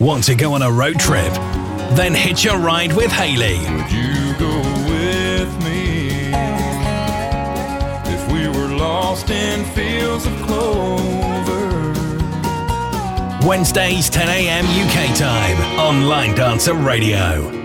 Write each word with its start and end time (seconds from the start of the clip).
Want 0.00 0.22
to 0.24 0.36
go 0.36 0.52
on 0.52 0.62
a 0.62 0.70
road 0.70 1.00
trip? 1.00 1.32
Then 1.96 2.14
hitch 2.14 2.46
a 2.46 2.56
ride 2.56 2.92
with 2.92 3.10
Haley. 3.10 3.58
Would 3.58 3.90
you 3.90 4.32
go 4.38 4.58
with 4.88 5.64
me 5.64 6.30
if 8.14 8.32
we 8.32 8.46
were 8.46 8.68
lost 8.76 9.28
in 9.28 9.64
fields 9.64 10.24
of 10.24 10.32
clover? 10.42 11.94
Wednesdays, 13.44 14.08
10 14.08 14.28
a.m. 14.28 14.64
UK 14.66 15.16
time, 15.16 15.80
on 15.80 16.06
Line 16.06 16.36
Dancer 16.36 16.74
Radio. 16.74 17.57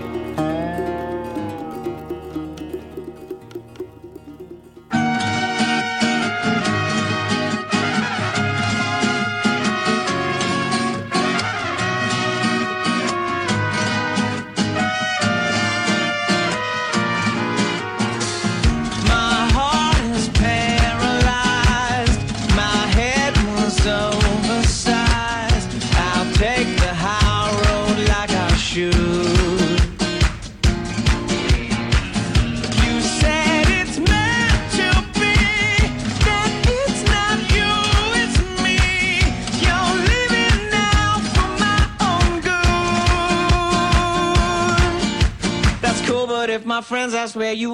where 47.34 47.52
you 47.52 47.73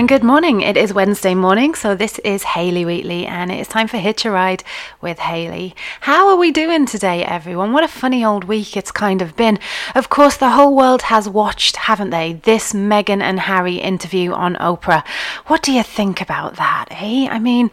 and 0.00 0.08
good 0.08 0.24
morning. 0.24 0.62
It 0.62 0.78
is 0.78 0.94
Wednesday 0.94 1.34
morning, 1.34 1.74
so 1.74 1.94
this 1.94 2.18
is 2.20 2.42
Hayley 2.42 2.86
Wheatley, 2.86 3.26
and 3.26 3.52
it 3.52 3.60
is 3.60 3.68
time 3.68 3.86
for 3.86 3.98
Hitch 3.98 4.24
a 4.24 4.30
Ride 4.30 4.64
with 5.02 5.18
Hayley. 5.18 5.74
How 6.00 6.30
are 6.30 6.36
we 6.36 6.50
doing 6.50 6.86
today, 6.86 7.22
everyone? 7.22 7.74
What 7.74 7.84
a 7.84 7.88
funny 7.88 8.24
old 8.24 8.44
week 8.44 8.78
it's 8.78 8.90
kind 8.90 9.20
of 9.20 9.36
been. 9.36 9.58
Of 9.94 10.08
course, 10.08 10.38
the 10.38 10.52
whole 10.52 10.74
world 10.74 11.02
has 11.02 11.28
watched, 11.28 11.76
haven't 11.76 12.08
they, 12.08 12.32
this 12.32 12.72
Meghan 12.72 13.20
and 13.20 13.40
Harry 13.40 13.74
interview 13.74 14.32
on 14.32 14.54
Oprah. 14.54 15.06
What 15.48 15.62
do 15.62 15.70
you 15.70 15.82
think 15.82 16.22
about 16.22 16.56
that, 16.56 16.86
eh? 16.92 17.28
I 17.30 17.38
mean, 17.38 17.70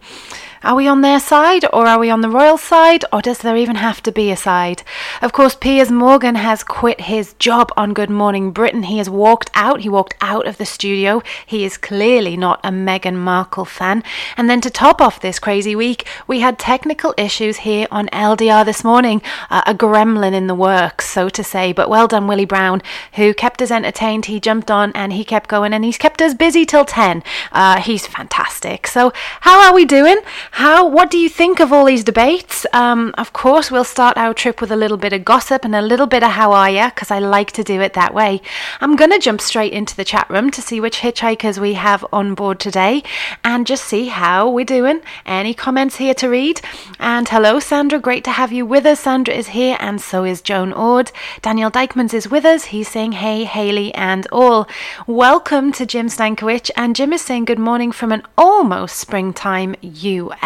are 0.64 0.74
we 0.74 0.88
on 0.88 1.02
their 1.02 1.20
side 1.20 1.64
or 1.72 1.86
are 1.86 2.00
we 2.00 2.10
on 2.10 2.20
the 2.20 2.28
royal 2.28 2.58
side 2.58 3.04
or 3.12 3.22
does 3.22 3.38
there 3.38 3.56
even 3.56 3.76
have 3.76 4.02
to 4.02 4.10
be 4.10 4.32
a 4.32 4.36
side? 4.36 4.82
Of 5.22 5.32
course, 5.32 5.54
Piers 5.54 5.90
Morgan 5.90 6.34
has 6.34 6.64
quit 6.64 7.02
his 7.02 7.34
job 7.34 7.70
on 7.76 7.94
Good 7.94 8.10
Morning 8.10 8.50
Britain. 8.50 8.82
He 8.82 8.98
has 8.98 9.08
walked 9.08 9.50
out. 9.54 9.82
He 9.82 9.88
walked 9.88 10.16
out 10.20 10.48
of 10.48 10.58
the 10.58 10.66
studio. 10.66 11.22
He 11.46 11.64
is 11.64 11.76
clearly 11.76 12.36
not 12.36 12.58
a 12.64 12.70
Meghan 12.70 13.14
Markle 13.14 13.64
fan. 13.64 14.02
And 14.36 14.50
then 14.50 14.60
to 14.62 14.70
top 14.70 15.00
off 15.00 15.20
this 15.20 15.38
crazy 15.38 15.76
week, 15.76 16.08
we 16.26 16.40
had 16.40 16.58
technical 16.58 17.14
issues 17.16 17.58
here 17.58 17.86
on 17.92 18.08
LDR 18.08 18.64
this 18.64 18.82
morning. 18.82 19.22
Uh, 19.50 19.62
a 19.64 19.74
gremlin 19.74 20.32
in 20.32 20.48
the 20.48 20.56
works, 20.56 21.08
so 21.08 21.28
to 21.28 21.44
say. 21.44 21.72
But 21.72 21.88
well 21.88 22.08
done, 22.08 22.26
Willie 22.26 22.44
Brown, 22.44 22.82
who 23.12 23.32
kept 23.32 23.62
us 23.62 23.70
entertained. 23.70 24.26
He 24.26 24.40
jumped 24.40 24.72
on 24.72 24.90
and 24.96 25.12
he 25.12 25.24
kept 25.24 25.48
going 25.48 25.72
and 25.72 25.84
he's 25.84 25.98
kept 25.98 26.20
us 26.20 26.34
busy 26.34 26.66
till 26.66 26.84
10. 26.84 27.22
Uh, 27.52 27.80
he's 27.80 28.08
fantastic. 28.08 28.88
So, 28.88 29.12
how 29.42 29.64
are 29.64 29.72
we 29.72 29.84
doing? 29.84 30.16
How? 30.52 30.88
What 30.88 31.10
do 31.10 31.18
you 31.18 31.28
think 31.28 31.60
of 31.60 31.72
all 31.72 31.84
these 31.84 32.02
debates? 32.02 32.66
Um, 32.72 33.14
of 33.18 33.32
course, 33.32 33.70
we'll 33.70 33.84
start 33.84 34.16
our 34.16 34.32
trip 34.32 34.60
with 34.60 34.72
a 34.72 34.76
little 34.76 34.96
bit 34.96 35.12
of 35.12 35.24
gossip 35.24 35.64
and 35.64 35.74
a 35.74 35.82
little 35.82 36.06
bit 36.06 36.22
of 36.22 36.32
how 36.32 36.52
are 36.52 36.70
ya, 36.70 36.88
because 36.88 37.10
I 37.10 37.18
like 37.18 37.52
to 37.52 37.62
do 37.62 37.80
it 37.80 37.92
that 37.92 38.14
way. 38.14 38.40
I'm 38.80 38.96
going 38.96 39.10
to 39.10 39.18
jump 39.18 39.40
straight 39.40 39.72
into 39.72 39.94
the 39.94 40.04
chat 40.04 40.28
room 40.30 40.50
to 40.52 40.62
see 40.62 40.80
which 40.80 41.00
hitchhikers 41.00 41.58
we 41.58 41.74
have 41.74 42.04
on 42.12 42.34
board 42.34 42.58
today 42.58 43.02
and 43.44 43.66
just 43.66 43.84
see 43.84 44.06
how 44.06 44.48
we're 44.48 44.64
doing. 44.64 45.00
Any 45.26 45.54
comments 45.54 45.96
here 45.96 46.14
to 46.14 46.28
read? 46.28 46.60
And 46.98 47.28
hello, 47.28 47.60
Sandra. 47.60 47.98
Great 47.98 48.24
to 48.24 48.30
have 48.30 48.52
you 48.52 48.64
with 48.64 48.86
us. 48.86 49.00
Sandra 49.00 49.34
is 49.34 49.48
here, 49.48 49.76
and 49.78 50.00
so 50.00 50.24
is 50.24 50.40
Joan 50.40 50.72
Ord. 50.72 51.12
Daniel 51.42 51.70
Dykmans 51.70 52.14
is 52.14 52.30
with 52.30 52.44
us. 52.44 52.66
He's 52.66 52.88
saying, 52.88 53.12
Hey, 53.12 53.44
Haley, 53.44 53.94
and 53.94 54.26
all. 54.32 54.66
Welcome 55.06 55.72
to 55.72 55.86
Jim 55.86 56.08
Stankiewicz. 56.08 56.70
And 56.76 56.96
Jim 56.96 57.12
is 57.12 57.22
saying, 57.22 57.44
Good 57.44 57.58
morning 57.58 57.92
from 57.92 58.12
an 58.12 58.22
almost 58.36 58.96
springtime 58.96 59.76
US. 59.82 60.37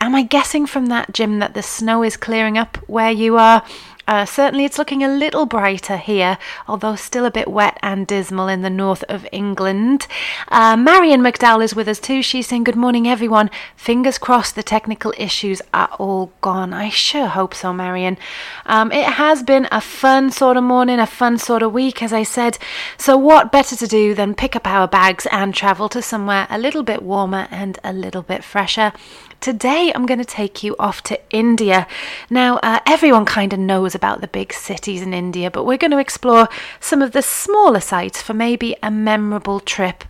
Am 0.00 0.14
I 0.14 0.22
guessing 0.22 0.66
from 0.66 0.86
that, 0.86 1.12
Jim, 1.12 1.38
that 1.38 1.54
the 1.54 1.62
snow 1.62 2.02
is 2.02 2.16
clearing 2.16 2.58
up 2.58 2.76
where 2.88 3.10
you 3.10 3.38
are? 3.38 3.64
Uh, 4.06 4.24
certainly, 4.24 4.64
it's 4.64 4.78
looking 4.78 5.02
a 5.02 5.08
little 5.08 5.46
brighter 5.46 5.96
here, 5.96 6.38
although 6.68 6.94
still 6.94 7.24
a 7.24 7.30
bit 7.30 7.48
wet 7.48 7.76
and 7.82 8.06
dismal 8.06 8.48
in 8.48 8.62
the 8.62 8.70
north 8.70 9.02
of 9.08 9.26
England. 9.32 10.06
Uh, 10.48 10.76
Marion 10.76 11.20
McDowell 11.20 11.64
is 11.64 11.74
with 11.74 11.88
us 11.88 11.98
too. 11.98 12.22
She's 12.22 12.46
saying, 12.46 12.64
Good 12.64 12.76
morning, 12.76 13.08
everyone. 13.08 13.50
Fingers 13.74 14.18
crossed 14.18 14.54
the 14.54 14.62
technical 14.62 15.12
issues 15.16 15.60
are 15.74 15.88
all 15.98 16.32
gone. 16.40 16.72
I 16.72 16.88
sure 16.88 17.26
hope 17.26 17.54
so, 17.54 17.72
Marion. 17.72 18.16
Um, 18.64 18.92
it 18.92 19.06
has 19.14 19.42
been 19.42 19.66
a 19.72 19.80
fun 19.80 20.30
sort 20.30 20.56
of 20.56 20.64
morning, 20.64 21.00
a 21.00 21.06
fun 21.06 21.38
sort 21.38 21.62
of 21.62 21.72
week, 21.72 22.02
as 22.02 22.12
I 22.12 22.22
said. 22.22 22.58
So, 22.96 23.16
what 23.16 23.50
better 23.50 23.74
to 23.74 23.86
do 23.86 24.14
than 24.14 24.34
pick 24.34 24.54
up 24.54 24.66
our 24.66 24.86
bags 24.86 25.26
and 25.32 25.54
travel 25.54 25.88
to 25.88 26.00
somewhere 26.00 26.46
a 26.48 26.58
little 26.58 26.82
bit 26.82 27.02
warmer 27.02 27.48
and 27.50 27.78
a 27.82 27.92
little 27.92 28.22
bit 28.22 28.44
fresher? 28.44 28.92
Today, 29.40 29.92
I'm 29.94 30.06
going 30.06 30.18
to 30.18 30.24
take 30.24 30.62
you 30.62 30.74
off 30.78 31.02
to 31.04 31.20
India. 31.30 31.86
Now, 32.30 32.56
uh, 32.58 32.80
everyone 32.86 33.24
kind 33.24 33.52
of 33.52 33.58
knows 33.58 33.94
about 33.94 34.20
the 34.20 34.26
big 34.26 34.52
cities 34.52 35.02
in 35.02 35.14
India, 35.14 35.50
but 35.50 35.64
we're 35.64 35.76
going 35.76 35.92
to 35.92 35.98
explore 35.98 36.48
some 36.80 37.02
of 37.02 37.12
the 37.12 37.22
smaller 37.22 37.80
sites 37.80 38.20
for 38.20 38.34
maybe 38.34 38.76
a 38.82 38.90
memorable 38.90 39.60
trip 39.60 40.04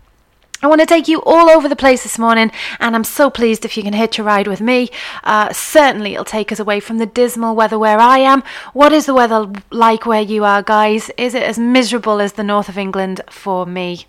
I 0.63 0.69
want 0.69 0.81
to 0.81 0.87
take 0.87 1.07
you 1.07 1.23
all 1.23 1.51
over 1.51 1.69
the 1.69 1.77
place 1.77 2.03
this 2.03 2.19
morning, 2.19 2.51
and 2.81 2.95
I'm 2.95 3.05
so 3.05 3.29
pleased 3.29 3.65
if 3.65 3.77
you 3.77 3.83
can 3.83 3.93
hitch 3.93 4.19
a 4.19 4.23
ride 4.23 4.47
with 4.47 4.61
me. 4.61 4.91
Uh, 5.23 5.53
certainly, 5.53 6.15
it'll 6.15 6.25
take 6.25 6.51
us 6.51 6.59
away 6.59 6.81
from 6.81 6.99
the 6.99 7.07
dismal 7.07 7.55
weather 7.55 7.79
where 7.79 7.99
I 7.99 8.19
am. 8.19 8.43
What 8.73 8.93
is 8.93 9.07
the 9.07 9.15
weather 9.15 9.53
like 9.71 10.07
where 10.07 10.23
you 10.23 10.45
are, 10.45 10.63
guys? 10.63 11.11
Is 11.19 11.35
it 11.35 11.43
as 11.43 11.59
miserable 11.59 12.21
as 12.21 12.33
the 12.35 12.45
north 12.45 12.69
of 12.69 12.79
England 12.79 13.21
for 13.31 13.67
me? 13.67 14.07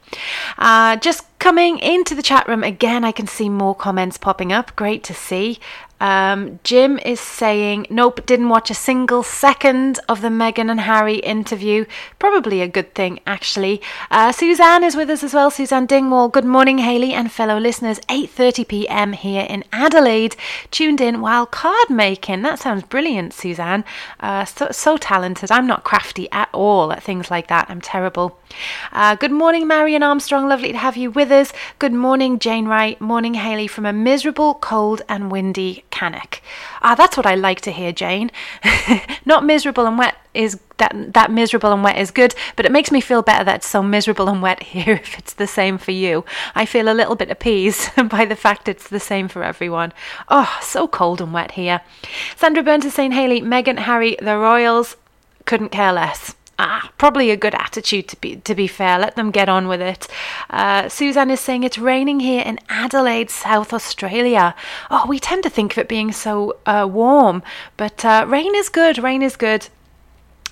Uh, 0.58 0.96
just 0.96 1.26
coming 1.40 1.80
into 1.80 2.16
the 2.16 2.24
chat 2.24 2.48
room 2.48 2.64
again, 2.64 3.04
I 3.04 3.12
can 3.12 3.28
see 3.28 3.50
more 3.50 3.76
comments 3.76 4.18
popping 4.18 4.52
up. 4.52 4.76
Great 4.76 5.04
to 5.06 5.14
see. 5.14 5.60
Um, 6.00 6.60
Jim 6.64 7.00
is 7.00 7.20
saying, 7.20 7.88
nope, 7.90 8.26
didn't 8.26 8.50
watch 8.50 8.70
a 8.70 8.76
single 8.76 9.24
second 9.24 10.00
of 10.08 10.22
the 10.22 10.28
Meghan 10.28 10.70
and 10.70 10.82
Harry 10.82 11.18
interview. 11.18 11.86
Probably 12.20 12.62
a 12.62 12.68
good 12.68 12.94
thing, 12.94 13.20
actually. 13.26 13.82
Uh, 14.12 14.32
Suzanne 14.32 14.84
is 14.84 14.96
with 14.96 15.10
us 15.10 15.24
as 15.24 15.34
well. 15.34 15.50
Suzanne 15.50 15.88
Dingwall. 15.88 16.30
Good 16.30 16.46
morning, 16.46 16.80
Haley 16.80 17.14
and 17.14 17.32
fellow 17.32 17.58
listeners. 17.58 18.00
8:30 18.10 18.68
p.m. 18.68 19.14
here 19.14 19.46
in 19.50 19.64
Adelaide. 19.72 20.36
Tuned 20.72 21.02
in 21.02 21.22
while 21.22 21.46
card 21.46 21.90
making. 21.90 22.42
That 22.44 22.60
sounds 22.60 22.84
brilliant, 22.84 23.34
Suzanne. 23.34 23.84
Uh, 24.20 24.46
so, 24.46 24.68
so 24.72 24.98
talented. 24.98 25.52
I'm 25.52 25.68
not 25.68 25.84
crafty 25.84 26.30
at 26.32 26.50
all 26.54 26.92
at 26.92 27.04
things 27.04 27.32
like 27.32 27.48
that. 27.48 27.70
I'm 27.70 27.82
terrible. 27.82 28.40
Uh, 28.92 29.16
good 29.16 29.32
morning, 29.32 29.68
Marion 29.68 30.04
Armstrong. 30.04 30.48
Lovely 30.48 30.72
to 30.72 30.78
have 30.78 30.98
you 30.98 31.12
with 31.12 31.32
us. 31.32 31.52
Good 31.80 31.94
morning, 31.94 32.40
Jane 32.40 32.68
Wright. 32.68 33.00
Morning, 33.02 33.34
Haley, 33.34 33.68
from 33.68 33.86
a 33.86 33.94
miserable, 33.94 34.54
cold, 34.56 35.02
and 35.10 35.32
windy 35.32 35.84
Cannock. 35.92 36.42
Ah, 36.82 36.96
that's 36.96 37.18
what 37.18 37.26
I 37.26 37.36
like 37.36 37.62
to 37.62 37.72
hear, 37.72 37.92
Jane. 37.92 38.32
Not 39.26 39.46
miserable 39.46 39.86
and 39.86 39.98
wet 39.98 40.16
is 40.34 40.60
that 40.78 41.14
that 41.14 41.32
miserable 41.32 41.72
and 41.74 41.84
wet 41.84 41.98
is 41.98 42.12
good, 42.12 42.36
but 42.56 42.66
it 42.66 42.72
makes 42.72 42.92
me 42.92 43.02
feel 43.02 43.22
better 43.22 43.44
that 43.44 43.56
it's 43.58 43.68
so 43.68 43.82
miserable 43.82 44.30
and 44.30 44.42
wet 44.42 44.62
here 44.74 44.94
if 44.94 45.18
it's 45.18 45.34
the 45.34 45.48
same 45.48 45.78
for 45.78 45.92
you. 45.92 46.24
I 46.56 46.66
feel 46.66 46.90
a 46.90 46.94
little 46.94 47.16
bit 47.16 47.32
appeased 47.32 47.90
by 48.10 48.26
the 48.26 48.36
fact 48.36 48.68
it's 48.68 48.88
the 48.88 49.00
same 49.00 49.28
for 49.28 49.44
everyone. 49.44 49.94
Oh, 50.30 50.58
so 50.62 50.88
cold 50.88 51.22
and 51.22 51.34
wet 51.34 51.52
here. 51.52 51.82
Sandra 52.36 52.64
Burns 52.64 52.86
is 52.86 52.94
saying, 52.94 53.12
Haley, 53.14 53.42
Meghan, 53.42 53.80
Harry, 53.80 54.18
the 54.22 54.38
Royals 54.38 54.98
couldn't 55.46 55.70
care 55.70 55.94
less 55.94 56.36
ah, 56.60 56.92
probably 56.98 57.32
a 57.32 57.38
good 57.38 57.56
attitude 57.56 58.08
to 58.10 58.18
be 58.18 58.38
to 58.38 58.56
be 58.56 58.68
fair. 58.68 58.98
Let 59.00 59.16
them 59.16 59.32
get 59.32 59.50
on 59.50 59.68
with 59.68 59.82
it. 59.82 60.08
Uh, 60.50 60.90
Suzanne 60.90 61.32
is 61.32 61.40
saying 61.40 61.64
it's 61.64 61.78
raining 61.78 62.20
here 62.20 62.44
in 62.46 62.60
Adelaide, 62.70 63.30
South 63.30 63.74
Australia. 63.74 64.56
Oh, 64.90 65.06
we 65.08 65.20
tend 65.20 65.44
to 65.44 65.50
think 65.50 65.74
of 65.74 65.78
it 65.80 65.90
being 65.90 66.12
so 66.12 66.58
uh, 66.66 66.88
warm, 66.90 67.44
but 67.78 68.04
uh, 68.04 68.26
rain 68.28 68.56
is 68.56 68.70
good. 68.70 68.98
Rain 68.98 69.22
is 69.22 69.36
good. 69.36 69.70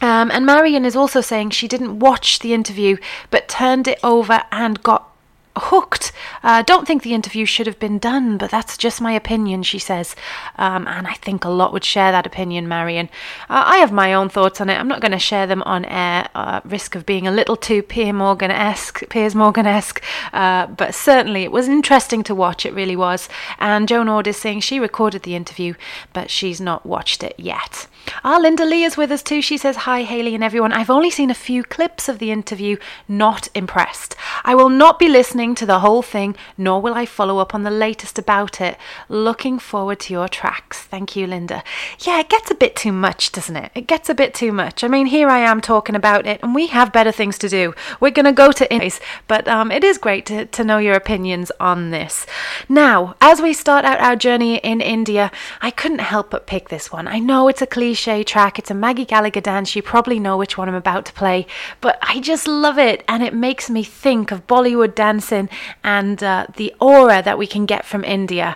Um, 0.01 0.29
and 0.29 0.45
Marion 0.45 0.85
is 0.85 0.95
also 0.95 1.21
saying 1.21 1.51
she 1.51 1.69
didn't 1.69 1.99
watch 1.99 2.39
the 2.39 2.53
interview 2.53 2.97
but 3.31 3.47
turned 3.47 3.87
it 3.87 3.99
over 4.03 4.43
and 4.51 4.83
got 4.83 5.14
hooked. 5.57 6.11
Uh, 6.43 6.61
don't 6.61 6.85
think 6.87 7.03
the 7.03 7.13
interview 7.13 7.45
should 7.45 7.67
have 7.67 7.79
been 7.79 7.99
done, 7.99 8.37
but 8.37 8.51
that's 8.51 8.77
just 8.77 9.01
my 9.01 9.13
opinion, 9.13 9.63
she 9.63 9.79
says. 9.79 10.15
Um, 10.57 10.87
and 10.87 11.07
I 11.07 11.13
think 11.13 11.43
a 11.43 11.49
lot 11.49 11.73
would 11.73 11.83
share 11.83 12.11
that 12.11 12.25
opinion, 12.25 12.67
Marion. 12.67 13.09
Uh, 13.49 13.63
I 13.65 13.77
have 13.77 13.91
my 13.91 14.13
own 14.13 14.29
thoughts 14.29 14.61
on 14.61 14.69
it. 14.69 14.75
I'm 14.75 14.87
not 14.87 15.01
going 15.01 15.11
to 15.11 15.19
share 15.19 15.47
them 15.47 15.63
on 15.63 15.85
air, 15.85 16.29
uh, 16.35 16.61
risk 16.63 16.95
of 16.95 17.05
being 17.05 17.27
a 17.27 17.31
little 17.31 17.55
too 17.55 17.81
Piers 17.81 18.13
Morgan 18.13 18.51
esque, 18.51 19.07
Piers 19.09 19.35
Morgan 19.35 19.65
esque. 19.65 20.03
Uh, 20.33 20.67
but 20.67 20.93
certainly 20.93 21.43
it 21.43 21.51
was 21.51 21.67
interesting 21.67 22.23
to 22.23 22.35
watch. 22.35 22.65
It 22.65 22.73
really 22.73 22.95
was. 22.95 23.29
And 23.59 23.87
Joan 23.87 24.09
Ord 24.09 24.27
is 24.27 24.37
saying 24.37 24.61
she 24.61 24.79
recorded 24.79 25.23
the 25.23 25.35
interview, 25.35 25.73
but 26.13 26.29
she's 26.29 26.61
not 26.61 26.85
watched 26.85 27.23
it 27.23 27.35
yet. 27.37 27.87
Ah, 28.23 28.37
Linda 28.37 28.65
Lee 28.65 28.83
is 28.83 28.97
with 28.97 29.11
us 29.11 29.23
too. 29.23 29.41
She 29.41 29.57
says, 29.57 29.77
Hi, 29.77 30.03
Haley 30.03 30.35
and 30.35 30.43
everyone. 30.43 30.71
I've 30.71 30.89
only 30.89 31.09
seen 31.09 31.29
a 31.29 31.35
few 31.35 31.63
clips 31.63 32.07
of 32.07 32.19
the 32.19 32.31
interview, 32.31 32.77
not 33.07 33.47
impressed. 33.55 34.15
I 34.43 34.53
will 34.55 34.69
not 34.69 34.99
be 34.99 35.09
listening 35.09 35.44
to 35.53 35.67
the 35.67 35.81
whole 35.81 36.01
thing, 36.01 36.35
nor 36.57 36.81
will 36.81 36.95
I 36.95 37.05
follow 37.05 37.37
up 37.37 37.53
on 37.53 37.61
the 37.61 37.69
latest 37.69 38.17
about 38.17 38.59
it. 38.59 38.77
Looking 39.09 39.59
forward 39.59 39.99
to 40.01 40.13
your 40.13 40.27
tracks. 40.27 40.81
Thank 40.81 41.15
you, 41.15 41.27
Linda. 41.27 41.63
Yeah, 41.99 42.19
it 42.19 42.29
gets 42.29 42.49
a 42.49 42.55
bit 42.55 42.75
too 42.75 42.91
much, 42.91 43.31
doesn't 43.31 43.55
it? 43.55 43.71
It 43.75 43.85
gets 43.85 44.09
a 44.09 44.15
bit 44.15 44.33
too 44.33 44.51
much. 44.51 44.83
I 44.83 44.87
mean, 44.87 45.05
here 45.05 45.29
I 45.29 45.39
am 45.39 45.61
talking 45.61 45.95
about 45.95 46.25
it, 46.25 46.39
and 46.41 46.55
we 46.55 46.67
have 46.67 46.91
better 46.91 47.11
things 47.11 47.37
to 47.39 47.49
do. 47.49 47.75
We're 47.99 48.09
going 48.09 48.25
to 48.25 48.31
go 48.31 48.51
to 48.51 48.73
Indies, 48.73 48.99
but 49.27 49.47
um, 49.47 49.71
it 49.71 49.83
is 49.83 49.97
great 49.97 50.25
to, 50.27 50.45
to 50.45 50.63
know 50.63 50.77
your 50.77 50.95
opinions 50.95 51.51
on 51.59 51.91
this. 51.91 52.25
Now, 52.69 53.15
as 53.19 53.41
we 53.41 53.53
start 53.53 53.85
out 53.85 53.99
our 53.99 54.15
journey 54.15 54.55
in 54.57 54.81
India, 54.81 55.31
I 55.61 55.69
couldn't 55.69 55.99
help 55.99 56.31
but 56.31 56.47
pick 56.47 56.69
this 56.69 56.91
one. 56.91 57.07
I 57.07 57.19
know 57.19 57.49
it's 57.49 57.61
a 57.61 57.67
cliche 57.67 58.23
track. 58.23 58.57
It's 58.57 58.71
a 58.71 58.73
Maggie 58.73 59.05
Gallagher 59.05 59.41
dance. 59.41 59.75
You 59.75 59.81
probably 59.81 60.19
know 60.19 60.37
which 60.37 60.57
one 60.57 60.69
I'm 60.69 60.75
about 60.75 61.05
to 61.07 61.13
play, 61.13 61.45
but 61.81 61.99
I 62.01 62.21
just 62.21 62.47
love 62.47 62.79
it 62.79 63.03
and 63.07 63.21
it 63.21 63.33
makes 63.33 63.69
me 63.69 63.83
think 63.83 64.31
of 64.31 64.47
Bollywood 64.47 64.95
dancing 64.95 65.34
and 65.83 66.23
uh, 66.23 66.47
the 66.55 66.73
aura 66.79 67.21
that 67.21 67.37
we 67.37 67.47
can 67.47 67.65
get 67.65 67.85
from 67.85 68.03
India. 68.03 68.55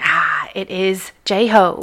Ah, 0.00 0.48
it 0.54 0.70
is 0.70 1.12
Jai 1.24 1.46
Ho. 1.46 1.80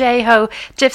Jai 0.00 0.22
Ho 0.22 0.48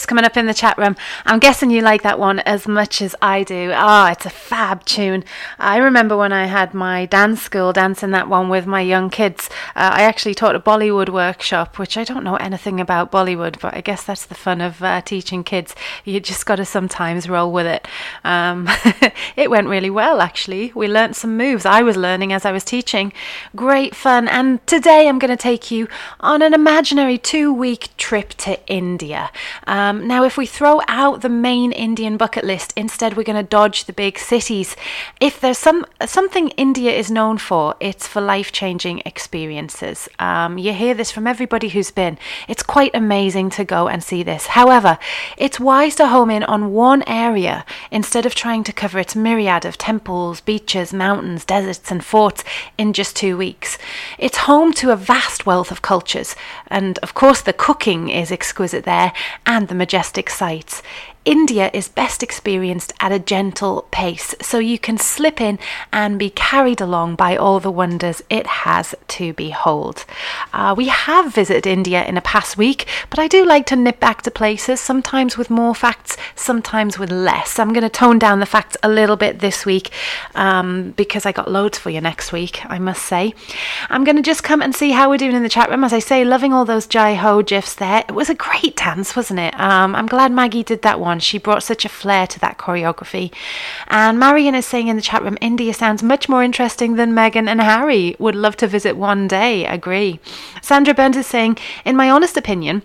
coming 0.08 0.26
up 0.26 0.36
in 0.36 0.48
the 0.48 0.54
chat 0.54 0.76
room. 0.80 0.96
I'm 1.28 1.38
guessing 1.38 1.70
you 1.70 1.82
like 1.82 2.02
that 2.02 2.18
one 2.18 2.40
as 2.40 2.68
much 2.68 3.04
as 3.04 3.16
I 3.22 3.44
do. 3.44 3.72
Ah, 3.72 4.12
it's 4.12 4.26
a 4.26 4.32
fab 4.32 4.84
tune. 4.84 5.24
I 5.60 5.78
remember 5.78 6.18
when 6.18 6.34
I 6.34 6.46
had 6.48 6.74
my 6.74 7.06
dance 7.06 7.44
school 7.44 7.72
dancing 7.72 8.10
that 8.12 8.28
one 8.28 8.50
with 8.50 8.66
my 8.66 8.82
young 8.82 9.12
kids. 9.12 9.48
Uh, 9.76 9.92
I 9.94 10.02
actually 10.02 10.34
taught 10.34 10.56
a 10.56 10.60
Bollywood 10.60 11.10
workshop, 11.10 11.78
which 11.78 11.98
I 11.98 12.04
don't 12.04 12.24
know 12.24 12.38
anything 12.38 12.80
about 12.80 13.12
Bollywood, 13.12 13.60
but 13.60 13.76
I 13.76 13.82
guess 13.82 14.04
that's 14.04 14.26
the 14.26 14.34
fun 14.34 14.60
of 14.60 14.82
uh, 14.82 15.02
teaching 15.02 15.44
kids. 15.44 15.76
You 16.04 16.20
just 16.20 16.48
got 16.48 16.56
to 16.56 16.66
sometimes 16.66 17.30
roll 17.30 17.52
with 17.52 17.68
it. 17.68 17.88
Um, 18.24 18.68
it 19.36 19.52
went 19.52 19.68
really 19.68 19.92
well, 19.92 20.20
actually. 20.20 20.72
We 20.74 20.88
learnt 20.88 21.16
some 21.16 21.38
moves. 21.38 21.64
I 21.64 21.84
was 21.84 21.96
learning 21.96 22.34
as 22.34 22.44
I 22.44 22.52
was 22.52 22.64
teaching. 22.64 23.14
Great 23.56 23.94
fun. 23.94 24.28
And 24.28 24.66
today 24.66 25.08
I'm 25.08 25.20
going 25.20 25.30
to 25.30 25.38
take 25.38 25.70
you 25.70 25.88
on 26.22 26.42
an 26.42 26.56
imaginary 26.56 27.20
two 27.20 27.54
week 27.54 27.90
trip 27.98 28.30
to 28.46 28.58
India. 28.68 28.95
Um, 29.68 30.08
now, 30.08 30.24
if 30.24 30.38
we 30.38 30.46
throw 30.46 30.82
out 30.88 31.22
the 31.22 31.30
main 31.30 31.72
Indian 31.72 32.18
bucket 32.18 32.44
list, 32.44 32.74
instead 32.76 33.16
we're 33.16 33.24
going 33.24 33.44
to 33.44 33.50
dodge 33.50 33.86
the 33.86 33.94
big 33.94 34.18
cities. 34.18 34.76
If 35.20 35.40
there's 35.40 35.58
some 35.58 35.86
something 36.06 36.50
India 36.50 36.92
is 36.92 37.12
known 37.12 37.38
for, 37.38 37.76
it's 37.80 38.08
for 38.08 38.22
life 38.22 38.52
changing 38.52 39.02
experiences. 39.06 40.08
Um, 40.20 40.58
you 40.58 40.74
hear 40.74 40.94
this 40.94 41.12
from 41.12 41.28
everybody 41.28 41.70
who's 41.70 41.92
been. 41.92 42.18
It's 42.48 42.64
quite 42.64 42.92
amazing 42.94 43.50
to 43.52 43.66
go 43.66 43.88
and 43.88 44.04
see 44.04 44.24
this. 44.24 44.48
However, 44.48 44.98
it's 45.38 45.60
wise 45.60 45.96
to 45.96 46.08
home 46.08 46.30
in 46.30 46.44
on 46.44 46.74
one 46.74 47.04
area 47.08 47.66
instead 47.92 48.26
of 48.26 48.36
trying 48.36 48.64
to 48.66 48.74
cover 48.74 49.00
its 49.00 49.16
myriad 49.16 49.66
of 49.66 49.78
temples, 49.78 50.42
beaches, 50.42 50.94
mountains, 50.94 51.46
deserts, 51.46 51.92
and 51.92 52.04
forts 52.04 52.44
in 52.78 52.94
just 52.94 53.16
two 53.16 53.36
weeks. 53.38 53.78
It's 54.18 54.38
home 54.38 54.74
to 54.74 54.92
a 54.92 54.96
vast 54.96 55.46
wealth 55.46 55.72
of 55.72 55.82
cultures, 55.82 56.36
and 56.68 56.98
of 57.00 57.14
course, 57.14 57.42
the 57.42 57.54
cooking 57.54 58.10
is 58.10 58.32
exquisite 58.32 58.85
there 58.86 59.14
and 59.46 59.68
the 59.68 59.76
majestic 59.76 60.30
sights. 60.30 60.82
India 61.26 61.72
is 61.74 61.90
best 61.90 62.22
experienced 62.22 62.94
at 63.00 63.12
a 63.12 63.18
gentle 63.18 63.88
pace, 63.90 64.36
so 64.42 64.60
you 64.60 64.78
can 64.78 65.00
slip 65.00 65.42
in 65.42 65.58
and 65.92 66.20
be 66.20 66.30
carried 66.30 66.80
along 66.80 67.16
by 67.16 67.36
all 67.36 67.60
the 67.60 67.72
wonders 67.72 68.22
it 68.30 68.46
has 68.46 68.94
to 69.08 69.34
behold. 69.34 70.06
Uh, 70.54 70.76
we 70.78 70.88
have 70.88 71.34
visited 71.34 71.66
India 71.66 72.06
in 72.06 72.16
a 72.16 72.22
past 72.22 72.58
week, 72.58 72.86
but 73.10 73.18
I 73.18 73.28
do 73.28 73.44
like 73.44 73.66
to 73.68 73.76
nip 73.76 74.00
back 74.00 74.22
to 74.22 74.32
places, 74.32 74.80
sometimes 74.80 75.36
with 75.36 75.50
more 75.50 75.74
facts, 75.74 76.16
sometimes 76.36 77.00
with 77.00 77.12
less. 77.12 77.58
I'm 77.58 77.74
going 77.74 77.82
to 77.82 77.90
tone 77.90 78.20
down 78.20 78.40
the 78.40 78.46
facts 78.46 78.78
a 78.84 78.90
little 78.90 79.16
bit 79.16 79.40
this 79.40 79.66
week 79.66 79.90
um, 80.36 80.92
because 80.92 81.26
I 81.26 81.32
got 81.32 81.50
loads 81.50 81.80
for 81.80 81.90
you 81.90 82.02
next 82.02 82.32
week, 82.34 82.64
I 82.70 82.78
must 82.78 83.04
say. 83.04 83.34
I'm 83.90 84.04
going 84.04 84.18
to 84.18 84.22
just 84.22 84.44
come 84.44 84.62
and 84.62 84.76
see 84.76 84.92
how 84.92 85.10
we're 85.10 85.18
doing 85.18 85.36
in 85.36 85.42
the 85.42 85.50
chat 85.50 85.72
room. 85.72 85.84
As 85.84 85.94
I 85.94 86.00
say, 86.00 86.24
loving 86.24 86.54
all 86.54 86.66
those 86.66 86.86
Jai 86.86 87.16
Ho 87.16 87.42
gifs 87.42 87.74
there. 87.74 88.04
It 88.08 88.14
was 88.14 88.30
a 88.30 88.36
great 88.36 88.76
dance, 88.76 89.16
wasn't 89.16 89.40
it? 89.40 89.60
Um, 89.60 89.96
I'm 89.96 90.06
glad 90.06 90.32
Maggie 90.32 90.62
did 90.62 90.84
that 90.84 91.00
one. 91.00 91.15
She 91.22 91.38
brought 91.38 91.64
such 91.64 91.86
a 91.86 91.90
flair 91.90 92.28
to 92.28 92.40
that 92.40 92.58
choreography. 92.58 93.34
And 93.88 94.20
Marion 94.20 94.56
is 94.56 94.66
saying 94.66 94.88
in 94.88 94.96
the 94.96 95.02
chat 95.02 95.24
room, 95.24 95.38
India 95.42 95.74
sounds 95.74 96.04
much 96.04 96.30
more 96.30 96.44
interesting 96.44 96.96
than 96.96 97.14
Meghan 97.14 97.48
and 97.48 97.62
Harry. 97.62 98.16
Would 98.20 98.36
love 98.36 98.58
to 98.58 98.68
visit 98.68 98.98
one 98.98 99.28
day. 99.28 99.66
Agree. 99.66 100.20
Sandra 100.62 100.94
Burns 100.94 101.18
is 101.18 101.28
saying, 101.28 101.58
in 101.84 101.96
my 101.96 102.10
honest 102.10 102.38
opinion, 102.38 102.84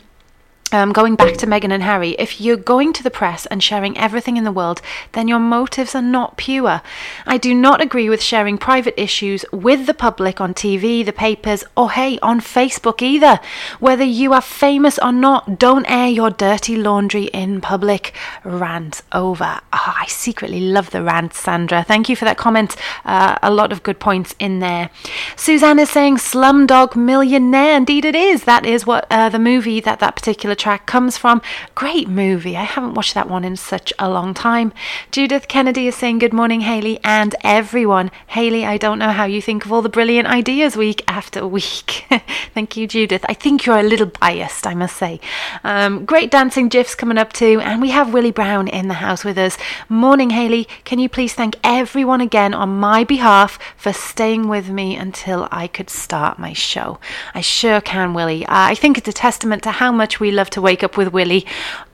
um, 0.73 0.93
going 0.93 1.17
back 1.17 1.37
to 1.39 1.47
Meghan 1.47 1.73
and 1.73 1.83
Harry, 1.83 2.11
if 2.11 2.41
you're 2.41 2.57
going 2.57 2.93
to 2.93 3.03
the 3.03 3.11
press 3.11 3.47
and 3.47 3.62
sharing 3.62 3.99
everything 3.99 4.37
in 4.37 4.45
the 4.45 4.53
world, 4.53 4.81
then 5.12 5.29
your 5.29 5.39
motives 5.39 5.95
are 5.95 6.03
not 6.03 6.37
pure. 6.37 6.83
I 7.27 7.39
do 7.39 7.55
not 7.55 7.81
agree 7.81 8.09
with 8.09 8.23
sharing 8.23 8.59
private 8.59 9.00
issues 9.00 9.45
with 9.53 9.87
the 9.87 9.95
public 9.95 10.41
on 10.41 10.55
TV, 10.55 11.05
the 11.05 11.12
papers, 11.12 11.65
or 11.77 11.91
hey, 11.91 12.19
on 12.21 12.41
Facebook 12.41 13.03
either. 13.03 13.41
Whether 13.81 14.05
you 14.05 14.33
are 14.33 14.41
famous 14.41 14.99
or 14.99 15.12
not, 15.12 15.59
don't 15.59 15.91
air 15.91 16.09
your 16.09 16.31
dirty 16.31 16.77
laundry 16.77 17.25
in 17.25 17.61
public. 17.61 18.15
Rant 18.45 19.03
over. 19.12 19.61
Oh, 19.73 19.95
I 19.99 20.07
secretly 20.07 20.61
love 20.61 20.91
the 20.91 21.03
rant, 21.03 21.35
Sandra. 21.35 21.83
Thank 21.83 22.09
you 22.09 22.17
for 22.17 22.25
that 22.25 22.39
comment. 22.39 22.77
Uh, 23.05 23.37
a 23.43 23.50
lot 23.50 23.73
of 23.73 23.83
good 23.83 23.99
points 23.99 24.35
in 24.39 24.61
there. 24.61 24.91
Suzanne 25.37 25.79
is 25.79 25.91
saying 25.91 26.17
Slumdog 26.17 26.95
Millionaire. 26.95 27.77
Indeed, 27.77 28.05
it 28.05 28.15
is. 28.15 28.45
That 28.45 28.65
is 28.65 28.87
what 28.87 29.07
uh, 29.11 29.29
the 29.29 29.39
movie 29.39 29.81
that 29.81 29.99
that 29.99 30.15
particular 30.15 30.55
track 30.61 30.87
comes 30.87 31.17
from. 31.17 31.40
Great 31.75 32.09
movie. 32.09 32.57
I 32.57 32.64
haven't 32.64 32.95
watched 32.95 33.14
that 33.14 33.29
one 33.29 33.45
in 33.45 33.57
such 33.57 33.93
a 33.99 34.09
long 34.09 34.35
time. 34.35 34.73
Judith 35.11 35.49
Kennedy 35.49 35.88
is 35.88 35.97
saying 35.97 36.19
good 36.19 36.35
morning, 36.35 36.61
Haley, 36.61 37.00
and 37.02 37.35
everyone. 37.43 38.11
Haley, 38.29 38.64
I 38.67 38.76
don't 38.76 38.99
know 38.99 39.11
how 39.11 39.25
you 39.25 39.40
think 39.40 39.64
of 39.64 39.73
all 39.73 39.83
the 39.83 39.88
brilliant 39.88 40.29
ideas 40.29 40.76
week 40.76 41.02
after 41.09 41.47
week. 41.47 42.05
Thank 42.55 42.76
you, 42.76 42.87
Judith. 42.87 43.25
I 43.29 43.35
think 43.35 43.64
you're 43.64 43.79
a 43.79 43.83
little 43.83 44.07
biased, 44.07 44.67
I 44.67 44.75
must 44.75 44.97
say. 44.97 45.19
Um, 45.64 46.05
great 46.05 46.31
dancing 46.31 46.69
gifs 46.69 46.95
coming 46.95 47.17
up 47.19 47.33
too, 47.33 47.61
and 47.62 47.81
we 47.81 47.90
have 47.90 48.12
Willie 48.12 48.31
Brown 48.31 48.69
in 48.69 48.88
the 48.88 48.95
house 48.95 49.25
with 49.25 49.38
us. 49.38 49.57
Morning, 49.88 50.31
Haley. 50.31 50.69
Can 50.85 50.99
you 50.99 51.09
please 51.09 51.33
thank 51.33 51.57
everyone 51.64 52.21
again 52.21 52.52
on 52.52 52.79
my 52.79 53.02
behalf 53.02 53.59
for 53.76 53.95
staying 53.95 54.49
with 54.49 54.69
me 54.69 54.95
until 54.95 55.49
I 55.50 55.67
could 55.67 55.88
start 55.88 56.38
my 56.38 56.52
show? 56.52 56.99
I 57.35 57.40
sure 57.40 57.81
can, 57.81 58.12
Willie. 58.12 58.45
Uh, 58.45 58.69
I 58.73 58.75
think 58.75 58.99
it's 58.99 59.09
a 59.09 59.12
testament 59.12 59.62
to 59.62 59.71
how 59.71 59.90
much 59.90 60.21
we 60.21 60.31
love 60.31 60.50
to 60.52 60.61
wake 60.61 60.83
up 60.83 60.97
with 60.97 61.12
Willie 61.12 61.47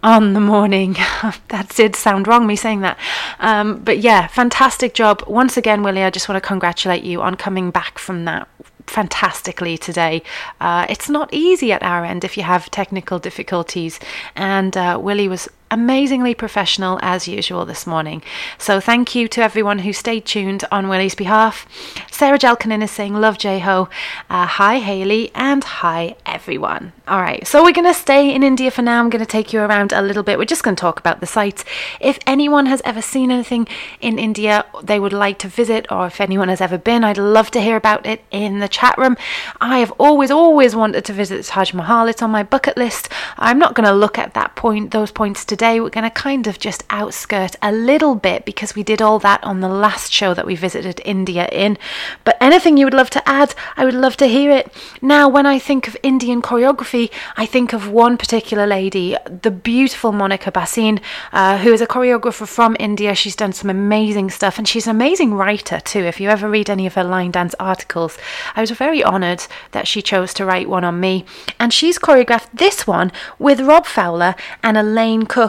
on 0.02 0.32
the 0.32 0.40
morning. 0.40 0.94
that 1.48 1.72
did 1.75 1.96
sound 1.96 2.26
wrong, 2.26 2.46
me 2.46 2.56
saying 2.56 2.80
that. 2.80 2.98
Um, 3.40 3.78
but 3.78 3.98
yeah, 3.98 4.26
fantastic 4.26 4.94
job. 4.94 5.22
Once 5.26 5.56
again, 5.56 5.82
Willie, 5.82 6.02
I 6.02 6.10
just 6.10 6.28
want 6.28 6.42
to 6.42 6.46
congratulate 6.46 7.04
you 7.04 7.22
on 7.22 7.34
coming 7.34 7.70
back 7.70 7.98
from 7.98 8.25
that 8.25 8.48
fantastically 8.86 9.76
today. 9.76 10.22
Uh, 10.60 10.86
it's 10.88 11.08
not 11.08 11.32
easy 11.32 11.72
at 11.72 11.82
our 11.82 12.04
end 12.04 12.25
if 12.25 12.36
you 12.36 12.42
have 12.42 12.70
technical 12.70 13.18
difficulties, 13.18 13.98
and 14.34 14.76
uh, 14.76 14.98
Willie 15.00 15.28
was 15.28 15.48
amazingly 15.70 16.35
professional 16.35 16.99
as 17.02 17.26
usual 17.26 17.64
this 17.64 17.87
morning. 17.87 18.23
So 18.58 18.80
thank 18.80 19.14
you 19.14 19.28
to 19.28 19.42
everyone 19.42 19.80
who 19.80 19.92
stayed 19.92 20.25
tuned 20.25 20.64
on 20.70 20.88
Willie's 20.88 21.14
behalf. 21.14 21.66
Sarah 22.11 22.38
Jelkinen 22.38 22.82
is 22.82 22.90
saying, 22.90 23.14
Love 23.14 23.38
Jai 23.38 23.58
Ho. 23.58 23.88
Uh, 24.30 24.46
hi, 24.46 24.78
Haley, 24.78 25.30
and 25.35 25.64
hi, 25.64 26.16
everyone. 26.25 26.92
All 27.08 27.20
right, 27.20 27.46
so 27.46 27.62
we're 27.62 27.73
going 27.73 27.85
to 27.85 27.94
stay 27.94 28.35
in 28.35 28.42
India 28.42 28.70
for 28.70 28.82
now. 28.82 29.00
I'm 29.00 29.11
going 29.11 29.25
to 29.25 29.26
take 29.26 29.52
you 29.52 29.61
around 29.61 29.92
a 29.92 30.02
little 30.02 30.23
bit. 30.23 30.38
We're 30.38 30.44
just 30.44 30.62
going 30.62 30.76
to 30.76 30.80
talk 30.80 30.99
about 30.99 31.20
the 31.20 31.26
sites. 31.26 31.64
If 32.00 32.18
anyone 32.26 32.66
has 32.66 32.82
ever 32.85 33.02
seen 33.02 33.30
anything 33.30 33.68
in 34.00 34.18
India 34.18 34.64
they 34.82 35.00
would 35.00 35.12
like 35.12 35.38
to 35.40 35.49
visit, 35.49 35.87
or 35.90 36.06
if 36.06 36.20
anyone 36.20 36.49
has 36.49 36.61
ever 36.61 36.78
been, 36.78 37.04
I'd 37.04 37.18
love 37.18 37.50
to 37.52 37.61
hear 37.61 37.76
about 37.76 38.06
it 38.06 38.23
in 38.30 38.61
the 38.61 38.68
chat 38.68 38.96
room. 38.99 39.16
I 39.61 39.78
have 39.78 39.92
always, 39.99 40.30
always 40.30 40.75
wanted 40.76 41.04
to 41.06 41.12
visit 41.12 41.44
Taj 41.44 41.73
Mahal. 41.73 42.08
It's 42.08 42.23
on 42.23 42.30
my 42.30 42.42
bucket 42.42 42.76
list. 42.76 43.08
I'm 43.37 43.58
not 43.58 43.75
going 43.75 43.87
to 43.87 43.92
look 43.92 44.18
at 44.18 44.35
that 44.35 44.54
point 44.54 44.90
those 44.90 45.11
points 45.11 45.44
today. 45.44 45.55
Today 45.56 45.80
we're 45.80 45.88
going 45.88 46.04
to 46.04 46.10
kind 46.10 46.46
of 46.46 46.58
just 46.58 46.84
outskirt 46.90 47.56
a 47.62 47.72
little 47.72 48.14
bit 48.14 48.44
because 48.44 48.75
we 48.75 48.82
did 48.82 49.00
all 49.00 49.18
that 49.20 49.42
on 49.42 49.60
the 49.60 49.70
last 49.70 50.12
show 50.12 50.34
that 50.34 50.44
we 50.44 50.54
visited 50.54 51.00
India 51.02 51.48
in. 51.50 51.78
But 52.25 52.36
anything 52.42 52.76
you 52.76 52.84
would 52.84 52.92
love 52.92 53.08
to 53.16 53.26
add, 53.26 53.54
I 53.75 53.86
would 53.86 53.94
love 53.94 54.18
to 54.18 54.26
hear 54.26 54.50
it. 54.50 54.70
Now, 55.00 55.30
when 55.30 55.46
I 55.46 55.58
think 55.58 55.88
of 55.88 55.96
Indian 56.02 56.42
choreography, 56.42 57.10
I 57.38 57.46
think 57.46 57.72
of 57.72 57.88
one 57.88 58.18
particular 58.18 58.66
lady, 58.66 59.16
the 59.25 59.50
beautiful 59.50 60.12
Monica 60.12 60.52
Basin, 60.52 61.00
uh, 61.32 61.56
who 61.56 61.72
is 61.72 61.80
a 61.80 61.86
choreographer 61.86 62.46
from 62.46 62.76
India. 62.78 63.14
She's 63.14 63.34
done 63.34 63.54
some 63.54 63.70
amazing 63.70 64.28
stuff 64.28 64.58
and 64.58 64.68
she's 64.68 64.86
an 64.86 64.94
amazing 64.94 65.32
writer 65.32 65.80
too. 65.80 66.00
If 66.00 66.20
you 66.20 66.28
ever 66.28 66.50
read 66.50 66.68
any 66.68 66.86
of 66.86 66.96
her 66.96 67.04
line 67.04 67.30
dance 67.30 67.54
articles, 67.58 68.18
I 68.54 68.60
was 68.60 68.72
very 68.72 69.02
honoured 69.02 69.46
that 69.70 69.88
she 69.88 70.02
chose 70.02 70.34
to 70.34 70.44
write 70.44 70.68
one 70.68 70.84
on 70.84 71.00
me. 71.00 71.25
And 71.58 71.72
she's 71.72 71.98
choreographed 71.98 72.48
this 72.52 72.86
one 72.86 73.10
with 73.38 73.60
Rob 73.60 73.86
Fowler 73.86 74.34
and 74.62 74.76
Elaine 74.76 75.25
Cook. 75.25 75.45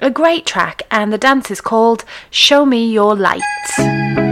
A 0.00 0.10
great 0.10 0.46
track, 0.46 0.82
and 0.90 1.12
the 1.12 1.18
dance 1.18 1.50
is 1.50 1.60
called 1.60 2.04
Show 2.30 2.64
Me 2.64 2.90
Your 2.90 3.14
Light. 3.14 4.29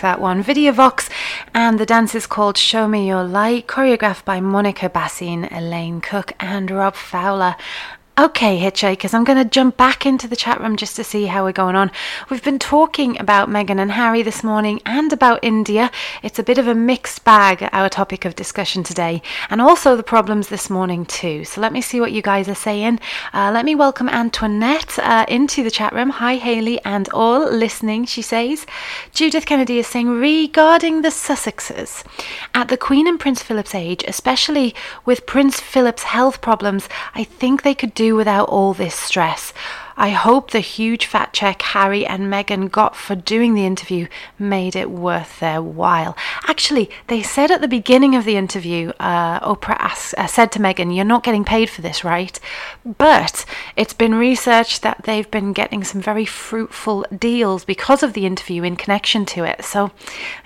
That 0.00 0.20
one. 0.20 0.42
Videovox, 0.42 1.08
and 1.54 1.78
the 1.78 1.86
dance 1.86 2.14
is 2.14 2.26
called 2.26 2.56
Show 2.56 2.88
Me 2.88 3.06
Your 3.06 3.24
Light, 3.24 3.66
choreographed 3.66 4.24
by 4.24 4.40
Monica 4.40 4.88
Basin, 4.88 5.44
Elaine 5.44 6.00
Cook, 6.00 6.32
and 6.40 6.70
Rob 6.70 6.94
Fowler. 6.94 7.56
Okay, 8.18 8.58
hitchhikers, 8.58 9.14
I'm 9.14 9.22
going 9.22 9.38
to 9.40 9.48
jump 9.48 9.76
back 9.76 10.04
into 10.04 10.26
the 10.26 10.34
chat 10.34 10.60
room 10.60 10.74
just 10.76 10.96
to 10.96 11.04
see 11.04 11.26
how 11.26 11.44
we're 11.44 11.52
going 11.52 11.76
on. 11.76 11.92
We've 12.28 12.42
been 12.42 12.58
talking 12.58 13.16
about 13.20 13.48
Meghan 13.48 13.78
and 13.78 13.92
Harry 13.92 14.22
this 14.22 14.42
morning 14.42 14.82
and 14.84 15.12
about 15.12 15.38
India. 15.40 15.88
It's 16.20 16.40
a 16.40 16.42
bit 16.42 16.58
of 16.58 16.66
a 16.66 16.74
mixed 16.74 17.22
bag, 17.22 17.68
our 17.70 17.88
topic 17.88 18.24
of 18.24 18.34
discussion 18.34 18.82
today, 18.82 19.22
and 19.50 19.60
also 19.60 19.94
the 19.94 20.02
problems 20.02 20.48
this 20.48 20.68
morning, 20.68 21.06
too. 21.06 21.44
So 21.44 21.60
let 21.60 21.72
me 21.72 21.80
see 21.80 22.00
what 22.00 22.10
you 22.10 22.20
guys 22.20 22.48
are 22.48 22.56
saying. 22.56 22.98
Uh, 23.32 23.52
let 23.54 23.64
me 23.64 23.76
welcome 23.76 24.08
Antoinette 24.08 24.98
uh, 24.98 25.24
into 25.28 25.62
the 25.62 25.70
chat 25.70 25.92
room. 25.92 26.10
Hi, 26.10 26.38
Haley, 26.38 26.82
and 26.84 27.08
all 27.10 27.48
listening, 27.48 28.04
she 28.04 28.22
says. 28.22 28.66
Judith 29.12 29.46
Kennedy 29.46 29.78
is 29.78 29.86
saying, 29.86 30.08
regarding 30.08 31.02
the 31.02 31.10
Sussexes, 31.10 32.02
at 32.52 32.66
the 32.66 32.76
Queen 32.76 33.06
and 33.06 33.20
Prince 33.20 33.44
Philip's 33.44 33.76
age, 33.76 34.02
especially 34.08 34.74
with 35.04 35.24
Prince 35.24 35.60
Philip's 35.60 36.02
health 36.02 36.40
problems, 36.40 36.88
I 37.14 37.22
think 37.22 37.62
they 37.62 37.76
could 37.76 37.94
do 37.94 38.07
without 38.16 38.48
all 38.48 38.74
this 38.74 38.94
stress. 38.94 39.52
I 40.00 40.10
hope 40.10 40.52
the 40.52 40.60
huge 40.60 41.06
fat 41.06 41.32
check 41.32 41.60
Harry 41.60 42.06
and 42.06 42.32
Meghan 42.32 42.70
got 42.70 42.94
for 42.94 43.16
doing 43.16 43.54
the 43.54 43.66
interview 43.66 44.06
made 44.38 44.76
it 44.76 44.92
worth 44.92 45.40
their 45.40 45.60
while. 45.60 46.16
Actually, 46.46 46.88
they 47.08 47.20
said 47.20 47.50
at 47.50 47.62
the 47.62 47.66
beginning 47.66 48.14
of 48.14 48.24
the 48.24 48.36
interview, 48.36 48.92
uh, 49.00 49.40
Oprah 49.40 49.76
asked, 49.80 50.14
uh, 50.16 50.28
said 50.28 50.52
to 50.52 50.60
Meghan, 50.60 50.94
You're 50.94 51.04
not 51.04 51.24
getting 51.24 51.44
paid 51.44 51.68
for 51.68 51.82
this, 51.82 52.04
right? 52.04 52.38
But 52.86 53.44
it's 53.74 53.92
been 53.92 54.14
researched 54.14 54.82
that 54.82 55.02
they've 55.02 55.28
been 55.32 55.52
getting 55.52 55.82
some 55.82 56.00
very 56.00 56.24
fruitful 56.24 57.04
deals 57.18 57.64
because 57.64 58.04
of 58.04 58.12
the 58.12 58.24
interview 58.24 58.62
in 58.62 58.76
connection 58.76 59.26
to 59.26 59.42
it. 59.42 59.64
So 59.64 59.90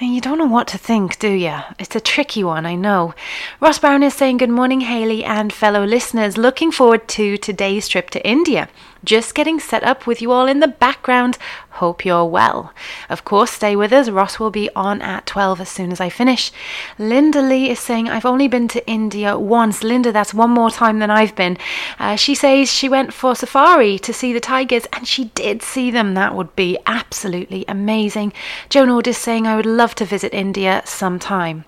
you 0.00 0.22
don't 0.22 0.38
know 0.38 0.46
what 0.46 0.66
to 0.68 0.78
think, 0.78 1.18
do 1.18 1.30
you? 1.30 1.58
It's 1.78 1.94
a 1.94 2.00
tricky 2.00 2.42
one, 2.42 2.64
I 2.64 2.74
know. 2.74 3.14
Ross 3.60 3.78
Brown 3.78 4.02
is 4.02 4.14
saying, 4.14 4.38
Good 4.38 4.48
morning, 4.48 4.80
Haley 4.80 5.22
and 5.22 5.52
fellow 5.52 5.84
listeners. 5.84 6.38
Looking 6.38 6.72
forward 6.72 7.06
to 7.08 7.36
today's 7.36 7.86
trip 7.86 8.08
to 8.10 8.26
India. 8.26 8.70
Just 9.04 9.34
getting 9.34 9.58
set 9.58 9.82
up 9.82 10.06
with 10.06 10.22
you 10.22 10.30
all 10.30 10.46
in 10.46 10.60
the 10.60 10.68
background. 10.68 11.36
Hope 11.70 12.04
you're 12.04 12.24
well. 12.24 12.72
Of 13.08 13.24
course, 13.24 13.50
stay 13.50 13.74
with 13.74 13.92
us. 13.92 14.08
Ross 14.08 14.38
will 14.38 14.50
be 14.50 14.70
on 14.76 15.02
at 15.02 15.26
12 15.26 15.60
as 15.60 15.68
soon 15.68 15.90
as 15.90 16.00
I 16.00 16.08
finish. 16.08 16.52
Linda 16.98 17.42
Lee 17.42 17.70
is 17.70 17.80
saying, 17.80 18.08
I've 18.08 18.24
only 18.24 18.46
been 18.46 18.68
to 18.68 18.86
India 18.88 19.36
once. 19.36 19.82
Linda, 19.82 20.12
that's 20.12 20.32
one 20.32 20.50
more 20.50 20.70
time 20.70 21.00
than 21.00 21.10
I've 21.10 21.34
been. 21.34 21.58
Uh, 21.98 22.14
she 22.14 22.34
says 22.34 22.72
she 22.72 22.88
went 22.88 23.12
for 23.12 23.34
safari 23.34 23.98
to 23.98 24.12
see 24.12 24.32
the 24.32 24.40
tigers, 24.40 24.86
and 24.92 25.08
she 25.08 25.24
did 25.34 25.62
see 25.62 25.90
them. 25.90 26.14
That 26.14 26.34
would 26.34 26.54
be 26.54 26.78
absolutely 26.86 27.64
amazing. 27.66 28.32
Joan 28.68 28.90
Ord 28.90 29.08
is 29.08 29.18
saying, 29.18 29.46
I 29.46 29.56
would 29.56 29.66
love 29.66 29.94
to 29.96 30.04
visit 30.04 30.32
India 30.32 30.82
sometime. 30.84 31.64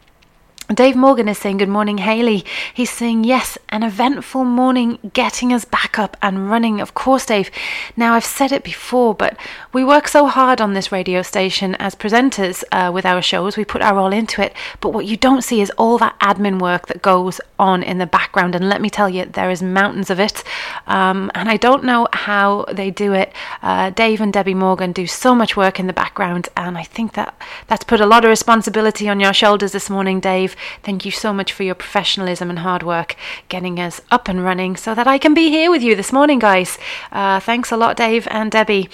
Dave 0.73 0.97
Morgan 0.97 1.29
is 1.29 1.37
saying, 1.37 1.59
Good 1.59 1.69
morning, 1.69 1.99
Haley. 1.99 2.43
He's 2.73 2.89
saying, 2.89 3.25
Yes, 3.25 3.59
an 3.69 3.83
eventful 3.83 4.45
morning 4.45 4.99
getting 5.13 5.53
us 5.53 5.67
back 5.67 5.99
up 5.99 6.17
and 6.23 6.49
running. 6.49 6.81
Of 6.81 6.95
course, 6.95 7.27
Dave. 7.27 7.51
Now, 7.99 8.15
I've 8.15 8.25
said 8.25 8.51
it 8.51 8.65
before, 8.65 9.15
but 9.15 9.37
we 9.75 9.85
work 9.85 10.09
so 10.09 10.27
hard 10.27 10.63
on 10.63 10.73
this 10.73 10.91
radio 10.91 11.21
station 11.21 11.75
as 11.75 11.95
presenters 11.95 12.65
uh, 12.73 12.91
with 12.91 13.05
our 13.05 13.21
shows. 13.21 13.59
We 13.59 13.67
put 13.67 13.83
our 13.83 13.99
all 13.99 14.11
into 14.11 14.41
it. 14.41 14.55
But 14.81 14.95
what 14.95 15.05
you 15.05 15.19
don't 15.19 15.43
see 15.43 15.61
is 15.61 15.71
all 15.77 15.99
that 15.99 16.19
admin 16.21 16.59
work 16.59 16.87
that 16.87 17.03
goes 17.03 17.43
on 17.59 17.83
in 17.83 17.99
the 17.99 18.07
background. 18.07 18.55
And 18.55 18.67
let 18.67 18.81
me 18.81 18.89
tell 18.89 19.11
you, 19.11 19.27
there 19.27 19.51
is 19.51 19.63
mountains 19.63 20.09
of 20.09 20.19
it. 20.19 20.43
Um, 20.87 21.31
and 21.35 21.51
I 21.51 21.59
don't 21.59 21.85
know 21.85 22.09
how 22.15 22.65
they 22.73 22.91
do 22.91 23.13
it. 23.13 23.35
Uh, 23.61 23.91
Dave 23.91 24.23
and 24.23 24.33
Debbie 24.33 24.55
Morgan 24.55 24.93
do 24.93 25.07
so 25.07 25.35
much 25.35 25.59
work 25.59 25.79
in 25.79 25.89
the 25.89 25.93
background. 25.93 26.49
And 26.57 26.79
I 26.79 26.85
think 26.85 27.13
that 27.13 27.39
that's 27.67 27.85
put 27.85 28.01
a 28.01 28.07
lot 28.07 28.25
of 28.25 28.31
responsibility 28.31 29.11
on 29.11 29.21
your 29.21 29.35
shoulders 29.35 29.73
this 29.73 29.91
morning, 29.91 30.21
Dave. 30.21 30.54
Thank 30.83 31.05
you 31.05 31.11
so 31.11 31.33
much 31.33 31.53
for 31.53 31.63
your 31.63 31.75
professionalism 31.75 32.51
and 32.51 32.61
hard 32.61 32.83
work 32.83 33.17
getting 33.49 33.79
us 33.81 34.01
up 34.11 34.29
and 34.29 34.45
running 34.45 34.77
so 34.77 34.95
that 34.95 35.07
I 35.07 35.19
can 35.19 35.35
be 35.35 35.49
here 35.51 35.71
with 35.71 35.83
you 35.83 35.95
this 35.95 36.13
morning, 36.13 36.39
guys. 36.39 36.79
Uh, 37.13 37.41
thanks 37.41 37.71
a 37.73 37.77
lot, 37.77 37.97
Dave 37.97 38.27
and 38.31 38.51
Debbie. 38.51 38.89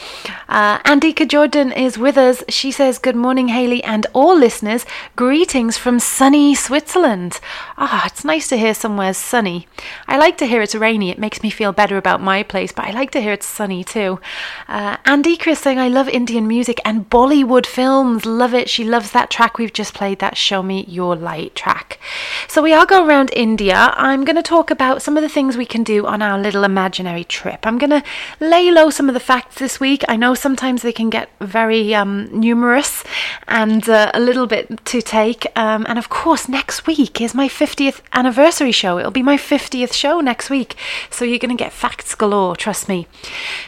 Uh, 0.49 0.79
Andika 0.81 1.27
Jordan 1.27 1.73
is 1.73 1.99
with 1.99 2.17
us. 2.17 2.43
She 2.49 2.71
says, 2.71 2.99
Good 2.99 3.17
morning, 3.17 3.49
Haley, 3.49 3.83
and 3.85 4.07
all 4.13 4.37
listeners. 4.37 4.85
Greetings 5.17 5.77
from 5.77 5.99
sunny 5.99 6.55
Switzerland. 6.55 7.41
Ah, 7.77 8.07
it's 8.07 8.25
nice 8.25 8.49
to 8.49 8.57
hear 8.57 8.75
somewhere 8.75 9.15
sunny. 9.15 9.67
I 10.07 10.17
like 10.17 10.39
to 10.39 10.47
hear 10.47 10.63
it's 10.63 10.75
rainy. 10.75 11.11
It 11.11 11.19
makes 11.19 11.43
me 11.43 11.51
feel 11.51 11.73
better 11.73 11.97
about 11.97 12.21
my 12.21 12.43
place, 12.43 12.73
but 12.73 12.87
I 12.87 12.91
like 12.91 13.11
to 13.13 13.21
hear 13.21 13.33
it's 13.33 13.47
sunny 13.47 13.85
too. 13.85 14.21
Uh, 14.69 14.97
Andika 14.99 15.49
is 15.49 15.59
saying, 15.59 15.79
I 15.79 15.89
love 15.89 16.09
Indian 16.09 16.47
music 16.47 16.81
and 16.85 17.09
Bollywood 17.11 17.67
films. 17.67 18.25
Love 18.27 18.55
it. 18.55 18.69
She 18.69 18.85
loves 18.85 19.11
that 19.13 19.31
track 19.31 19.59
we've 19.59 19.73
just 19.73 19.95
played, 19.95 20.19
that 20.21 20.37
Show 20.37 20.63
Me 20.63 20.85
Your 20.89 21.17
Light 21.17 21.50
track. 21.55 21.99
So 22.49 22.63
we 22.63 22.73
are 22.73 22.87
going 22.87 23.09
around 23.09 23.31
India. 23.35 23.93
I'm 23.97 24.25
going 24.25 24.37
to 24.37 24.43
talk 24.43 24.71
about 24.71 25.03
some 25.03 25.17
of 25.17 25.23
the 25.23 25.29
things 25.29 25.57
we 25.57 25.67
can 25.67 25.83
do 25.83 26.07
on 26.07 26.23
our 26.23 26.39
little 26.39 26.65
imaginary 26.65 27.25
trip. 27.25 27.67
I'm 27.67 27.79
going 27.79 27.91
to 27.91 28.03
lay 28.41 28.71
low 28.71 28.91
some 28.91 29.09
of 29.09 29.15
the 29.15 29.21
facts 29.21 29.57
this 29.57 29.81
week. 29.81 30.05
I 30.09 30.17
know 30.17 30.35
sometimes 30.35 30.83
they 30.83 30.93
can 30.93 31.11
get 31.11 31.31
very 31.41 31.95
um, 31.95 32.29
numerous 32.33 33.05
and 33.49 33.89
uh, 33.89 34.11
a 34.15 34.21
little 34.21 34.47
bit 34.47 34.85
to 34.87 35.03
take. 35.03 35.47
Um, 35.57 35.87
and 35.89 35.99
of 35.99 36.09
course, 36.09 36.49
next 36.49 36.87
week 36.87 37.21
is 37.21 37.35
my 37.35 37.49
50th 37.49 38.01
anniversary 38.13 38.73
show. 38.73 38.99
It'll 38.99 39.11
be 39.11 39.23
my 39.23 39.37
50th 39.37 39.93
show 39.93 40.21
next 40.21 40.51
week. 40.51 40.77
So 41.11 41.25
you're 41.25 41.39
going 41.39 41.57
to 41.57 41.63
get 41.63 41.73
facts 41.73 42.15
galore, 42.15 42.57
trust 42.57 42.89
me. 42.89 43.07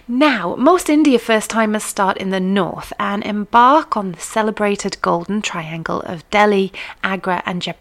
Now, 0.09 0.57
most 0.57 0.89
India 0.89 1.19
first 1.19 1.51
timers 1.51 1.85
start 1.85 2.17
in 2.19 2.31
the 2.31 2.41
north 2.41 2.93
and 2.99 3.25
embark 3.25 3.97
on 3.97 4.13
the 4.13 4.21
celebrated 4.21 5.01
Golden 5.03 5.43
Triangle 5.43 6.01
of 6.03 6.29
Delhi, 6.31 6.73
Agra, 7.03 7.43
and 7.47 7.63
Jaipur, 7.63 7.72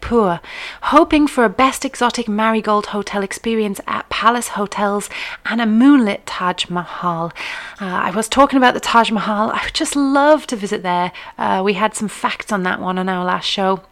hoping 0.82 1.26
for 1.26 1.44
a 1.44 1.48
best 1.48 1.84
exotic 1.84 2.28
marigold 2.28 2.86
hotel 2.86 3.22
experience 3.22 3.80
at 3.86 4.08
palace 4.08 4.48
hotels 4.48 5.08
and 5.46 5.60
a 5.60 5.66
moonlit 5.66 6.26
Taj 6.26 6.68
Mahal. 6.68 7.32
Uh, 7.80 7.86
I 7.86 8.10
was 8.10 8.28
talking 8.28 8.56
about 8.56 8.74
the 8.74 8.80
Taj 8.80 9.10
Mahal. 9.10 9.50
I 9.50 9.64
would 9.64 9.74
just 9.74 9.96
love 9.96 10.46
to 10.48 10.56
visit 10.56 10.82
there. 10.82 11.12
Uh, 11.38 11.62
we 11.64 11.74
had 11.74 11.94
some 11.94 12.08
facts 12.08 12.52
on 12.52 12.62
that 12.62 12.80
one 12.80 12.98
on 12.98 13.08
our 13.08 13.24
last 13.24 13.46
show. 13.46 13.82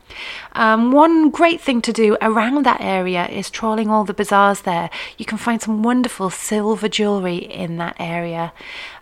Um, 0.52 0.92
one 0.92 1.30
great 1.30 1.60
thing 1.60 1.80
to 1.82 1.92
do 1.92 2.16
around 2.20 2.64
that 2.66 2.80
area 2.80 3.26
is 3.28 3.50
trawling 3.50 3.88
all 3.88 4.04
the 4.04 4.14
bazaars 4.14 4.62
there. 4.62 4.90
You 5.18 5.24
can 5.24 5.38
find 5.38 5.60
some 5.60 5.82
wonderful 5.82 6.30
silver 6.30 6.88
jewellery 6.88 7.36
in 7.36 7.76
that 7.78 7.96
area. 7.98 8.52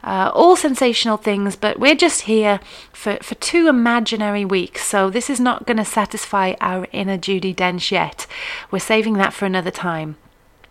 Uh, 0.05 0.31
all 0.35 0.57
sensational 0.57 1.17
things, 1.17 1.57
but 1.57 1.79
we're 1.79 1.95
just 1.95 2.23
here 2.23 2.61
for, 2.93 3.19
for 3.23 3.35
two 3.37 3.69
imaginary 3.69 4.45
weeks, 4.45 4.85
so 4.85 5.11
this 5.11 5.29
is 5.29 5.41
not 5.41 5.67
going 5.67 5.77
to 5.77 5.85
satisfy 5.85 6.55
our 6.61 6.87
inner 6.93 7.19
Judi 7.19 7.55
Dench 7.55 7.91
yet. 7.91 8.27
We're 8.71 8.79
saving 8.79 9.15
that 9.15 9.33
for 9.33 9.47
another 9.47 9.71
time. 9.71 10.17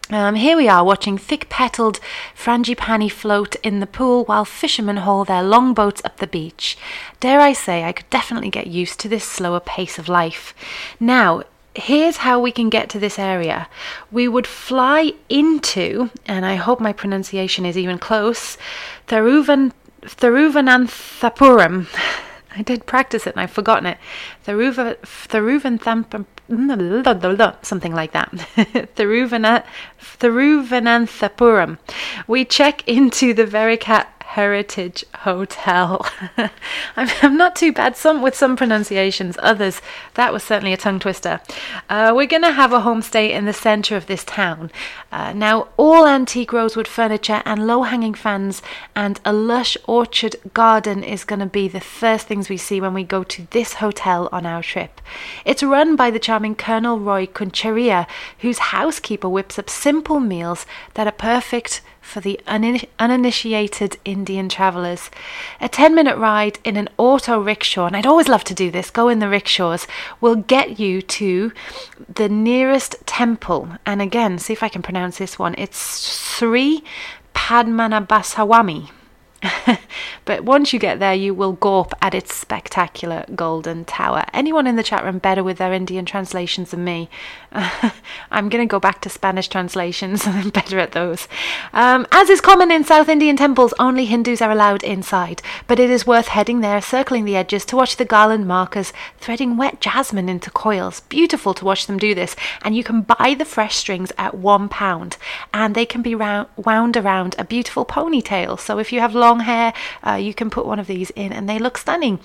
Um, 0.09 0.35
here 0.35 0.55
we 0.55 0.69
are 0.69 0.85
watching 0.85 1.17
thick 1.17 1.49
petaled 1.49 1.99
frangipani 2.33 3.11
float 3.11 3.55
in 3.55 3.81
the 3.81 3.85
pool 3.85 4.23
while 4.23 4.45
fishermen 4.45 4.97
haul 4.97 5.25
their 5.25 5.43
longboats 5.43 6.01
up 6.05 6.17
the 6.17 6.27
beach. 6.27 6.77
Dare 7.19 7.41
I 7.41 7.51
say, 7.51 7.83
I 7.83 7.91
could 7.91 8.09
definitely 8.09 8.49
get 8.49 8.67
used 8.67 9.01
to 9.01 9.09
this 9.09 9.25
slower 9.25 9.59
pace 9.59 9.99
of 9.99 10.07
life. 10.07 10.53
Now, 10.97 11.43
here's 11.75 12.17
how 12.17 12.39
we 12.39 12.53
can 12.53 12.69
get 12.69 12.89
to 12.91 12.99
this 12.99 13.19
area. 13.19 13.67
We 14.09 14.29
would 14.29 14.47
fly 14.47 15.11
into, 15.27 16.09
and 16.25 16.45
I 16.45 16.55
hope 16.55 16.79
my 16.79 16.93
pronunciation 16.93 17.65
is 17.65 17.77
even 17.77 17.99
close, 17.99 18.57
Thiruvan, 19.09 19.73
Thiruvananthapuram. 20.03 21.87
I 22.55 22.61
did 22.61 22.85
practice 22.85 23.27
it 23.27 23.33
and 23.33 23.41
I've 23.41 23.51
forgotten 23.51 23.87
it. 23.87 23.97
Thiruva, 24.45 24.95
Thiruvanthapuram 24.99 26.25
something 26.49 27.93
like 27.93 28.11
that. 28.13 28.31
Thiruvana, 28.95 29.63
Thiruvananthapuram. 30.19 31.77
We 32.27 32.45
check 32.45 32.87
into 32.87 33.33
the 33.33 33.45
Varikatt 33.45 34.07
Heritage 34.27 35.05
Hotel. 35.19 36.05
I'm, 36.97 37.09
I'm, 37.21 37.37
not 37.37 37.55
too 37.55 37.71
bad 37.71 37.95
some 37.95 38.21
with 38.21 38.35
some 38.35 38.57
pronunciations, 38.57 39.37
others 39.41 39.81
that 40.15 40.33
was 40.33 40.43
certainly 40.43 40.73
a 40.73 40.77
tongue 40.77 40.99
twister. 40.99 41.39
Uh, 41.89 42.11
we're 42.13 42.27
going 42.27 42.41
to 42.41 42.51
have 42.51 42.73
a 42.73 42.81
homestay 42.81 43.29
in 43.29 43.45
the 43.45 43.53
centre 43.53 43.95
of 43.95 44.07
this 44.07 44.25
town. 44.25 44.69
Uh, 45.13 45.31
now, 45.31 45.69
all 45.77 46.05
antique 46.05 46.51
rosewood 46.51 46.89
furniture 46.89 47.41
and 47.45 47.65
low 47.65 47.83
hanging 47.83 48.13
fans 48.13 48.61
and 48.95 49.21
a 49.23 49.31
lush 49.31 49.77
orchard 49.87 50.35
garden 50.53 51.03
is 51.03 51.23
going 51.23 51.39
to 51.39 51.45
be 51.45 51.69
the 51.69 51.79
first 51.79 52.27
things 52.27 52.49
we 52.49 52.57
see 52.57 52.81
when 52.81 52.93
we 52.93 53.05
go 53.05 53.23
to 53.23 53.47
this 53.51 53.75
hotel 53.75 54.27
on 54.33 54.45
our 54.45 54.61
trip. 54.61 54.99
It's 55.45 55.63
run 55.63 55.95
by 55.95 56.11
the 56.11 56.19
charming 56.19 56.55
Colonel 56.55 56.99
Roy 56.99 57.27
Kuncharia, 57.27 58.05
whose 58.39 58.57
housekeeper 58.75 59.29
whips 59.29 59.57
up 59.57 59.69
simple 59.69 60.19
meals 60.19 60.65
that 60.95 61.07
are 61.07 61.11
perfect 61.11 61.81
for 62.07 62.21
the 62.21 62.39
unin- 62.47 62.87
uninitiated 62.97 63.97
Indian 64.05 64.47
travellers. 64.49 65.11
A 65.59 65.67
10 65.67 65.93
minute 65.93 66.17
ride 66.17 66.57
in 66.63 66.77
an 66.77 66.89
auto 66.97 67.39
rickshaw, 67.39 67.85
and 67.85 67.95
I'd 67.95 68.07
always 68.07 68.29
love 68.29 68.43
to 68.45 68.53
do 68.53 68.71
this, 68.71 68.89
go 68.89 69.09
in 69.09 69.19
the 69.19 69.29
rickshaws, 69.29 69.85
will 70.21 70.35
get 70.35 70.79
you 70.79 71.01
to 71.01 71.51
the 72.13 72.29
nearest 72.29 72.95
temple. 73.05 73.69
And 73.85 74.01
again, 74.01 74.39
see 74.39 74.53
if 74.53 74.63
I 74.63 74.69
can 74.69 74.81
pronounce 74.81 75.17
this 75.17 75.37
one. 75.37 75.53
It's 75.57 75.77
Sri 75.77 76.83
Padmanabhaswamy. 77.35 78.89
but 80.25 80.43
once 80.43 80.73
you 80.73 80.79
get 80.79 80.99
there, 80.99 81.13
you 81.13 81.33
will 81.33 81.55
gawp 81.55 81.93
at 82.01 82.15
its 82.15 82.33
spectacular 82.33 83.23
golden 83.35 83.85
tower. 83.85 84.25
Anyone 84.33 84.65
in 84.65 84.75
the 84.75 84.83
chat 84.83 85.03
room 85.03 85.19
better 85.19 85.43
with 85.43 85.57
their 85.57 85.73
Indian 85.73 86.05
translations 86.05 86.71
than 86.71 86.83
me? 86.83 87.09
I'm 88.31 88.49
going 88.49 88.67
to 88.67 88.71
go 88.71 88.79
back 88.79 89.01
to 89.01 89.09
Spanish 89.09 89.47
translations. 89.47 90.25
I'm 90.27 90.49
better 90.49 90.79
at 90.79 90.93
those. 90.93 91.27
Um, 91.71 92.07
as 92.11 92.29
is 92.29 92.41
common 92.41 92.71
in 92.71 92.83
South 92.83 93.09
Indian 93.09 93.37
temples, 93.37 93.73
only 93.79 94.05
Hindus 94.05 94.41
are 94.41 94.51
allowed 94.51 94.83
inside, 94.83 95.41
but 95.67 95.79
it 95.79 95.89
is 95.89 96.07
worth 96.07 96.29
heading 96.29 96.61
there, 96.61 96.81
circling 96.81 97.25
the 97.25 97.35
edges 97.35 97.65
to 97.65 97.75
watch 97.75 97.97
the 97.97 98.05
garland 98.05 98.47
markers 98.47 98.93
threading 99.19 99.55
wet 99.55 99.79
jasmine 99.81 100.29
into 100.29 100.49
coils. 100.49 101.01
Beautiful 101.01 101.53
to 101.53 101.65
watch 101.65 101.85
them 101.85 101.97
do 101.97 102.15
this, 102.15 102.35
and 102.63 102.75
you 102.75 102.83
can 102.83 103.01
buy 103.01 103.35
the 103.37 103.45
fresh 103.45 103.75
strings 103.75 104.11
at 104.17 104.35
one 104.35 104.67
pound, 104.67 105.17
and 105.53 105.75
they 105.75 105.85
can 105.85 106.01
be 106.01 106.15
round, 106.15 106.47
wound 106.55 106.97
around 106.97 107.35
a 107.37 107.45
beautiful 107.45 107.85
ponytail. 107.85 108.59
So 108.59 108.79
if 108.79 108.91
you 108.91 108.99
have 108.99 109.13
long 109.13 109.26
hair, 109.35 109.73
uh, 110.05 110.13
you 110.13 110.33
can 110.33 110.49
put 110.49 110.65
one 110.65 110.79
of 110.79 110.87
these 110.87 111.11
in, 111.11 111.31
and 111.31 111.47
they 111.47 111.59
look 111.59 111.77
stunning. 111.77 112.19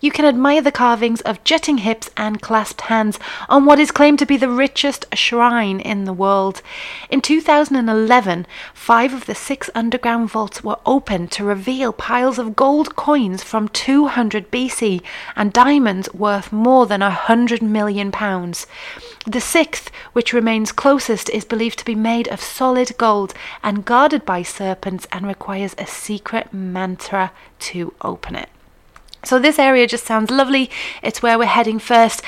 You 0.00 0.10
can 0.10 0.24
admire 0.24 0.62
the 0.62 0.72
carvings 0.72 1.20
of 1.22 1.42
jutting 1.44 1.78
hips 1.78 2.10
and 2.16 2.40
clasped 2.40 2.82
hands 2.82 3.18
on 3.48 3.64
what 3.64 3.78
is 3.78 3.90
claimed 3.90 4.18
to 4.20 4.26
be 4.26 4.36
the 4.36 4.48
richest 4.48 5.06
shrine 5.14 5.80
in 5.80 6.04
the 6.04 6.12
world. 6.12 6.62
In 7.10 7.20
2011, 7.20 8.46
five 8.72 9.12
of 9.12 9.26
the 9.26 9.34
six 9.34 9.68
underground 9.74 10.30
vaults 10.30 10.64
were 10.64 10.78
opened 10.86 11.30
to 11.32 11.44
reveal 11.44 11.92
piles 11.92 12.38
of 12.38 12.56
gold 12.56 12.96
coins 12.96 13.42
from 13.42 13.68
200 13.68 14.50
BC 14.50 15.02
and 15.36 15.52
diamonds 15.52 16.12
worth 16.14 16.52
more 16.52 16.86
than 16.86 17.02
a 17.02 17.10
hundred 17.10 17.62
million 17.62 18.10
pounds. 18.10 18.66
The 19.26 19.40
sixth, 19.40 19.90
which 20.12 20.34
remains 20.34 20.70
closest, 20.70 21.30
is 21.30 21.46
believed 21.46 21.78
to 21.78 21.84
be 21.84 21.94
made 21.94 22.28
of 22.28 22.42
solid 22.42 22.96
gold 22.98 23.32
and 23.62 23.84
guarded 23.84 24.26
by 24.26 24.42
serpents 24.42 25.06
and 25.10 25.26
requires 25.26 25.74
a 25.78 25.86
secret 25.86 26.52
mantra 26.52 27.32
to 27.60 27.94
open 28.02 28.36
it. 28.36 28.50
So 29.24 29.38
this 29.38 29.58
area 29.58 29.86
just 29.86 30.04
sounds 30.04 30.30
lovely. 30.30 30.70
It's 31.02 31.22
where 31.22 31.38
we're 31.38 31.46
heading 31.46 31.78
first. 31.78 32.22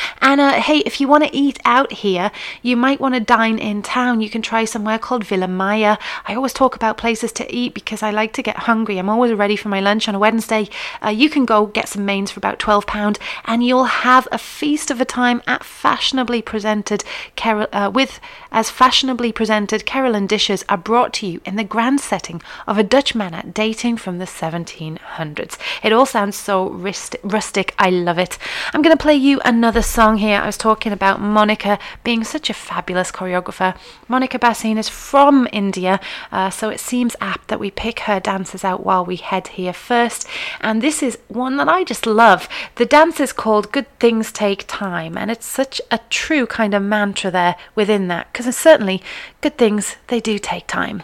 Uh, 0.47 0.61
hey, 0.61 0.79
if 0.79 1.01
you 1.01 1.09
want 1.09 1.25
to 1.25 1.37
eat 1.37 1.59
out 1.65 1.93
here, 1.93 2.31
you 2.63 2.77
might 2.77 3.01
want 3.01 3.15
to 3.15 3.21
dine 3.21 3.59
in 3.59 3.83
town. 3.83 4.21
You 4.21 4.31
can 4.31 4.43
try 4.43 4.65
somewhere 4.65 4.99
called 4.99 5.25
Villa 5.25 5.49
Maya. 5.49 5.97
I 6.27 6.35
always 6.35 6.53
talk 6.53 6.77
about 6.77 6.97
places 6.97 7.33
to 7.33 7.55
eat 7.55 7.75
because 7.75 8.03
I 8.03 8.11
like 8.11 8.33
to 8.35 8.43
get 8.43 8.57
hungry. 8.59 8.99
I'm 8.99 9.09
always 9.09 9.33
ready 9.33 9.57
for 9.57 9.69
my 9.69 9.81
lunch 9.81 10.09
on 10.09 10.15
a 10.15 10.19
Wednesday. 10.19 10.69
Uh, 11.05 11.09
you 11.09 11.29
can 11.29 11.45
go 11.45 11.67
get 11.67 11.89
some 11.89 12.05
mains 12.05 12.31
for 12.31 12.39
about 12.39 12.59
twelve 12.59 12.87
pound, 12.87 13.19
and 13.45 13.65
you'll 13.65 13.85
have 13.85 14.29
a 14.31 14.39
feast 14.39 14.91
of 14.91 15.01
a 15.01 15.05
time 15.05 15.43
at 15.47 15.65
fashionably 15.65 16.43
presented 16.43 17.03
uh, 17.45 17.91
with 17.93 18.21
as 18.53 18.71
fashionably 18.71 19.33
presented 19.33 19.85
Keralan 19.87 20.27
dishes 20.27 20.65
are 20.69 20.77
brought 20.77 21.13
to 21.15 21.27
you 21.27 21.41
in 21.45 21.57
the 21.57 21.65
grand 21.65 22.01
setting 22.01 22.41
of 22.67 22.79
a 22.79 22.83
Dutch 22.83 23.15
manor 23.15 23.43
dating 23.53 23.97
from 23.97 24.19
the 24.19 24.25
1700s. 24.25 25.59
It 25.83 25.93
all 25.93 26.07
sounds 26.07 26.37
so 26.37 26.69
rust- 26.87 27.17
rustic. 27.23 27.75
I 27.79 27.91
love 27.91 28.19
it. 28.19 28.39
I'm 28.73 28.83
going 28.83 28.97
to 28.97 29.03
play 29.03 29.15
you 29.15 29.41
another 29.45 29.83
song 29.83 30.17
here. 30.19 30.41
I 30.41 30.47
was 30.47 30.57
talking 30.57 30.93
about 30.93 31.21
Monica 31.21 31.79
being 32.05 32.25
such 32.25 32.49
a 32.49 32.55
fabulous 32.55 33.13
choreographer. 33.13 33.77
Monica 34.09 34.39
Bassin 34.39 34.79
is 34.79 34.89
from 34.89 35.47
India, 35.53 36.01
uh, 36.33 36.51
so 36.51 36.71
it 36.71 36.81
seems 36.81 37.17
apt 37.21 37.49
that 37.49 37.61
we 37.61 37.71
pick 37.71 38.01
her 38.01 38.21
dances 38.21 38.65
out 38.65 38.87
while 38.87 39.05
we 39.05 39.17
head 39.17 39.49
here 39.49 39.73
first. 39.73 40.27
And 40.61 40.81
this 40.81 41.03
is 41.03 41.19
one 41.29 41.57
that 41.59 41.69
I 41.69 41.85
just 41.85 42.07
love. 42.07 42.49
The 42.77 42.87
dance 42.87 43.21
is 43.21 43.33
called 43.33 43.73
Good 43.73 43.87
Things 43.99 44.33
Take 44.33 44.65
Time, 44.67 45.19
and 45.19 45.31
it's 45.31 45.47
such 45.47 45.81
a 45.91 46.01
true 46.09 46.47
kind 46.47 46.75
of 46.75 46.83
mantra 46.83 47.31
there 47.31 47.57
within 47.75 48.09
that, 48.09 48.33
because 48.33 48.57
certainly 48.57 49.03
good 49.41 49.59
things, 49.59 49.97
they 50.07 50.21
do 50.21 50.39
take 50.39 50.67
time. 50.67 51.03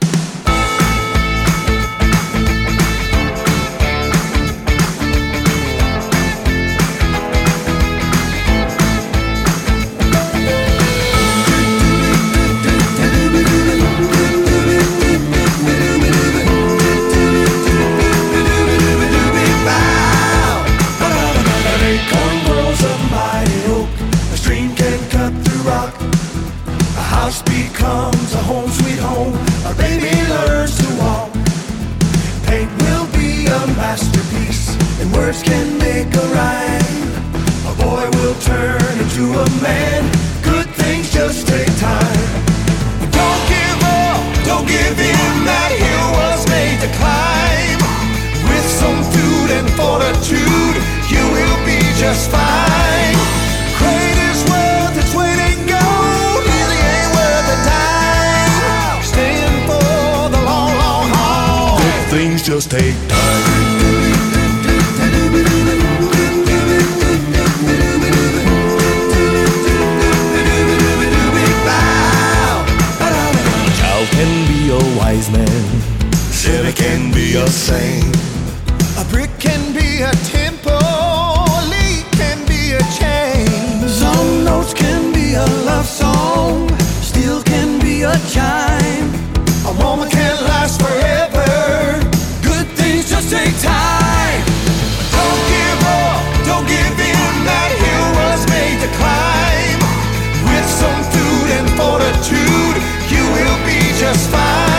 Words 35.12 35.42
can 35.42 35.78
make 35.78 36.08
a 36.14 36.26
rhyme. 36.34 37.10
A 37.70 37.74
boy 37.76 38.04
will 38.18 38.36
turn 38.40 38.94
into 39.00 39.24
a 39.32 39.46
man. 39.62 40.02
Good 40.42 40.68
things 40.76 41.12
just 41.12 41.46
take 41.46 41.72
time. 41.78 42.28
Don't 43.10 43.42
give 43.48 43.80
up, 43.82 44.20
don't 44.44 44.66
give 44.66 44.96
in. 44.98 45.32
That 45.48 45.70
hill 45.72 46.08
was 46.20 46.40
made 46.48 46.78
to 46.84 46.90
climb. 47.00 47.80
With 48.48 48.66
some 48.80 49.00
food 49.12 49.48
and 49.58 49.68
fortitude, 49.78 50.76
you 51.12 51.24
will 51.36 51.58
be 51.64 51.80
just 52.02 52.30
fine. 52.30 53.16
Great 53.80 54.18
is 54.30 54.40
worth 54.50 54.96
its 55.02 55.12
weight 55.14 55.40
in 55.50 55.58
gold. 55.66 56.42
Easy 56.56 56.80
ain't 56.94 57.10
worth 57.16 57.54
a 57.54 57.58
dime. 57.68 59.02
Staying 59.02 59.58
for 59.68 60.30
the 60.34 60.40
long, 60.44 60.72
long 60.82 61.08
haul. 61.16 61.78
Good 61.78 62.04
things 62.10 62.42
just 62.42 62.70
take 62.70 62.96
time. 63.08 63.11
Can 76.74 77.12
be 77.12 77.36
a 77.36 77.46
saint. 77.46 78.16
A 78.98 79.04
brick 79.10 79.30
can 79.38 79.72
be 79.72 80.02
a 80.02 80.10
temple. 80.30 80.72
A 80.72 82.04
can 82.18 82.38
be 82.46 82.72
a 82.72 82.82
chain. 82.98 83.46
Some 83.88 84.44
notes 84.44 84.74
can 84.74 85.12
be 85.12 85.34
a 85.34 85.44
love 85.64 85.86
song. 85.86 86.68
Steel 87.00 87.42
can 87.42 87.78
be 87.80 88.02
a 88.02 88.16
chime. 88.34 89.08
A 89.66 89.72
woman 89.82 90.08
can 90.10 90.36
last 90.44 90.80
forever. 90.82 91.46
Good 92.42 92.66
things 92.76 93.08
just 93.08 93.30
take 93.30 93.54
time. 93.60 94.42
Don't 95.16 95.42
give 95.54 95.80
up, 96.02 96.20
don't 96.44 96.66
give 96.66 96.96
in. 96.98 97.32
That 97.46 97.70
hill 97.84 98.08
was 98.20 98.40
made 98.50 98.78
to 98.84 98.90
climb. 98.98 99.80
With 100.50 100.68
some 100.80 101.02
food 101.12 101.48
and 101.58 101.68
fortitude, 101.78 102.76
you 103.12 103.22
will 103.36 103.58
be 103.64 103.78
just 104.00 104.28
fine. 104.30 104.71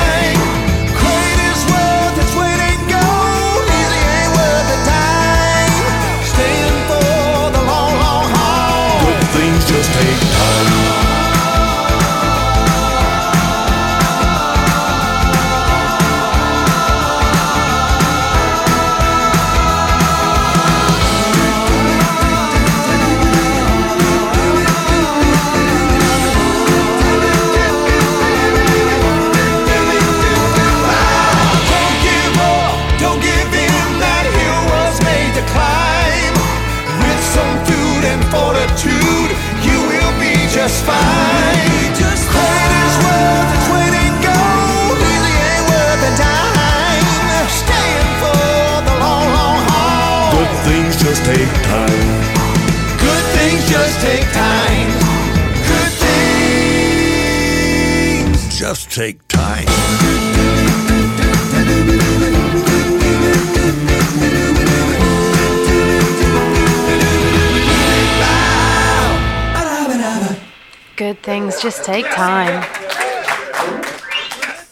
Just 51.13 51.25
take 51.25 51.53
time. 51.63 51.89
Good 52.97 53.25
things 53.37 53.69
just 53.69 54.01
take 54.01 54.31
time. 54.31 54.89
Good 55.69 55.91
things 58.25 58.57
just 58.57 58.89
take 58.91 59.27
time. 59.27 59.67
Good 70.95 71.21
things 71.21 71.61
just 71.61 71.83
take 71.83 72.09
time. 72.11 72.65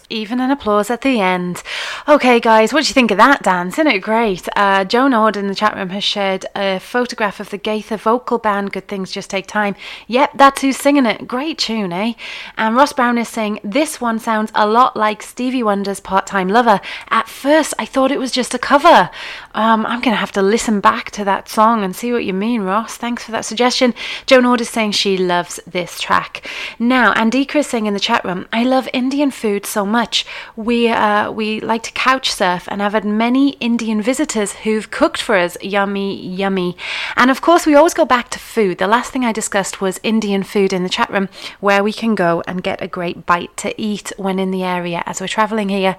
Even 0.09 0.39
an 0.39 0.49
applause 0.49 0.89
at 0.89 1.01
the 1.01 1.19
end. 1.19 1.61
Okay, 2.09 2.39
guys, 2.39 2.73
what 2.73 2.83
do 2.83 2.87
you 2.87 2.95
think 2.95 3.11
of 3.11 3.17
that 3.17 3.43
dance? 3.43 3.75
Isn't 3.75 3.85
it 3.85 3.99
great? 3.99 4.49
Uh, 4.55 4.83
Joan 4.83 5.13
Ord 5.13 5.37
in 5.37 5.47
the 5.47 5.53
chat 5.53 5.75
room 5.75 5.89
has 5.89 6.03
shared 6.03 6.47
a 6.55 6.79
photograph 6.79 7.39
of 7.39 7.51
the 7.51 7.59
Gaither 7.59 7.95
vocal 7.95 8.39
band. 8.39 8.73
Good 8.73 8.87
things 8.87 9.11
just 9.11 9.29
take 9.29 9.45
time. 9.45 9.75
Yep, 10.07 10.31
that's 10.33 10.61
who's 10.61 10.77
singing 10.77 11.05
it. 11.05 11.27
Great 11.27 11.59
tune, 11.59 11.93
eh? 11.93 12.13
And 12.57 12.75
Ross 12.75 12.91
Brown 12.91 13.19
is 13.19 13.29
saying 13.29 13.59
this 13.63 14.01
one 14.01 14.17
sounds 14.17 14.51
a 14.55 14.67
lot 14.67 14.97
like 14.97 15.21
Stevie 15.21 15.61
Wonder's 15.61 15.99
Part 15.99 16.25
Time 16.25 16.47
Lover. 16.47 16.81
At 17.11 17.29
first, 17.29 17.75
I 17.77 17.85
thought 17.85 18.11
it 18.11 18.19
was 18.19 18.31
just 18.31 18.55
a 18.55 18.59
cover. 18.59 19.11
Um, 19.53 19.85
I'm 19.85 20.01
going 20.01 20.13
to 20.13 20.19
have 20.19 20.31
to 20.33 20.41
listen 20.41 20.79
back 20.79 21.11
to 21.11 21.25
that 21.25 21.49
song 21.49 21.83
and 21.83 21.95
see 21.95 22.11
what 22.11 22.25
you 22.25 22.33
mean, 22.33 22.61
Ross. 22.61 22.97
Thanks 22.97 23.23
for 23.23 23.31
that 23.31 23.45
suggestion. 23.45 23.93
Joan 24.25 24.45
Ord 24.45 24.61
is 24.61 24.69
saying 24.69 24.93
she 24.93 25.17
loves 25.19 25.59
this 25.67 25.99
track. 25.99 26.49
Now, 26.79 27.13
Andika 27.13 27.57
is 27.57 27.67
saying 27.67 27.85
in 27.85 27.93
the 27.93 27.99
chat 27.99 28.25
room, 28.25 28.47
I 28.51 28.63
love 28.63 28.89
Indian 28.91 29.29
food 29.29 29.67
so 29.67 29.85
much. 29.85 30.25
We 30.55 30.89
uh, 30.89 31.31
we 31.31 31.59
like 31.59 31.83
to 31.83 31.90
couch 31.93 32.31
surf 32.31 32.67
and 32.69 32.81
I've 32.81 32.93
had 32.93 33.05
many 33.05 33.51
Indian 33.59 34.01
visitors 34.01 34.53
who've 34.53 34.89
cooked 34.89 35.21
for 35.21 35.35
us. 35.35 35.57
Yummy, 35.61 36.15
yummy. 36.15 36.75
And 37.15 37.29
of 37.29 37.41
course, 37.41 37.65
we 37.65 37.75
always 37.75 37.93
go 37.93 38.05
back 38.05 38.29
to 38.29 38.39
food. 38.39 38.77
The 38.77 38.87
last 38.87 39.11
thing 39.11 39.25
I 39.25 39.31
discussed 39.31 39.81
was 39.81 39.99
Indian 40.03 40.43
food 40.43 40.73
in 40.73 40.83
the 40.83 40.89
chat 40.89 41.09
room, 41.09 41.29
where 41.59 41.83
we 41.83 41.93
can 41.93 42.15
go 42.15 42.43
and 42.47 42.63
get 42.63 42.81
a 42.81 42.87
great 42.87 43.25
bite 43.25 43.55
to 43.57 43.79
eat 43.79 44.11
when 44.17 44.39
in 44.39 44.51
the 44.51 44.63
area 44.63 45.03
as 45.05 45.21
we're 45.21 45.27
traveling 45.27 45.69
here. 45.69 45.97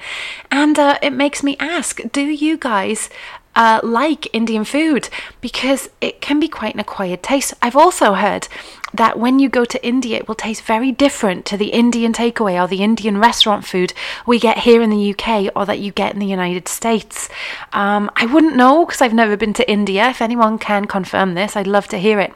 And 0.51 0.79
uh, 0.79 0.99
it 1.03 1.13
makes 1.13 1.43
me 1.43 1.57
ask, 1.59 2.01
do 2.13 2.23
you 2.23 2.57
guys 2.57 3.09
uh, 3.55 3.81
like 3.83 4.33
Indian 4.35 4.65
food 4.65 5.09
because 5.41 5.91
it 6.01 6.21
can 6.21 6.41
be 6.41 6.49
quite 6.49 6.75
an 6.75 6.81
acquired 6.81 7.23
taste. 7.23 7.55
I've 7.61 7.77
also 7.77 8.15
heard 8.15 8.49
that 8.95 9.19
when 9.19 9.39
you 9.39 9.49
go 9.49 9.65
to 9.65 9.87
India, 9.87 10.19
it 10.19 10.29
will 10.29 10.35
taste 10.35 10.63
very 10.63 10.93
different 10.93 11.47
to 11.47 11.57
the 11.57 11.69
Indian 11.69 12.13
takeaway 12.13 12.63
or 12.63 12.69
the 12.69 12.83
Indian 12.83 13.19
restaurant 13.19 13.65
food 13.65 13.95
we 14.27 14.39
get 14.39 14.59
here 14.59 14.83
in 14.83 14.91
the 14.91 15.15
UK 15.15 15.51
or 15.57 15.65
that 15.67 15.79
you 15.79 15.93
get 15.93 16.13
in 16.13 16.19
the 16.19 16.27
United 16.27 16.69
States. 16.69 17.29
Um, 17.73 18.11
I 18.17 18.27
wouldn't 18.27 18.57
know 18.57 18.85
because 18.85 19.01
I've 19.01 19.15
never 19.15 19.37
been 19.37 19.55
to 19.55 19.71
India. 19.71 20.09
If 20.09 20.21
anyone 20.21 20.59
can 20.59 20.87
confirm 20.87 21.35
this, 21.35 21.57
I'd 21.57 21.67
love 21.67 21.89
to 21.89 21.99
hear 21.99 22.21
it. 22.21 22.35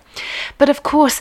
But 0.58 0.68
of 0.68 0.82
course, 0.82 1.20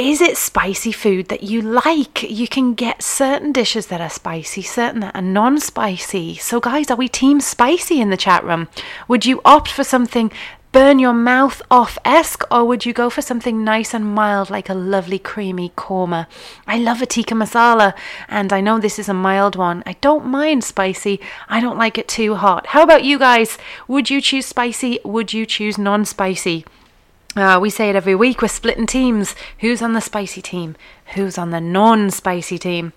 is 0.00 0.22
it 0.22 0.38
spicy 0.38 0.92
food 0.92 1.28
that 1.28 1.42
you 1.42 1.60
like? 1.60 2.22
You 2.22 2.48
can 2.48 2.72
get 2.72 3.02
certain 3.02 3.52
dishes 3.52 3.88
that 3.88 4.00
are 4.00 4.08
spicy, 4.08 4.62
certain 4.62 5.00
that 5.00 5.14
are 5.14 5.20
non 5.20 5.60
spicy. 5.60 6.36
So, 6.36 6.58
guys, 6.58 6.90
are 6.90 6.96
we 6.96 7.06
team 7.06 7.40
spicy 7.40 8.00
in 8.00 8.08
the 8.08 8.16
chat 8.16 8.42
room? 8.42 8.68
Would 9.08 9.26
you 9.26 9.42
opt 9.44 9.70
for 9.70 9.84
something 9.84 10.32
burn 10.72 10.98
your 10.98 11.12
mouth 11.12 11.60
off 11.70 11.98
esque, 12.02 12.44
or 12.50 12.64
would 12.64 12.86
you 12.86 12.94
go 12.94 13.10
for 13.10 13.20
something 13.20 13.62
nice 13.62 13.92
and 13.92 14.14
mild 14.14 14.48
like 14.48 14.70
a 14.70 14.74
lovely 14.74 15.18
creamy 15.18 15.70
korma? 15.76 16.26
I 16.66 16.78
love 16.78 17.02
a 17.02 17.06
tikka 17.06 17.34
masala, 17.34 17.92
and 18.26 18.54
I 18.54 18.62
know 18.62 18.78
this 18.78 18.98
is 18.98 19.08
a 19.08 19.14
mild 19.14 19.54
one. 19.54 19.82
I 19.84 19.94
don't 20.00 20.24
mind 20.24 20.64
spicy, 20.64 21.20
I 21.48 21.60
don't 21.60 21.78
like 21.78 21.98
it 21.98 22.08
too 22.08 22.36
hot. 22.36 22.68
How 22.68 22.82
about 22.82 23.04
you 23.04 23.18
guys? 23.18 23.58
Would 23.86 24.08
you 24.08 24.22
choose 24.22 24.46
spicy? 24.46 24.98
Would 25.04 25.34
you 25.34 25.44
choose 25.44 25.76
non 25.76 26.06
spicy? 26.06 26.64
Uh, 27.36 27.58
we 27.62 27.70
say 27.70 27.88
it 27.88 27.96
every 27.96 28.14
week. 28.14 28.42
We're 28.42 28.48
splitting 28.48 28.86
teams. 28.86 29.36
Who's 29.60 29.82
on 29.82 29.92
the 29.92 30.00
spicy 30.00 30.42
team? 30.42 30.74
Who's 31.14 31.38
on 31.38 31.50
the 31.50 31.60
non 31.60 32.10
spicy 32.10 32.58
team? 32.58 32.92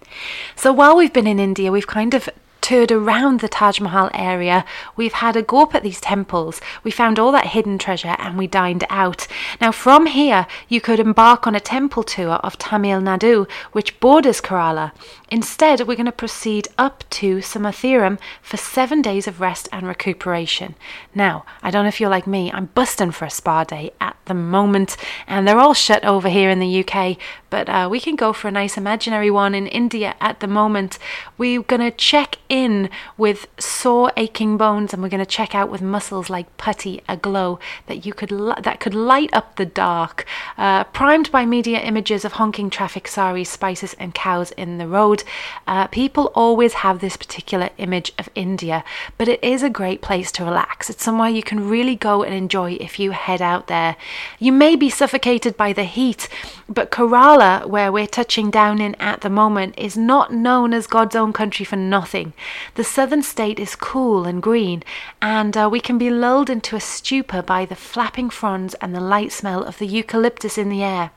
So 0.56 0.74
while 0.74 0.98
we've 0.98 1.14
been 1.14 1.28
in 1.28 1.40
India, 1.40 1.72
we've 1.72 1.86
kind 1.88 2.14
of 2.14 2.28
around 2.74 3.40
the 3.40 3.48
Taj 3.48 3.80
Mahal 3.80 4.10
area. 4.14 4.66
We've 4.96 5.14
had 5.14 5.36
a 5.36 5.44
go 5.44 5.62
up 5.62 5.76
at 5.76 5.84
these 5.84 6.02
temples. 6.02 6.60
We 6.84 6.90
found 6.90 7.20
all 7.20 7.32
that 7.32 7.48
hidden 7.48 7.78
treasure 7.78 8.16
and 8.18 8.38
we 8.38 8.48
dined 8.48 8.84
out. 8.90 9.28
Now, 9.62 9.72
from 9.72 10.08
here, 10.08 10.48
you 10.68 10.82
could 10.82 11.00
embark 11.00 11.46
on 11.46 11.56
a 11.56 11.60
temple 11.60 12.04
tour 12.04 12.34
of 12.44 12.58
Tamil 12.58 13.00
Nadu, 13.02 13.48
which 13.74 14.00
borders 14.00 14.42
Kerala. 14.42 14.92
Instead, 15.30 15.82
we're 15.82 15.96
going 15.96 16.06
to 16.06 16.12
proceed 16.12 16.68
up 16.78 17.04
to 17.12 17.38
Somatheeram 17.38 18.20
for 18.42 18.58
seven 18.58 19.02
days 19.02 19.28
of 19.28 19.40
rest 19.40 19.70
and 19.72 19.88
recuperation. 19.88 20.76
Now, 21.14 21.46
I 21.62 21.70
don't 21.70 21.84
know 21.84 21.90
if 21.90 22.02
you're 22.02 22.10
like 22.10 22.28
me, 22.28 22.52
I'm 22.52 22.68
busting 22.74 23.12
for 23.12 23.26
a 23.26 23.30
spa 23.30 23.64
day 23.64 23.92
at 24.02 24.18
the 24.26 24.34
moment, 24.34 24.98
and 25.28 25.48
they're 25.48 25.60
all 25.60 25.74
shut 25.74 26.04
over 26.04 26.30
here 26.30 26.50
in 26.50 26.60
the 26.60 26.84
UK, 26.84 27.18
but 27.54 27.70
uh, 27.70 27.88
we 27.88 28.00
can 28.00 28.16
go 28.16 28.34
for 28.34 28.48
a 28.48 28.52
nice 28.52 28.78
imaginary 28.78 29.30
one 29.30 29.54
in 29.54 29.68
India 29.68 30.16
at 30.20 30.40
the 30.40 30.48
moment. 30.48 30.98
We're 31.38 31.62
going 31.62 31.82
to 31.82 31.92
check 31.92 32.40
in 32.50 32.90
with 33.16 33.46
sore, 33.60 34.12
aching 34.18 34.58
bones, 34.58 34.92
and 34.92 35.04
we're 35.04 35.10
going 35.10 35.20
to 35.20 35.36
check 35.40 35.54
out 35.54 35.70
with 35.70 35.80
muscles 35.80 36.32
like 36.32 36.58
putty 36.58 37.04
aglow 37.08 37.60
that 37.86 38.08
you 38.08 38.12
could 38.12 38.32
li- 38.32 38.60
that 38.64 38.80
could 38.80 38.96
light 38.96 39.30
up 39.34 39.58
the 39.58 39.68
dark, 39.68 40.26
uh, 40.58 40.86
primed 40.86 41.32
by 41.32 41.46
media 41.46 41.80
images 41.80 42.26
of 42.26 42.32
honking 42.34 42.72
traffic, 42.72 43.08
saris, 43.08 43.52
spices, 43.52 43.94
and 44.00 44.16
cows 44.16 44.50
in 44.54 44.80
the 44.80 44.88
road. 44.88 45.24
Uh, 45.68 45.86
people 45.86 46.32
always 46.34 46.74
have 46.74 47.02
this 47.02 47.16
particular 47.16 47.70
image 47.78 48.12
of 48.18 48.30
India, 48.34 48.84
but 49.20 49.28
it 49.28 49.44
is 49.44 49.62
a 49.62 49.70
great 49.70 50.02
place 50.02 50.32
to 50.32 50.44
relax. 50.44 50.90
It's 50.90 51.04
somewhere 51.04 51.30
you 51.30 51.44
can 51.44 51.70
really 51.70 51.96
go 51.96 52.24
and 52.24 52.34
enjoy 52.34 52.78
if 52.80 52.98
you 52.98 53.12
head 53.12 53.44
out 53.44 53.68
there. 53.68 53.96
You 54.40 54.52
may 54.52 54.76
be 54.76 54.90
suffocated 54.90 55.56
by 55.56 55.72
the 55.72 55.84
heat, 55.84 56.28
but 56.70 56.92
Kerala, 56.92 57.66
where 57.68 57.92
we're 57.92 58.08
touching 58.08 58.50
down 58.50 58.80
in 58.82 58.96
at 58.96 59.22
the 59.22 59.30
moment, 59.30 59.76
is 59.78 59.98
not 59.98 60.34
known 60.34 60.74
as 60.74 60.88
God's 60.88 61.16
own 61.16 61.34
country 61.34 61.66
for 61.66 61.76
nothing. 61.76 62.34
The 62.76 62.84
southern 62.84 63.24
state 63.24 63.60
is 63.60 63.76
cool 63.76 64.26
and 64.26 64.42
green, 64.42 64.84
and 65.22 65.56
uh, 65.58 65.70
we 65.72 65.80
can 65.80 65.98
be 65.98 66.10
lulled 66.10 66.50
into 66.50 66.76
a 66.76 66.82
stupor 66.82 67.42
by 67.42 67.66
the 67.66 67.76
flapping 67.76 68.30
fronds 68.30 68.74
and 68.76 68.96
the 68.96 69.02
light 69.02 69.32
smell 69.32 69.64
of 69.64 69.78
the 69.78 69.88
eucalyptus 69.88 70.58
in 70.58 70.70
the 70.70 70.84
air. 70.84 71.12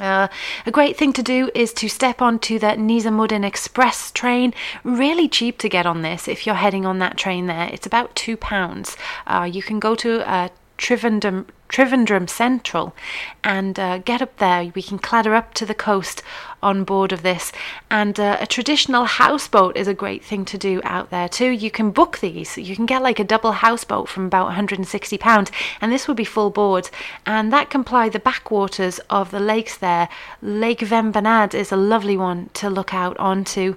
Uh, 0.00 0.28
a 0.64 0.70
great 0.70 0.96
thing 0.96 1.12
to 1.12 1.22
do 1.22 1.50
is 1.54 1.72
to 1.74 1.88
step 1.88 2.22
onto 2.22 2.58
the 2.58 2.68
Nizamuddin 2.68 3.44
Express 3.44 4.10
train. 4.10 4.54
Really 4.84 5.28
cheap 5.28 5.58
to 5.58 5.68
get 5.68 5.84
on 5.84 6.02
this 6.02 6.28
if 6.28 6.46
you're 6.46 6.54
heading 6.54 6.86
on 6.86 6.98
that 7.00 7.18
train 7.18 7.46
there. 7.46 7.68
It's 7.70 7.86
about 7.86 8.14
two 8.14 8.36
pounds. 8.36 8.96
Uh, 9.26 9.48
you 9.50 9.62
can 9.62 9.78
go 9.78 9.94
to 9.96 10.26
uh, 10.26 10.48
Trivandrum, 10.78 11.46
Trivandrum 11.72 12.28
Central 12.28 12.94
and 13.42 13.78
uh, 13.80 13.98
get 13.98 14.20
up 14.20 14.36
there. 14.36 14.70
We 14.74 14.82
can 14.82 14.98
clatter 14.98 15.34
up 15.34 15.54
to 15.54 15.64
the 15.64 15.74
coast 15.74 16.22
on 16.62 16.84
board 16.84 17.12
of 17.12 17.22
this. 17.22 17.52
And 17.90 18.18
uh, 18.18 18.38
a 18.40 18.46
traditional 18.46 19.04
houseboat 19.04 19.76
is 19.76 19.88
a 19.88 19.94
great 19.94 20.24
thing 20.24 20.44
to 20.46 20.58
do 20.58 20.80
out 20.84 21.10
there 21.10 21.28
too. 21.28 21.50
You 21.50 21.70
can 21.70 21.90
book 21.90 22.18
these. 22.18 22.56
You 22.56 22.76
can 22.76 22.86
get 22.86 23.02
like 23.02 23.18
a 23.18 23.24
double 23.24 23.52
houseboat 23.52 24.08
from 24.08 24.26
about 24.26 24.52
£160, 24.52 25.50
and 25.80 25.92
this 25.92 26.06
would 26.06 26.16
be 26.16 26.24
full 26.24 26.50
board. 26.50 26.90
And 27.26 27.52
that 27.52 27.70
can 27.70 27.84
ply 27.84 28.08
the 28.08 28.18
backwaters 28.18 29.00
of 29.10 29.30
the 29.30 29.40
lakes 29.40 29.76
there. 29.76 30.08
Lake 30.40 30.80
Vembanad 30.80 31.54
is 31.54 31.72
a 31.72 31.76
lovely 31.76 32.16
one 32.16 32.50
to 32.54 32.70
look 32.70 32.94
out 32.94 33.16
onto. 33.18 33.76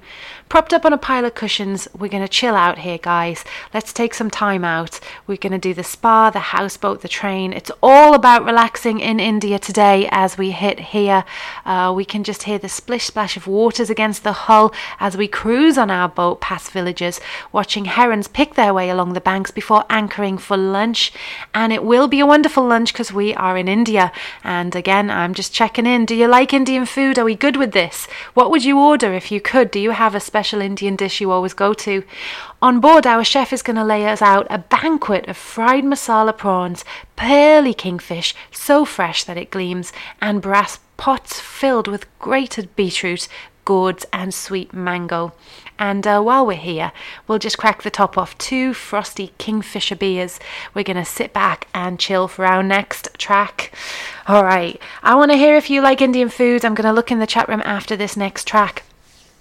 Propped 0.50 0.74
up 0.74 0.86
on 0.86 0.94
a 0.94 0.98
pile 0.98 1.26
of 1.26 1.34
cushions, 1.34 1.88
we're 1.98 2.08
going 2.08 2.24
to 2.24 2.30
chill 2.30 2.56
out 2.56 2.80
here, 2.80 3.00
guys. 3.00 3.44
Let's 3.74 3.92
take 3.92 4.14
some 4.14 4.30
time 4.30 4.64
out. 4.64 5.00
We're 5.26 5.38
going 5.38 5.54
to 5.54 5.58
do 5.58 5.74
the 5.74 5.84
spa, 5.84 6.30
the 6.30 6.40
houseboat, 6.40 7.02
the 7.02 7.08
train. 7.08 7.52
It's 7.52 7.72
all 7.82 8.14
about 8.14 8.46
relaxing 8.46 9.00
in 9.00 9.20
India 9.20 9.58
today 9.58 10.08
as 10.12 10.38
we 10.38 10.52
hit 10.52 10.80
here. 10.80 11.26
Uh, 11.66 11.92
we 11.96 12.06
can 12.06 12.24
just 12.24 12.44
hear 12.44 12.60
the 12.60 12.70
splish 12.76 13.06
splash 13.06 13.38
of 13.38 13.48
waters 13.48 13.90
against 13.90 14.24
the 14.24 14.34
hull 14.34 14.74
as 15.00 15.18
we 15.18 15.28
cruise 15.28 15.78
on 15.78 15.90
our 15.90 16.10
boat 16.10 16.42
past 16.42 16.72
villages, 16.72 17.20
watching 17.52 17.86
herons 17.86 18.28
pick 18.28 18.56
their 18.56 18.74
way 18.74 18.90
along 18.90 19.14
the 19.14 19.22
banks 19.22 19.52
before 19.52 19.86
anchoring 19.90 20.38
for 20.38 20.58
lunch. 20.58 21.12
And 21.54 21.72
it 21.72 21.84
will 21.84 22.08
be 22.08 22.20
a 22.20 22.26
wonderful 22.26 22.66
lunch 22.66 22.94
because 22.94 23.12
we 23.14 23.34
are 23.36 23.58
in 23.58 23.68
India. 23.68 24.12
And 24.44 24.76
again, 24.76 25.10
I'm 25.10 25.34
just 25.34 25.54
checking 25.54 25.86
in. 25.86 26.06
Do 26.06 26.16
you 26.16 26.28
like 26.28 26.54
Indian 26.54 26.86
food? 26.86 27.18
Are 27.18 27.26
we 27.26 27.36
good 27.36 27.58
with 27.58 27.72
this? 27.72 28.08
What 28.34 28.52
would 28.52 28.66
you 28.66 28.78
order 28.80 29.14
if 29.14 29.32
you 29.32 29.42
could? 29.42 29.72
Do 29.72 29.80
you 29.80 29.92
have 29.92 30.16
a 30.16 30.20
special 30.20 30.62
Indian 30.62 30.96
dish 30.96 31.22
you 31.22 31.32
always 31.32 31.54
go 31.54 31.74
to? 31.74 32.04
On 32.62 32.80
board, 32.80 33.06
our 33.06 33.24
chef 33.24 33.54
is 33.54 33.62
going 33.62 33.76
to 33.76 33.84
lay 33.84 34.08
us 34.08 34.22
out 34.22 34.48
a 34.50 34.58
banquet 34.58 35.28
of 35.28 35.38
fried 35.38 35.84
masala 35.84 36.36
prawns, 36.36 36.84
pearly 37.16 37.74
kingfish, 37.74 38.34
so 38.52 38.86
fresh 38.86 39.24
that 39.24 39.38
it 39.38 39.52
gleams, 39.52 39.94
and 40.22 40.42
brass 40.42 40.80
pots 40.98 41.40
filled 41.40 41.88
with 41.88 42.08
grated 42.20 42.76
beetroot, 42.76 43.28
gourds, 43.66 44.06
and 44.14 44.34
sweet 44.34 44.74
mango. 44.74 45.34
And 45.78 46.08
uh, 46.08 46.22
while 46.22 46.46
we're 46.46 46.54
here, 46.54 46.92
we'll 47.28 47.40
just 47.40 47.58
crack 47.58 47.84
the 47.84 47.90
top 47.90 48.18
off 48.18 48.38
two 48.38 48.74
frosty 48.74 49.34
Kingfisher 49.38 49.96
beers. 49.96 50.40
We're 50.74 50.84
going 50.84 50.96
to 50.98 51.06
sit 51.06 51.34
back 51.34 51.68
and 51.74 52.00
chill 52.00 52.28
for 52.28 52.46
our 52.46 52.64
next 52.64 53.10
track. 53.18 53.74
All 54.28 54.44
right, 54.44 54.82
I 55.04 55.16
want 55.16 55.32
to 55.32 55.38
hear 55.38 55.56
if 55.56 55.70
you 55.70 55.82
like 55.82 56.02
Indian 56.02 56.30
food. 56.30 56.64
I'm 56.64 56.76
going 56.76 56.88
to 56.88 56.94
look 56.94 57.12
in 57.12 57.20
the 57.20 57.28
chat 57.28 57.50
room 57.50 57.62
after 57.66 57.96
this 57.96 58.16
next 58.16 58.48
track. 58.48 58.84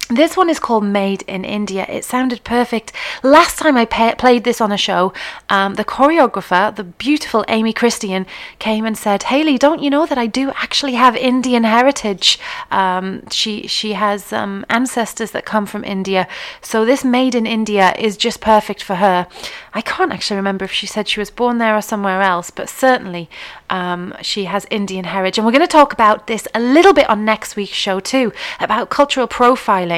This 0.09 0.37
one 0.37 0.51
is 0.51 0.59
called 0.59 0.83
Made 0.83 1.23
in 1.23 1.43
India. 1.43 1.83
It 1.89 2.05
sounded 2.05 2.43
perfect. 2.43 2.91
Last 3.23 3.57
time 3.57 3.75
I 3.75 3.85
played 3.85 4.43
this 4.43 4.61
on 4.61 4.71
a 4.71 4.77
show, 4.77 5.13
um, 5.49 5.73
the 5.73 5.83
choreographer, 5.83 6.75
the 6.75 6.83
beautiful 6.83 7.43
Amy 7.47 7.73
Christian, 7.73 8.27
came 8.59 8.85
and 8.85 8.95
said, 8.95 9.23
"Haley, 9.23 9.57
don't 9.57 9.81
you 9.81 9.89
know 9.89 10.05
that 10.05 10.19
I 10.19 10.27
do 10.27 10.51
actually 10.57 10.93
have 10.93 11.15
Indian 11.15 11.63
heritage? 11.63 12.37
Um, 12.69 13.27
she 13.31 13.65
she 13.65 13.93
has 13.93 14.31
um, 14.31 14.63
ancestors 14.69 15.31
that 15.31 15.43
come 15.43 15.65
from 15.65 15.83
India, 15.83 16.27
so 16.61 16.85
this 16.85 17.03
Made 17.03 17.33
in 17.33 17.47
India 17.47 17.95
is 17.97 18.15
just 18.15 18.41
perfect 18.41 18.83
for 18.83 18.95
her." 18.95 19.25
I 19.73 19.81
can't 19.81 20.13
actually 20.13 20.37
remember 20.37 20.65
if 20.65 20.71
she 20.71 20.87
said 20.87 21.07
she 21.07 21.19
was 21.19 21.31
born 21.31 21.57
there 21.57 21.75
or 21.75 21.81
somewhere 21.81 22.21
else, 22.21 22.49
but 22.51 22.69
certainly 22.69 23.27
um, 23.69 24.13
she 24.21 24.45
has 24.45 24.67
Indian 24.69 25.05
heritage. 25.05 25.37
And 25.37 25.45
we're 25.45 25.51
going 25.51 25.67
to 25.67 25.67
talk 25.67 25.91
about 25.91 26.27
this 26.27 26.47
a 26.53 26.59
little 26.59 26.93
bit 26.93 27.09
on 27.09 27.25
next 27.25 27.55
week's 27.55 27.73
show 27.73 27.99
too, 27.99 28.31
about 28.59 28.89
cultural 28.89 29.27
profiling 29.27 29.94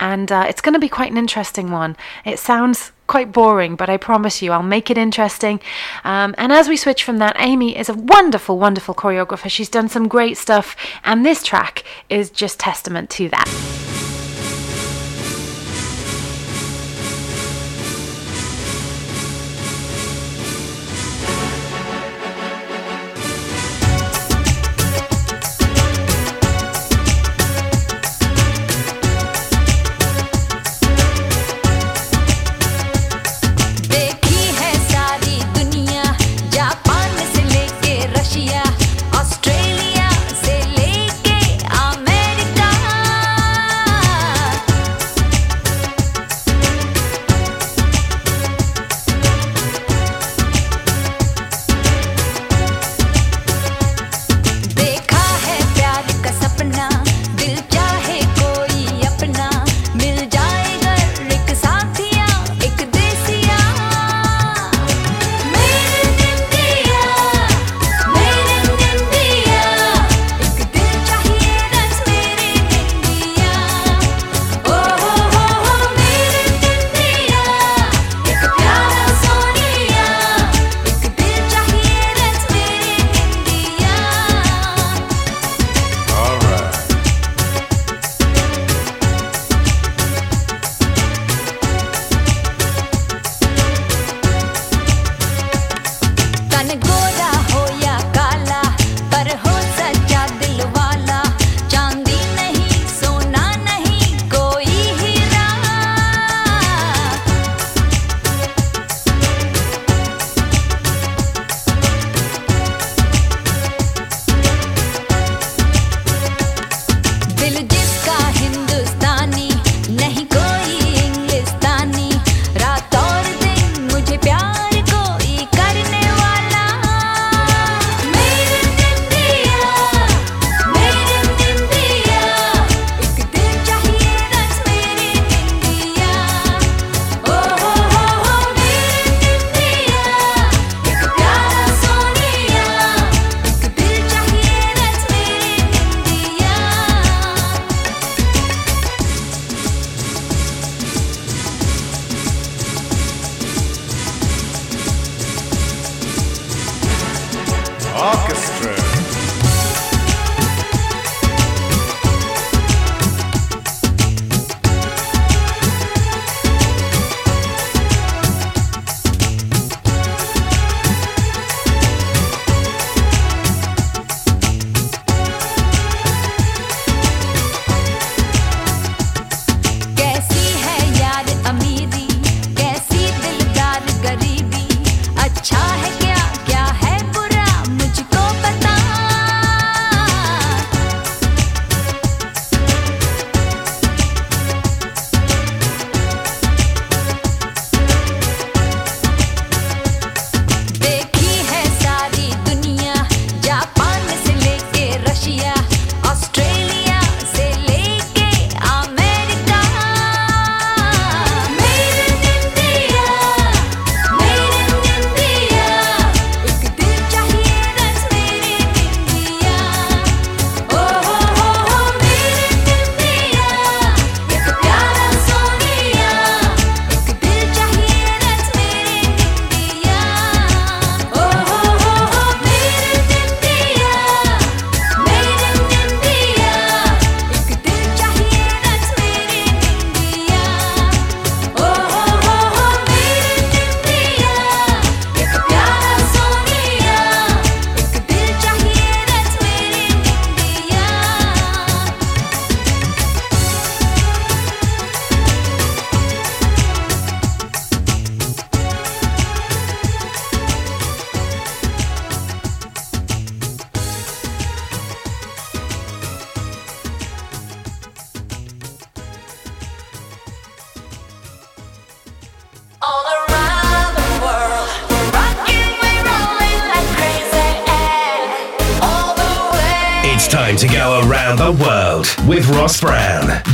and 0.00 0.30
uh, 0.30 0.44
it's 0.48 0.60
going 0.60 0.74
to 0.74 0.80
be 0.80 0.88
quite 0.88 1.10
an 1.10 1.18
interesting 1.18 1.70
one. 1.70 1.96
It 2.24 2.38
sounds 2.38 2.92
quite 3.06 3.32
boring, 3.32 3.76
but 3.76 3.88
I 3.88 3.96
promise 3.96 4.42
you 4.42 4.52
I'll 4.52 4.62
make 4.62 4.90
it 4.90 4.98
interesting. 4.98 5.60
Um, 6.04 6.34
and 6.38 6.52
as 6.52 6.68
we 6.68 6.76
switch 6.76 7.04
from 7.04 7.18
that, 7.18 7.36
Amy 7.38 7.76
is 7.76 7.88
a 7.88 7.94
wonderful, 7.94 8.58
wonderful 8.58 8.94
choreographer. 8.94 9.48
She's 9.48 9.68
done 9.68 9.88
some 9.88 10.08
great 10.08 10.36
stuff, 10.36 10.76
and 11.04 11.24
this 11.24 11.42
track 11.42 11.84
is 12.08 12.30
just 12.30 12.58
testament 12.58 13.10
to 13.10 13.28
that. 13.30 14.05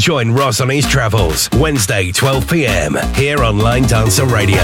Join 0.03 0.33
Ross 0.33 0.61
on 0.61 0.69
his 0.69 0.85
travels 0.85 1.49
Wednesday, 1.53 2.11
12 2.11 2.51
p.m. 2.51 2.97
here 3.15 3.45
on 3.45 3.59
Line 3.59 3.85
Dancer 3.85 4.27
Radio. 4.27 4.59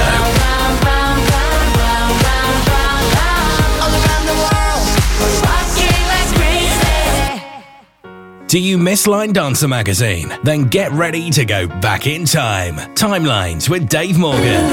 Do 8.49 8.59
you 8.59 8.79
miss 8.79 9.07
Line 9.07 9.33
Dancer 9.33 9.69
magazine? 9.69 10.37
Then 10.43 10.65
get 10.65 10.91
ready 10.91 11.31
to 11.31 11.45
go 11.45 11.69
back 11.69 12.09
in 12.09 12.25
time. 12.25 12.75
Timelines 12.97 13.69
with 13.69 13.89
Dave 13.89 14.19
Morgan. 14.19 14.65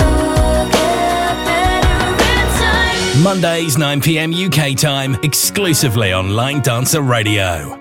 Mondays, 3.21 3.77
9 3.77 4.01
pm 4.01 4.33
UK 4.33 4.75
time, 4.75 5.13
exclusively 5.21 6.11
on 6.11 6.31
Line 6.31 6.61
Dancer 6.61 7.03
Radio. 7.03 7.74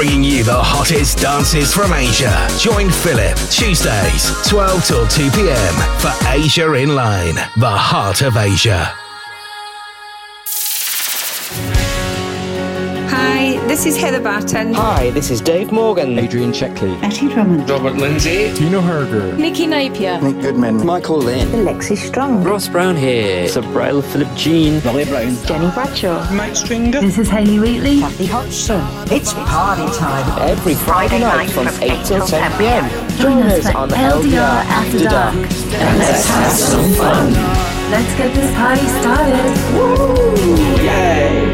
Bringing 0.00 0.24
you 0.24 0.42
the 0.44 0.56
hottest 0.56 1.18
dances 1.18 1.74
from 1.74 1.92
Asia. 1.92 2.48
Join 2.58 2.88
Philip 2.88 3.36
Tuesdays, 3.50 4.32
12 4.48 4.82
till 4.82 5.06
2 5.06 5.30
pm 5.30 5.74
for 6.00 6.10
Asia 6.26 6.72
in 6.72 6.94
Line, 6.94 7.34
the 7.58 7.68
heart 7.68 8.22
of 8.22 8.38
Asia. 8.38 8.99
This 13.82 13.96
is 13.96 14.02
Heather 14.02 14.20
Barton. 14.20 14.74
Hi, 14.74 15.08
this 15.08 15.30
is 15.30 15.40
Dave 15.40 15.72
Morgan. 15.72 16.18
Adrian 16.18 16.52
Checkley. 16.52 17.02
Etty 17.02 17.28
Drummond. 17.28 17.70
Robert 17.70 17.94
Lindsay. 17.94 18.52
Tina 18.54 18.78
Herger. 18.78 19.34
Nikki 19.38 19.66
Napier. 19.66 20.20
Nick 20.20 20.42
Goodman. 20.42 20.84
Michael 20.84 21.16
Lynn. 21.16 21.48
Lexi 21.64 21.96
Strong. 21.96 22.44
Ross 22.44 22.68
Brown 22.68 22.94
here. 22.94 23.46
Subrail 23.46 24.04
Philip 24.04 24.28
Jean. 24.36 24.84
Molly 24.84 25.06
Brown. 25.06 25.34
Jenny 25.46 25.70
Bradshaw. 25.70 26.30
Mike 26.30 26.56
Stringer. 26.56 27.00
This 27.00 27.16
is 27.16 27.30
Hayley 27.30 27.58
Wheatley. 27.58 28.00
Kathy 28.00 28.26
Hodgson. 28.26 28.82
It's 29.10 29.32
party 29.32 29.90
time. 29.96 30.26
Every 30.42 30.74
Friday, 30.74 31.20
night, 31.20 31.48
from 31.48 31.68
8 31.68 32.04
till 32.04 32.26
10 32.26 32.58
p.m. 32.58 32.84
Join 33.16 33.38
us 33.44 33.64
on 33.74 33.88
LDR 33.88 34.62
After 34.76 35.04
Dark. 35.04 35.34
And 35.34 35.98
let's 35.98 36.26
have 36.28 36.52
some 36.52 36.92
fun. 36.92 37.32
Let's 37.90 38.14
get 38.18 38.34
this 38.34 38.54
party 38.56 38.86
started. 39.00 39.74
Woo! 39.74 40.84
Yay! 40.84 41.49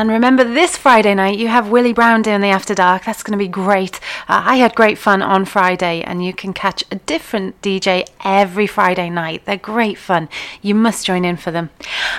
And 0.00 0.08
remember, 0.08 0.44
this 0.44 0.78
Friday 0.78 1.14
night 1.14 1.36
you 1.36 1.48
have 1.48 1.68
Willie 1.68 1.92
Brown 1.92 2.22
doing 2.22 2.40
the 2.40 2.46
After 2.46 2.74
Dark. 2.74 3.04
That's 3.04 3.22
going 3.22 3.38
to 3.38 3.44
be 3.44 3.46
great. 3.46 3.96
Uh, 4.30 4.40
I 4.46 4.56
had 4.56 4.74
great 4.74 4.96
fun 4.96 5.20
on 5.20 5.44
Friday, 5.44 6.00
and 6.00 6.24
you 6.24 6.32
can 6.32 6.54
catch 6.54 6.82
a 6.90 6.94
different 6.94 7.60
DJ 7.60 8.08
every 8.24 8.66
Friday 8.66 9.10
night. 9.10 9.44
They're 9.44 9.58
great 9.58 9.98
fun. 9.98 10.30
You 10.62 10.74
must 10.74 11.04
join 11.04 11.26
in 11.26 11.36
for 11.36 11.50
them. 11.50 11.68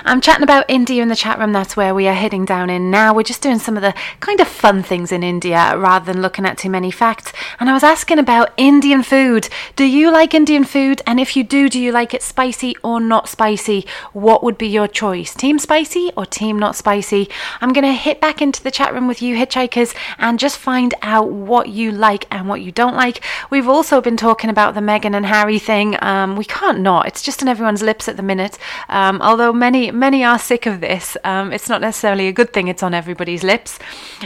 I'm 0.04 0.20
chatting 0.20 0.42
about 0.42 0.64
India 0.68 1.02
in 1.02 1.08
the 1.08 1.16
chat 1.16 1.38
room. 1.38 1.52
That's 1.52 1.76
where 1.76 1.94
we 1.94 2.08
are 2.08 2.14
heading 2.14 2.44
down 2.44 2.70
in 2.70 2.90
now. 2.90 3.14
We're 3.14 3.22
just 3.22 3.42
doing 3.42 3.58
some 3.58 3.76
of 3.76 3.82
the 3.82 3.94
kind 4.20 4.40
of 4.40 4.48
fun 4.48 4.82
things 4.82 5.12
in 5.12 5.22
India 5.22 5.76
rather 5.76 6.12
than 6.12 6.22
looking 6.22 6.46
at 6.46 6.58
too 6.58 6.70
many 6.70 6.90
facts. 6.90 7.32
And 7.58 7.68
I 7.68 7.72
was 7.72 7.82
asking 7.82 8.18
about 8.18 8.52
Indian 8.56 9.02
food. 9.02 9.48
Do 9.76 9.84
you 9.84 10.10
like 10.10 10.34
Indian 10.34 10.64
food? 10.64 11.02
And 11.06 11.20
if 11.20 11.36
you 11.36 11.44
do, 11.44 11.68
do 11.68 11.80
you 11.80 11.92
like 11.92 12.14
it 12.14 12.22
spicy 12.22 12.76
or 12.82 13.00
not 13.00 13.28
spicy? 13.28 13.86
What 14.12 14.42
would 14.42 14.58
be 14.58 14.68
your 14.68 14.88
choice? 14.88 15.34
Team 15.34 15.58
spicy 15.58 16.10
or 16.16 16.26
team 16.26 16.58
not 16.58 16.76
spicy? 16.76 17.28
I'm 17.60 17.72
going 17.72 17.84
to 17.84 17.92
hit 17.92 18.20
back 18.20 18.40
into 18.40 18.62
the 18.62 18.70
chat 18.70 18.92
room 18.92 19.08
with 19.08 19.22
you, 19.22 19.36
hitchhikers, 19.36 19.94
and 20.18 20.38
just 20.38 20.58
find 20.58 20.94
out 21.02 21.30
what 21.30 21.68
you 21.68 21.92
like 21.92 22.26
and 22.30 22.48
what 22.48 22.60
you 22.60 22.72
don't 22.72 22.96
like. 22.96 23.22
We've 23.50 23.68
also 23.68 24.00
been 24.00 24.16
talking 24.16 24.50
about 24.50 24.74
the 24.74 24.80
Meghan 24.80 25.14
and 25.14 25.26
Harry 25.26 25.58
thing. 25.58 25.96
Um, 26.02 26.36
we 26.36 26.44
can't 26.44 26.80
not. 26.80 27.06
It's 27.06 27.22
just 27.22 27.42
on 27.42 27.48
everyone's 27.48 27.82
lips 27.82 28.08
at 28.08 28.16
the 28.16 28.22
minute. 28.22 28.58
Um, 28.88 29.20
although 29.22 29.52
many 29.52 29.81
many 29.90 30.24
are 30.24 30.38
sick 30.38 30.66
of 30.66 30.80
this, 30.80 31.16
um, 31.24 31.52
it's 31.52 31.68
not 31.68 31.80
necessarily 31.80 32.28
a 32.28 32.32
good 32.32 32.52
thing. 32.52 32.68
It's 32.68 32.82
on 32.82 32.94
everybody's 32.94 33.42
lips. 33.42 33.78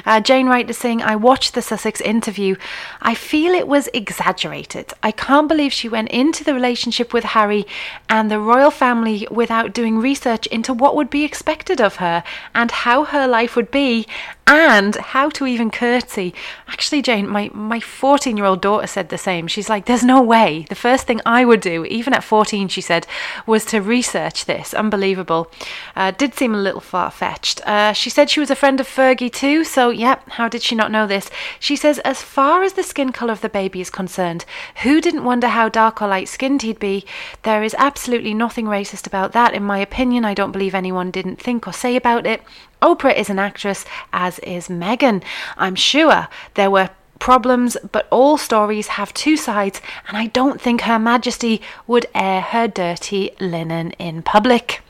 Uh, 0.05 0.21
Jane 0.21 0.49
Wright 0.49 0.69
is 0.69 0.79
saying, 0.79 1.03
"I 1.03 1.17
watched 1.17 1.55
the 1.55 1.63
Sussex 1.63 2.01
interview. 2.01 2.57
I 3.01 3.15
feel 3.15 3.55
it 3.55 3.69
was 3.69 3.89
exaggerated. 3.95 4.93
I 5.03 5.13
can't 5.13 5.49
believe 5.49 5.73
she 5.73 5.89
went 5.89 6.09
into 6.11 6.45
the 6.45 6.55
relationship 6.55 7.13
with 7.13 7.25
Harry 7.25 7.67
and 8.09 8.31
the 8.31 8.41
royal 8.41 8.71
family 8.71 9.27
without 9.31 9.73
doing 9.73 9.99
research 9.99 10.47
into 10.49 10.73
what 10.73 10.97
would 10.97 11.11
be 11.11 11.25
expected 11.25 11.81
of 11.81 11.97
her 11.97 12.23
and 12.55 12.71
how 12.71 13.05
her 13.05 13.27
life 13.27 13.57
would 13.57 13.71
be 13.71 14.07
and 14.47 14.95
how 14.97 15.29
to 15.31 15.47
even 15.47 15.71
curtsy. 15.71 16.33
Actually, 16.69 17.03
Jane, 17.03 17.29
my, 17.29 17.51
my 17.53 17.81
14 17.81 18.37
year 18.37 18.47
old 18.47 18.61
daughter 18.61 18.87
said 18.87 19.09
the 19.09 19.19
same. 19.19 19.47
She's 19.47 19.69
like, 19.69 19.87
There's 19.87 20.05
no 20.05 20.23
way. 20.23 20.67
The 20.69 20.75
first 20.75 21.07
thing 21.07 21.21
I 21.27 21.45
would 21.45 21.61
do, 21.61 21.85
even 21.85 22.15
at 22.15 22.23
14, 22.23 22.69
she 22.69 22.81
said, 22.81 23.07
was 23.47 23.65
to 23.67 23.81
research 23.81 24.45
this. 24.45 24.73
Unbelievable. 24.73 25.46
Uh, 25.95 26.11
did 26.11 26.35
seem 26.35 26.55
a 26.55 26.59
little 26.59 26.81
far 26.81 27.11
fetched. 27.11 27.61
Uh, 27.67 27.93
she 27.93 28.11
said 28.11 28.29
she 28.29 28.41
was 28.41 28.51
a 28.51 28.57
friend 28.57 28.81
of 28.81 28.89
Fergie 28.89 29.33
too, 29.33 29.65
so 29.65 29.91
yep, 29.91 30.29
how 30.31 30.49
did 30.49 30.63
she 30.63 30.75
not 30.75 30.91
know 30.91 31.07
this? 31.07 31.31
She 31.59 31.77
says, 31.77 31.99
As 32.01 32.23
far 32.23 32.63
as 32.63 32.75
the 32.75 32.83
skin 32.83 33.13
colour 33.13 33.33
of 33.33 33.41
the 33.41 33.49
baby 33.49 33.81
is 33.81 33.91
concerned, 33.91 34.45
who 34.83 35.01
didn't 35.01 35.25
wonder 35.25 35.49
how 35.49 35.69
dark 35.69 36.03
or 36.03 36.09
light 36.09 36.29
skinned 36.29 36.63
he'd 36.63 36.79
be? 36.79 37.05
There 37.43 37.63
is 37.63 37.75
absolutely 37.79 38.35
nothing 38.35 38.67
racist 38.67 39.07
about 39.07 39.33
that, 39.33 39.55
in 39.55 39.63
my 39.63 39.79
opinion. 39.79 40.25
I 40.25 40.35
don't 40.35 40.53
believe 40.53 40.75
anyone 40.75 41.11
didn't 41.11 41.41
think 41.41 41.67
or 41.67 41.73
say 41.73 41.97
about 41.97 42.27
it. 42.27 42.43
Oprah 42.83 43.17
is 43.17 43.31
an 43.31 43.39
actress, 43.39 43.85
as 44.13 44.39
is 44.41 44.69
Meghan. 44.69 45.23
I'm 45.57 45.75
sure 45.75 46.29
there 46.55 46.71
were 46.71 46.91
problems, 47.19 47.77
but 47.93 48.07
all 48.11 48.37
stories 48.37 48.89
have 48.89 49.13
two 49.15 49.37
sides, 49.37 49.81
and 50.09 50.17
I 50.17 50.27
don't 50.27 50.61
think 50.61 50.83
Her 50.83 50.99
Majesty 50.99 51.63
would 51.87 52.07
air 52.15 52.41
her 52.41 52.69
dirty 52.69 53.31
linen 53.41 53.93
in 53.93 54.23
public. 54.23 54.83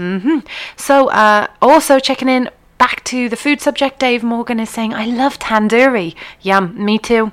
Mm-hmm. 0.00 0.38
So, 0.76 1.10
uh, 1.10 1.46
also 1.60 1.98
checking 1.98 2.28
in 2.28 2.48
back 2.78 3.04
to 3.04 3.28
the 3.28 3.36
food 3.36 3.60
subject, 3.60 3.98
Dave 3.98 4.22
Morgan 4.22 4.58
is 4.58 4.70
saying, 4.70 4.94
I 4.94 5.04
love 5.04 5.38
tandoori. 5.38 6.14
Yum, 6.40 6.82
me 6.82 6.98
too. 6.98 7.32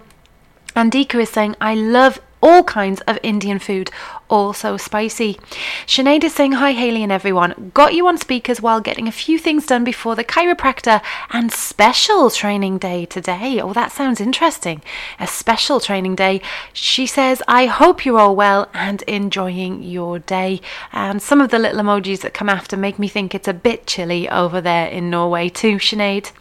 And 0.76 0.91
is 1.20 1.30
saying, 1.30 1.55
I 1.61 1.74
love 1.74 2.20
all 2.41 2.63
kinds 2.63 3.01
of 3.01 3.17
Indian 3.23 3.59
food, 3.59 3.91
also 4.29 4.77
spicy. 4.77 5.39
Sinead 5.85 6.23
is 6.23 6.33
saying, 6.33 6.53
Hi, 6.53 6.71
Haley 6.71 7.03
and 7.03 7.11
everyone. 7.11 7.71
Got 7.73 7.93
you 7.93 8.07
on 8.07 8.17
speakers 8.17 8.61
while 8.61 8.81
getting 8.81 9.07
a 9.07 9.11
few 9.11 9.39
things 9.39 9.65
done 9.65 9.83
before 9.83 10.15
the 10.15 10.23
chiropractor 10.23 11.01
and 11.31 11.51
special 11.51 12.29
training 12.29 12.77
day 12.77 13.05
today. 13.05 13.59
Oh, 13.61 13.73
that 13.73 13.91
sounds 13.91 14.21
interesting. 14.21 14.81
A 15.19 15.27
special 15.27 15.79
training 15.79 16.15
day. 16.15 16.41
She 16.73 17.05
says, 17.05 17.41
I 17.47 17.65
hope 17.65 18.05
you're 18.05 18.19
all 18.19 18.35
well 18.35 18.69
and 18.73 19.01
enjoying 19.03 19.83
your 19.83 20.19
day. 20.19 20.61
And 20.91 21.21
some 21.21 21.41
of 21.41 21.49
the 21.49 21.59
little 21.59 21.81
emojis 21.81 22.21
that 22.21 22.33
come 22.33 22.49
after 22.49 22.77
make 22.77 22.99
me 22.99 23.07
think 23.07 23.33
it's 23.33 23.47
a 23.47 23.53
bit 23.53 23.88
chilly 23.88 24.29
over 24.29 24.61
there 24.61 24.88
in 24.88 25.09
Norway, 25.09 25.49
too, 25.49 25.75
Sinead. 25.75 26.31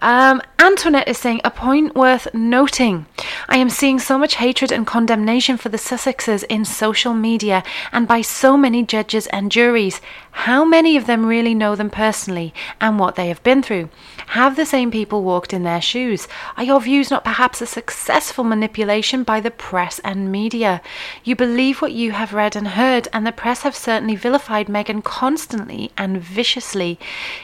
Um, 0.00 0.42
Antoinette 0.58 1.08
is 1.08 1.18
saying 1.18 1.40
a 1.44 1.50
point 1.50 1.94
worth 1.94 2.28
noting. 2.34 3.06
I 3.48 3.56
am 3.56 3.70
seeing 3.70 3.98
so 3.98 4.18
much 4.18 4.36
hatred 4.36 4.72
and 4.72 4.86
condemnation 4.86 5.56
for 5.56 5.68
the 5.68 5.78
Sussexes 5.78 6.44
in 6.44 6.64
social 6.64 7.14
media 7.14 7.62
and 7.92 8.08
by 8.08 8.20
so 8.20 8.56
many 8.56 8.84
judges 8.84 9.26
and 9.28 9.52
juries. 9.52 10.00
How 10.30 10.64
many 10.64 10.96
of 10.96 11.06
them 11.06 11.24
really 11.24 11.54
know 11.54 11.76
them 11.76 11.88
personally 11.88 12.52
and 12.80 12.98
what 12.98 13.14
they 13.14 13.28
have 13.28 13.42
been 13.42 13.62
through? 13.62 13.88
Have 14.28 14.56
the 14.56 14.66
same 14.66 14.90
people 14.90 15.22
walked 15.22 15.52
in 15.52 15.62
their 15.62 15.80
shoes? 15.80 16.28
Are 16.56 16.64
your 16.64 16.80
views 16.80 17.10
not 17.10 17.24
perhaps 17.24 17.62
a 17.62 17.66
successful 17.66 18.44
manipulation 18.44 19.22
by 19.22 19.40
the 19.40 19.50
press 19.50 19.98
and 20.00 20.30
media? 20.30 20.82
You 21.24 21.36
believe 21.36 21.80
what 21.80 21.92
you 21.92 22.12
have 22.12 22.34
read 22.34 22.56
and 22.56 22.68
heard, 22.68 23.08
and 23.12 23.26
the 23.26 23.32
press 23.32 23.62
have 23.62 23.76
certainly 23.76 24.16
vilified 24.16 24.66
Meghan 24.66 25.02
constantly 25.02 25.90
and 25.96 26.20
viciously. 26.20 26.98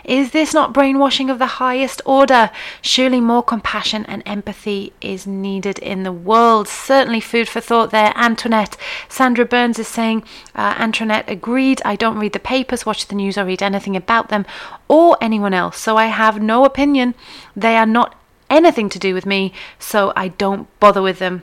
Is 0.04 0.32
this 0.32 0.52
not 0.52 0.74
brainwashing 0.74 1.30
of 1.30 1.38
the 1.38 1.62
highest 1.62 2.02
order? 2.04 2.41
Surely 2.80 3.20
more 3.20 3.42
compassion 3.42 4.04
and 4.06 4.22
empathy 4.24 4.92
is 5.00 5.26
needed 5.26 5.78
in 5.78 6.02
the 6.02 6.12
world. 6.12 6.66
Certainly 6.68 7.20
food 7.20 7.48
for 7.48 7.60
thought 7.60 7.90
there, 7.90 8.12
Antoinette. 8.16 8.76
Sandra 9.08 9.44
Burns 9.44 9.78
is 9.78 9.88
saying, 9.88 10.24
uh, 10.54 10.74
Antoinette 10.78 11.28
agreed. 11.28 11.82
I 11.84 11.96
don't 11.96 12.18
read 12.18 12.32
the 12.32 12.38
papers, 12.38 12.86
watch 12.86 13.06
the 13.06 13.14
news, 13.14 13.36
or 13.36 13.44
read 13.44 13.62
anything 13.62 13.96
about 13.96 14.28
them 14.28 14.46
or 14.88 15.16
anyone 15.20 15.54
else, 15.54 15.78
so 15.78 15.96
I 15.96 16.06
have 16.06 16.42
no 16.42 16.64
opinion. 16.64 17.14
They 17.56 17.76
are 17.76 17.86
not 17.86 18.14
anything 18.50 18.88
to 18.90 18.98
do 18.98 19.14
with 19.14 19.24
me, 19.26 19.52
so 19.78 20.12
I 20.14 20.28
don't 20.28 20.68
bother 20.80 21.02
with 21.02 21.18
them. 21.18 21.42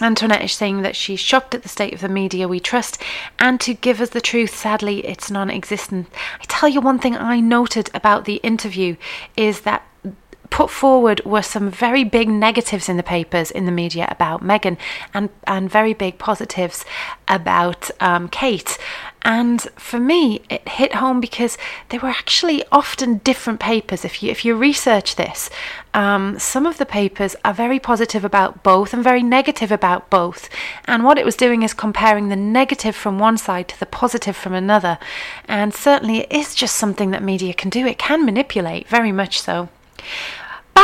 Antoinette 0.00 0.42
is 0.42 0.52
saying 0.52 0.82
that 0.82 0.96
she's 0.96 1.20
shocked 1.20 1.54
at 1.54 1.62
the 1.62 1.68
state 1.68 1.94
of 1.94 2.00
the 2.00 2.08
media 2.08 2.48
we 2.48 2.58
trust, 2.58 3.00
and 3.38 3.60
to 3.60 3.74
give 3.74 4.00
us 4.00 4.10
the 4.10 4.20
truth, 4.20 4.54
sadly, 4.54 5.06
it's 5.06 5.30
non 5.30 5.50
existent. 5.50 6.08
I 6.40 6.44
tell 6.48 6.68
you 6.68 6.80
one 6.80 6.98
thing 6.98 7.16
I 7.16 7.40
noted 7.40 7.90
about 7.94 8.24
the 8.24 8.36
interview 8.36 8.96
is 9.36 9.60
that 9.60 9.86
put 10.54 10.70
forward 10.70 11.20
were 11.24 11.42
some 11.42 11.68
very 11.68 12.04
big 12.04 12.28
negatives 12.28 12.88
in 12.88 12.96
the 12.96 13.02
papers, 13.02 13.50
in 13.50 13.66
the 13.66 13.72
media 13.72 14.06
about 14.08 14.40
Meghan, 14.40 14.76
and, 15.12 15.28
and 15.48 15.68
very 15.68 15.92
big 15.92 16.16
positives 16.16 16.84
about 17.26 17.90
um, 17.98 18.28
Kate. 18.28 18.78
And 19.22 19.62
for 19.74 19.98
me, 19.98 20.42
it 20.48 20.68
hit 20.68 20.94
home 20.94 21.20
because 21.20 21.58
they 21.88 21.98
were 21.98 22.08
actually 22.20 22.62
often 22.70 23.18
different 23.24 23.58
papers. 23.58 24.04
If 24.04 24.22
you 24.22 24.30
if 24.30 24.44
you 24.44 24.54
research 24.54 25.16
this, 25.16 25.50
um, 25.92 26.38
some 26.38 26.66
of 26.66 26.78
the 26.78 26.86
papers 26.86 27.34
are 27.44 27.52
very 27.52 27.80
positive 27.80 28.24
about 28.24 28.62
both 28.62 28.94
and 28.94 29.02
very 29.02 29.24
negative 29.24 29.72
about 29.72 30.08
both. 30.08 30.48
And 30.84 31.02
what 31.02 31.18
it 31.18 31.24
was 31.24 31.34
doing 31.34 31.64
is 31.64 31.74
comparing 31.74 32.28
the 32.28 32.36
negative 32.36 32.94
from 32.94 33.18
one 33.18 33.38
side 33.38 33.66
to 33.70 33.80
the 33.80 33.86
positive 33.86 34.36
from 34.36 34.54
another. 34.54 34.98
And 35.48 35.74
certainly, 35.74 36.18
it 36.20 36.30
is 36.30 36.54
just 36.54 36.76
something 36.76 37.10
that 37.10 37.24
media 37.24 37.54
can 37.54 37.70
do. 37.70 37.86
It 37.86 37.98
can 37.98 38.24
manipulate 38.24 38.86
very 38.86 39.10
much 39.10 39.40
so. 39.40 39.68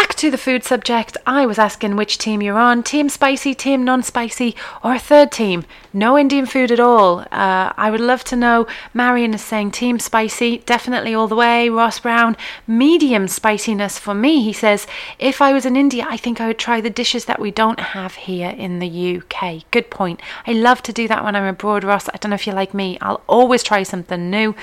Back 0.01 0.15
to 0.15 0.31
the 0.31 0.39
food 0.39 0.65
subject, 0.65 1.19
I 1.27 1.45
was 1.45 1.59
asking 1.59 1.95
which 1.95 2.17
team 2.17 2.41
you're 2.41 2.59
on 2.59 2.83
team 2.83 3.11
spicy, 3.11 3.55
team 3.55 3.85
non 3.85 4.03
spicy, 4.03 4.57
or 4.83 4.95
a 4.95 4.99
third 4.99 5.31
team. 5.31 5.67
No 5.93 6.17
Indian 6.17 6.47
food 6.47 6.73
at 6.73 6.81
all. 6.81 7.21
Uh, 7.31 7.73
I 7.77 7.91
would 7.91 8.01
love 8.01 8.25
to 8.25 8.37
know. 8.37 8.67
Marion 8.95 9.35
is 9.35 9.43
saying 9.43 9.73
team 9.73 9.99
spicy, 9.99 10.59
definitely 10.59 11.15
all 11.15 11.29
the 11.29 11.37
way. 11.37 11.69
Ross 11.69 11.99
Brown, 11.99 12.35
medium 12.67 13.29
spiciness 13.29 13.99
for 13.99 14.15
me. 14.15 14.43
He 14.43 14.55
says, 14.55 14.87
if 15.19 15.43
I 15.43 15.53
was 15.53 15.67
in 15.67 15.77
India, 15.77 16.07
I 16.09 16.17
think 16.17 16.41
I 16.41 16.47
would 16.47 16.59
try 16.59 16.81
the 16.81 16.89
dishes 16.89 17.27
that 17.27 17.39
we 17.41 17.51
don't 17.51 17.81
have 17.81 18.15
here 18.15 18.51
in 18.57 18.79
the 18.79 19.19
UK. 19.19 19.71
Good 19.71 19.91
point. 19.91 20.23
I 20.47 20.53
love 20.53 20.83
to 20.85 20.95
do 20.95 21.09
that 21.09 21.25
when 21.25 21.37
I'm 21.37 21.45
abroad, 21.45 21.85
Ross. 21.85 22.09
I 22.09 22.17
don't 22.17 22.31
know 22.31 22.37
if 22.37 22.47
you're 22.47 22.57
like 22.57 22.73
me. 22.73 22.97
I'll 23.03 23.23
always 23.27 23.63
try 23.63 23.83
something 23.83 24.31
new. 24.31 24.55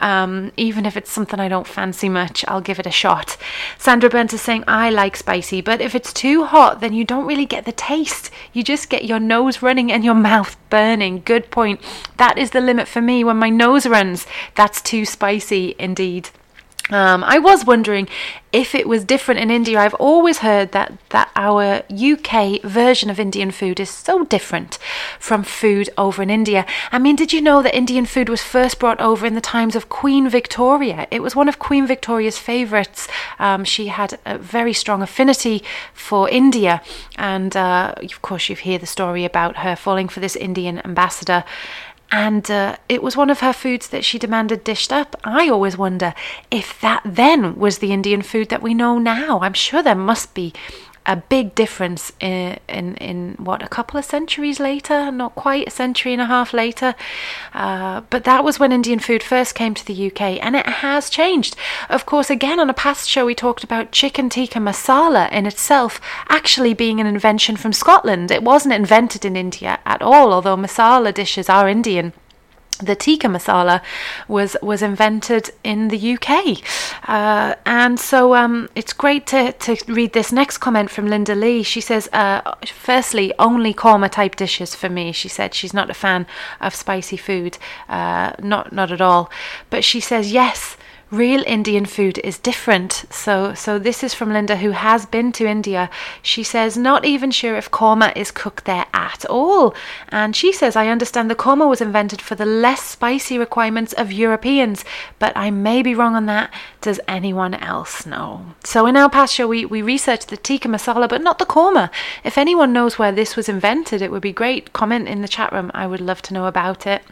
Um, 0.00 0.52
even 0.56 0.86
if 0.86 0.96
it's 0.96 1.10
something 1.10 1.40
I 1.40 1.48
don't 1.48 1.66
fancy 1.66 2.08
much, 2.08 2.44
I'll 2.46 2.60
give 2.60 2.78
it 2.78 2.86
a 2.86 2.90
shot. 2.90 3.36
Sandra 3.78 4.08
Burns 4.08 4.32
is 4.32 4.40
saying, 4.40 4.64
I 4.66 4.90
like 4.90 5.16
spicy, 5.16 5.60
but 5.60 5.80
if 5.80 5.94
it's 5.94 6.12
too 6.12 6.44
hot, 6.44 6.80
then 6.80 6.92
you 6.92 7.04
don't 7.04 7.26
really 7.26 7.46
get 7.46 7.64
the 7.64 7.72
taste. 7.72 8.30
You 8.52 8.62
just 8.62 8.90
get 8.90 9.04
your 9.04 9.20
nose 9.20 9.62
running 9.62 9.90
and 9.90 10.04
your 10.04 10.14
mouth 10.28 10.56
burning. 10.70 11.22
Good 11.24 11.50
point. 11.50 11.80
That 12.16 12.38
is 12.38 12.50
the 12.50 12.60
limit 12.60 12.88
for 12.88 13.00
me 13.00 13.24
when 13.24 13.36
my 13.36 13.50
nose 13.50 13.86
runs. 13.86 14.26
That's 14.54 14.80
too 14.80 15.04
spicy 15.04 15.74
indeed. 15.78 16.30
Um, 16.90 17.22
I 17.24 17.38
was 17.38 17.66
wondering 17.66 18.08
if 18.50 18.74
it 18.74 18.88
was 18.88 19.04
different 19.04 19.40
in 19.40 19.50
India. 19.50 19.78
I've 19.78 19.94
always 19.94 20.38
heard 20.38 20.72
that, 20.72 20.94
that 21.10 21.30
our 21.36 21.82
UK 21.90 22.62
version 22.62 23.10
of 23.10 23.20
Indian 23.20 23.50
food 23.50 23.78
is 23.78 23.90
so 23.90 24.24
different 24.24 24.78
from 25.18 25.42
food 25.42 25.90
over 25.98 26.22
in 26.22 26.30
India. 26.30 26.64
I 26.90 26.98
mean, 26.98 27.14
did 27.14 27.32
you 27.32 27.42
know 27.42 27.62
that 27.62 27.76
Indian 27.76 28.06
food 28.06 28.30
was 28.30 28.42
first 28.42 28.78
brought 28.78 29.00
over 29.00 29.26
in 29.26 29.34
the 29.34 29.42
times 29.42 29.76
of 29.76 29.90
Queen 29.90 30.28
Victoria? 30.30 31.06
It 31.10 31.22
was 31.22 31.36
one 31.36 31.48
of 31.48 31.58
Queen 31.58 31.86
Victoria's 31.86 32.38
favourites. 32.38 33.06
Um, 33.38 33.64
she 33.64 33.88
had 33.88 34.18
a 34.24 34.38
very 34.38 34.72
strong 34.72 35.02
affinity 35.02 35.62
for 35.92 36.28
India, 36.30 36.82
and 37.16 37.54
uh, 37.54 37.94
of 38.02 38.22
course, 38.22 38.48
you 38.48 38.56
hear 38.56 38.78
the 38.78 38.86
story 38.86 39.26
about 39.26 39.58
her 39.58 39.76
falling 39.76 40.08
for 40.08 40.20
this 40.20 40.36
Indian 40.36 40.78
ambassador 40.86 41.44
and 42.10 42.50
uh, 42.50 42.76
it 42.88 43.02
was 43.02 43.16
one 43.16 43.28
of 43.30 43.40
her 43.40 43.52
foods 43.52 43.88
that 43.88 44.04
she 44.04 44.18
demanded 44.18 44.64
dished 44.64 44.92
up. 44.92 45.14
I 45.24 45.48
always 45.48 45.76
wonder 45.76 46.14
if 46.50 46.80
that 46.80 47.02
then 47.04 47.56
was 47.56 47.78
the 47.78 47.92
Indian 47.92 48.22
food 48.22 48.48
that 48.48 48.62
we 48.62 48.72
know 48.72 48.98
now. 48.98 49.40
I'm 49.40 49.52
sure 49.52 49.82
there 49.82 49.94
must 49.94 50.34
be 50.34 50.54
a 51.06 51.16
big 51.16 51.54
difference 51.54 52.12
in, 52.20 52.58
in, 52.68 52.96
in 52.96 53.34
what 53.38 53.62
a 53.62 53.68
couple 53.68 53.98
of 53.98 54.04
centuries 54.04 54.60
later, 54.60 55.10
not 55.10 55.34
quite 55.34 55.68
a 55.68 55.70
century 55.70 56.12
and 56.12 56.22
a 56.22 56.26
half 56.26 56.52
later. 56.52 56.94
Uh, 57.54 58.02
but 58.10 58.24
that 58.24 58.44
was 58.44 58.58
when 58.58 58.72
Indian 58.72 58.98
food 58.98 59.22
first 59.22 59.54
came 59.54 59.74
to 59.74 59.84
the 59.84 60.06
UK, 60.08 60.20
and 60.42 60.54
it 60.54 60.66
has 60.66 61.10
changed. 61.10 61.56
Of 61.88 62.06
course, 62.06 62.30
again 62.30 62.60
on 62.60 62.70
a 62.70 62.74
past 62.74 63.08
show, 63.08 63.26
we 63.26 63.34
talked 63.34 63.64
about 63.64 63.92
chicken 63.92 64.28
tikka 64.28 64.58
masala 64.58 65.30
in 65.32 65.46
itself 65.46 66.00
actually 66.28 66.74
being 66.74 67.00
an 67.00 67.06
invention 67.06 67.56
from 67.56 67.72
Scotland. 67.72 68.30
It 68.30 68.42
wasn't 68.42 68.74
invented 68.74 69.24
in 69.24 69.36
India 69.36 69.78
at 69.84 70.02
all, 70.02 70.32
although 70.32 70.56
masala 70.56 71.12
dishes 71.12 71.48
are 71.48 71.68
Indian 71.68 72.12
the 72.78 72.94
tikka 72.94 73.28
masala 73.28 73.80
was 74.26 74.56
was 74.62 74.82
invented 74.82 75.50
in 75.64 75.88
the 75.88 76.14
UK, 76.14 76.62
uh, 77.08 77.54
and 77.66 77.98
so 77.98 78.34
um, 78.34 78.68
it's 78.74 78.92
great 78.92 79.26
to 79.28 79.52
to 79.52 79.76
read 79.88 80.12
this 80.12 80.32
next 80.32 80.58
comment 80.58 80.90
from 80.90 81.06
Linda 81.06 81.34
Lee. 81.34 81.62
She 81.62 81.80
says, 81.80 82.08
uh, 82.12 82.54
firstly, 82.66 83.32
only 83.38 83.74
korma 83.74 84.10
type 84.10 84.36
dishes 84.36 84.74
for 84.74 84.88
me. 84.88 85.12
She 85.12 85.28
said 85.28 85.54
she's 85.54 85.74
not 85.74 85.90
a 85.90 85.94
fan 85.94 86.26
of 86.60 86.74
spicy 86.74 87.16
food, 87.16 87.58
uh, 87.88 88.32
not 88.38 88.72
not 88.72 88.90
at 88.90 89.00
all. 89.00 89.30
But 89.70 89.84
she 89.84 90.00
says 90.00 90.32
yes 90.32 90.76
real 91.10 91.42
Indian 91.46 91.86
food 91.86 92.18
is 92.18 92.38
different. 92.38 93.04
So, 93.10 93.54
so 93.54 93.78
this 93.78 94.04
is 94.04 94.14
from 94.14 94.32
Linda, 94.32 94.56
who 94.56 94.70
has 94.70 95.06
been 95.06 95.32
to 95.32 95.46
India. 95.46 95.88
She 96.22 96.42
says, 96.42 96.76
not 96.76 97.04
even 97.04 97.30
sure 97.30 97.56
if 97.56 97.70
korma 97.70 98.14
is 98.16 98.30
cooked 98.30 98.64
there 98.66 98.86
at 98.92 99.24
all. 99.26 99.74
And 100.08 100.36
she 100.36 100.52
says, 100.52 100.76
I 100.76 100.88
understand 100.88 101.30
the 101.30 101.34
korma 101.34 101.68
was 101.68 101.80
invented 101.80 102.20
for 102.20 102.34
the 102.34 102.44
less 102.44 102.82
spicy 102.82 103.38
requirements 103.38 103.92
of 103.94 104.12
Europeans, 104.12 104.84
but 105.18 105.32
I 105.36 105.50
may 105.50 105.82
be 105.82 105.94
wrong 105.94 106.14
on 106.14 106.26
that. 106.26 106.52
Does 106.80 107.00
anyone 107.08 107.54
else 107.54 108.04
know? 108.04 108.54
So 108.64 108.86
in 108.86 108.96
our 108.96 109.08
past 109.08 109.34
show, 109.34 109.48
we, 109.48 109.64
we 109.64 109.80
researched 109.82 110.28
the 110.28 110.36
tikka 110.36 110.68
masala, 110.68 111.08
but 111.08 111.22
not 111.22 111.38
the 111.38 111.46
korma. 111.46 111.90
If 112.22 112.36
anyone 112.36 112.72
knows 112.72 112.98
where 112.98 113.12
this 113.12 113.34
was 113.34 113.48
invented, 113.48 114.02
it 114.02 114.10
would 114.10 114.22
be 114.22 114.32
great. 114.32 114.72
Comment 114.72 115.08
in 115.08 115.22
the 115.22 115.28
chat 115.28 115.52
room. 115.52 115.70
I 115.74 115.86
would 115.86 116.00
love 116.00 116.22
to 116.22 116.34
know 116.34 116.46
about 116.46 116.86
it. 116.86 117.02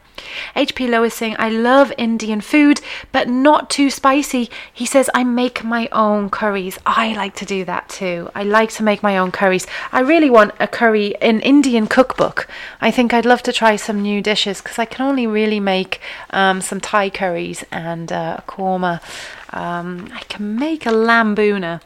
HP 0.54 0.88
Low 0.88 1.02
is 1.04 1.14
saying, 1.14 1.36
I 1.38 1.48
love 1.48 1.92
Indian 1.98 2.40
food, 2.40 2.80
but 3.12 3.28
not 3.28 3.70
too 3.70 3.90
spicy. 3.90 4.50
He 4.72 4.86
says, 4.86 5.10
I 5.14 5.24
make 5.24 5.64
my 5.64 5.88
own 5.92 6.30
curries. 6.30 6.78
I 6.86 7.14
like 7.14 7.34
to 7.36 7.44
do 7.44 7.64
that 7.64 7.88
too. 7.88 8.30
I 8.34 8.42
like 8.42 8.70
to 8.72 8.82
make 8.82 9.02
my 9.02 9.18
own 9.18 9.32
curries. 9.32 9.66
I 9.92 10.00
really 10.00 10.30
want 10.30 10.54
a 10.58 10.66
curry, 10.66 11.14
an 11.22 11.40
Indian 11.40 11.86
cookbook. 11.86 12.48
I 12.80 12.90
think 12.90 13.12
I'd 13.12 13.26
love 13.26 13.42
to 13.44 13.52
try 13.52 13.76
some 13.76 14.02
new 14.02 14.22
dishes 14.22 14.60
because 14.62 14.78
I 14.78 14.84
can 14.84 15.06
only 15.06 15.26
really 15.26 15.60
make 15.60 16.00
um, 16.30 16.60
some 16.60 16.80
Thai 16.80 17.10
curries 17.10 17.64
and 17.70 18.10
uh, 18.12 18.36
a 18.38 18.42
korma. 18.50 19.02
Um, 19.52 20.10
I 20.12 20.20
can 20.20 20.56
make 20.56 20.86
a 20.86 20.92
lamb 20.92 21.36
bhuna 21.36 21.80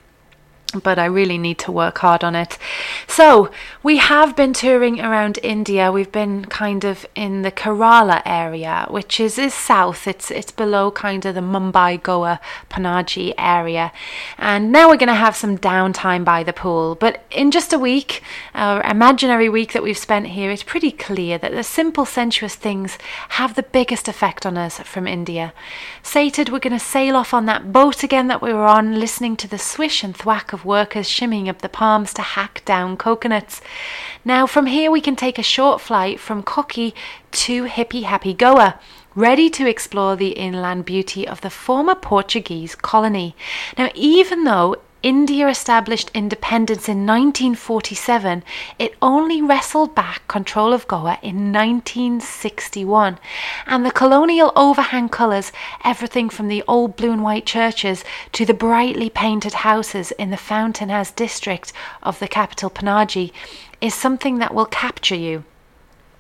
but 0.73 0.99
I 0.99 1.07
really 1.07 1.39
need 1.39 1.59
to 1.61 1.73
work 1.73 1.99
hard 1.99 2.23
on 2.23 2.35
it. 2.35 2.59
So, 3.07 3.51
we 3.83 3.97
have 3.97 4.37
been 4.37 4.53
touring 4.53 5.01
around 5.01 5.39
India. 5.43 5.91
We've 5.91 6.13
been 6.13 6.45
kind 6.45 6.85
of 6.85 7.07
in 7.15 7.43
the 7.43 7.51
Kerala 7.51 8.23
area, 8.25 8.87
which 8.91 9.19
is, 9.21 9.39
is 9.39 9.55
south. 9.55 10.07
It's 10.07 10.31
it's 10.31 10.53
below 10.53 10.91
kind 10.91 11.25
of 11.25 11.35
the 11.35 11.41
Mumbai, 11.41 12.03
Goa, 12.03 12.41
Panaji 12.71 13.35
area. 13.39 13.93
And 14.39 14.71
now 14.71 14.89
we're 14.89 14.97
going 14.97 15.09
to 15.09 15.15
have 15.15 15.37
some 15.37 15.59
downtime 15.59 16.25
by 16.25 16.43
the 16.43 16.53
pool. 16.53 16.95
But 16.95 17.25
in 17.31 17.51
just 17.51 17.73
a 17.73 17.79
week, 17.79 18.23
our 18.55 18.83
imaginary 18.83 19.49
week 19.49 19.73
that 19.73 19.83
we've 19.83 19.97
spent 19.99 20.29
here, 20.29 20.51
it's 20.51 20.63
pretty 20.63 20.91
clear 20.91 21.39
that 21.39 21.53
the 21.53 21.65
simple 21.65 22.05
sensuous 22.05 22.55
things 22.55 22.99
have 23.31 23.55
the 23.55 23.63
biggest 23.63 24.09
effect 24.09 24.45
on 24.47 24.57
us 24.57 24.79
from 24.81 25.07
India. 25.07 25.53
Sated, 26.03 26.49
we're 26.49 26.59
going 26.59 26.73
to 26.73 26.79
sail 26.79 27.17
off 27.17 27.35
on 27.35 27.47
that 27.47 27.73
boat 27.73 28.03
again 28.03 28.29
that 28.29 28.43
we 28.43 28.53
were 28.53 28.67
on, 28.67 28.99
listening 28.99 29.37
to 29.37 29.49
the 29.49 29.59
swish 29.59 30.03
and 30.03 30.17
thwack 30.17 30.53
of 30.53 30.60
workers 30.65 31.09
shimmying 31.09 31.49
up 31.49 31.63
the 31.63 31.69
palms 31.69 32.13
to 32.15 32.23
hack 32.23 32.63
down 32.65 32.97
coconuts. 32.97 33.61
Now, 34.25 34.47
from 34.47 34.67
here, 34.67 34.91
we 34.91 35.01
can 35.01 35.17
take 35.17 35.39
a 35.39 35.43
short 35.43 35.81
flight 35.81 36.21
from 36.21 36.43
Kochi 36.43 36.95
to 37.33 37.65
Hippie 37.65 38.05
Happy 38.05 38.35
Goa 38.35 38.79
ready 39.15 39.51
to 39.51 39.69
explore 39.69 40.17
the 40.17 40.31
inland 40.31 40.85
beauty 40.85 41.27
of 41.27 41.41
the 41.41 41.51
former 41.51 41.95
Portuguese 41.95 42.75
colony. 42.75 43.35
Now, 43.77 43.91
even 43.95 44.45
though 44.45 44.77
India 45.03 45.49
established 45.49 46.11
independence 46.13 46.87
in 46.87 47.07
1947, 47.07 48.43
it 48.79 48.95
only 49.01 49.41
wrestled 49.41 49.95
back 49.95 50.29
control 50.29 50.75
of 50.75 50.87
Goa 50.87 51.19
in 51.23 51.53
1961. 51.53 53.19
And 53.67 53.87
the 53.87 53.93
colonial 53.93 54.53
overhang 54.55 55.09
colours, 55.09 55.53
everything 55.85 56.29
from 56.29 56.49
the 56.49 56.63
old 56.69 56.97
blue 56.97 57.13
and 57.13 57.23
white 57.23 57.47
churches 57.47 58.05
to 58.33 58.45
the 58.45 58.53
brightly 58.53 59.09
painted 59.09 59.55
houses 59.55 60.11
in 60.13 60.31
the 60.31 60.37
Fountain 60.37 60.91
district 61.17 61.73
of 62.03 62.19
the 62.19 62.29
capital 62.29 62.69
Panaji, 62.69 63.33
is 63.81 63.95
something 63.95 64.39
that 64.39 64.53
will 64.55 64.67
capture 64.67 65.17
you. 65.17 65.45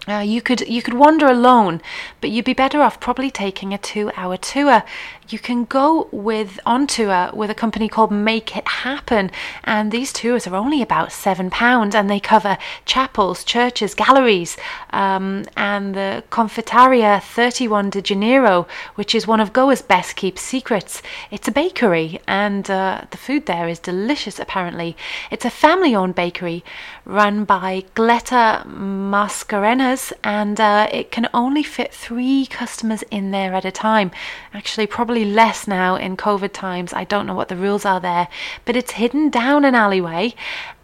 Uh, 0.09 0.21
you 0.21 0.41
could 0.41 0.67
you 0.67 0.81
could 0.81 0.95
wander 0.95 1.27
alone, 1.27 1.81
but 2.21 2.31
you'd 2.31 2.45
be 2.45 2.55
better 2.55 2.81
off 2.81 2.99
probably 2.99 3.31
taking 3.31 3.75
a 3.75 3.79
two-hour 3.79 4.39
tour. 4.39 4.83
You 5.31 5.39
can 5.39 5.65
go 5.65 6.09
with 6.11 6.59
on 6.67 6.89
tour 6.89 7.31
with 7.33 7.51
a 7.51 7.55
company 7.55 7.89
called 7.89 8.11
Make 8.11 8.57
It 8.57 8.67
Happen, 8.67 9.31
and 9.63 9.93
these 9.93 10.13
tours 10.13 10.49
are 10.49 10.57
only 10.57 10.83
about 10.83 11.13
seven 11.13 11.51
pounds, 11.51 11.95
and 11.95 12.11
they 12.11 12.19
cover 12.19 12.59
chapels, 12.85 13.45
churches, 13.45 13.95
galleries, 13.95 14.57
um, 14.91 15.45
and 15.57 15.95
the 15.95 16.25
Confeitaria 16.31 17.23
31 17.23 17.91
de 17.91 18.03
Janeiro, 18.03 18.67
which 18.97 19.15
is 19.15 19.29
one 19.29 19.39
of 19.39 19.53
Goa's 19.53 19.83
best 19.83 20.17
kept 20.17 20.41
secrets. 20.41 21.01
It's 21.31 21.47
a 21.47 21.53
bakery, 21.53 22.21
and 22.27 22.69
uh, 22.69 23.03
the 23.13 23.17
food 23.17 23.47
there 23.47 23.69
is 23.69 23.79
delicious. 23.79 24.41
Apparently, 24.41 24.97
it's 25.31 25.45
a 25.45 25.51
family-owned 25.51 26.17
bakery 26.17 26.65
run 27.05 27.45
by 27.45 27.85
Gleta 27.95 28.65
Mascarenas 28.67 30.13
and 30.23 30.61
uh, 30.61 30.89
it 30.93 31.11
can 31.11 31.29
only 31.35 31.63
fit 31.63 31.93
three 31.93 32.47
customers 32.47 33.03
in 33.11 33.31
there 33.33 33.55
at 33.55 33.65
a 33.65 33.73
time. 33.73 34.11
Actually, 34.55 34.87
probably 34.87 35.20
less 35.25 35.67
now 35.67 35.97
in 35.97 36.17
COVID 36.17 36.53
times. 36.53 36.93
I 36.93 37.05
don't 37.05 37.27
know 37.27 37.35
what 37.35 37.49
the 37.49 37.57
rules 37.57 37.85
are 37.85 38.01
there, 38.01 38.29
but 38.65 38.77
it's 38.77 38.93
hidden 38.93 39.31
down 39.31 39.65
an 39.65 39.75
alleyway, 39.75 40.35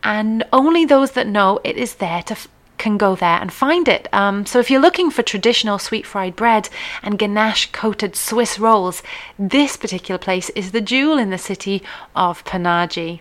and 0.03 0.45
only 0.53 0.85
those 0.85 1.13
that 1.13 1.27
know 1.27 1.61
it 1.65 1.77
is 1.77 1.97
there 1.97 2.23
to 2.25 2.37
can 2.79 2.97
go 2.97 3.15
there 3.15 3.41
and 3.41 3.53
find 3.53 3.89
it. 3.89 4.09
Um, 4.13 4.47
so 4.47 4.59
if 4.59 4.71
you're 4.71 4.81
looking 4.81 5.11
for 5.11 5.23
traditional 5.23 5.79
sweet 5.79 6.07
fried 6.07 6.37
bread 6.37 6.69
and 7.03 7.19
ganache 7.19 7.73
coated 7.73 8.17
Swiss 8.17 8.59
rolls, 8.59 9.03
this 9.39 9.77
particular 9.77 10.19
place 10.19 10.51
is 10.51 10.73
the 10.73 10.81
jewel 10.81 11.19
in 11.19 11.31
the 11.31 11.39
city 11.39 11.83
of 12.15 12.45
Panaji. 12.45 13.21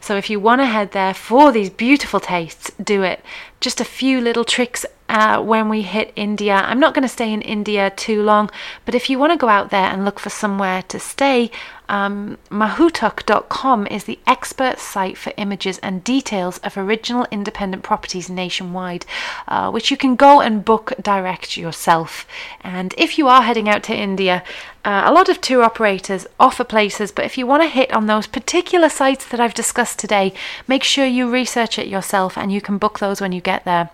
So 0.00 0.16
if 0.16 0.30
you 0.30 0.40
want 0.40 0.60
to 0.60 0.66
head 0.66 0.92
there 0.92 1.14
for 1.14 1.52
these 1.52 1.70
beautiful 1.70 2.20
tastes, 2.20 2.70
do 2.82 3.02
it. 3.02 3.24
Just 3.60 3.80
a 3.80 3.84
few 3.84 4.20
little 4.20 4.44
tricks 4.44 4.84
uh, 5.08 5.40
when 5.42 5.68
we 5.68 5.82
hit 5.82 6.12
India. 6.16 6.54
I'm 6.54 6.80
not 6.80 6.94
going 6.94 7.02
to 7.02 7.08
stay 7.08 7.32
in 7.32 7.42
India 7.42 7.90
too 7.90 8.22
long, 8.22 8.50
but 8.84 8.94
if 8.94 9.08
you 9.08 9.18
want 9.18 9.32
to 9.32 9.38
go 9.38 9.48
out 9.48 9.70
there 9.70 9.86
and 9.86 10.04
look 10.04 10.18
for 10.18 10.30
somewhere 10.30 10.82
to 10.82 10.98
stay, 10.98 11.50
um, 11.88 12.38
mahoutuk.com 12.50 13.86
is 13.86 14.04
the 14.04 14.18
expert 14.26 14.78
site 14.78 15.16
for 15.16 15.32
images 15.36 15.78
and 15.78 16.02
details 16.02 16.58
of 16.58 16.76
original 16.76 17.26
independent 17.30 17.82
properties 17.82 18.28
nationwide, 18.28 19.06
uh, 19.48 19.70
which 19.70 19.90
you 19.90 19.96
can 19.96 20.16
go 20.16 20.40
and 20.40 20.64
book 20.64 20.92
direct 21.00 21.56
yourself. 21.56 22.26
And 22.62 22.94
if 22.98 23.18
you 23.18 23.28
are 23.28 23.42
heading 23.42 23.68
out 23.68 23.82
to 23.84 23.94
India, 23.94 24.42
uh, 24.84 25.02
a 25.04 25.12
lot 25.12 25.28
of 25.28 25.40
tour 25.40 25.64
operators 25.64 26.28
offer 26.38 26.62
places, 26.62 27.10
but 27.10 27.24
if 27.24 27.36
you 27.36 27.44
want 27.44 27.62
to 27.62 27.68
hit 27.68 27.92
on 27.92 28.06
those 28.06 28.28
particular 28.28 28.88
sites 28.88 29.26
that 29.26 29.40
I've 29.40 29.52
discussed 29.52 29.98
today, 29.98 30.32
make 30.68 30.84
sure 30.84 31.04
you 31.04 31.28
research 31.28 31.76
it 31.76 31.88
yourself 31.88 32.38
and 32.38 32.52
you 32.52 32.60
can 32.60 32.78
book 32.78 33.00
those 33.00 33.20
when 33.20 33.32
you 33.32 33.40
get 33.40 33.64
there. 33.64 33.90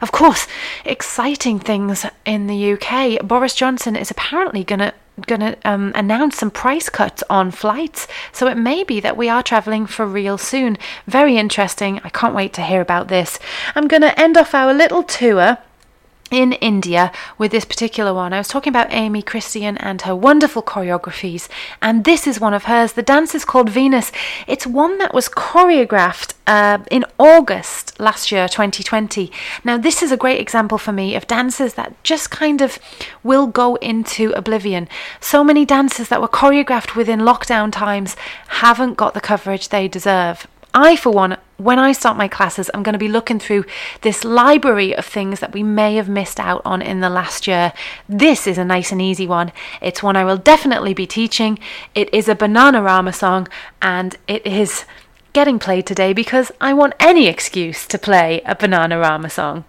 Of 0.00 0.12
course, 0.12 0.46
exciting 0.84 1.58
things 1.58 2.06
in 2.24 2.46
the 2.46 2.72
UK. 2.74 3.26
Boris 3.26 3.56
Johnson 3.56 3.96
is 3.96 4.10
apparently 4.10 4.62
going 4.62 4.78
to 4.78 4.94
going 5.22 5.40
to 5.40 5.56
um, 5.64 5.92
announce 5.94 6.36
some 6.36 6.50
price 6.50 6.88
cuts 6.88 7.22
on 7.30 7.50
flights. 7.50 8.06
So 8.32 8.46
it 8.48 8.56
may 8.56 8.84
be 8.84 9.00
that 9.00 9.16
we 9.16 9.28
are 9.28 9.42
traveling 9.42 9.86
for 9.86 10.06
real 10.06 10.38
soon. 10.38 10.76
Very 11.06 11.36
interesting. 11.36 12.00
I 12.04 12.10
can't 12.10 12.34
wait 12.34 12.52
to 12.54 12.62
hear 12.62 12.80
about 12.80 13.08
this. 13.08 13.38
I'm 13.74 13.88
going 13.88 14.02
to 14.02 14.18
end 14.20 14.36
off 14.36 14.54
our 14.54 14.74
little 14.74 15.02
tour 15.02 15.58
in 16.30 16.52
India 16.54 17.12
with 17.38 17.52
this 17.52 17.64
particular 17.64 18.12
one. 18.12 18.32
I 18.32 18.38
was 18.38 18.48
talking 18.48 18.70
about 18.70 18.92
Amy 18.92 19.22
Christian 19.22 19.76
and 19.78 20.02
her 20.02 20.14
wonderful 20.14 20.62
choreographies, 20.62 21.48
and 21.80 22.04
this 22.04 22.26
is 22.26 22.40
one 22.40 22.54
of 22.54 22.64
hers. 22.64 22.92
The 22.92 23.02
dance 23.02 23.34
is 23.34 23.44
called 23.44 23.68
Venus. 23.70 24.12
It's 24.46 24.66
one 24.66 24.98
that 24.98 25.14
was 25.14 25.28
choreographed 25.28 26.34
uh, 26.46 26.78
in 26.90 27.04
August 27.18 27.98
last 27.98 28.30
year, 28.30 28.48
2020. 28.48 29.30
Now, 29.64 29.78
this 29.78 30.02
is 30.02 30.12
a 30.12 30.16
great 30.16 30.40
example 30.40 30.78
for 30.78 30.92
me 30.92 31.14
of 31.14 31.26
dances 31.26 31.74
that 31.74 32.02
just 32.04 32.30
kind 32.30 32.60
of 32.60 32.78
will 33.22 33.46
go 33.46 33.76
into 33.76 34.32
oblivion. 34.32 34.88
So 35.20 35.42
many 35.42 35.64
dances 35.64 36.08
that 36.08 36.20
were 36.20 36.28
choreographed 36.28 36.94
within 36.94 37.20
lockdown 37.20 37.72
times 37.72 38.16
haven't 38.48 38.94
got 38.94 39.14
the 39.14 39.20
coverage 39.20 39.68
they 39.68 39.88
deserve. 39.88 40.46
I, 40.76 40.94
for 40.94 41.10
one, 41.10 41.38
when 41.56 41.78
I 41.78 41.92
start 41.92 42.18
my 42.18 42.28
classes, 42.28 42.70
I'm 42.74 42.82
going 42.82 42.92
to 42.92 42.98
be 42.98 43.08
looking 43.08 43.38
through 43.38 43.64
this 44.02 44.24
library 44.24 44.94
of 44.94 45.06
things 45.06 45.40
that 45.40 45.54
we 45.54 45.62
may 45.62 45.94
have 45.94 46.06
missed 46.06 46.38
out 46.38 46.60
on 46.66 46.82
in 46.82 47.00
the 47.00 47.08
last 47.08 47.46
year. 47.46 47.72
This 48.06 48.46
is 48.46 48.58
a 48.58 48.64
nice 48.64 48.92
and 48.92 49.00
easy 49.00 49.26
one. 49.26 49.52
It's 49.80 50.02
one 50.02 50.16
I 50.16 50.24
will 50.26 50.36
definitely 50.36 50.92
be 50.92 51.06
teaching. 51.06 51.58
It 51.94 52.12
is 52.12 52.28
a 52.28 52.34
Bananarama 52.34 53.14
song 53.14 53.48
and 53.80 54.18
it 54.28 54.46
is 54.46 54.84
getting 55.32 55.58
played 55.58 55.86
today 55.86 56.12
because 56.12 56.52
I 56.60 56.74
want 56.74 56.92
any 57.00 57.26
excuse 57.26 57.86
to 57.86 57.98
play 57.98 58.42
a 58.44 58.54
Bananarama 58.54 59.30
song. 59.30 59.64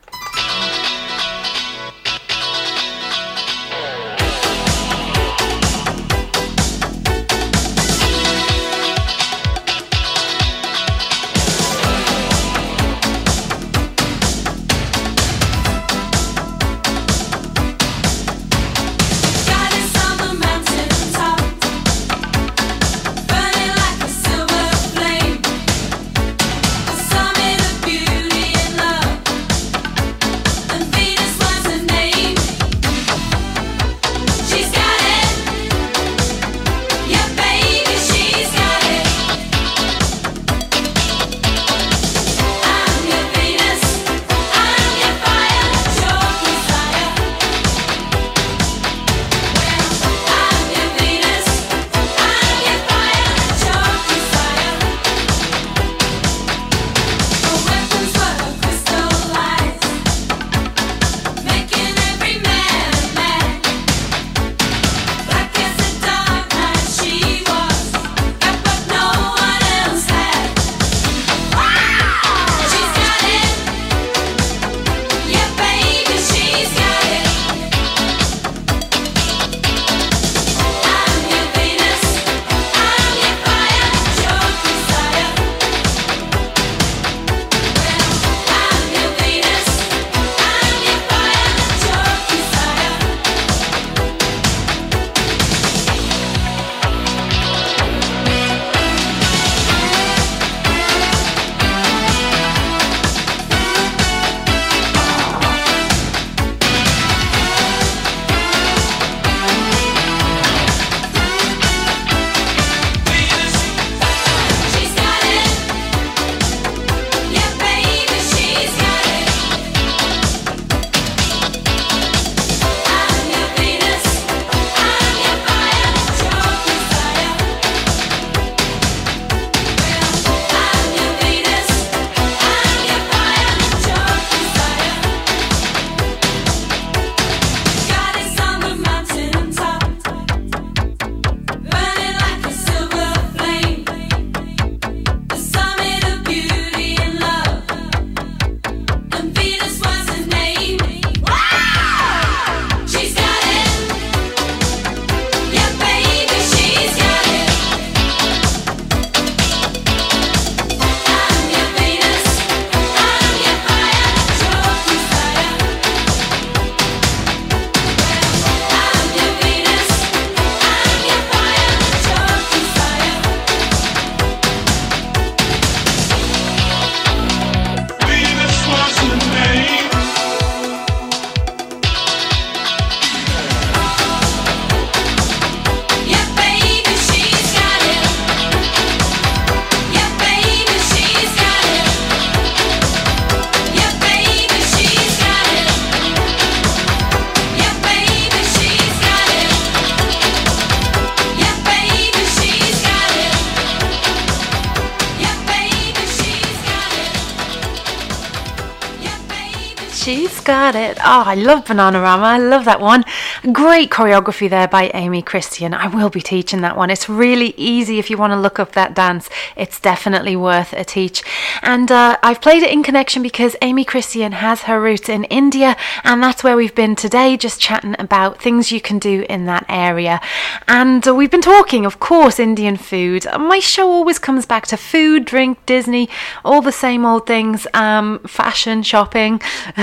Oh, 211.20 211.24
I 211.26 211.34
love 211.34 211.66
Bananarama. 211.66 212.22
I 212.22 212.38
love 212.38 212.66
that 212.66 212.80
one. 212.80 213.04
Great 213.52 213.90
choreography 213.90 214.48
there 214.48 214.68
by 214.68 214.92
Amy 214.94 215.24
Christian. 215.24 215.74
I 215.74 215.88
will 215.88 216.12
be 216.12 216.22
teaching 216.22 216.62
that 216.62 216.78
one. 216.78 216.92
It's 216.92 217.10
really 217.10 217.56
easy 217.58 217.98
if 217.98 218.12
you 218.12 218.18
want 218.20 218.34
to 218.34 218.40
look 218.40 218.60
up 218.60 218.74
that 218.74 218.94
dance. 218.94 219.28
It's 219.56 219.80
definitely 219.80 220.36
worth 220.36 220.74
a 220.74 220.84
teach. 220.84 221.24
And 221.64 221.92
uh, 221.92 222.18
I've 222.22 222.40
played 222.40 222.62
it 222.62 222.70
in 222.72 222.84
connection 222.84 223.24
because 223.24 223.56
Amy 223.64 223.84
Christian 223.84 224.32
has 224.32 224.62
her 224.70 224.80
roots 224.80 225.10
in 225.10 225.24
India, 225.24 225.76
and 226.08 226.24
that's 226.24 226.42
where 226.42 226.56
we've 226.56 226.74
been 226.74 226.96
today, 226.96 227.36
just 227.36 227.60
chatting 227.60 227.94
about 228.00 228.42
things 228.42 228.72
you 228.72 228.80
can 228.80 228.98
do 228.98 229.26
in 229.30 229.46
that 229.46 229.66
area. 229.68 230.22
And 230.66 231.06
uh, 231.06 231.14
we've 231.14 231.30
been 231.30 231.42
talking, 231.42 231.86
of 231.86 232.00
course, 232.00 232.40
Indian 232.40 232.78
food. 232.78 233.26
My 233.38 233.60
show 233.60 233.90
always 233.90 234.18
comes 234.18 234.46
back 234.46 234.66
to 234.68 234.78
food, 234.78 235.26
drink, 235.26 235.66
Disney, 235.66 236.08
all 236.46 236.62
the 236.62 236.72
same 236.72 237.06
old 237.06 237.28
things, 237.28 237.68
um, 237.74 238.20
fashion, 238.20 238.84
shopping. 238.84 239.42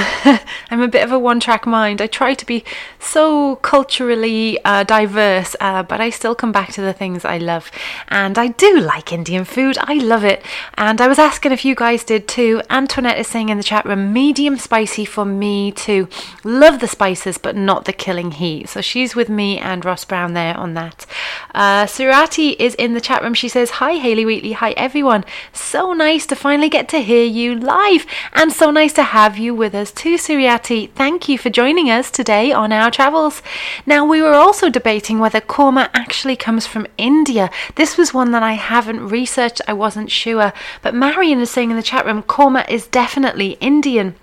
I'm 0.71 0.81
a 0.81 0.89
bit 0.89 1.05
of 1.05 1.13
a 1.13 1.19
one 1.19 1.41
track 1.41 1.67
mind. 1.67 2.01
I 2.01 2.07
try 2.07 2.33
to 2.33 2.47
be 2.47 2.65
so 2.99 3.57
culturally 3.57 4.59
uh, 4.65 4.83
diverse, 4.85 5.55
uh, 5.61 5.83
but 5.83 6.01
I 6.01 6.09
still 6.09 6.35
come 6.35 6.53
back 6.53 6.73
to 6.73 6.81
the 6.81 6.95
things 6.95 7.27
I 7.27 7.37
love. 7.37 7.71
And 8.09 8.39
I 8.39 8.47
do 8.49 8.81
like 8.81 9.13
Indian 9.13 9.45
food, 9.45 9.77
I 9.79 9.95
love 9.95 10.25
it. 10.25 10.43
And 10.79 11.03
I 11.03 11.07
was 11.07 11.19
asking 11.19 11.53
if 11.53 11.67
you 11.67 11.75
guys 11.75 12.03
did 12.03 12.27
too. 12.27 12.63
Antoinette 12.71 13.19
is 13.19 13.29
saying 13.29 13.51
in 13.51 13.59
the 13.59 13.63
chat 13.63 13.85
room, 13.85 14.11
medium 14.15 14.57
spicy 14.57 15.05
for 15.05 15.27
me 15.27 15.71
too. 15.71 16.09
Love 16.45 16.81
the 16.81 16.89
spices, 16.89 17.39
but 17.39 17.57
not 17.57 17.85
the 17.85 17.93
killing 17.93 18.33
heat. 18.33 18.69
So 18.69 18.81
she's 18.81 19.17
with 19.17 19.29
me 19.29 19.59
and 19.59 19.85
Ross 19.85 20.05
Brown 20.05 20.35
there 20.35 20.57
on 20.57 20.75
that. 20.75 21.07
Uh, 21.55 21.85
Surati 21.87 22.57
is 22.59 22.75
in 22.75 22.95
the 22.95 23.01
chat 23.01 23.23
room. 23.23 23.35
She 23.35 23.49
says, 23.49 23.71
Hi, 23.71 23.95
Haley 23.95 24.25
Wheatley. 24.25 24.53
Hi, 24.53 24.73
everyone. 24.73 25.25
So 25.53 25.93
nice 25.93 26.27
to 26.27 26.37
finally 26.37 26.69
get 26.69 26.89
to 26.91 26.99
hear 26.99 27.25
you 27.25 27.55
live, 27.55 28.07
and 28.33 28.53
so 28.53 28.71
nice 28.71 28.93
to 28.95 29.03
have 29.03 29.39
you 29.39 29.55
with 29.55 29.75
us 29.75 29.91
too, 29.91 30.17
Suriati. 30.17 30.91
Thank 30.91 31.29
you 31.29 31.39
for 31.39 31.51
joining 31.51 31.91
us 31.91 32.11
today 32.11 32.53
on 32.53 32.73
our 32.73 32.91
travels. 32.91 33.43
Now, 33.87 34.05
we 34.05 34.21
were 34.21 34.35
also 34.35 34.69
debating 34.69 35.19
whether 35.19 35.41
korma 35.41 35.91
actually 35.95 36.37
comes 36.37 36.67
from 36.67 36.87
India. 36.99 37.51
This 37.77 37.97
was 37.97 38.15
one 38.15 38.33
that 38.33 38.43
I 38.43 38.53
haven't 38.53 39.09
researched, 39.09 39.61
I 39.67 39.73
wasn't 39.73 40.11
sure. 40.11 40.53
But 40.83 40.95
Marion 40.95 41.41
is 41.41 41.51
saying 41.51 41.71
in 41.71 41.77
the 41.77 41.83
chat 41.83 42.07
room, 42.07 42.23
korma 42.23 42.69
is 42.69 42.87
definitely 42.87 43.53
Indian. 43.61 44.15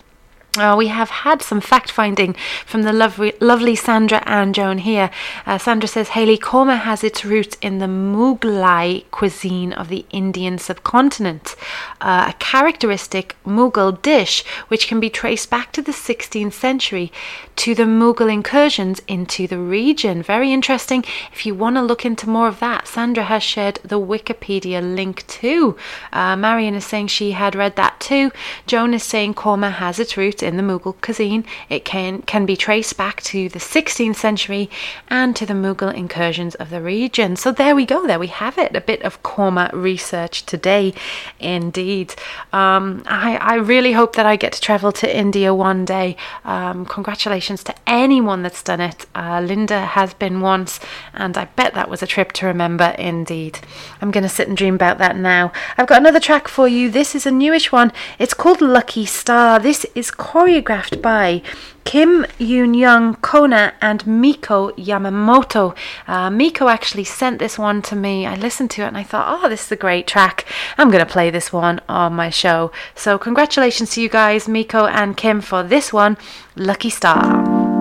Uh, 0.58 0.76
we 0.78 0.88
have 0.88 1.10
had 1.10 1.42
some 1.42 1.62
fact 1.62 1.90
finding 1.90 2.36
from 2.66 2.82
the 2.82 2.92
lovely, 2.92 3.32
lovely 3.40 3.74
Sandra 3.74 4.22
and 4.26 4.54
Joan 4.54 4.80
here. 4.80 5.10
Uh, 5.46 5.58
Sandra 5.58 5.88
says 5.88 6.10
Haley 6.10 6.38
korma 6.38 6.78
has 6.78 7.06
its 7.06 7.24
roots 7.24 7.56
in 7.62 7.78
the 7.78 7.86
Mughlai 7.86 9.10
cuisine 9.12 9.72
of 9.72 9.88
the 9.88 10.06
Indian 10.10 10.58
subcontinent, 10.58 11.56
uh, 12.02 12.26
a 12.28 12.34
characteristic 12.40 13.38
Mughal 13.46 14.02
dish 14.02 14.44
which 14.68 14.90
can 14.90 15.00
be 15.00 15.10
traced 15.10 15.50
back 15.50 15.72
to 15.72 15.82
the 15.82 15.94
16th 15.94 16.52
century 16.52 17.14
to 17.56 17.74
the 17.74 17.84
Mughal 17.84 18.30
incursions 18.30 19.02
into 19.08 19.48
the 19.48 19.58
region. 19.58 20.22
Very 20.22 20.52
interesting. 20.52 21.06
If 21.32 21.46
you 21.46 21.56
want 21.56 21.78
to 21.78 21.82
look 21.82 22.06
into 22.06 22.30
more 22.30 22.50
of 22.50 22.60
that, 22.60 22.90
Sandra 22.90 23.24
has 23.24 23.42
shared 23.42 23.80
the 23.84 24.02
Wikipedia 24.02 24.82
link 24.82 25.26
too. 25.28 25.78
Uh, 26.12 26.36
Marion 26.36 26.76
is 26.76 26.86
saying 26.86 27.08
she 27.08 27.32
had 27.32 27.56
read 27.56 27.78
that 27.78 28.02
too. 28.02 28.32
Joan 28.68 28.94
is 28.94 29.04
saying 29.04 29.36
korma 29.36 29.72
has 29.72 29.98
its 29.98 30.18
in 30.42 30.58
the 30.58 30.64
Mughal 30.64 31.00
cuisine. 31.02 31.46
It 31.70 31.86
can 31.86 32.22
can 32.24 32.46
be 32.46 32.56
traced 32.56 32.98
back 32.98 33.22
to 33.24 33.50
the 33.50 33.60
16th 33.60 34.16
century 34.16 34.70
and 35.10 35.36
to 35.36 35.46
the 35.46 35.54
Mughal 35.54 35.94
incursions 35.94 36.56
of 36.56 36.70
the 36.70 36.82
region. 36.82 37.36
So 37.36 37.52
there 37.52 37.76
we 37.76 37.86
go. 37.86 38.06
There 38.08 38.20
we 38.20 38.28
have 38.28 38.58
it. 38.58 38.76
A 38.76 38.82
bit 38.82 39.02
of 39.04 39.22
korma 39.24 39.72
research 39.74 40.46
today, 40.46 40.94
indeed. 41.40 42.16
Um, 42.54 43.04
I 43.06 43.38
I 43.38 43.56
really 43.56 43.94
hope 43.94 44.16
that 44.16 44.26
I 44.26 44.36
get 44.36 44.54
to 44.54 44.62
travel 44.62 44.92
to 44.94 45.18
India 45.18 45.54
one 45.54 45.86
day. 45.86 46.16
Um, 46.46 46.86
congratulations 46.86 47.64
to 47.66 47.76
anyone 47.88 48.44
that's 48.44 48.64
done 48.64 48.82
it. 48.82 49.06
Uh, 49.16 49.42
Linda 49.42 49.86
has 49.86 50.14
been 50.14 50.42
once, 50.42 50.80
and 51.14 51.38
I 51.38 51.46
bet 51.46 51.74
that 51.74 51.90
was 51.90 52.02
a 52.02 52.08
trip 52.08 52.32
to 52.34 52.46
remember. 52.46 52.96
Indeed. 52.98 53.60
I'm 54.02 54.12
going 54.12 54.24
to 54.24 54.30
sit 54.30 54.48
and 54.48 54.58
dream 54.58 54.76
about 54.76 54.98
that 54.98 55.16
now. 55.16 55.52
I've 55.78 55.88
got 55.88 56.00
another 56.00 56.20
track 56.20 56.48
for 56.48 56.68
you. 56.68 56.90
This 56.90 57.16
is 57.16 57.26
a 57.26 57.32
newish 57.32 57.72
one. 57.72 57.92
It's 58.20 58.34
called 58.34 58.62
Lucky 58.62 59.06
Star. 59.06 59.60
This 59.60 59.86
is 59.96 60.12
choreographed 60.32 61.02
by 61.02 61.42
Kim 61.84 62.24
Yoon 62.40 62.78
Young 62.78 63.16
Kona 63.16 63.74
and 63.82 64.08
Miko 64.08 64.72
Yamamoto. 64.72 65.76
Uh, 66.08 66.30
Miko 66.30 66.70
actually 66.70 67.04
sent 67.04 67.40
this 67.40 67.60
one 67.60 67.82
to 67.82 67.98
me. 67.98 68.26
I 68.26 68.36
listened 68.36 68.72
to 68.72 68.84
it 68.84 68.88
and 68.88 68.98
I 68.98 69.04
thought, 69.04 69.28
oh, 69.44 69.50
this 69.50 69.66
is 69.66 69.72
a 69.74 69.76
great 69.76 70.08
track. 70.08 70.46
I'm 70.78 70.90
going 70.90 71.06
to 71.06 71.12
play 71.12 71.32
this 71.32 71.52
one 71.52 71.82
on 71.90 72.14
my 72.14 72.30
show. 72.30 72.72
So, 72.96 73.18
congratulations 73.18 73.92
to 73.96 74.02
you 74.02 74.08
guys, 74.08 74.48
Miko 74.48 74.86
and 74.86 75.18
Kim, 75.18 75.42
for 75.42 75.64
this 75.64 75.92
one, 75.92 76.18
Lucky 76.56 76.90
Star. 76.90 77.81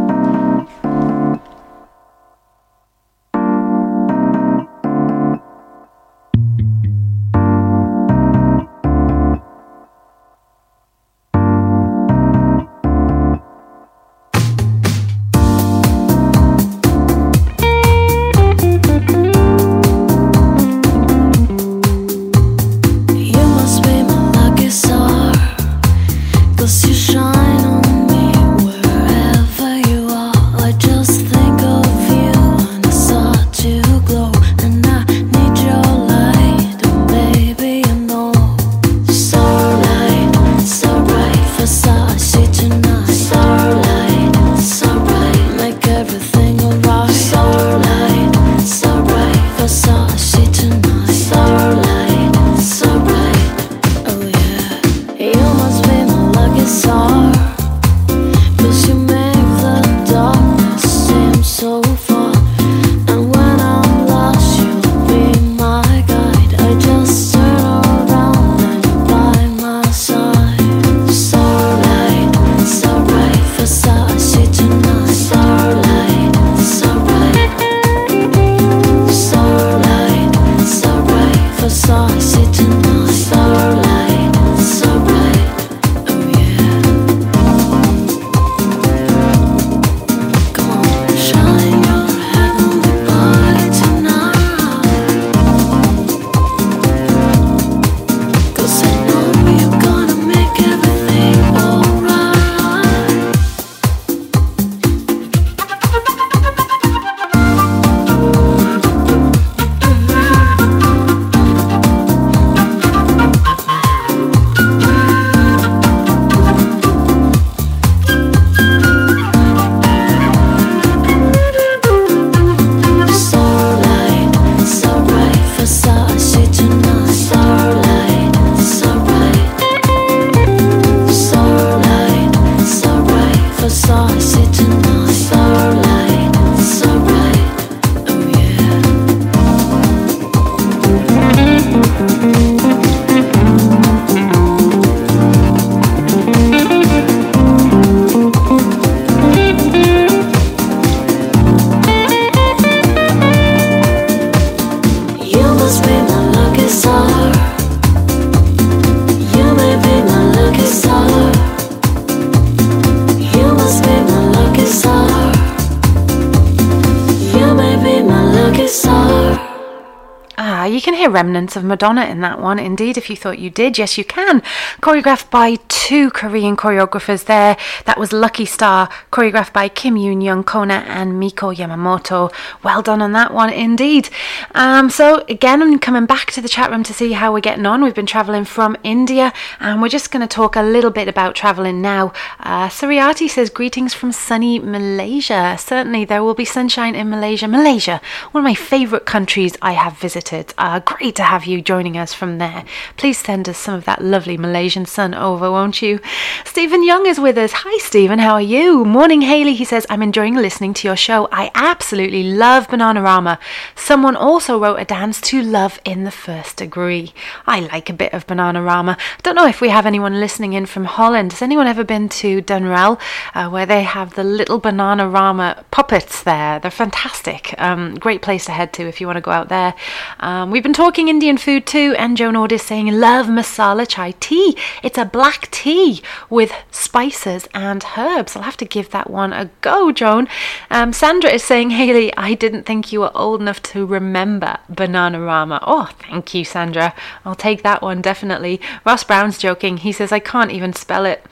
Ah, 170.61 170.67
you 170.67 170.83
can 170.83 170.93
hear 170.93 171.09
remnants 171.09 171.57
of 171.57 171.65
Madonna 171.65 172.05
in 172.05 172.21
that 172.21 172.39
one. 172.39 172.59
Indeed, 172.59 172.99
if 172.99 173.09
you 173.09 173.17
thought 173.17 173.39
you 173.39 173.49
did, 173.49 173.79
yes, 173.79 173.97
you 173.97 174.05
can. 174.05 174.43
Choreographed 174.83 175.31
by 175.31 175.57
two 175.71 176.11
Korean 176.11 176.55
choreographers 176.55 177.25
there. 177.25 177.57
That 177.87 177.99
was 177.99 178.13
Lucky 178.13 178.45
Star, 178.45 178.91
choreographed 179.11 179.55
by 179.55 179.71
Kim 179.71 179.95
Yoon 179.95 180.23
Young 180.23 180.45
Kona 180.45 180.85
and 180.87 181.19
Miko 181.19 181.51
Yamamoto. 181.51 182.31
Well 182.63 182.83
done 182.83 183.01
on 183.01 183.13
that 183.13 183.33
one, 183.33 183.51
indeed. 183.51 184.11
Um, 184.55 184.91
so, 184.91 185.25
again, 185.31 185.63
I'm 185.63 185.79
coming 185.79 186.05
back 186.05 186.31
to 186.33 186.43
the 186.43 186.49
chat 186.49 186.71
room 186.71 186.83
to 186.83 186.93
see 186.93 187.13
how 187.13 187.33
we're 187.33 187.41
getting 187.41 187.65
on. 187.65 187.83
We've 187.83 187.95
been 187.95 188.05
travelling 188.05 188.45
from 188.45 188.77
India, 188.85 189.33
and 189.61 189.81
we're 189.81 189.89
just 189.89 190.11
going 190.11 190.21
to 190.21 190.29
talk 190.29 190.57
a 190.57 190.63
little 190.63 190.91
bit 190.91 191.09
about 191.09 191.35
travelling 191.35 191.81
now. 191.81 192.13
Uh, 192.39 192.69
says, 192.69 193.49
Greetings 193.49 193.95
from 193.95 194.13
sunny 194.13 194.59
Malaysia. 194.59 195.57
Certainly, 195.59 196.05
there 196.05 196.23
will 196.23 196.35
be 196.35 196.45
sunshine 196.45 196.95
in 196.95 197.09
Malaysia. 197.09 197.49
Malaysia, 197.49 198.03
one 198.33 198.43
of 198.43 198.45
my 198.45 198.55
favourite 198.55 199.07
countries 199.07 199.57
I 199.63 199.73
have 199.73 199.97
visited. 199.97 200.50
Uh, 200.59 200.81
great 200.81 201.15
to 201.17 201.23
have 201.23 201.45
you 201.47 201.61
joining 201.61 201.97
us 201.97 202.13
from 202.13 202.39
there. 202.39 202.65
Please 202.97 203.19
send 203.19 203.49
us 203.49 203.59
some 203.59 203.75
of 203.75 203.85
that 203.85 204.03
lovely 204.03 204.37
Malaysian 204.37 204.87
sun 204.87 205.15
over, 205.15 205.51
won't 205.51 205.83
you? 205.83 206.01
Stephen 206.45 206.85
Young 206.85 207.07
is 207.07 207.21
with 207.21 207.37
us. 207.37 207.53
Hi, 207.53 207.79
Stephen. 207.79 208.19
How 208.19 208.35
are 208.35 208.41
you? 208.41 208.85
Morning, 208.85 209.23
Haley. 209.23 209.55
He 209.55 209.65
says, 209.65 209.87
I'm 209.91 210.03
enjoying 210.03 210.35
listening 210.37 210.75
to 210.75 210.89
your 210.89 210.97
show. 210.97 211.29
I 211.33 211.51
absolutely 211.55 212.25
love 212.25 212.69
Bananarama. 212.69 213.39
Someone 213.75 214.17
also 214.17 214.59
wrote 214.59 214.81
a 214.81 214.85
dance 214.85 215.21
to 215.23 215.43
Love 215.43 215.81
in 215.85 216.05
the 216.05 216.11
First 216.11 216.57
Degree. 216.57 217.13
I 217.47 217.61
like 217.61 217.91
a 217.91 217.95
bit 217.95 218.13
of 218.13 218.27
Bananarama. 218.27 218.99
Don't 219.23 219.37
know 219.37 219.47
if 219.47 219.61
we 219.61 219.69
have 219.69 219.87
anyone 219.87 220.21
listening 220.21 220.53
in 220.55 220.67
from 220.67 220.85
Holland. 220.85 221.33
Has 221.33 221.43
anyone 221.43 221.67
ever 221.67 221.85
been 221.85 222.09
to 222.21 222.41
Dunrell, 222.43 223.01
uh, 223.35 223.49
where 223.49 223.67
they 223.67 223.83
have 223.83 224.15
the 224.15 224.25
little 224.25 224.61
Bananarama 224.61 225.65
puppets 225.71 226.23
there? 226.23 226.59
They're 226.61 226.71
fantastic. 226.71 227.55
Um, 227.59 227.97
great 227.97 228.23
place 228.23 228.47
to 228.47 228.53
head 228.53 228.73
to 228.75 228.89
if 228.89 229.01
you 229.01 229.07
want 229.07 229.17
to 229.19 229.21
go 229.21 229.31
out 229.31 229.49
there. 229.49 229.75
Um, 230.21 230.40
we've 230.49 230.63
been 230.63 230.73
talking 230.73 231.09
Indian 231.09 231.37
food 231.37 231.67
too, 231.67 231.95
and 231.99 232.17
Joan 232.17 232.37
Ord 232.37 232.53
is 232.53 232.63
saying, 232.63 232.87
Love 232.87 233.27
masala 233.27 233.87
chai 233.87 234.13
tea. 234.21 234.57
It's 234.83 234.97
a 234.97 235.05
black 235.05 235.51
tea 235.51 236.03
with 236.31 236.53
spices 236.71 237.49
and 237.53 237.85
herbs. 237.99 238.37
I'll 238.37 238.43
have 238.43 238.57
to 238.59 238.65
give 238.65 238.91
that 238.91 239.11
one 239.11 239.33
a 239.33 239.51
go, 239.61 239.93
Joan. 239.93 240.29
Um, 240.71 240.93
Sandra 240.93 241.31
is 241.31 241.43
saying, 241.43 241.71
Haley, 241.71 242.15
I 242.17 242.35
didn't 242.35 242.63
think 242.63 242.93
you 242.93 243.01
were 243.01 243.17
old 243.17 243.41
enough 243.41 243.61
to 243.75 243.85
remember 243.85 244.59
Bananarama. 244.73 245.59
Oh, 245.67 245.91
thank 245.99 246.33
you, 246.33 246.45
Sandra. 246.45 246.95
I'll 247.25 247.35
take 247.35 247.63
that 247.63 247.83
one 247.83 248.01
definitely. 248.01 248.61
Ross 248.87 249.05
Brown's 249.05 249.37
joking. 249.37 249.79
He 249.79 249.93
says, 249.93 250.13
I 250.13 250.21
can't 250.21 250.53
even 250.53 250.73
spell 250.73 251.05
it. 251.05 251.27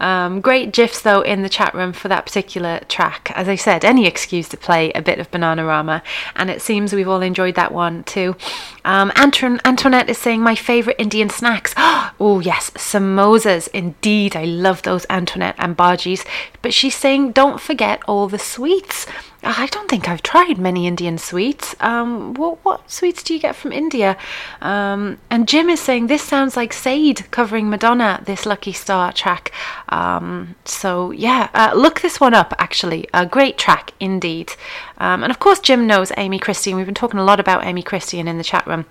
Um, 0.00 0.40
great 0.40 0.72
gifs 0.72 1.00
though 1.00 1.20
in 1.20 1.42
the 1.42 1.48
chat 1.48 1.74
room 1.74 1.92
for 1.92 2.08
that 2.08 2.26
particular 2.26 2.80
track. 2.88 3.32
As 3.34 3.48
I 3.48 3.54
said, 3.54 3.84
any 3.84 4.06
excuse 4.06 4.48
to 4.50 4.56
play 4.56 4.92
a 4.92 5.02
bit 5.02 5.18
of 5.18 5.30
Bananarama, 5.30 6.02
and 6.36 6.50
it 6.50 6.60
seems 6.60 6.92
we've 6.92 7.08
all 7.08 7.22
enjoyed 7.22 7.54
that 7.54 7.72
one 7.72 8.04
too. 8.04 8.36
Um, 8.84 9.12
Anton- 9.16 9.60
Antoinette 9.64 10.08
is 10.08 10.18
saying 10.18 10.40
my 10.42 10.54
favourite 10.54 11.00
Indian 11.00 11.30
snacks. 11.30 11.74
oh 11.76 12.40
yes, 12.44 12.70
samosas. 12.70 13.68
Indeed, 13.68 14.36
I 14.36 14.44
love 14.44 14.82
those 14.82 15.06
Antoinette 15.08 15.56
and 15.58 15.76
bhajis. 15.76 16.26
But 16.62 16.74
she's 16.74 16.94
saying 16.94 17.32
don't 17.32 17.60
forget 17.60 18.02
all 18.06 18.28
the 18.28 18.38
sweets. 18.38 19.06
I 19.44 19.66
don't 19.66 19.88
think 19.88 20.08
I've 20.08 20.22
tried 20.22 20.58
many 20.58 20.86
Indian 20.86 21.18
sweets. 21.18 21.76
Um, 21.80 22.34
what 22.34 22.64
what 22.64 22.90
sweets 22.90 23.22
do 23.22 23.34
you 23.34 23.40
get 23.40 23.54
from 23.54 23.72
India? 23.72 24.16
Um, 24.60 25.18
and 25.30 25.46
Jim 25.46 25.68
is 25.68 25.80
saying 25.80 26.06
this 26.06 26.22
sounds 26.22 26.56
like 26.56 26.72
Sade 26.72 27.30
covering 27.30 27.68
Madonna. 27.68 28.22
This 28.24 28.46
Lucky 28.46 28.72
Star 28.72 29.12
track. 29.12 29.52
Um, 29.90 30.54
so 30.64 31.10
yeah, 31.10 31.50
uh, 31.54 31.72
look 31.76 32.00
this 32.00 32.18
one 32.20 32.34
up. 32.34 32.54
Actually, 32.58 33.06
a 33.12 33.26
great 33.26 33.58
track 33.58 33.92
indeed. 34.00 34.52
Um, 34.98 35.22
and 35.22 35.30
of 35.30 35.38
course, 35.38 35.60
Jim 35.60 35.86
knows 35.86 36.10
Amy 36.16 36.38
Christian. 36.38 36.76
We've 36.76 36.86
been 36.86 36.94
talking 36.94 37.20
a 37.20 37.24
lot 37.24 37.40
about 37.40 37.64
Amy 37.64 37.82
Christian 37.82 38.26
in 38.26 38.38
the 38.38 38.44
chat 38.44 38.66
room. 38.66 38.86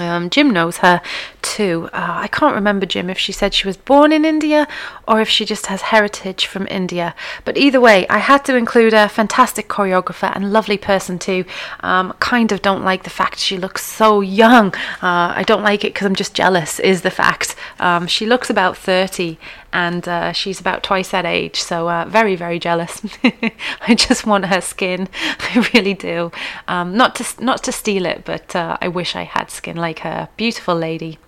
Um, 0.00 0.30
Jim 0.30 0.50
knows 0.50 0.78
her 0.78 1.02
too. 1.42 1.90
Uh, 1.92 2.20
I 2.22 2.28
can't 2.28 2.54
remember, 2.54 2.86
Jim, 2.86 3.10
if 3.10 3.18
she 3.18 3.32
said 3.32 3.52
she 3.52 3.66
was 3.66 3.76
born 3.76 4.10
in 4.10 4.24
India 4.24 4.66
or 5.06 5.20
if 5.20 5.28
she 5.28 5.44
just 5.44 5.66
has 5.66 5.82
heritage 5.82 6.46
from 6.46 6.66
India. 6.70 7.14
But 7.44 7.58
either 7.58 7.80
way, 7.80 8.06
I 8.08 8.18
had 8.18 8.44
to 8.46 8.56
include 8.56 8.94
a 8.94 9.08
fantastic 9.08 9.68
choreographer 9.68 10.34
and 10.34 10.52
lovely 10.52 10.78
person 10.78 11.18
too. 11.18 11.44
Um, 11.80 12.14
kind 12.20 12.52
of 12.52 12.62
don't 12.62 12.84
like 12.84 13.02
the 13.02 13.10
fact 13.10 13.38
she 13.38 13.58
looks 13.58 13.84
so 13.84 14.20
young. 14.20 14.74
Uh, 15.02 15.34
I 15.36 15.44
don't 15.46 15.62
like 15.62 15.84
it 15.84 15.92
because 15.92 16.06
I'm 16.06 16.14
just 16.14 16.34
jealous, 16.34 16.80
is 16.80 17.02
the 17.02 17.10
fact. 17.10 17.54
Um, 17.78 18.06
she 18.06 18.24
looks 18.24 18.48
about 18.48 18.76
30 18.76 19.38
and 19.72 20.06
uh, 20.06 20.32
she's 20.32 20.60
about 20.60 20.82
twice 20.82 21.10
that 21.10 21.24
age. 21.24 21.60
So 21.62 21.88
uh, 21.88 22.04
very, 22.06 22.36
very 22.36 22.58
jealous. 22.58 23.02
I 23.80 23.94
just 23.94 24.26
want 24.26 24.46
her 24.46 24.60
skin. 24.60 25.08
I 25.22 25.68
really 25.74 25.94
do. 25.94 26.30
Um, 26.68 26.96
not 26.96 27.14
to 27.16 27.44
not 27.44 27.62
to 27.64 27.72
steal 27.72 28.06
it, 28.06 28.24
but 28.24 28.54
uh, 28.54 28.76
I 28.80 28.88
wish 28.88 29.16
I 29.16 29.22
had 29.24 29.50
skin 29.50 29.76
like 29.76 30.00
her. 30.00 30.28
Beautiful 30.36 30.74
lady. 30.74 31.18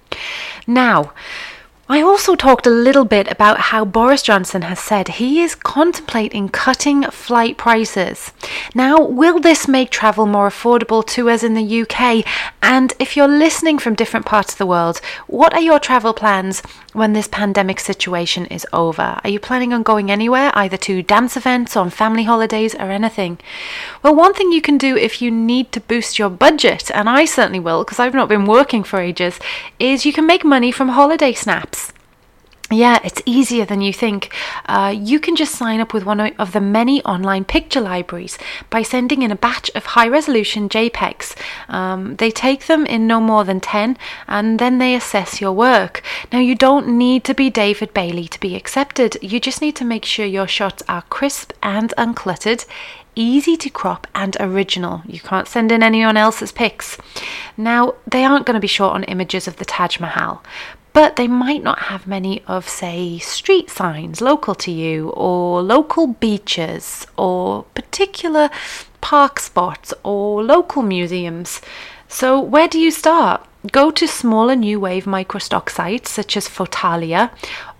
Now. 0.67 1.13
I 1.87 2.01
also 2.01 2.35
talked 2.35 2.67
a 2.67 2.71
little 2.71 3.05
bit 3.05 3.31
about 3.31 3.61
how 3.61 3.85
Boris 3.85 4.23
Johnson 4.23 4.63
has 4.63 4.79
said 4.79 5.07
he 5.09 5.43
is 5.43 5.55
contemplating 5.55 6.49
cutting 6.49 7.03
flight 7.11 7.59
prices. 7.59 8.33
Now, 8.75 9.05
will 9.05 9.39
this 9.39 9.69
make 9.69 9.91
travel 9.91 10.25
more 10.25 10.49
affordable 10.49 11.07
to 11.09 11.29
us 11.29 11.43
in 11.43 11.53
the 11.53 11.83
UK? 11.83 12.25
And 12.63 12.95
if 12.99 13.19
you're 13.19 13.29
listening 13.29 13.79
from 13.79 13.95
different 13.95 14.25
parts 14.25 14.53
of 14.53 14.59
the 14.59 14.65
world, 14.65 15.03
what 15.27 15.53
are 15.53 15.61
your 15.61 15.79
travel 15.79 16.15
plans 16.15 16.63
when 16.95 17.13
this 17.13 17.29
pandemic 17.29 17.79
situation 17.81 18.47
is 18.47 18.67
over? 18.73 19.21
Are 19.23 19.29
you 19.29 19.39
planning 19.39 19.75
on 19.75 19.83
going 19.83 20.11
anywhere, 20.11 20.53
either 20.55 20.79
to 20.79 21.03
dance 21.03 21.37
events, 21.37 21.77
or 21.77 21.81
on 21.81 21.91
family 21.91 22.25
holidays, 22.25 22.75
or 22.75 22.91
anything? 22.91 23.39
Well, 24.03 24.15
one 24.15 24.33
thing 24.33 24.53
you 24.53 24.63
can 24.63 24.79
do 24.79 24.97
if 24.97 25.21
you 25.21 25.31
need 25.31 25.71
to 25.73 25.81
boost 25.81 26.19
your 26.19 26.31
budget, 26.31 26.91
and 26.95 27.11
I 27.11 27.27
certainly 27.27 27.61
will 27.61 27.85
because 27.85 27.99
I've 27.99 28.15
not 28.15 28.31
been 28.31 28.47
working 28.47 28.85
for 28.85 29.01
ages, 29.01 29.39
is 29.79 30.07
you 30.07 30.15
can 30.15 30.27
make 30.27 30.45
money 30.45 30.73
from 30.73 30.89
holiday 30.89 31.35
snaps. 31.35 31.74
Yeah, 32.71 32.99
it's 33.05 33.21
easier 33.27 33.67
than 33.67 33.83
you 33.83 33.93
think. 33.93 34.33
Uh, 34.65 34.95
you 34.97 35.21
can 35.21 35.37
just 35.37 35.55
sign 35.55 35.81
up 35.81 35.93
with 35.93 36.05
one 36.05 36.21
of 36.21 36.53
the 36.53 36.63
many 36.63 37.05
online 37.05 37.45
picture 37.45 37.81
libraries 37.81 38.39
by 38.71 38.81
sending 38.81 39.21
in 39.21 39.31
a 39.31 39.37
batch 39.37 39.71
of 39.75 39.85
high 39.85 40.09
resolution 40.09 40.71
JPEGs. 40.71 41.37
Um, 41.69 42.17
they 42.17 42.31
take 42.31 42.67
them 42.67 42.87
in 42.87 43.07
no 43.07 43.21
more 43.21 43.45
than 43.45 43.61
10 43.61 43.99
and 44.27 44.59
then 44.59 44.79
they 44.79 44.95
assess 44.95 45.43
your 45.43 45.53
work. 45.53 46.03
Now, 46.33 46.39
you 46.39 46.55
don't 46.55 46.89
need 46.89 47.23
to 47.25 47.35
be 47.35 47.51
David 47.51 47.93
Bailey 47.93 48.29
to 48.29 48.41
be 48.41 48.57
accepted, 48.57 49.19
you 49.21 49.41
just 49.41 49.61
need 49.61 49.77
to 49.77 49.85
make 49.85 50.07
sure 50.07 50.25
your 50.25 50.49
shots 50.49 50.83
are 50.89 51.03
crisp 51.03 51.53
and 51.63 51.93
uncluttered 51.99 52.65
easy 53.17 53.57
to 53.57 53.71
crop 53.71 54.07
and 54.15 54.37
original. 54.41 55.03
You 55.07 55.21
can't 55.21 55.49
send 55.49 55.71
in 55.71 55.83
anyone 55.83 56.17
else's 56.17 56.53
pics. 56.53 56.99
Now, 57.57 57.95
they 58.07 58.25
aren't 58.25 58.47
going 58.47 58.55
to 58.55 58.61
be 58.61 58.67
short 58.67 58.95
on 58.95 59.05
images 59.05 59.47
of 59.47 59.57
the 59.57 59.65
Taj 59.65 60.01
Mahal, 60.01 60.43
but 60.95 61.17
they 61.17 61.29
might 61.29 61.63
not 61.63 61.79
have 61.91 62.07
many 62.07 62.43
of, 62.47 62.67
say, 62.69 63.19
street 63.19 63.69
signs 63.69 64.23
local 64.23 64.55
to 64.55 64.71
you, 64.71 65.11
or 65.11 65.61
local 65.61 66.07
beaches, 66.07 67.07
or 67.19 67.65
particular 67.75 68.49
park 69.03 69.39
spots, 69.41 69.93
or 70.03 70.43
local 70.43 70.83
museums. 70.83 71.61
So, 72.09 72.41
where 72.41 72.69
do 72.69 72.79
you 72.79 72.91
start? 72.91 73.47
Go 73.73 73.91
to 73.91 74.07
smaller 74.07 74.55
new 74.55 74.79
wave 74.79 75.05
microstock 75.05 75.69
sites 75.69 76.11
such 76.11 76.37
as 76.37 76.49
Fotolia 76.49 77.31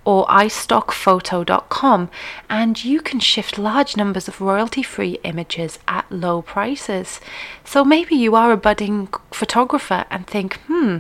or 0.05 0.27
iStockPhoto.com 0.27 2.11
and 2.51 2.85
you 2.85 3.01
can 3.01 3.21
shift 3.21 3.59
large 3.59 3.97
numbers 3.97 4.27
of 4.27 4.41
royalty 4.41 4.83
free 4.83 5.19
images 5.25 5.79
at 5.87 6.11
low 6.11 6.43
prices. 6.43 7.21
So 7.65 7.85
maybe 7.85 8.15
you 8.15 8.35
are 8.35 8.51
a 8.53 8.57
budding 8.57 9.09
photographer 9.31 10.05
and 10.11 10.27
think, 10.27 10.57
hmm, 10.67 10.99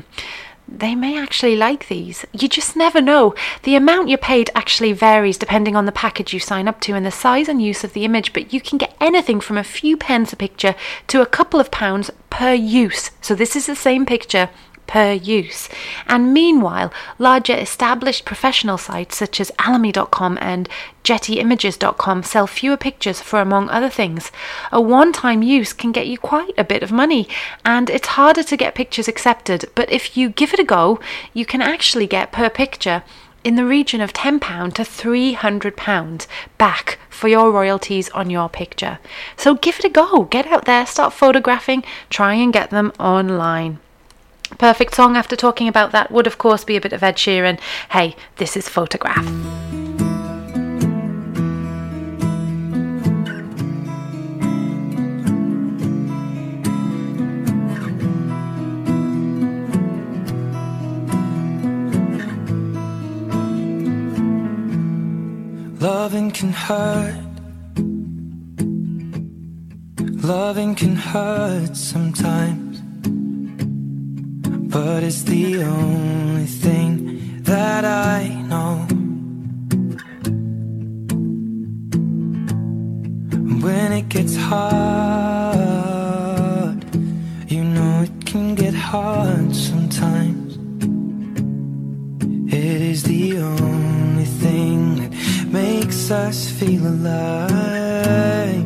they 0.80 0.94
may 0.94 1.18
actually 1.18 1.56
like 1.56 1.88
these. 1.88 2.24
You 2.32 2.48
just 2.48 2.76
never 2.76 3.00
know. 3.00 3.34
The 3.62 3.76
amount 3.76 4.08
you're 4.08 4.18
paid 4.18 4.50
actually 4.54 4.92
varies 4.92 5.38
depending 5.38 5.76
on 5.76 5.86
the 5.86 5.92
package 5.92 6.32
you 6.32 6.40
sign 6.40 6.68
up 6.68 6.80
to 6.82 6.94
and 6.94 7.04
the 7.04 7.10
size 7.10 7.48
and 7.48 7.62
use 7.62 7.84
of 7.84 7.92
the 7.92 8.04
image, 8.04 8.32
but 8.32 8.52
you 8.52 8.60
can 8.60 8.78
get 8.78 8.96
anything 9.00 9.40
from 9.40 9.58
a 9.58 9.64
few 9.64 9.96
pence 9.96 10.32
a 10.32 10.36
picture 10.36 10.74
to 11.08 11.20
a 11.20 11.26
couple 11.26 11.60
of 11.60 11.70
pounds 11.70 12.10
per 12.30 12.52
use. 12.52 13.10
So 13.20 13.34
this 13.34 13.56
is 13.56 13.66
the 13.66 13.76
same 13.76 14.06
picture 14.06 14.50
per 14.87 15.12
use. 15.12 15.68
And 16.07 16.32
meanwhile, 16.32 16.93
larger 17.18 17.55
established 17.55 18.24
professional 18.24 18.78
sites 18.78 19.16
such 19.16 19.41
as 19.41 19.51
Alamy.com 19.59 20.39
and 20.41 20.68
GettyImages.com 21.05 22.22
sell 22.22 22.47
fewer 22.47 22.76
pictures 22.76 23.20
for, 23.20 23.41
among 23.41 23.68
other 23.68 23.91
things. 23.91 24.32
A 24.72 24.80
one 24.80 25.12
time 25.12 25.43
use 25.43 25.72
can 25.72 25.93
get 25.93 26.07
you 26.07 26.16
quite 26.18 26.55
a 26.57 26.64
bit 26.64 26.82
of 26.82 26.91
money, 26.91 27.28
and 27.64 27.91
it's 27.91 28.09
harder 28.09 28.43
to 28.43 28.57
get 28.57 28.74
pictures 28.74 29.09
accepted, 29.09 29.66
but 29.74 29.91
if 29.93 30.16
you 30.16 30.30
give 30.30 30.55
it 30.55 30.61
a 30.61 30.64
go, 30.64 30.99
you 31.35 31.45
can 31.45 31.61
actually 31.61 32.07
get 32.07 32.32
per 32.32 32.49
picture 32.49 33.03
in 33.45 33.57
the 33.57 33.66
region 33.66 34.01
of 34.01 34.14
£10 34.14 34.41
to 34.72 34.82
£300 34.82 36.26
back 36.57 36.99
for 37.11 37.28
your 37.28 37.53
royalties 37.53 38.09
on 38.11 38.30
your 38.30 38.49
picture. 38.49 38.99
So 39.37 39.55
give 39.55 39.78
it 39.78 39.85
a 39.85 39.91
go. 39.91 40.24
Get 40.24 40.47
out 40.47 40.64
there, 40.64 40.87
start 40.87 41.12
photographing, 41.12 41.85
try 42.09 42.35
and 42.35 42.53
get 42.53 42.70
them 42.70 42.91
online. 42.99 43.78
Perfect 44.59 44.94
song 44.94 45.16
after 45.16 45.36
talking 45.36 45.68
about 45.68 45.92
that 45.92 46.11
would, 46.11 46.26
of 46.26 46.38
course, 46.38 46.64
be 46.64 46.76
a 46.76 46.80
bit 46.80 46.92
of 46.92 47.02
Ed 47.02 47.16
Sheeran. 47.16 47.61
Hey, 47.90 48.16
this 48.36 48.57
is 48.57 48.68
Photograph. 48.68 49.24
Loving 65.80 66.30
can 66.30 66.50
hurt. 66.50 67.20
Loving 70.24 70.74
can 70.74 70.96
hurt 70.96 71.76
sometimes. 71.76 72.73
But 74.74 75.04
it's 75.04 75.22
the 75.22 75.62
only 75.62 76.46
thing 76.46 77.42
that 77.42 77.84
I 77.84 78.26
know. 78.50 78.74
When 83.64 83.92
it 83.92 84.08
gets 84.08 84.34
hard, 84.34 85.54
you 87.48 87.62
know 87.62 88.02
it 88.02 88.26
can 88.26 88.56
get 88.56 88.74
hard 88.74 89.54
sometimes. 89.54 90.58
It 92.52 92.80
is 92.92 93.04
the 93.04 93.38
only 93.38 94.24
thing 94.24 94.96
that 94.96 95.12
makes 95.52 96.10
us 96.10 96.50
feel 96.50 96.84
alive. 96.84 98.64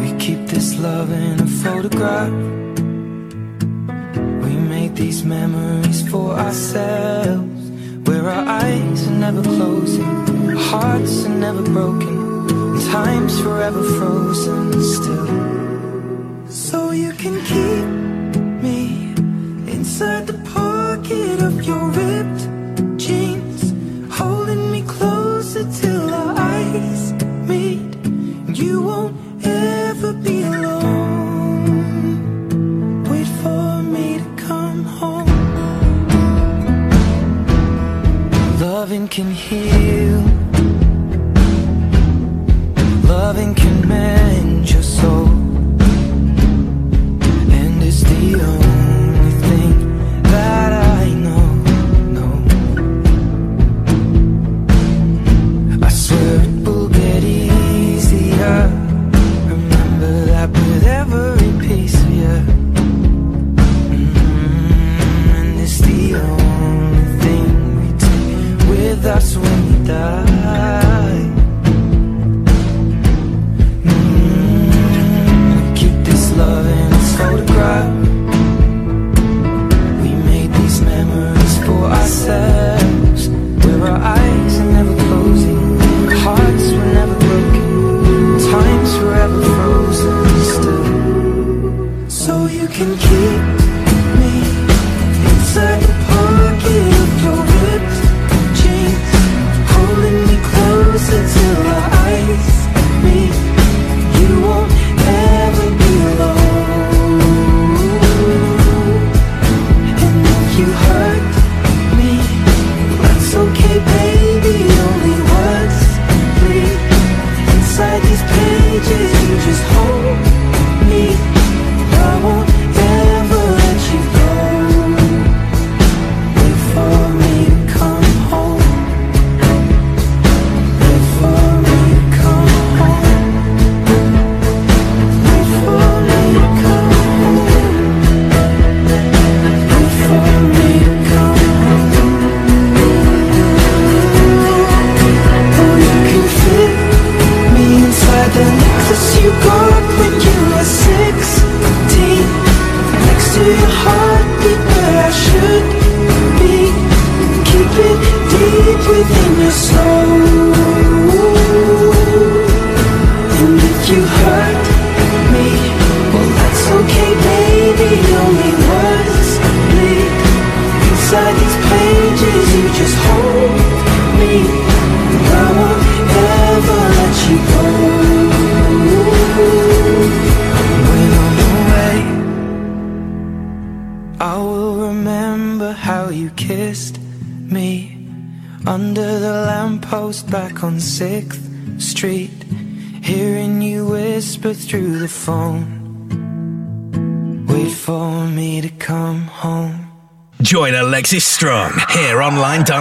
We 0.00 0.12
keep 0.20 0.46
this 0.46 0.78
love 0.78 1.10
in 1.10 1.47
photograph. 1.62 2.32
We 4.44 4.52
made 4.74 4.94
these 4.94 5.24
memories 5.24 6.08
for 6.08 6.32
ourselves. 6.32 7.70
Where 8.06 8.24
our 8.28 8.46
eyes 8.46 9.06
are 9.08 9.18
never 9.26 9.42
closing, 9.42 10.16
our 10.48 10.56
hearts 10.56 11.24
are 11.26 11.38
never 11.46 11.62
broken, 11.62 12.16
and 12.48 12.80
time's 12.90 13.40
forever 13.40 13.82
frozen 13.98 14.72
still. 14.82 15.28
So 16.48 16.92
you 16.92 17.12
can 17.12 17.36
keep 17.52 17.86
me 18.62 19.12
inside 19.72 20.26
the 20.26 20.38
pocket 20.54 21.42
of 21.42 21.62
your 21.62 21.84
ripped 21.90 22.47
can 39.18 39.32
heal. 39.32 40.20
Loving 43.08 43.52
can 43.52 43.88
mend 43.88 44.17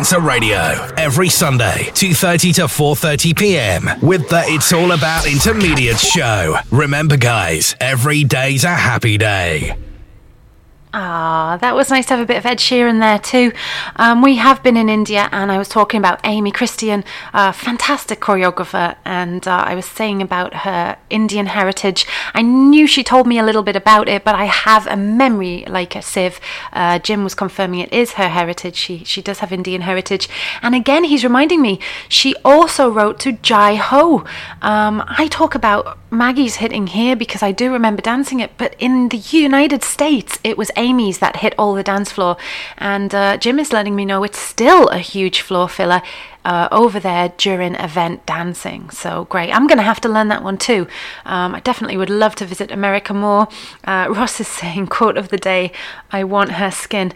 Dancer 0.08 0.26
Radio 0.26 0.88
every 0.96 1.28
Sunday, 1.28 1.92
2:30 1.92 2.54
to 2.56 2.62
4:30 2.68 3.36
p.m. 3.36 3.90
with 4.02 4.30
the 4.30 4.42
It's 4.46 4.72
All 4.72 4.94
About 4.94 5.28
Intermediate 5.28 6.00
show. 6.00 6.56
Remember 6.72 7.18
guys, 7.18 7.76
every 7.82 8.24
day's 8.24 8.64
a 8.64 8.74
happy 8.74 9.18
day. 9.18 9.76
That 11.56 11.76
was 11.76 11.90
nice 11.90 12.08
to 12.08 12.16
have 12.16 12.24
a 12.24 12.26
bit 12.26 12.38
of 12.38 12.46
Ed 12.46 12.58
Sheeran 12.58 13.00
there 13.00 13.20
too. 13.20 13.54
Um, 13.96 14.22
we 14.22 14.36
have 14.36 14.62
been 14.64 14.76
in 14.76 14.90
India, 14.90 15.30
and 15.32 15.52
I 15.52 15.58
was 15.58 15.70
talking 15.70 16.00
about 16.00 16.20
Amy 16.26 16.52
Christian, 16.52 17.04
a 17.34 17.54
fantastic 17.54 18.20
choreographer, 18.20 18.96
and 19.06 19.48
uh, 19.48 19.64
I 19.66 19.76
was 19.76 19.86
saying 19.86 20.22
about 20.22 20.54
her 20.66 20.98
Indian 21.10 21.46
heritage. 21.46 22.06
I 22.34 22.42
knew 22.42 22.88
she 22.88 23.04
told 23.04 23.28
me 23.28 23.40
a 23.40 23.44
little 23.44 23.64
bit 23.64 23.76
about 23.76 24.10
it, 24.10 24.24
but 24.24 24.36
I 24.36 24.46
have 24.46 24.88
a 24.88 24.98
memory 24.98 25.64
like 25.68 25.96
a 25.96 26.02
sieve. 26.02 26.40
Uh, 26.74 27.00
Jim 27.00 27.24
was 27.24 27.36
confirming 27.36 27.80
it 27.80 27.94
is 27.94 28.14
her 28.14 28.30
heritage. 28.30 28.76
She 28.76 29.04
she 29.04 29.22
does 29.22 29.40
have 29.40 29.54
Indian 29.54 29.82
heritage, 29.82 30.28
and 30.62 30.76
again, 30.76 31.04
he's 31.06 31.24
reminding 31.24 31.62
me 31.62 31.80
she 32.10 32.36
also 32.44 32.90
wrote 32.90 33.20
to 33.20 33.34
Jai 33.34 33.76
Ho. 33.76 34.26
Um, 34.62 35.04
I 35.08 35.28
talk 35.30 35.56
about 35.56 35.98
Maggie's 36.10 36.56
hitting 36.56 36.88
here 36.88 37.16
because 37.16 37.44
I 37.44 37.52
do 37.52 37.72
remember 37.72 38.02
dancing 38.02 38.40
it, 38.40 38.52
but 38.58 38.76
in 38.80 39.10
the 39.10 39.18
United 39.18 39.84
States, 39.84 40.40
it 40.44 40.58
was 40.58 40.72
Amy's 40.78 41.20
that 41.20 41.38
hit 41.38 41.54
all 41.58 41.74
the 41.74 41.84
dance 41.84 42.12
floor. 42.12 42.38
And 42.78 43.14
uh, 43.14 43.38
Jim 43.38 43.60
is 43.60 43.74
letting 43.74 43.96
me 43.96 44.06
know 44.06 44.24
it's 44.24 44.40
still 44.40 44.88
a 44.88 45.00
huge 45.00 45.42
floor 45.42 45.68
filler 45.68 46.02
uh, 46.46 46.68
over 46.72 47.00
there 47.00 47.34
during 47.38 47.76
event 47.76 48.26
dancing. 48.26 48.90
So 48.90 49.26
great. 49.26 49.52
I'm 49.52 49.68
going 49.68 49.78
to 49.78 49.84
have 49.84 50.02
to 50.02 50.10
learn 50.10 50.30
that 50.30 50.44
one 50.44 50.58
too. 50.58 50.88
Um, 51.26 51.56
I 51.56 51.60
definitely 51.60 51.98
would 51.98 52.10
love 52.10 52.36
to 52.36 52.46
visit 52.46 52.72
America 52.72 53.14
more. 53.14 53.48
Uh, 53.84 54.08
Ross 54.16 54.40
is 54.40 54.48
saying, 54.48 54.88
quote 54.88 55.18
of 55.18 55.30
the 55.30 55.38
day, 55.38 55.72
I 56.12 56.24
want 56.24 56.54
her 56.54 56.72
skin. 56.72 57.14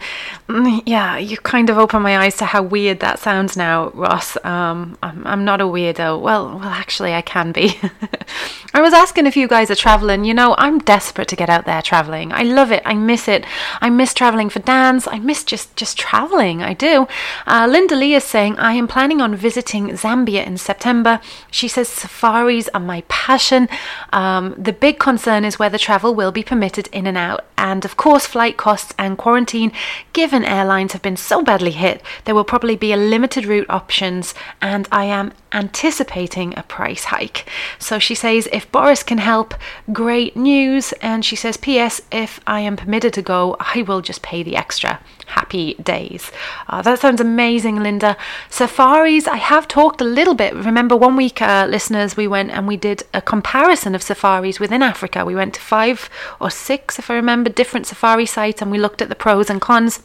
Mm, 0.48 0.82
yeah, 0.86 1.16
you 1.18 1.36
kind 1.38 1.70
of 1.70 1.78
open 1.78 2.02
my 2.02 2.18
eyes 2.18 2.36
to 2.36 2.44
how 2.44 2.62
weird 2.62 3.00
that 3.00 3.18
sounds 3.18 3.56
now, 3.56 3.90
Ross. 3.90 4.36
Um, 4.44 4.98
I'm, 5.02 5.26
I'm 5.26 5.44
not 5.44 5.60
a 5.60 5.64
weirdo. 5.64 6.20
Well, 6.20 6.58
well, 6.58 6.68
actually, 6.68 7.14
I 7.14 7.22
can 7.22 7.52
be. 7.52 7.78
I 8.74 8.80
was 8.80 8.94
asking 8.94 9.26
if 9.26 9.36
you 9.36 9.48
guys 9.48 9.70
are 9.70 9.74
traveling. 9.74 10.24
You 10.24 10.34
know, 10.34 10.54
I'm 10.58 10.78
desperate 10.78 11.28
to 11.28 11.36
get 11.36 11.50
out 11.50 11.66
there 11.66 11.82
traveling. 11.82 12.32
I 12.32 12.42
love 12.42 12.72
it. 12.72 12.82
I 12.84 12.94
miss 12.94 13.28
it. 13.28 13.44
I 13.80 13.90
miss 13.90 14.14
traveling 14.14 14.48
for 14.48 14.60
dance. 14.60 15.06
I 15.06 15.18
miss 15.18 15.44
just 15.44 15.74
just 15.76 15.98
traveling. 15.98 16.62
I 16.62 16.74
do. 16.74 17.06
Uh, 17.46 17.66
Linda 17.70 17.96
Lee 17.96 18.14
is 18.14 18.24
saying 18.24 18.58
I 18.58 18.72
am 18.72 18.88
planning 18.88 19.11
on 19.20 19.36
visiting 19.36 19.88
Zambia 19.90 20.46
in 20.46 20.56
September. 20.56 21.20
She 21.50 21.68
says 21.68 21.88
safaris 21.88 22.68
are 22.74 22.80
my 22.80 23.02
passion. 23.08 23.68
Um, 24.12 24.54
the 24.56 24.72
big 24.72 24.98
concern 24.98 25.44
is 25.44 25.58
whether 25.58 25.78
travel 25.78 26.14
will 26.14 26.32
be 26.32 26.42
permitted 26.42 26.88
in 26.88 27.06
and 27.06 27.18
out, 27.18 27.44
and 27.58 27.84
of 27.84 27.96
course, 27.96 28.26
flight 28.26 28.56
costs 28.56 28.94
and 28.98 29.18
quarantine. 29.18 29.72
Given 30.12 30.44
airlines 30.44 30.92
have 30.92 31.02
been 31.02 31.16
so 31.16 31.42
badly 31.42 31.72
hit, 31.72 32.02
there 32.24 32.34
will 32.34 32.44
probably 32.44 32.76
be 32.76 32.92
a 32.92 32.96
limited 32.96 33.44
route 33.46 33.68
options, 33.68 34.34
and 34.60 34.88
I 34.90 35.04
am 35.04 35.32
anticipating 35.52 36.54
a 36.56 36.62
price 36.62 37.04
hike. 37.04 37.46
So 37.78 37.98
she 37.98 38.14
says, 38.14 38.48
if 38.52 38.70
Boris 38.72 39.02
can 39.02 39.18
help, 39.18 39.54
great 39.92 40.36
news. 40.36 40.92
And 41.00 41.24
she 41.24 41.36
says, 41.36 41.56
P.S. 41.56 42.00
If 42.10 42.40
I 42.46 42.60
am 42.60 42.76
permitted 42.76 43.12
to 43.14 43.22
go, 43.22 43.56
I 43.60 43.82
will 43.82 44.00
just 44.00 44.22
pay 44.22 44.42
the 44.42 44.56
extra. 44.56 45.00
Happy 45.26 45.74
days. 45.74 46.30
Uh, 46.68 46.82
that 46.82 46.98
sounds 46.98 47.20
amazing, 47.20 47.82
Linda. 47.82 48.16
Safaris, 48.50 49.26
I 49.26 49.36
have 49.36 49.68
talked 49.68 50.00
a 50.00 50.04
little 50.04 50.34
bit. 50.34 50.54
Remember, 50.54 50.96
one 50.96 51.16
week, 51.16 51.40
uh, 51.40 51.66
listeners, 51.68 52.16
we 52.16 52.26
went 52.26 52.50
and 52.50 52.66
we 52.66 52.76
did 52.76 53.04
a 53.14 53.22
comparison 53.22 53.94
of 53.94 54.02
safaris 54.02 54.60
within 54.60 54.82
Africa. 54.82 55.24
We 55.24 55.34
went 55.34 55.54
to 55.54 55.60
five 55.60 56.10
or 56.40 56.50
six, 56.50 56.98
if 56.98 57.10
I 57.10 57.14
remember, 57.14 57.50
different 57.50 57.86
safari 57.86 58.26
sites 58.26 58.60
and 58.62 58.70
we 58.70 58.78
looked 58.78 59.02
at 59.02 59.08
the 59.08 59.14
pros 59.14 59.48
and 59.48 59.60
cons. 59.60 60.00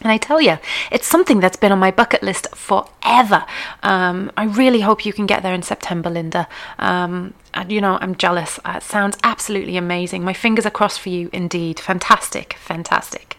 And 0.00 0.12
I 0.12 0.16
tell 0.16 0.40
you, 0.40 0.58
it's 0.92 1.06
something 1.06 1.40
that's 1.40 1.56
been 1.56 1.72
on 1.72 1.78
my 1.78 1.90
bucket 1.90 2.22
list 2.22 2.54
forever. 2.54 3.44
Um, 3.82 4.30
I 4.36 4.44
really 4.44 4.80
hope 4.80 5.04
you 5.04 5.12
can 5.12 5.26
get 5.26 5.42
there 5.42 5.54
in 5.54 5.62
September, 5.62 6.08
Linda. 6.08 6.46
Um, 6.78 7.34
and, 7.54 7.72
you 7.72 7.80
know, 7.80 7.98
I'm 8.00 8.14
jealous. 8.14 8.60
Uh, 8.64 8.74
it 8.76 8.82
sounds 8.82 9.16
absolutely 9.24 9.76
amazing. 9.76 10.22
My 10.22 10.34
fingers 10.34 10.66
are 10.66 10.70
crossed 10.70 11.00
for 11.00 11.08
you, 11.08 11.30
indeed. 11.32 11.80
Fantastic, 11.80 12.54
fantastic. 12.54 13.36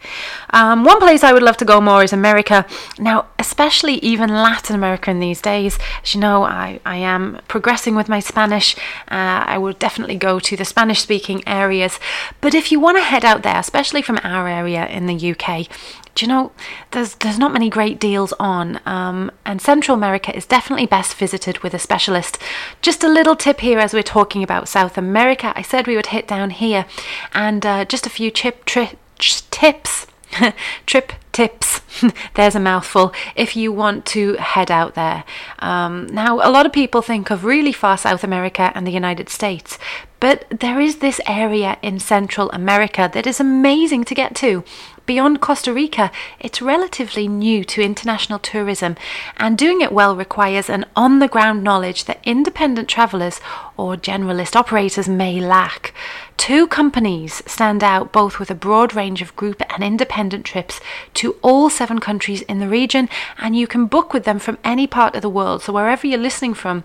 Um, 0.49 0.84
one 0.84 0.99
place 0.99 1.23
I 1.23 1.31
would 1.31 1.44
love 1.44 1.57
to 1.57 1.65
go 1.65 1.80
more 1.80 2.03
is 2.03 2.11
America. 2.11 2.65
Now, 2.98 3.27
especially 3.38 3.95
even 3.95 4.30
Latin 4.30 4.76
America 4.76 5.11
in 5.11 5.19
these 5.19 5.41
days. 5.41 5.77
As 6.03 6.14
you 6.14 6.22
know, 6.22 6.44
I, 6.44 6.80
I 6.86 6.98
am 6.98 7.40
progressing 7.48 7.95
with 7.95 8.10
my 8.10 8.19
Spanish. 8.19 8.76
Uh, 9.10 9.45
I 9.45 9.57
will 9.57 9.73
definitely 9.73 10.15
go 10.15 10.40
to 10.40 10.57
the 10.57 10.65
Spanish 10.65 11.02
speaking 11.02 11.48
areas. 11.48 11.99
But 12.41 12.53
if 12.53 12.72
you 12.72 12.80
want 12.80 12.98
to 12.98 13.03
head 13.03 13.23
out 13.23 13.44
there, 13.44 13.57
especially 13.57 14.02
from 14.02 14.19
our 14.23 14.48
area 14.48 14.88
in 14.88 15.06
the 15.06 15.31
UK, 15.31 15.68
do 16.15 16.26
you 16.26 16.30
know 16.30 16.52
there's 16.91 17.15
there's 17.15 17.40
not 17.40 17.53
many 17.53 17.69
great 17.69 17.99
deals 17.99 18.34
on 18.40 18.80
um, 18.86 19.31
and 19.45 19.61
central 19.61 19.95
america 19.95 20.36
is 20.36 20.45
definitely 20.45 20.86
best 20.86 21.15
visited 21.15 21.60
with 21.60 21.73
a 21.73 21.80
specialist. 21.80 22.38
Just 22.81 23.03
a 23.03 23.07
little 23.07 23.36
tip 23.36 23.60
here 23.61 23.80
as 23.80 23.94
we're 23.94 24.03
talking 24.03 24.44
about 24.44 24.68
south 24.68 24.98
america. 24.98 25.53
I 25.56 25.61
said 25.61 25.88
we 25.88 25.95
would 25.95 26.07
hit 26.07 26.27
down 26.27 26.49
here 26.49 26.86
and 27.34 27.65
uh, 27.65 27.86
just 27.86 28.06
a 28.06 28.10
few 28.10 28.31
chip 28.31 28.65
tri- 28.65 28.95
tips. 29.18 30.07
Trip 30.86 31.11
tips. 31.31 31.81
There's 32.36 32.56
a 32.56 32.60
mouthful 32.60 33.14
if 33.36 33.56
you 33.56 33.72
want 33.72 34.06
to 34.07 34.34
head 34.34 34.69
out 34.69 34.94
there. 34.94 35.23
Um, 35.57 36.06
now 36.07 36.36
a 36.36 36.52
lot 36.52 36.65
of 36.65 36.72
people 36.72 37.02
think 37.02 37.31
of 37.31 37.44
really 37.44 37.73
far 37.73 37.98
south 37.98 38.23
america 38.23 38.72
and 38.76 38.86
the 38.86 38.91
united 38.91 39.30
states 39.30 39.77
but 40.19 40.45
there 40.49 40.80
is 40.80 40.98
this 40.98 41.19
area 41.26 41.77
in 41.81 41.99
central 41.99 42.49
america 42.52 43.10
that 43.14 43.27
is 43.27 43.40
amazing 43.40 44.03
to 44.06 44.15
get 44.15 44.36
to 44.36 44.64
Beyond 45.10 45.41
Costa 45.41 45.73
Rica, 45.73 46.11
it's 46.40 46.61
relatively 46.61 47.27
new 47.27 47.64
to 47.64 47.81
international 47.81 48.38
tourism, 48.38 48.95
and 49.38 49.57
doing 49.57 49.81
it 49.81 49.91
well 49.91 50.15
requires 50.15 50.69
an 50.69 50.86
on 50.95 51.18
the 51.18 51.27
ground 51.27 51.64
knowledge 51.64 52.06
that 52.06 52.22
independent 52.26 52.88
travellers 52.88 53.41
or 53.76 53.95
generalist 53.95 54.56
operators 54.56 55.10
may 55.10 55.40
lack. 55.40 55.95
Two 56.38 56.68
companies 56.68 57.41
stand 57.48 57.84
out 57.84 58.11
both 58.11 58.38
with 58.38 58.52
a 58.52 58.53
broad 58.56 58.94
range 58.94 59.23
of 59.23 59.36
group 59.36 59.64
and 59.73 59.84
independent 59.84 60.45
trips 60.45 60.80
to 61.15 61.38
all 61.41 61.72
seven 61.72 61.98
countries 61.98 62.44
in 62.44 62.60
the 62.60 62.69
region, 62.69 63.10
and 63.40 63.56
you 63.56 63.65
can 63.65 63.88
book 63.88 64.14
with 64.14 64.26
them 64.26 64.38
from 64.38 64.60
any 64.64 64.86
part 64.86 65.15
of 65.15 65.23
the 65.23 65.27
world. 65.27 65.64
So, 65.64 65.73
wherever 65.73 66.06
you're 66.06 66.19
listening 66.19 66.53
from, 66.53 66.84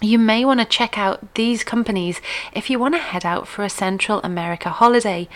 you 0.00 0.18
may 0.18 0.44
want 0.44 0.60
to 0.60 0.66
check 0.66 0.96
out 0.96 1.34
these 1.34 1.62
companies 1.64 2.20
if 2.52 2.70
you 2.70 2.78
want 2.78 2.94
to 2.94 3.00
head 3.00 3.24
out 3.24 3.46
for 3.46 3.64
a 3.64 3.70
Central 3.70 4.20
America 4.22 4.70
holiday. 4.70 5.28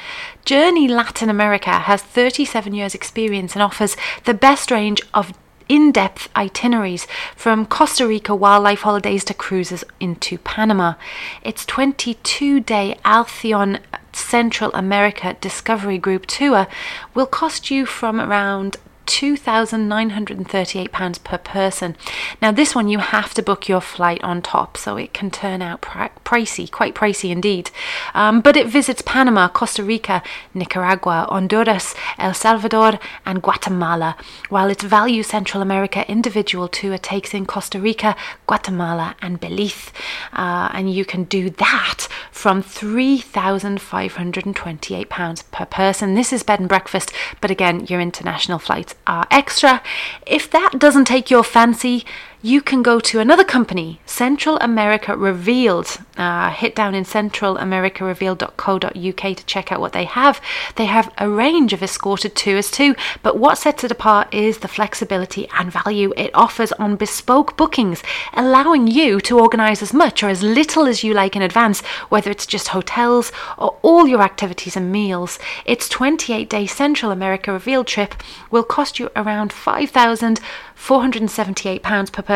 Journey 0.45 0.89
Latin 0.89 1.29
America 1.29 1.71
has 1.71 2.03
37 2.03 2.73
years' 2.75 2.95
experience 2.95 3.55
and 3.55 3.63
offers 3.63 3.97
the 4.25 4.35
best 4.35 4.71
range 4.71 5.03
of 5.13 5.33
in 5.69 5.93
depth 5.93 6.29
itineraries 6.37 7.07
from 7.35 7.65
Costa 7.65 8.07
Rica 8.07 8.35
wildlife 8.35 8.83
holidays 8.83 9.25
to 9.25 9.35
cruises 9.35 9.85
into 9.99 10.37
Panama. 10.39 10.95
Its 11.43 11.65
22 11.65 12.61
day 12.61 12.99
Alcyon 13.05 13.79
Central 14.13 14.71
America 14.75 15.37
Discovery 15.41 15.99
Group 15.99 16.27
tour 16.27 16.67
will 17.15 17.27
cost 17.27 17.71
you 17.71 17.87
from 17.87 18.21
around 18.21 18.77
£2,938 19.07 21.25
per 21.25 21.39
person. 21.39 21.97
Now, 22.41 22.53
this 22.53 22.75
one 22.75 22.89
you 22.89 22.99
have 22.99 23.35
to 23.35 23.43
book 23.43 23.69
your 23.69 23.81
flight 23.81 24.23
on 24.23 24.41
top, 24.43 24.77
so 24.77 24.97
it 24.97 25.13
can 25.13 25.31
turn 25.31 25.63
out 25.63 25.81
pri- 25.81 26.11
pricey, 26.25 26.69
quite 26.71 26.95
pricey 26.95 27.31
indeed. 27.31 27.71
Um, 28.15 28.41
but 28.41 28.57
it 28.57 28.67
visits 28.67 29.03
Panama, 29.03 29.49
Costa 29.49 29.85
Rica, 29.85 30.23
Nicaragua, 30.53 31.27
Honduras, 31.29 31.95
El 32.19 32.35
Salvador, 32.35 32.99
and 33.27 33.43
Guatemala, 33.43 34.17
while 34.49 34.71
its 34.71 34.85
Value 34.85 35.23
Central 35.23 35.63
America 35.63 36.11
individual 36.11 36.69
tour 36.69 36.99
takes 36.99 37.33
in 37.35 37.47
Costa 37.47 37.81
Rica, 37.81 38.17
Guatemala, 38.47 39.17
and 39.21 39.41
Belize. 39.41 39.93
Uh, 40.33 40.71
and 40.73 40.93
you 40.93 41.05
can 41.05 41.25
do 41.25 41.51
that 41.51 42.09
from 42.31 42.63
£3,528 42.63 45.51
per 45.51 45.67
person. 45.67 46.15
This 46.15 46.33
is 46.33 46.43
bed 46.43 46.61
and 46.61 46.69
breakfast, 46.69 47.13
but 47.41 47.51
again, 47.51 47.87
your 47.87 48.01
international 48.01 48.59
flights 48.59 48.94
are 49.07 49.27
extra. 49.31 49.83
If 50.27 50.51
that 50.51 50.79
doesn't 50.79 51.07
take 51.07 51.31
your 51.31 51.45
fancy, 51.45 52.05
you 52.45 52.61
can 52.61 52.83
go 52.83 53.01
to 53.01 53.21
another 53.21 53.43
company, 53.43 53.99
Central 54.05 54.59
America 54.59 55.17
Revealed. 55.17 55.97
Uh, 56.19 56.51
hit 56.51 56.77
down 56.77 56.95
in 56.95 57.03
centralamericarevealed.co.uk 57.03 59.37
to 59.37 59.47
check 59.47 59.73
out 59.73 59.81
what 59.81 59.95
they 59.95 60.05
have. 60.05 60.43
They 60.77 60.85
have 60.85 61.11
a 61.17 61.27
range 61.29 61.73
of 61.73 61.83
escorted 61.83 62.37
tours 62.37 62.71
too, 62.71 62.95
but 63.23 63.39
what 63.39 63.57
sets 63.57 63.83
it 63.83 63.91
apart 63.91 64.33
is 64.33 64.59
the 64.59 64.69
flexibility 64.69 65.49
and 65.59 65.73
value 65.73 66.13
it 66.19 66.35
offers 66.35 66.71
on 66.73 66.97
bespoke 66.97 67.57
bookings, 67.57 68.03
allowing 68.35 68.89
you 68.89 69.23
to 69.23 69.41
organise 69.41 69.81
as 69.81 69.95
much 69.95 70.23
or 70.23 70.29
as 70.29 70.43
little 70.43 70.87
as 70.87 71.03
you 71.03 71.15
like 71.15 71.35
in 71.35 71.41
advance, 71.41 71.81
whether 72.11 72.31
it's 72.31 72.45
just 72.45 72.69
hotels 72.69 73.33
or 73.57 73.79
all 73.81 74.07
your 74.07 74.21
activities 74.21 74.77
and 74.77 74.93
meals. 74.93 75.39
Its 75.65 75.89
28 75.89 76.51
day 76.51 76.67
Central 76.67 77.11
America 77.11 77.51
Revealed 77.51 77.87
trip 77.87 78.15
will 78.51 78.65
cost 78.65 78.99
you 78.99 79.09
around 79.17 79.51
5,000. 79.51 80.41
£478 80.77 82.13
per 82.13 82.23
person. 82.23 82.34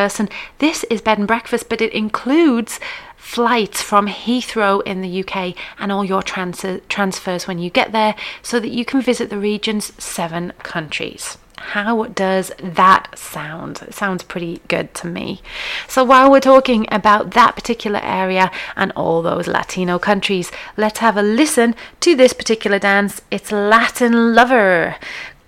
This 0.59 0.85
is 0.85 1.01
bed 1.01 1.19
and 1.19 1.27
breakfast, 1.27 1.69
but 1.69 1.81
it 1.81 1.93
includes 1.93 2.79
flights 3.17 3.83
from 3.83 4.07
Heathrow 4.07 4.83
in 4.85 5.03
the 5.03 5.23
UK 5.23 5.55
and 5.79 5.93
all 5.93 6.05
your 6.05 6.23
trans- 6.23 6.81
transfers 6.89 7.47
when 7.47 7.59
you 7.59 7.69
get 7.69 7.93
there 7.93 8.15
so 8.43 8.59
that 8.59 8.71
you 8.71 8.85
can 8.85 9.03
visit 9.03 9.29
the 9.29 9.39
region's 9.39 9.93
seven 10.03 10.53
countries. 10.63 11.37
How 11.59 12.05
does 12.05 12.53
that 12.63 13.19
sound? 13.19 13.83
It 13.83 13.93
sounds 13.93 14.23
pretty 14.23 14.61
good 14.69 14.95
to 14.95 15.07
me. 15.07 15.43
So, 15.89 16.05
while 16.05 16.31
we're 16.31 16.41
talking 16.41 16.87
about 16.91 17.33
that 17.33 17.57
particular 17.57 18.01
area 18.03 18.51
and 18.77 18.93
all 18.93 19.23
those 19.23 19.47
Latino 19.47 19.99
countries, 19.99 20.51
let's 20.77 21.01
have 21.01 21.17
a 21.17 21.23
listen 21.23 21.75
to 22.01 22.15
this 22.15 22.33
particular 22.33 22.79
dance. 22.79 23.21
It's 23.31 23.53
Latin 23.53 24.35
Lover, 24.35 24.97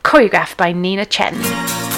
choreographed 0.03 0.57
by 0.57 0.73
Nina 0.73 1.07
Chen. 1.07 1.90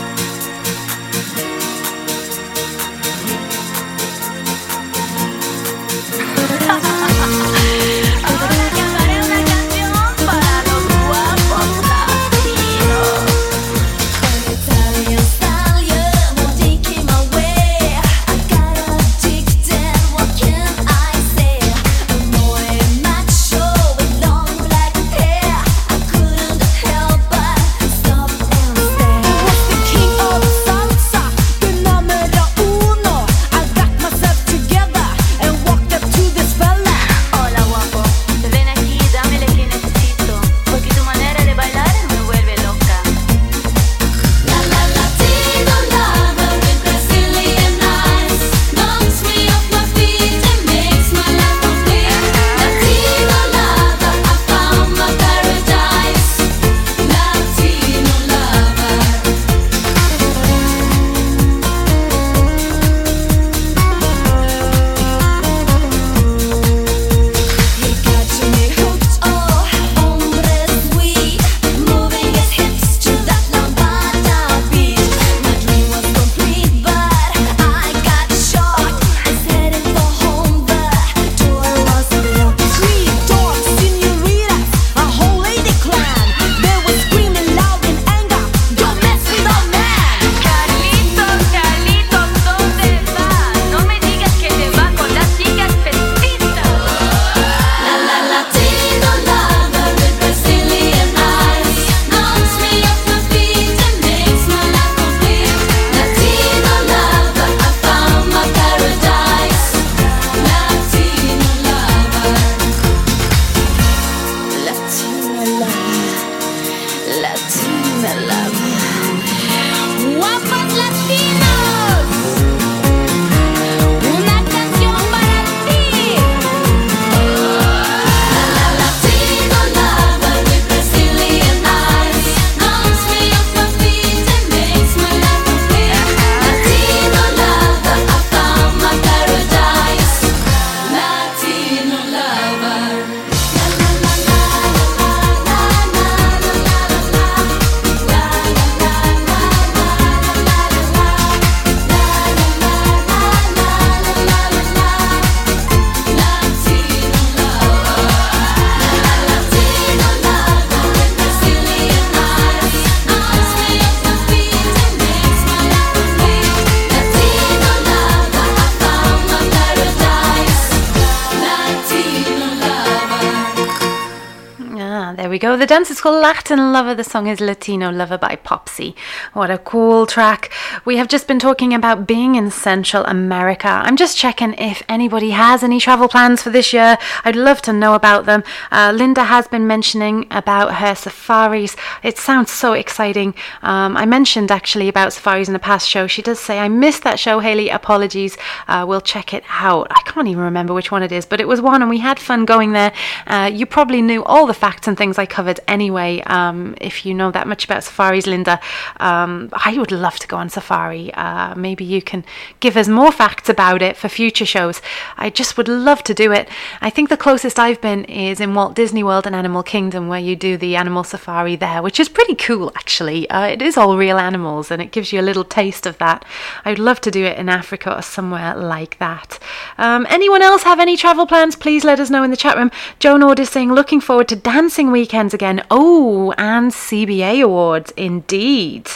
Latin 176.11 176.73
Lover. 176.73 176.95
The 176.95 177.05
song 177.05 177.27
is 177.27 177.41
Latino 177.41 177.91
Lover 177.91 178.19
by 178.19 178.37
Popsy. 178.37 178.95
What 179.33 179.51
a 179.51 179.59
cool 179.59 180.07
track. 180.07 180.52
We 180.85 180.97
have 180.97 181.07
just 181.07 181.29
been 181.29 181.39
talking 181.39 181.73
about 181.73 182.09
being 182.09 182.35
in 182.35 182.51
Central 182.51 183.05
America. 183.05 183.69
I'm 183.69 183.95
just 183.95 184.19
checking 184.19 184.55
if 184.55 184.83
anybody 184.89 185.31
has 185.31 185.63
any 185.63 185.79
travel 185.79 186.09
plans 186.09 186.43
for 186.43 186.51
this 186.51 186.73
year. 186.73 186.99
I'd 187.25 187.37
love 187.37 187.63
to 187.63 187.73
know 187.73 187.95
about 187.95 188.27
them. 188.27 188.43
Uh, 188.73 188.93
Linda 188.93 189.23
has 189.23 189.47
been 189.47 189.69
mentioning 189.69 190.27
about 190.33 190.75
her 190.75 190.97
safaris. 190.97 191.77
It 192.03 192.19
sounds 192.19 192.51
so 192.51 192.73
exciting. 192.73 193.33
Um, 193.63 193.97
I 193.97 194.07
mentioned 194.07 194.51
actually 194.51 194.89
about 194.89 195.13
safaris 195.13 195.49
in 195.49 195.55
a 195.55 195.61
past 195.61 195.89
show. 195.89 196.09
She 196.09 196.21
does 196.21 196.41
say, 196.41 196.59
I 196.59 196.67
missed 196.67 197.05
that 197.05 197.21
show, 197.21 197.39
Haley. 197.39 197.69
Apologies. 197.69 198.37
Uh, 198.67 198.85
we'll 198.89 199.01
check 199.01 199.33
it 199.33 199.45
out. 199.49 199.87
I 199.89 200.03
can't 200.05 200.27
even 200.27 200.43
remember 200.43 200.75
which 200.75 200.91
one 200.91 201.05
it 201.05 201.13
is, 201.13 201.25
but 201.25 201.41
it 201.41 201.47
was 201.47 201.61
one 201.61 201.83
and 201.83 201.91
we 201.91 201.99
had 202.01 202.19
fun 202.19 202.45
going 202.45 202.73
there. 202.73 202.93
Uh, 203.29 203.49
you 203.53 203.67
probably 203.67 204.03
knew 204.03 204.25
all 204.25 204.47
the 204.47 204.55
facts 204.55 204.89
and 204.89 204.99
things 204.99 205.17
I 205.17 205.27
covered 205.27 205.61
anyway. 205.69 206.23
Um, 206.27 206.75
if 206.81 207.07
you 207.07 207.15
know 207.15 207.31
that 207.31 207.47
much 207.47 207.67
about 207.67 207.85
safaris, 207.85 208.27
Linda, 208.27 208.59
um, 208.99 209.49
I 209.53 209.79
would 209.79 209.93
love 209.93 210.19
to 210.19 210.27
go 210.27 210.39
on 210.39 210.49
safari. 210.49 210.72
Uh, 210.73 211.55
maybe 211.57 211.85
you 211.85 212.01
can 212.03 212.25
give 212.61 212.77
us 212.77 212.89
more 212.89 213.13
facts 213.13 213.49
about 213.49 213.83
it 213.83 213.97
for 213.97 214.09
future 214.09 214.47
shows. 214.47 214.81
I 215.17 215.31
just 215.31 215.57
would 215.57 215.69
love 215.69 216.03
to 216.05 216.15
do 216.15 216.33
it. 216.33 216.49
I 216.81 216.91
think 216.91 217.09
the 217.09 217.17
closest 217.17 217.59
I've 217.59 217.81
been 217.81 218.05
is 218.05 218.41
in 218.41 218.55
Walt 218.55 218.75
Disney 218.75 219.03
World 219.03 219.27
and 219.27 219.37
Animal 219.37 219.63
Kingdom, 219.63 220.09
where 220.09 220.21
you 220.21 220.37
do 220.37 220.57
the 220.57 220.77
animal 220.77 221.05
safari 221.05 221.57
there, 221.57 221.83
which 221.83 222.01
is 222.01 222.09
pretty 222.09 222.35
cool 222.35 222.73
actually. 222.75 223.29
Uh, 223.31 223.47
it 223.47 223.63
is 223.63 223.77
all 223.77 223.97
real 223.97 224.19
animals 224.19 224.71
and 224.71 224.81
it 224.81 224.93
gives 224.93 225.13
you 225.13 225.21
a 225.21 225.29
little 225.29 225.45
taste 225.45 225.87
of 225.87 225.99
that. 225.99 226.25
I'd 226.65 226.79
love 226.79 227.01
to 227.03 227.11
do 227.11 227.25
it 227.25 227.39
in 227.39 227.49
Africa 227.49 227.97
or 227.99 228.03
somewhere 228.03 228.55
like 228.57 228.99
that. 228.99 229.39
Um, 229.79 230.07
anyone 230.09 230.43
else 230.43 230.63
have 230.63 230.81
any 230.81 230.97
travel 230.97 231.27
plans? 231.27 231.57
Please 231.57 231.85
let 231.85 232.01
us 232.01 232.11
know 232.11 232.23
in 232.23 232.31
the 232.31 232.37
chat 232.37 232.57
room. 232.57 232.71
Joan 232.99 233.23
Ord 233.23 233.39
is 233.39 233.51
saying, 233.51 233.73
looking 233.73 234.01
forward 234.01 234.29
to 234.29 234.37
dancing 234.37 234.91
weekends 234.91 235.35
again. 235.35 235.63
Oh, 235.71 236.33
and 236.39 236.73
CBA 236.73 237.43
awards, 237.43 237.93
indeed. 237.97 238.89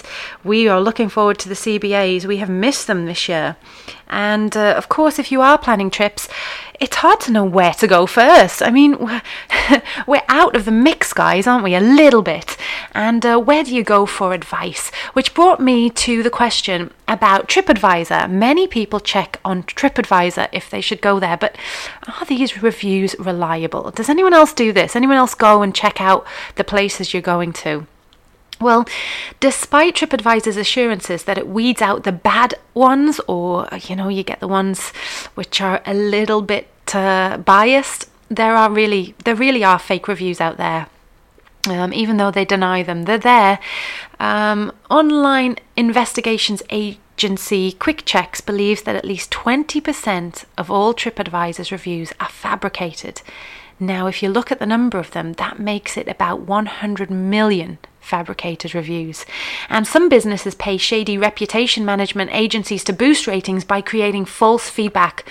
We 0.44 0.68
are 0.68 0.80
looking 0.80 1.08
forward 1.08 1.38
to 1.40 1.48
the 1.48 1.54
CBAs. 1.66 2.24
We 2.24 2.36
have 2.36 2.48
missed 2.48 2.86
them 2.86 3.06
this 3.06 3.28
year. 3.28 3.56
And 4.08 4.56
uh, 4.56 4.74
of 4.76 4.88
course, 4.88 5.18
if 5.18 5.32
you 5.32 5.40
are 5.40 5.58
planning 5.58 5.90
trips, 5.90 6.28
it's 6.78 6.96
hard 6.96 7.20
to 7.22 7.32
know 7.32 7.44
where 7.44 7.74
to 7.74 7.88
go 7.88 8.06
first. 8.06 8.62
I 8.62 8.70
mean, 8.70 8.96
we're, 8.98 9.22
we're 10.06 10.22
out 10.28 10.54
of 10.54 10.64
the 10.64 10.70
mix, 10.70 11.12
guys, 11.12 11.46
aren't 11.46 11.64
we? 11.64 11.74
A 11.74 11.80
little 11.80 12.22
bit. 12.22 12.56
And 12.92 13.26
uh, 13.26 13.38
where 13.38 13.64
do 13.64 13.74
you 13.74 13.82
go 13.82 14.06
for 14.06 14.32
advice? 14.32 14.90
Which 15.12 15.34
brought 15.34 15.58
me 15.58 15.90
to 15.90 16.22
the 16.22 16.30
question 16.30 16.92
about 17.08 17.48
TripAdvisor. 17.48 18.30
Many 18.30 18.68
people 18.68 19.00
check 19.00 19.40
on 19.44 19.64
TripAdvisor 19.64 20.48
if 20.52 20.70
they 20.70 20.80
should 20.80 21.00
go 21.02 21.18
there, 21.18 21.36
but 21.36 21.56
are 22.06 22.26
these 22.26 22.62
reviews 22.62 23.16
reliable? 23.18 23.90
Does 23.90 24.08
anyone 24.08 24.34
else 24.34 24.52
do 24.52 24.72
this? 24.72 24.94
Anyone 24.94 25.16
else 25.16 25.34
go 25.34 25.62
and 25.62 25.74
check 25.74 26.00
out 26.00 26.24
the 26.54 26.64
places 26.64 27.12
you're 27.12 27.22
going 27.22 27.52
to? 27.54 27.86
Well, 28.60 28.86
despite 29.38 29.96
TripAdvisor's 29.96 30.56
assurances 30.56 31.24
that 31.24 31.36
it 31.36 31.46
weeds 31.46 31.82
out 31.82 32.04
the 32.04 32.12
bad 32.12 32.54
ones, 32.72 33.20
or 33.28 33.68
you 33.82 33.94
know, 33.94 34.08
you 34.08 34.22
get 34.22 34.40
the 34.40 34.48
ones 34.48 34.90
which 35.34 35.60
are 35.60 35.82
a 35.84 35.92
little 35.92 36.40
bit 36.40 36.68
uh, 36.94 37.36
biased, 37.36 38.08
there 38.30 38.56
are 38.56 38.70
really 38.70 39.14
there 39.24 39.34
really 39.34 39.62
are 39.62 39.78
fake 39.78 40.08
reviews 40.08 40.40
out 40.40 40.56
there. 40.56 40.88
Um, 41.68 41.92
even 41.92 42.16
though 42.16 42.30
they 42.30 42.44
deny 42.44 42.82
them, 42.82 43.04
they're 43.04 43.18
there. 43.18 43.58
Um, 44.20 44.72
online 44.88 45.56
investigations 45.76 46.62
agency 46.70 47.72
Quick 47.72 48.04
Checks 48.04 48.40
believes 48.40 48.82
that 48.82 48.94
at 48.94 49.04
least 49.04 49.32
20% 49.32 50.44
of 50.56 50.70
all 50.70 50.94
TripAdvisor's 50.94 51.72
reviews 51.72 52.12
are 52.20 52.28
fabricated. 52.28 53.20
Now, 53.80 54.06
if 54.06 54.22
you 54.22 54.28
look 54.28 54.52
at 54.52 54.60
the 54.60 54.66
number 54.66 54.98
of 54.98 55.10
them, 55.10 55.32
that 55.34 55.58
makes 55.58 55.96
it 55.96 56.08
about 56.08 56.40
100 56.42 57.10
million 57.10 57.78
fabricated 58.06 58.74
reviews. 58.74 59.26
And 59.68 59.86
some 59.86 60.08
businesses 60.08 60.54
pay 60.54 60.76
shady 60.76 61.18
reputation 61.18 61.84
management 61.84 62.30
agencies 62.32 62.84
to 62.84 62.92
boost 62.92 63.26
ratings 63.26 63.64
by 63.64 63.80
creating 63.80 64.26
false 64.26 64.70
feedback. 64.70 65.28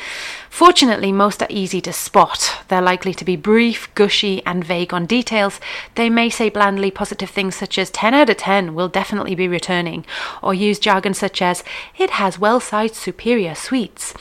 Fortunately, 0.56 1.12
most 1.12 1.44
are 1.44 1.48
easy 1.50 1.82
to 1.82 1.92
spot. 1.92 2.64
They're 2.70 2.82
likely 2.82 3.14
to 3.16 3.26
be 3.26 3.36
brief, 3.36 3.94
gushy, 3.94 4.42
and 4.46 4.64
vague 4.64 4.94
on 4.94 5.06
details. 5.06 5.60
They 5.96 6.10
may 6.10 6.30
say 6.30 6.48
blandly 6.48 6.92
positive 6.92 7.30
things 7.30 7.58
such 7.58 7.78
as 7.78 7.90
10 7.90 8.14
out 8.14 8.30
of 8.30 8.38
10 8.38 8.74
will 8.74 8.88
definitely 8.88 9.36
be 9.36 9.50
returning, 9.50 10.06
or 10.42 10.54
use 10.54 10.80
jargon 10.80 11.14
such 11.14 11.42
as 11.42 11.66
it 11.98 12.12
has 12.12 12.40
well 12.40 12.62
sized 12.62 12.96
superior 12.96 13.54
suites. 13.54 14.14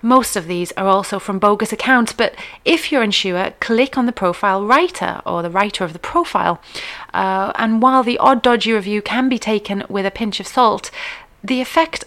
Most 0.00 0.36
of 0.36 0.46
these 0.46 0.70
are 0.76 0.86
also 0.86 1.18
from 1.18 1.40
bogus 1.40 1.72
accounts, 1.72 2.12
but 2.12 2.36
if 2.64 2.92
you're 2.92 3.02
unsure, 3.02 3.50
click 3.58 3.98
on 3.98 4.06
the 4.06 4.12
profile 4.12 4.64
writer 4.64 5.20
or 5.26 5.42
the 5.42 5.50
writer 5.50 5.82
of 5.82 5.92
the 5.92 5.98
profile. 5.98 6.62
Uh, 7.12 7.50
and 7.56 7.82
while 7.82 8.04
the 8.04 8.18
odd 8.18 8.42
dodgy 8.42 8.72
review 8.72 9.02
can 9.02 9.28
be 9.28 9.40
taken 9.40 9.82
with 9.88 10.06
a 10.06 10.12
pinch 10.12 10.38
of 10.38 10.46
salt, 10.46 10.92
the 11.42 11.60
effect 11.60 12.04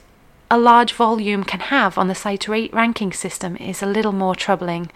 a 0.54 0.58
large 0.58 0.94
volume 0.94 1.44
can 1.44 1.60
have 1.60 1.98
on 1.98 2.08
the 2.08 2.14
site 2.14 2.48
ranking 2.48 3.12
system 3.12 3.58
is 3.58 3.82
a 3.82 3.88
little 3.88 4.12
more 4.12 4.36
troubling. 4.36 4.92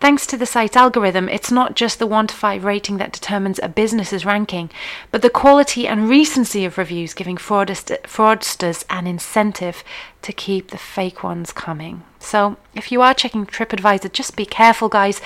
Thanks 0.00 0.26
to 0.26 0.38
the 0.38 0.46
site's 0.46 0.76
algorithm, 0.76 1.28
it's 1.28 1.50
not 1.50 1.76
just 1.76 1.98
the 1.98 2.06
1 2.06 2.28
to 2.28 2.34
5 2.34 2.64
rating 2.64 2.96
that 2.96 3.12
determines 3.12 3.60
a 3.62 3.68
business's 3.68 4.24
ranking, 4.24 4.70
but 5.10 5.20
the 5.20 5.28
quality 5.28 5.86
and 5.86 6.08
recency 6.08 6.64
of 6.64 6.78
reviews, 6.78 7.12
giving 7.12 7.36
fraudst- 7.36 8.00
fraudsters 8.04 8.82
an 8.88 9.06
incentive 9.06 9.84
to 10.22 10.32
keep 10.32 10.70
the 10.70 10.78
fake 10.78 11.22
ones 11.22 11.52
coming. 11.52 12.02
So, 12.18 12.56
if 12.74 12.90
you 12.90 13.02
are 13.02 13.12
checking 13.12 13.44
TripAdvisor, 13.44 14.10
just 14.10 14.36
be 14.36 14.46
careful, 14.46 14.88
guys. 14.88 15.20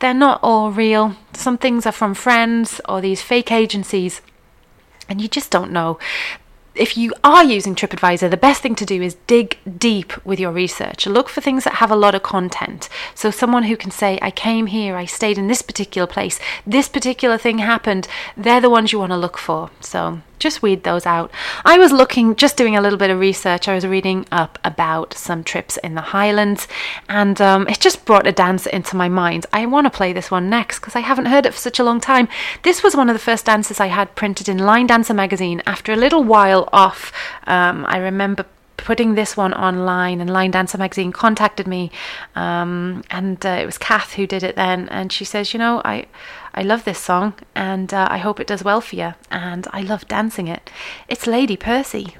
They're 0.00 0.12
not 0.12 0.40
all 0.42 0.70
real. 0.70 1.16
Some 1.32 1.56
things 1.56 1.86
are 1.86 1.92
from 1.92 2.12
friends 2.12 2.82
or 2.86 3.00
these 3.00 3.22
fake 3.22 3.50
agencies 3.50 4.20
and 5.08 5.20
you 5.20 5.28
just 5.28 5.50
don't 5.50 5.72
know 5.72 5.98
if 6.74 6.96
you 6.96 7.12
are 7.22 7.44
using 7.44 7.74
TripAdvisor, 7.74 8.30
the 8.30 8.36
best 8.36 8.62
thing 8.62 8.74
to 8.76 8.86
do 8.86 9.02
is 9.02 9.16
dig 9.26 9.58
deep 9.78 10.24
with 10.24 10.40
your 10.40 10.52
research. 10.52 11.06
Look 11.06 11.28
for 11.28 11.40
things 11.40 11.64
that 11.64 11.74
have 11.74 11.90
a 11.90 11.96
lot 11.96 12.14
of 12.14 12.22
content. 12.22 12.88
So, 13.14 13.30
someone 13.30 13.64
who 13.64 13.76
can 13.76 13.90
say, 13.90 14.18
I 14.22 14.30
came 14.30 14.66
here, 14.66 14.96
I 14.96 15.04
stayed 15.04 15.38
in 15.38 15.48
this 15.48 15.62
particular 15.62 16.06
place, 16.06 16.40
this 16.66 16.88
particular 16.88 17.36
thing 17.36 17.58
happened, 17.58 18.08
they're 18.36 18.60
the 18.60 18.70
ones 18.70 18.92
you 18.92 18.98
want 18.98 19.12
to 19.12 19.16
look 19.16 19.36
for. 19.38 19.70
So, 19.80 20.20
just 20.42 20.62
weed 20.62 20.82
those 20.82 21.06
out. 21.06 21.30
I 21.64 21.78
was 21.78 21.92
looking, 21.92 22.36
just 22.36 22.56
doing 22.56 22.76
a 22.76 22.80
little 22.80 22.98
bit 22.98 23.10
of 23.10 23.18
research. 23.18 23.68
I 23.68 23.74
was 23.74 23.86
reading 23.86 24.26
up 24.32 24.58
about 24.64 25.14
some 25.14 25.44
trips 25.44 25.76
in 25.78 25.94
the 25.94 26.00
Highlands, 26.00 26.68
and 27.08 27.40
um, 27.40 27.68
it 27.68 27.80
just 27.80 28.04
brought 28.04 28.26
a 28.26 28.32
dance 28.32 28.66
into 28.66 28.96
my 28.96 29.08
mind. 29.08 29.46
I 29.52 29.66
want 29.66 29.86
to 29.86 29.96
play 29.96 30.12
this 30.12 30.30
one 30.30 30.50
next 30.50 30.80
because 30.80 30.96
I 30.96 31.00
haven't 31.00 31.26
heard 31.26 31.46
it 31.46 31.54
for 31.54 31.60
such 31.60 31.78
a 31.78 31.84
long 31.84 32.00
time. 32.00 32.28
This 32.62 32.82
was 32.82 32.96
one 32.96 33.08
of 33.08 33.14
the 33.14 33.20
first 33.20 33.46
dances 33.46 33.80
I 33.80 33.86
had 33.86 34.14
printed 34.14 34.48
in 34.48 34.58
Line 34.58 34.86
Dancer 34.86 35.14
magazine. 35.14 35.62
After 35.66 35.92
a 35.92 35.96
little 35.96 36.24
while 36.24 36.68
off, 36.72 37.12
um, 37.46 37.86
I 37.88 37.98
remember 37.98 38.44
putting 38.76 39.14
this 39.14 39.36
one 39.36 39.54
online 39.54 40.20
and 40.20 40.28
line 40.30 40.50
dancer 40.50 40.76
magazine 40.76 41.12
contacted 41.12 41.66
me 41.66 41.90
um, 42.34 43.04
and 43.10 43.44
uh, 43.46 43.50
it 43.50 43.66
was 43.66 43.78
kath 43.78 44.14
who 44.14 44.26
did 44.26 44.42
it 44.42 44.56
then 44.56 44.88
and 44.88 45.12
she 45.12 45.24
says 45.24 45.52
you 45.52 45.58
know 45.58 45.80
i 45.84 46.04
i 46.54 46.62
love 46.62 46.84
this 46.84 46.98
song 46.98 47.34
and 47.54 47.92
uh, 47.94 48.06
i 48.10 48.18
hope 48.18 48.40
it 48.40 48.46
does 48.46 48.64
well 48.64 48.80
for 48.80 48.96
you 48.96 49.14
and 49.30 49.66
i 49.72 49.80
love 49.82 50.06
dancing 50.08 50.48
it. 50.48 50.70
It's 51.08 51.26
lady 51.26 51.56
percy. 51.56 52.16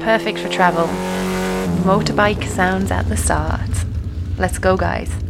Perfect 0.00 0.38
for 0.38 0.48
travel. 0.48 0.86
Motorbike 1.82 2.44
sounds 2.44 2.90
at 2.90 3.08
the 3.08 3.16
start. 3.16 3.70
Let's 4.38 4.58
go 4.58 4.76
guys 4.76 5.25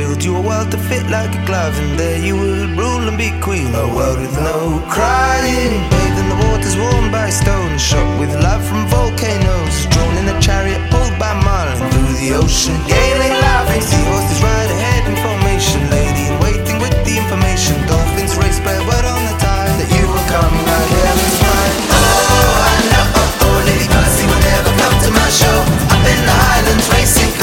build 0.00 0.24
you 0.24 0.32
a 0.34 0.40
world 0.40 0.70
to 0.70 0.78
fit 0.88 1.04
like 1.12 1.28
a 1.36 1.42
glove, 1.44 1.76
and 1.76 1.92
there 2.00 2.20
you 2.26 2.32
would 2.32 2.72
rule 2.82 3.04
and 3.10 3.18
be 3.20 3.28
queen. 3.44 3.68
A 3.74 3.86
world 3.96 4.18
with 4.24 4.32
no 4.40 4.80
crying, 4.88 5.76
bathed 5.92 6.18
in 6.22 6.26
the 6.32 6.38
waters 6.44 6.76
warmed 6.82 7.12
by 7.12 7.28
stones, 7.28 7.82
shot 7.88 8.08
with 8.18 8.32
love 8.40 8.64
from 8.64 8.82
volcanoes, 8.88 9.76
drawn 9.92 10.14
in 10.20 10.26
a 10.34 10.36
chariot 10.40 10.80
pulled 10.92 11.16
by 11.20 11.32
Marlin 11.44 11.76
through 11.92 12.12
the 12.16 12.32
ocean, 12.32 12.76
gaily 12.88 13.32
laughing. 13.44 13.84
Seahorses 13.84 14.40
ride 14.40 14.70
ahead 14.76 15.04
in 15.04 15.16
formation, 15.20 15.80
lady 15.92 16.32
in 16.32 16.36
waiting 16.40 16.78
with 16.80 16.96
the 17.04 17.14
information. 17.20 17.76
Dolphins 17.84 18.34
race 18.40 18.60
barefoot 18.64 19.04
on 19.04 19.20
the 19.28 19.36
tide 19.36 19.74
that 19.80 19.90
you 19.92 20.04
will 20.08 20.26
come 20.32 20.54
like 20.64 20.92
heaven's 21.04 21.36
fine. 21.44 21.76
Oh, 21.92 22.72
I 22.72 22.76
know, 22.88 23.06
oh, 23.20 23.44
oh, 23.44 23.68
Lady 23.68 23.88
Percy 23.92 24.24
will 24.24 24.44
never 24.48 24.72
come 24.80 24.96
to 25.04 25.10
my 25.12 25.28
show. 25.28 25.58
Up 25.92 26.04
in 26.08 26.20
the 26.24 26.36
Highlands 26.48 26.88
racing 26.88 27.39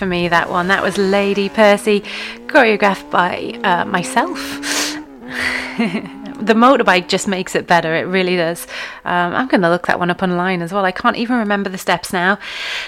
for 0.00 0.06
me, 0.06 0.28
that 0.28 0.48
one. 0.48 0.68
That 0.68 0.82
was 0.82 0.96
Lady 0.96 1.50
Percy, 1.50 2.00
choreographed 2.46 3.10
by 3.10 3.60
uh, 3.62 3.84
myself. 3.84 4.38
the 5.78 6.54
motorbike 6.54 7.06
just 7.06 7.28
makes 7.28 7.54
it 7.54 7.66
better. 7.66 7.94
It 7.94 8.06
really 8.06 8.34
does. 8.34 8.66
Um, 9.04 9.34
I'm 9.34 9.46
going 9.46 9.60
to 9.60 9.68
look 9.68 9.86
that 9.88 9.98
one 9.98 10.08
up 10.08 10.22
online 10.22 10.62
as 10.62 10.72
well. 10.72 10.86
I 10.86 10.90
can't 10.90 11.16
even 11.16 11.36
remember 11.36 11.68
the 11.68 11.76
steps 11.76 12.14
now. 12.14 12.38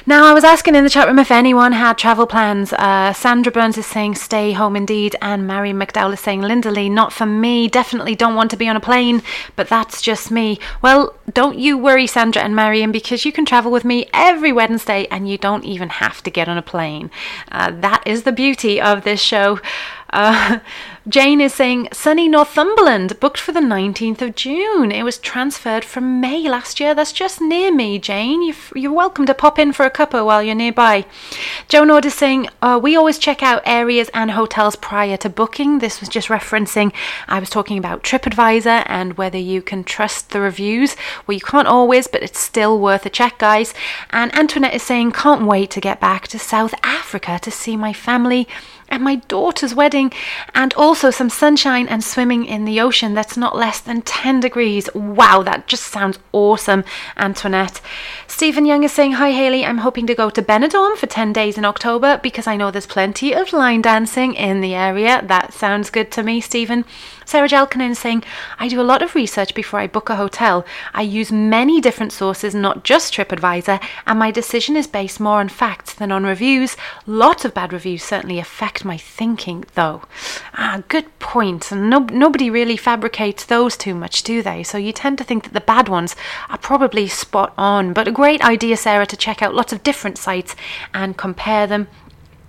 Now, 0.04 0.26
I 0.26 0.34
was 0.34 0.42
asking 0.42 0.74
in 0.74 0.82
the 0.82 0.90
chat 0.90 1.06
room 1.06 1.20
if 1.20 1.30
anyone 1.30 1.70
had 1.70 1.96
travel 1.96 2.26
plans. 2.26 2.72
Uh, 2.72 3.12
Sandra 3.12 3.52
Burns 3.52 3.78
is 3.78 3.86
saying 3.86 4.16
stay 4.16 4.50
home 4.50 4.74
indeed, 4.74 5.14
and 5.22 5.46
Mary 5.46 5.70
McDowell 5.70 6.12
is 6.12 6.18
saying 6.18 6.40
Linda 6.40 6.72
Lee, 6.72 6.88
not 6.88 7.12
for 7.12 7.24
me. 7.24 7.68
Definitely 7.68 8.16
don't 8.16 8.34
want 8.34 8.50
to 8.50 8.56
be 8.56 8.68
on 8.68 8.74
a 8.74 8.80
plane, 8.80 9.22
but 9.54 9.68
that's 9.68 10.02
just 10.02 10.32
me. 10.32 10.58
Well, 10.82 11.14
don't 11.32 11.56
you 11.56 11.78
worry, 11.78 12.08
Sandra 12.08 12.42
and 12.42 12.56
Marion, 12.56 12.90
because 12.90 13.24
you 13.24 13.30
can 13.30 13.44
travel 13.44 13.70
with 13.70 13.84
me 13.84 14.08
every 14.12 14.50
Wednesday 14.50 15.06
and 15.08 15.28
you 15.28 15.38
don't 15.38 15.64
even 15.64 15.88
have 15.88 16.20
to 16.24 16.30
get 16.30 16.48
on 16.48 16.58
a 16.58 16.62
plane. 16.62 17.08
Uh, 17.52 17.70
that 17.70 18.02
is 18.04 18.24
the 18.24 18.32
beauty 18.32 18.80
of 18.80 19.04
this 19.04 19.20
show. 19.20 19.60
Uh, 20.10 20.58
Jane 21.08 21.40
is 21.40 21.52
saying 21.52 21.88
sunny 21.92 22.28
Northumberland, 22.28 23.18
booked 23.18 23.40
for 23.40 23.50
the 23.50 23.58
19th 23.58 24.22
of 24.22 24.36
June. 24.36 24.92
It 24.92 25.02
was 25.02 25.18
transferred 25.18 25.84
from 25.84 26.20
May 26.20 26.48
last 26.48 26.78
year. 26.78 26.94
That's 26.94 27.10
just 27.10 27.40
near 27.40 27.74
me, 27.74 27.98
Jane. 27.98 28.40
You're, 28.40 28.54
you're 28.76 28.92
welcome 28.92 29.26
to 29.26 29.34
pop 29.34 29.58
in 29.58 29.72
for 29.72 29.84
a 29.84 29.90
cuppa 29.90 30.24
while 30.24 30.44
you're 30.44 30.54
nearby. 30.54 31.04
Joan 31.66 31.90
Ord 31.90 32.04
is 32.04 32.14
saying 32.14 32.48
uh, 32.62 32.78
we 32.80 32.94
always 32.94 33.18
check 33.18 33.42
out 33.42 33.62
areas 33.66 34.10
and 34.14 34.30
hotels 34.30 34.76
prior 34.76 35.16
to 35.16 35.28
booking. 35.28 35.80
This 35.80 35.98
was 35.98 36.08
just 36.08 36.28
referencing, 36.28 36.92
I 37.26 37.40
was 37.40 37.50
talking 37.50 37.78
about 37.78 38.04
TripAdvisor 38.04 38.84
and 38.86 39.18
whether 39.18 39.38
you 39.38 39.60
can 39.60 39.82
trust 39.82 40.30
the 40.30 40.40
reviews. 40.40 40.94
Well, 41.26 41.34
you 41.34 41.40
can't 41.40 41.66
always, 41.66 42.06
but 42.06 42.22
it's 42.22 42.38
still 42.38 42.78
worth 42.78 43.04
a 43.04 43.10
check, 43.10 43.38
guys. 43.38 43.74
And 44.10 44.32
Antoinette 44.36 44.74
is 44.74 44.84
saying, 44.84 45.10
can't 45.10 45.46
wait 45.46 45.72
to 45.72 45.80
get 45.80 45.98
back 45.98 46.28
to 46.28 46.38
South 46.38 46.74
Africa 46.84 47.40
to 47.42 47.50
see 47.50 47.76
my 47.76 47.92
family 47.92 48.46
at 48.92 49.00
my 49.00 49.16
daughter's 49.16 49.74
wedding, 49.74 50.12
and 50.54 50.72
also 50.74 51.10
some 51.10 51.30
sunshine 51.30 51.88
and 51.88 52.04
swimming 52.04 52.44
in 52.44 52.64
the 52.64 52.80
ocean 52.80 53.14
that's 53.14 53.36
not 53.36 53.56
less 53.56 53.80
than 53.80 54.02
10 54.02 54.40
degrees. 54.40 54.88
Wow, 54.94 55.42
that 55.42 55.66
just 55.66 55.84
sounds 55.84 56.18
awesome, 56.30 56.84
Antoinette. 57.16 57.80
Stephen 58.28 58.66
Young 58.66 58.84
is 58.84 58.92
saying, 58.92 59.12
Hi 59.12 59.32
Haley, 59.32 59.64
I'm 59.64 59.78
hoping 59.78 60.06
to 60.06 60.14
go 60.14 60.30
to 60.30 60.42
Benidorm 60.42 60.96
for 60.96 61.06
10 61.06 61.32
days 61.32 61.56
in 61.58 61.64
October 61.64 62.20
because 62.22 62.46
I 62.46 62.56
know 62.56 62.70
there's 62.70 62.86
plenty 62.86 63.32
of 63.32 63.52
line 63.52 63.82
dancing 63.82 64.34
in 64.34 64.60
the 64.60 64.74
area. 64.74 65.22
That 65.26 65.52
sounds 65.52 65.90
good 65.90 66.12
to 66.12 66.22
me, 66.22 66.40
Stephen. 66.40 66.84
Sarah 67.24 67.48
Jalkanen 67.48 67.90
is 67.90 67.98
saying, 67.98 68.24
I 68.58 68.68
do 68.68 68.80
a 68.80 68.82
lot 68.82 69.02
of 69.02 69.14
research 69.14 69.54
before 69.54 69.80
I 69.80 69.86
book 69.86 70.10
a 70.10 70.16
hotel. 70.16 70.64
I 70.94 71.02
use 71.02 71.32
many 71.32 71.80
different 71.80 72.12
sources, 72.12 72.54
not 72.54 72.84
just 72.84 73.14
TripAdvisor, 73.14 73.82
and 74.06 74.18
my 74.18 74.30
decision 74.30 74.76
is 74.76 74.86
based 74.86 75.20
more 75.20 75.40
on 75.40 75.48
facts 75.48 75.94
than 75.94 76.12
on 76.12 76.24
reviews. 76.24 76.76
Lots 77.06 77.44
of 77.44 77.54
bad 77.54 77.72
reviews 77.72 78.02
certainly 78.02 78.38
affect 78.38 78.84
my 78.84 78.96
thinking, 78.96 79.64
though. 79.74 80.02
Ah, 80.54 80.82
good 80.88 81.18
point. 81.18 81.72
And 81.72 81.88
no, 81.88 82.00
nobody 82.00 82.50
really 82.50 82.76
fabricates 82.76 83.44
those 83.44 83.76
too 83.76 83.94
much, 83.94 84.22
do 84.22 84.42
they? 84.42 84.62
So 84.62 84.78
you 84.78 84.92
tend 84.92 85.18
to 85.18 85.24
think 85.24 85.44
that 85.44 85.52
the 85.52 85.60
bad 85.60 85.88
ones 85.88 86.16
are 86.48 86.58
probably 86.58 87.08
spot 87.08 87.52
on. 87.56 87.92
But 87.92 88.08
a 88.08 88.12
great 88.12 88.42
idea, 88.42 88.76
Sarah, 88.76 89.06
to 89.06 89.16
check 89.16 89.42
out 89.42 89.54
lots 89.54 89.72
of 89.72 89.82
different 89.82 90.18
sites 90.18 90.54
and 90.92 91.16
compare 91.16 91.66
them. 91.66 91.88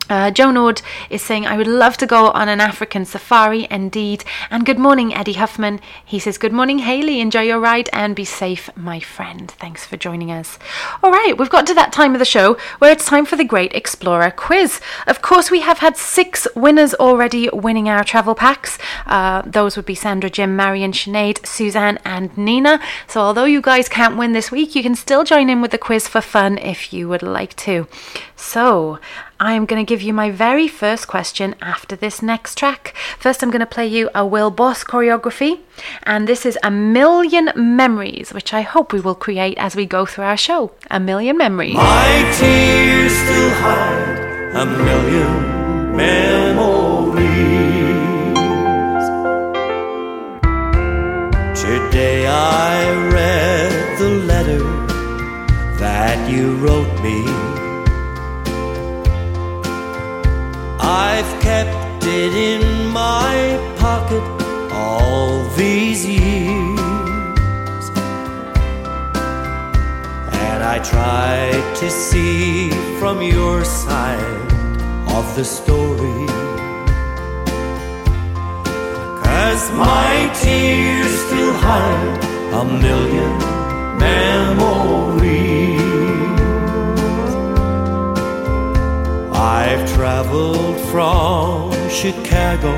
Uh, 0.09 0.31
Joan 0.31 0.57
Ord 0.57 0.81
is 1.09 1.21
saying, 1.21 1.45
I 1.45 1.55
would 1.57 1.67
love 1.67 1.97
to 1.97 2.05
go 2.05 2.31
on 2.31 2.49
an 2.49 2.59
African 2.59 3.05
safari, 3.05 3.67
indeed. 3.71 4.23
And 4.49 4.65
good 4.65 4.77
morning, 4.79 5.13
Eddie 5.13 5.33
Huffman. 5.33 5.79
He 6.03 6.19
says, 6.19 6.37
Good 6.37 6.51
morning, 6.51 6.79
Haley. 6.79 7.21
Enjoy 7.21 7.41
your 7.41 7.59
ride 7.59 7.89
and 7.93 8.15
be 8.15 8.25
safe, 8.25 8.69
my 8.75 8.99
friend. 8.99 9.49
Thanks 9.49 9.85
for 9.85 9.95
joining 9.95 10.31
us. 10.31 10.59
All 11.01 11.11
right, 11.11 11.37
we've 11.37 11.49
got 11.49 11.65
to 11.67 11.73
that 11.75 11.93
time 11.93 12.13
of 12.13 12.19
the 12.19 12.25
show 12.25 12.57
where 12.79 12.91
it's 12.91 13.05
time 13.05 13.25
for 13.25 13.37
the 13.37 13.43
Great 13.45 13.73
Explorer 13.73 14.31
quiz. 14.31 14.81
Of 15.07 15.21
course, 15.21 15.49
we 15.49 15.61
have 15.61 15.79
had 15.79 15.95
six 15.95 16.47
winners 16.55 16.93
already 16.95 17.49
winning 17.49 17.87
our 17.87 18.03
travel 18.03 18.35
packs. 18.35 18.77
Uh, 19.05 19.41
those 19.45 19.77
would 19.77 19.85
be 19.85 19.95
Sandra, 19.95 20.29
Jim, 20.29 20.55
Marion, 20.55 20.91
Sinead, 20.91 21.45
Suzanne, 21.45 21.97
and 22.03 22.35
Nina. 22.37 22.81
So, 23.07 23.21
although 23.21 23.45
you 23.45 23.61
guys 23.61 23.87
can't 23.87 24.17
win 24.17 24.33
this 24.33 24.51
week, 24.51 24.75
you 24.75 24.83
can 24.83 24.95
still 24.95 25.23
join 25.23 25.49
in 25.49 25.61
with 25.61 25.71
the 25.71 25.77
quiz 25.77 26.07
for 26.07 26.21
fun 26.21 26.57
if 26.57 26.91
you 26.91 27.07
would 27.07 27.23
like 27.23 27.55
to. 27.57 27.87
So, 28.35 28.99
I 29.43 29.55
am 29.55 29.65
going 29.65 29.85
to 29.85 29.89
give 29.89 30.01
you 30.01 30.13
my 30.13 30.31
very 30.31 30.69
first 30.69 31.09
question 31.09 31.53
after 31.61 31.97
this 31.97 32.21
next 32.21 32.57
track. 32.57 32.95
First, 33.19 33.43
I'm 33.43 33.51
going 33.51 33.59
to 33.59 33.65
play 33.65 33.85
you 33.85 34.09
a 34.15 34.25
Wil 34.25 34.49
Bos 34.49 34.85
choreography, 34.85 35.59
and 36.03 36.29
this 36.29 36.45
is 36.45 36.57
A 36.63 36.71
Million 36.71 37.51
Memories, 37.53 38.31
which 38.33 38.53
I 38.53 38.61
hope 38.61 38.93
we 38.93 39.01
will 39.01 39.15
create 39.15 39.57
as 39.57 39.75
we 39.75 39.85
go 39.85 40.05
through 40.05 40.23
our 40.23 40.37
show. 40.37 40.71
A 40.89 40.97
Million 40.97 41.37
Memories. 41.37 41.73
My 41.73 42.33
tears 42.39 43.11
still 43.11 43.49
hide 43.59 44.19
a 44.55 44.65
million 44.65 45.97
memories. 45.97 47.27
Today 51.59 52.27
I 52.27 53.11
read 53.11 53.99
the 53.99 54.09
letter 54.25 54.63
that 55.79 56.29
you 56.31 56.55
wrote 56.63 57.01
me. 57.01 57.42
I've 60.85 61.41
kept 61.41 62.03
it 62.05 62.33
in 62.33 62.89
my 62.89 63.57
pocket 63.77 64.21
all 64.73 65.47
these 65.55 66.05
years. 66.05 67.85
And 70.43 70.61
I 70.61 70.79
tried 70.83 71.75
to 71.77 71.89
see 71.89 72.69
from 72.99 73.21
your 73.21 73.63
side 73.63 74.51
of 75.07 75.33
the 75.37 75.45
story. 75.45 76.27
Cause 79.23 79.71
my 79.71 80.29
tears 80.41 81.11
still 81.25 81.53
hide 81.53 82.23
a 82.59 82.65
million 82.65 83.37
memories. 83.99 85.62
I've 89.45 89.85
traveled 89.93 90.79
from 90.89 91.73
Chicago 91.89 92.71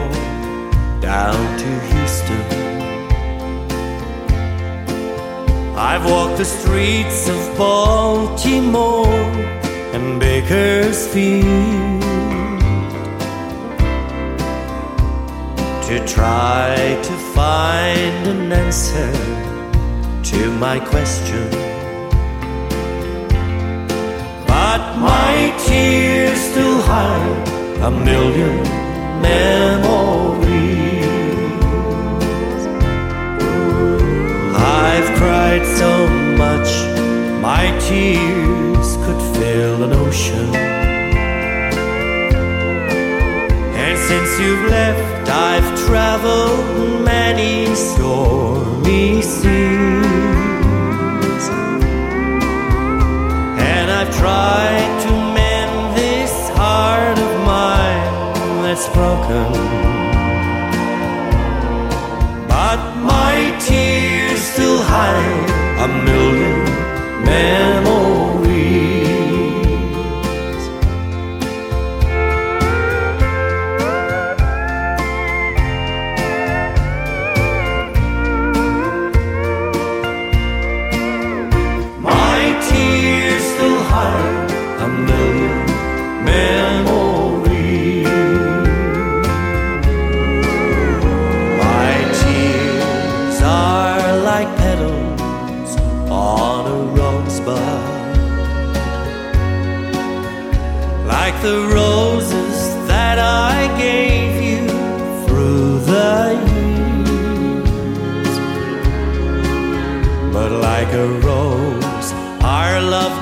down 1.00 1.60
to 1.60 1.80
Houston. 1.92 2.42
I've 5.78 6.10
walked 6.10 6.40
the 6.40 6.46
streets 6.46 7.30
of 7.30 7.56
Baltimore 7.56 9.06
and 9.94 10.20
Bakersfield 10.20 12.02
to 15.84 16.04
try 16.08 17.00
to 17.04 17.14
find 17.36 18.28
an 18.28 18.52
answer 18.52 19.12
to 20.32 20.50
my 20.58 20.80
question. 20.80 21.75
But 24.76 24.98
my 24.98 25.56
tears 25.66 26.38
still 26.38 26.82
hide 26.82 27.48
a 27.82 27.90
million 27.90 28.62
memories. 29.22 31.06
I've 34.84 35.10
cried 35.20 35.66
so 35.80 35.92
much, 36.44 36.70
my 37.42 37.66
tears 37.88 38.98
could 39.04 39.22
fill 39.38 39.84
an 39.86 39.94
ocean. 39.94 40.54
And 43.84 43.98
since 44.10 44.30
you've 44.42 44.70
left, 44.70 45.30
I've 45.30 45.70
traveled 45.88 47.06
many 47.06 47.74
stormy 47.76 49.22
seas. 49.22 50.15
I've 54.06 54.16
tried 54.18 55.02
to 55.02 55.12
mend 55.34 55.98
this 55.98 56.50
heart 56.50 57.18
of 57.18 57.32
mine 57.44 58.62
that's 58.62 58.88
broken. 58.90 59.52
But 62.48 62.82
my 63.02 63.58
tears 63.60 64.42
still 64.42 64.80
hide 64.84 65.50
a 65.80 65.88
million 66.06 66.66
memories. 67.26 67.95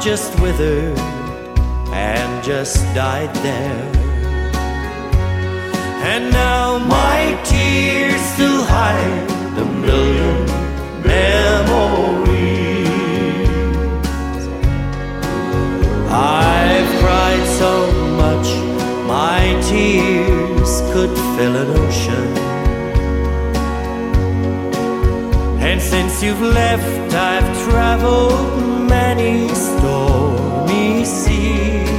Just 0.04 0.38
withered 0.42 1.00
and 1.94 2.44
just 2.44 2.84
died 2.94 3.34
there. 3.38 3.90
And 6.12 6.30
now 6.30 6.78
my 6.78 7.40
tears 7.46 8.20
still 8.34 8.64
hide 8.66 9.32
a 9.58 9.66
million 9.88 10.46
memories. 11.08 12.84
I've 16.12 16.90
cried 17.02 17.46
so 17.62 17.74
much, 18.24 18.48
my 19.08 19.58
tears 19.70 20.82
could 20.92 21.16
fill 21.38 21.56
an 21.64 21.70
ocean. 21.80 22.30
And 25.64 25.82
since 25.82 26.22
you've 26.22 26.42
left, 26.42 27.14
I've 27.16 27.50
traveled 27.70 28.64
many 28.90 29.13
stormy 29.56 31.06
seas. 31.06 31.90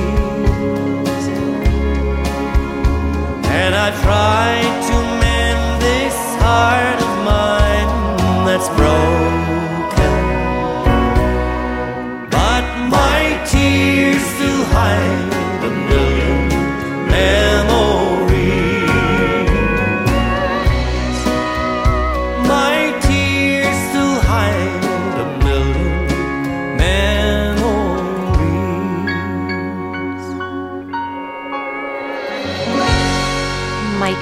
And 3.60 3.74
I 3.74 3.88
tried 4.04 4.74
to 4.88 4.96
mend 5.22 5.82
this 5.82 6.16
heart 6.42 6.98
of 7.08 7.14
mine 7.32 7.90
that's 8.46 8.68
broken. 8.80 10.14
But 12.30 12.64
my 12.96 13.20
tears 13.50 14.22
still 14.34 14.64
hide 14.76 15.23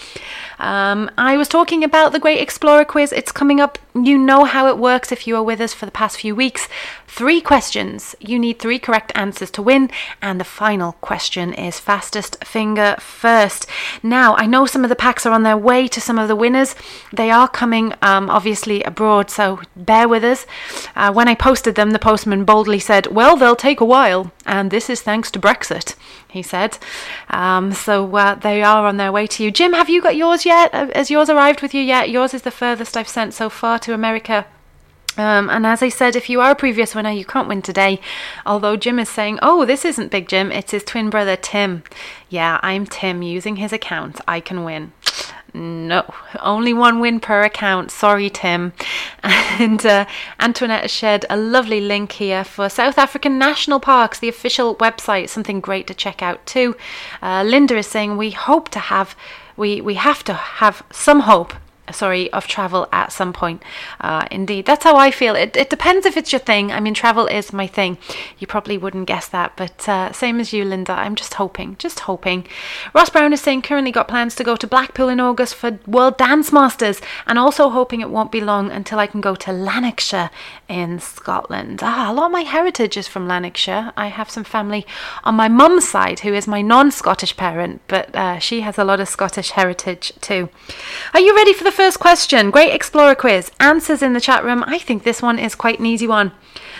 Um, 0.58 1.10
I 1.16 1.36
was 1.36 1.48
talking 1.48 1.84
about 1.84 2.12
the 2.12 2.18
Great 2.18 2.40
Explorer 2.40 2.84
quiz. 2.84 3.12
It's 3.12 3.32
coming 3.32 3.60
up. 3.60 3.78
You 3.94 4.18
know 4.18 4.44
how 4.44 4.68
it 4.68 4.78
works 4.78 5.12
if 5.12 5.26
you 5.26 5.36
are 5.36 5.42
with 5.42 5.60
us 5.60 5.72
for 5.72 5.86
the 5.86 5.92
past 5.92 6.18
few 6.18 6.34
weeks. 6.34 6.68
Three 7.12 7.40
questions. 7.40 8.14
You 8.20 8.38
need 8.38 8.60
three 8.60 8.78
correct 8.78 9.10
answers 9.16 9.50
to 9.50 9.62
win, 9.62 9.90
and 10.22 10.40
the 10.40 10.44
final 10.44 10.92
question 10.92 11.52
is 11.52 11.80
fastest 11.80 12.42
finger 12.44 12.94
first. 13.00 13.66
Now, 14.00 14.36
I 14.36 14.46
know 14.46 14.64
some 14.64 14.84
of 14.84 14.90
the 14.90 14.96
packs 14.96 15.26
are 15.26 15.32
on 15.32 15.42
their 15.42 15.56
way 15.56 15.88
to 15.88 16.00
some 16.00 16.20
of 16.20 16.28
the 16.28 16.36
winners. 16.36 16.76
They 17.12 17.30
are 17.30 17.48
coming, 17.48 17.92
um, 18.00 18.30
obviously, 18.30 18.82
abroad, 18.84 19.28
so 19.28 19.60
bear 19.76 20.08
with 20.08 20.22
us. 20.22 20.46
Uh, 20.94 21.12
when 21.12 21.26
I 21.26 21.34
posted 21.34 21.74
them, 21.74 21.90
the 21.90 21.98
postman 21.98 22.44
boldly 22.44 22.78
said, 22.78 23.08
Well, 23.08 23.36
they'll 23.36 23.56
take 23.56 23.80
a 23.80 23.84
while, 23.84 24.30
and 24.46 24.70
this 24.70 24.88
is 24.88 25.02
thanks 25.02 25.32
to 25.32 25.40
Brexit, 25.40 25.96
he 26.28 26.42
said. 26.42 26.78
Um, 27.28 27.72
so 27.72 28.16
uh, 28.16 28.36
they 28.36 28.62
are 28.62 28.86
on 28.86 28.98
their 28.98 29.12
way 29.12 29.26
to 29.26 29.42
you. 29.44 29.50
Jim, 29.50 29.72
have 29.72 29.90
you 29.90 30.00
got 30.00 30.16
yours 30.16 30.46
yet? 30.46 30.72
Uh, 30.72 30.86
Has 30.94 31.10
yours 31.10 31.28
arrived 31.28 31.60
with 31.60 31.74
you 31.74 31.82
yet? 31.82 32.08
Yours 32.08 32.32
is 32.32 32.42
the 32.42 32.52
furthest 32.52 32.96
I've 32.96 33.08
sent 33.08 33.34
so 33.34 33.50
far 33.50 33.80
to 33.80 33.92
America. 33.92 34.46
Um, 35.16 35.50
and 35.50 35.66
as 35.66 35.82
I 35.82 35.88
said, 35.88 36.16
if 36.16 36.30
you 36.30 36.40
are 36.40 36.52
a 36.52 36.56
previous 36.56 36.94
winner, 36.94 37.10
you 37.10 37.24
can't 37.24 37.48
win 37.48 37.62
today. 37.62 38.00
Although 38.46 38.76
Jim 38.76 38.98
is 38.98 39.08
saying, 39.08 39.38
oh, 39.42 39.64
this 39.64 39.84
isn't 39.84 40.10
Big 40.10 40.28
Jim, 40.28 40.52
it's 40.52 40.70
his 40.70 40.84
twin 40.84 41.10
brother 41.10 41.36
Tim. 41.36 41.82
Yeah, 42.28 42.60
I'm 42.62 42.86
Tim. 42.86 43.22
Using 43.22 43.56
his 43.56 43.72
account, 43.72 44.20
I 44.28 44.40
can 44.40 44.64
win. 44.64 44.92
No, 45.52 46.04
only 46.40 46.72
one 46.72 47.00
win 47.00 47.18
per 47.18 47.42
account. 47.42 47.90
Sorry, 47.90 48.30
Tim. 48.30 48.72
And 49.58 49.84
uh, 49.84 50.06
Antoinette 50.38 50.82
has 50.82 50.90
shared 50.90 51.26
a 51.28 51.36
lovely 51.36 51.82
link 51.82 52.12
here 52.12 52.44
for 52.44 52.70
South 52.70 52.96
African 52.96 53.38
National 53.38 53.78
Parks, 53.78 54.18
the 54.18 54.28
official 54.28 54.74
website. 54.76 55.28
Something 55.28 55.60
great 55.60 55.86
to 55.88 55.94
check 55.94 56.22
out 56.22 56.46
too. 56.46 56.76
Uh, 57.20 57.42
Linda 57.42 57.76
is 57.76 57.86
saying 57.86 58.16
we 58.16 58.30
hope 58.30 58.70
to 58.70 58.78
have, 58.78 59.14
we 59.58 59.82
we 59.82 59.94
have 59.94 60.24
to 60.24 60.32
have 60.32 60.82
some 60.90 61.20
hope 61.20 61.52
sorry, 61.92 62.32
of 62.32 62.46
travel 62.46 62.88
at 62.92 63.12
some 63.12 63.32
point. 63.32 63.62
Uh, 64.00 64.26
indeed, 64.30 64.66
that's 64.66 64.84
how 64.84 64.96
I 64.96 65.10
feel. 65.10 65.34
It, 65.34 65.56
it 65.56 65.70
depends 65.70 66.06
if 66.06 66.16
it's 66.16 66.32
your 66.32 66.40
thing. 66.40 66.72
I 66.72 66.80
mean, 66.80 66.94
travel 66.94 67.26
is 67.26 67.52
my 67.52 67.66
thing. 67.66 67.98
You 68.38 68.46
probably 68.46 68.78
wouldn't 68.78 69.06
guess 69.06 69.28
that, 69.28 69.56
but 69.56 69.88
uh, 69.88 70.12
same 70.12 70.40
as 70.40 70.52
you, 70.52 70.64
Linda. 70.64 70.92
I'm 70.92 71.14
just 71.14 71.34
hoping, 71.34 71.76
just 71.78 72.00
hoping. 72.00 72.46
Ross 72.94 73.10
Brown 73.10 73.32
is 73.32 73.40
saying 73.40 73.62
currently 73.62 73.92
got 73.92 74.08
plans 74.08 74.34
to 74.36 74.44
go 74.44 74.56
to 74.56 74.66
Blackpool 74.66 75.08
in 75.08 75.20
August 75.20 75.54
for 75.54 75.78
World 75.86 76.16
Dance 76.16 76.52
Masters, 76.52 77.00
and 77.26 77.38
also 77.38 77.70
hoping 77.70 78.00
it 78.00 78.10
won't 78.10 78.32
be 78.32 78.40
long 78.40 78.70
until 78.70 78.98
I 78.98 79.06
can 79.06 79.20
go 79.20 79.34
to 79.34 79.52
Lanarkshire 79.52 80.30
in 80.68 80.98
Scotland. 81.00 81.80
Ah, 81.82 82.10
a 82.10 82.14
lot 82.14 82.26
of 82.26 82.32
my 82.32 82.42
heritage 82.42 82.96
is 82.96 83.08
from 83.08 83.28
Lanarkshire. 83.28 83.92
I 83.96 84.08
have 84.08 84.30
some 84.30 84.44
family 84.44 84.86
on 85.24 85.34
my 85.34 85.48
mum's 85.48 85.88
side 85.88 86.20
who 86.20 86.32
is 86.32 86.46
my 86.46 86.62
non-Scottish 86.62 87.36
parent, 87.36 87.80
but 87.88 88.14
uh, 88.14 88.38
she 88.38 88.60
has 88.60 88.78
a 88.78 88.84
lot 88.84 89.00
of 89.00 89.08
Scottish 89.08 89.50
heritage 89.50 90.12
too. 90.20 90.48
Are 91.14 91.20
you 91.20 91.34
ready 91.34 91.52
for 91.52 91.64
the 91.64 91.72
first 91.80 91.98
question? 91.98 92.50
Great 92.50 92.74
Explorer 92.74 93.14
quiz. 93.14 93.50
Answers 93.58 94.02
in 94.02 94.12
the 94.12 94.20
chat 94.20 94.44
room. 94.44 94.62
I 94.66 94.78
think 94.78 95.02
this 95.02 95.22
one 95.22 95.38
is 95.38 95.54
quite 95.54 95.78
an 95.78 95.86
easy 95.86 96.06
one. 96.06 96.32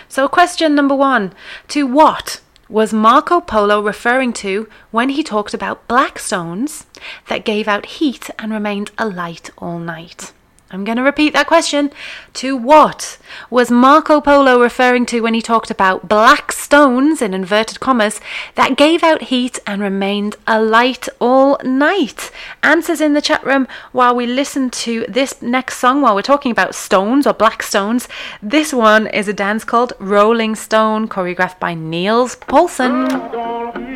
So, 0.08 0.28
question 0.28 0.74
number 0.74 0.94
one 0.94 1.32
To 1.68 1.86
what 1.86 2.42
was 2.68 2.92
Marco 2.92 3.40
Polo 3.40 3.80
referring 3.80 4.34
to 4.34 4.68
when 4.90 5.08
he 5.08 5.22
talked 5.22 5.54
about 5.54 5.88
black 5.88 6.18
stones 6.18 6.84
that 7.28 7.46
gave 7.46 7.66
out 7.66 7.86
heat 7.96 8.28
and 8.38 8.52
remained 8.52 8.90
alight 8.98 9.48
all 9.56 9.78
night? 9.78 10.34
I'm 10.72 10.84
going 10.84 10.98
to 10.98 11.02
repeat 11.02 11.32
that 11.32 11.48
question. 11.48 11.90
To 12.34 12.56
what 12.56 13.18
was 13.50 13.72
Marco 13.72 14.20
Polo 14.20 14.60
referring 14.60 15.04
to 15.06 15.20
when 15.20 15.34
he 15.34 15.42
talked 15.42 15.68
about 15.68 16.08
black 16.08 16.52
stones, 16.52 17.20
in 17.20 17.34
inverted 17.34 17.80
commas, 17.80 18.20
that 18.54 18.76
gave 18.76 19.02
out 19.02 19.22
heat 19.22 19.58
and 19.66 19.82
remained 19.82 20.36
alight 20.46 21.08
all 21.20 21.58
night? 21.64 22.30
Answers 22.62 23.00
in 23.00 23.14
the 23.14 23.20
chat 23.20 23.44
room 23.44 23.66
while 23.90 24.14
we 24.14 24.26
listen 24.26 24.70
to 24.70 25.04
this 25.08 25.42
next 25.42 25.78
song 25.78 26.02
while 26.02 26.14
we're 26.14 26.22
talking 26.22 26.52
about 26.52 26.76
stones 26.76 27.26
or 27.26 27.34
black 27.34 27.64
stones. 27.64 28.06
This 28.40 28.72
one 28.72 29.08
is 29.08 29.26
a 29.26 29.32
dance 29.32 29.64
called 29.64 29.92
Rolling 29.98 30.54
Stone, 30.54 31.08
choreographed 31.08 31.58
by 31.58 31.74
Niels 31.74 32.36
Poulsen. 32.36 33.89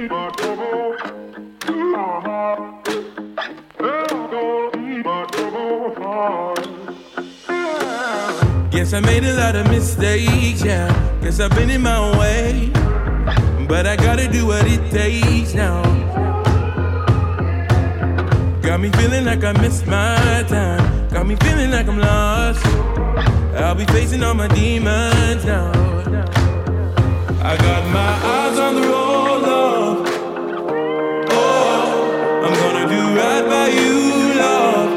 Guess 8.85 8.93
I 8.93 9.01
made 9.01 9.25
a 9.25 9.33
lot 9.33 9.57
of 9.57 9.67
mistakes, 9.71 10.63
yeah. 10.63 10.93
Guess 11.23 11.41
I've 11.41 11.55
been 11.55 11.71
in 11.71 11.81
my 11.81 12.19
way. 12.19 12.71
But 13.67 13.87
I 13.87 13.97
gotta 13.97 14.31
do 14.31 14.45
what 14.45 14.67
it 14.67 14.91
takes 14.91 15.55
now. 15.55 15.83
Got 18.61 18.81
me 18.83 18.91
feeling 18.91 19.25
like 19.25 19.43
I 19.43 19.53
missed 19.53 19.87
my 19.87 20.45
time. 20.49 21.09
Got 21.09 21.27
me 21.27 21.35
feeling 21.37 21.71
like 21.71 21.89
I'm 21.89 21.99
lost. 21.99 22.63
I'll 23.57 23.75
be 23.75 23.87
facing 23.87 24.23
all 24.23 24.35
my 24.35 24.49
demons 24.49 25.47
now. 25.47 25.71
I 27.41 27.57
got 27.57 27.89
my 27.89 28.13
eyes 28.37 28.59
on 28.59 28.75
the 28.75 28.83
road, 28.83 29.43
love. 29.49 30.09
Oh, 31.31 32.45
I'm 32.45 32.53
gonna 32.53 32.87
do 32.87 33.03
right 33.17 33.45
by 33.49 33.69
you, 33.69 34.35
love. 34.43 34.91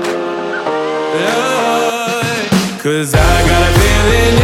Love. 1.23 2.83
Cause 2.83 3.15
I 3.15 3.36
got 4.07 4.36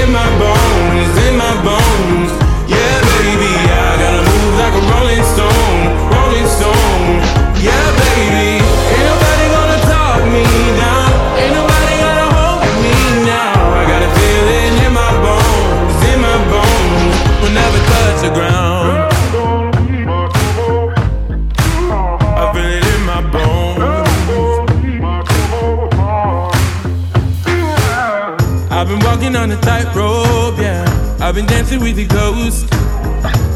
on 29.43 29.51
a 29.51 29.59
tightrope, 29.59 30.57
yeah. 30.57 31.17
I've 31.19 31.35
been 31.35 31.45
dancing 31.45 31.81
with 31.81 31.97
the 31.97 32.05
ghost. 32.05 32.69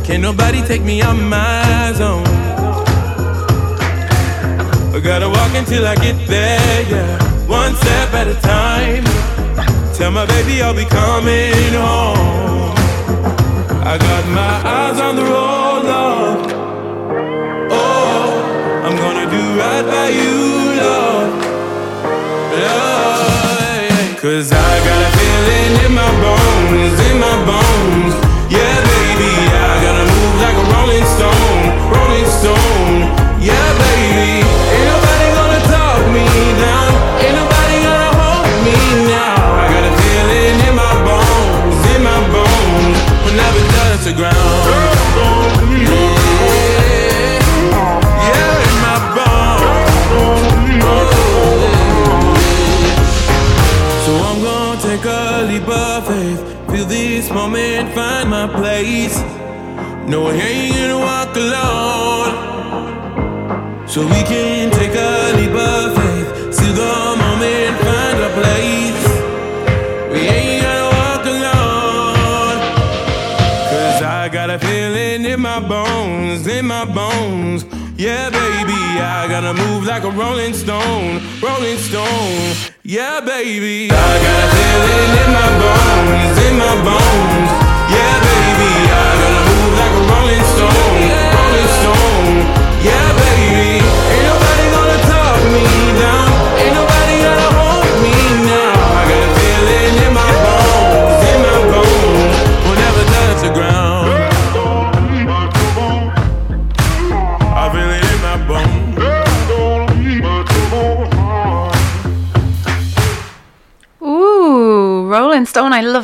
Can't 0.05 0.21
nobody 0.21 0.61
take 0.61 0.81
me 0.81 1.01
on 1.01 1.29
my 1.29 1.93
zone. 1.95 2.27
I 4.93 4.99
gotta 5.01 5.29
walk 5.29 5.53
until 5.55 5.87
I 5.87 5.95
get 5.95 6.27
there, 6.27 6.81
yeah. 6.91 7.47
One 7.47 7.73
step 7.75 8.13
at 8.13 8.27
a 8.27 8.35
time. 8.41 9.05
Tell 9.95 10.11
my 10.11 10.25
baby 10.25 10.61
I'll 10.61 10.75
be 10.75 10.83
coming 10.83 11.71
home. 11.85 12.75
I 13.91 13.97
got 13.97 14.23
my 14.41 14.55
eyes 14.77 14.99
on 14.99 15.15
the 15.15 15.23
road, 15.23 15.83
love. 15.93 16.51
Oh, 17.71 18.83
I'm 18.85 18.95
gonna 19.03 19.27
do 19.37 19.43
right 19.61 19.85
by 19.85 20.09
you, 20.09 20.35
love. 20.81 21.31
Love. 22.51 23.36
Cause 24.27 24.51
I 24.51 24.79
got 24.85 25.03
a 25.03 25.17
feeling 25.17 25.85
in 25.85 25.93
my 25.95 26.11
bones, 26.21 26.99
in 27.09 27.17
my 27.17 27.45
bones. 27.45 28.26
My 58.37 58.47
place. 58.59 59.17
No, 60.11 60.27
I 60.27 60.33
ain't 60.33 60.75
gonna 60.75 60.99
walk 61.09 61.35
alone. 61.45 62.29
So 63.87 63.99
we 64.13 64.21
can 64.31 64.69
take 64.79 64.95
a 65.09 65.13
leap 65.37 65.55
of 65.69 65.85
faith. 65.97 66.27
See 66.57 66.71
the 66.81 66.93
moment, 67.23 67.73
find 67.85 68.17
a 68.29 68.31
place. 68.39 69.03
We 70.11 70.19
ain't 70.35 70.61
gonna 70.63 70.89
walk 70.97 71.23
alone. 71.35 72.57
Cause 73.71 74.01
I 74.19 74.29
got 74.37 74.47
a 74.57 74.59
feeling 74.59 75.21
in 75.33 75.39
my 75.41 75.59
bones, 75.73 76.45
in 76.45 76.65
my 76.67 76.85
bones. 76.85 77.65
Yeah, 78.05 78.29
baby, 78.29 78.81
I 79.19 79.25
gotta 79.33 79.53
move 79.63 79.83
like 79.91 80.03
a 80.03 80.11
rolling 80.11 80.53
stone, 80.53 81.21
rolling 81.41 81.79
stone. 81.89 82.53
Yeah, 82.83 83.19
baby, 83.19 83.89
I 83.91 84.11
got 84.25 84.37
a 84.45 84.49
feeling 84.57 85.11
in 85.23 85.29
my 85.39 85.49
bones, 85.63 86.37
in 86.47 86.53
my 86.65 86.75
bones. 86.89 87.66
Me 95.53 95.63
down, 95.99 96.29
ain't 96.59 96.73
nobody 96.75 97.15
gonna 97.23 97.49
hold 97.59 97.95
me 98.03 98.15
now. 98.51 98.73
I 98.99 99.03
got 99.09 99.21
a 99.23 99.31
feeling 99.39 100.06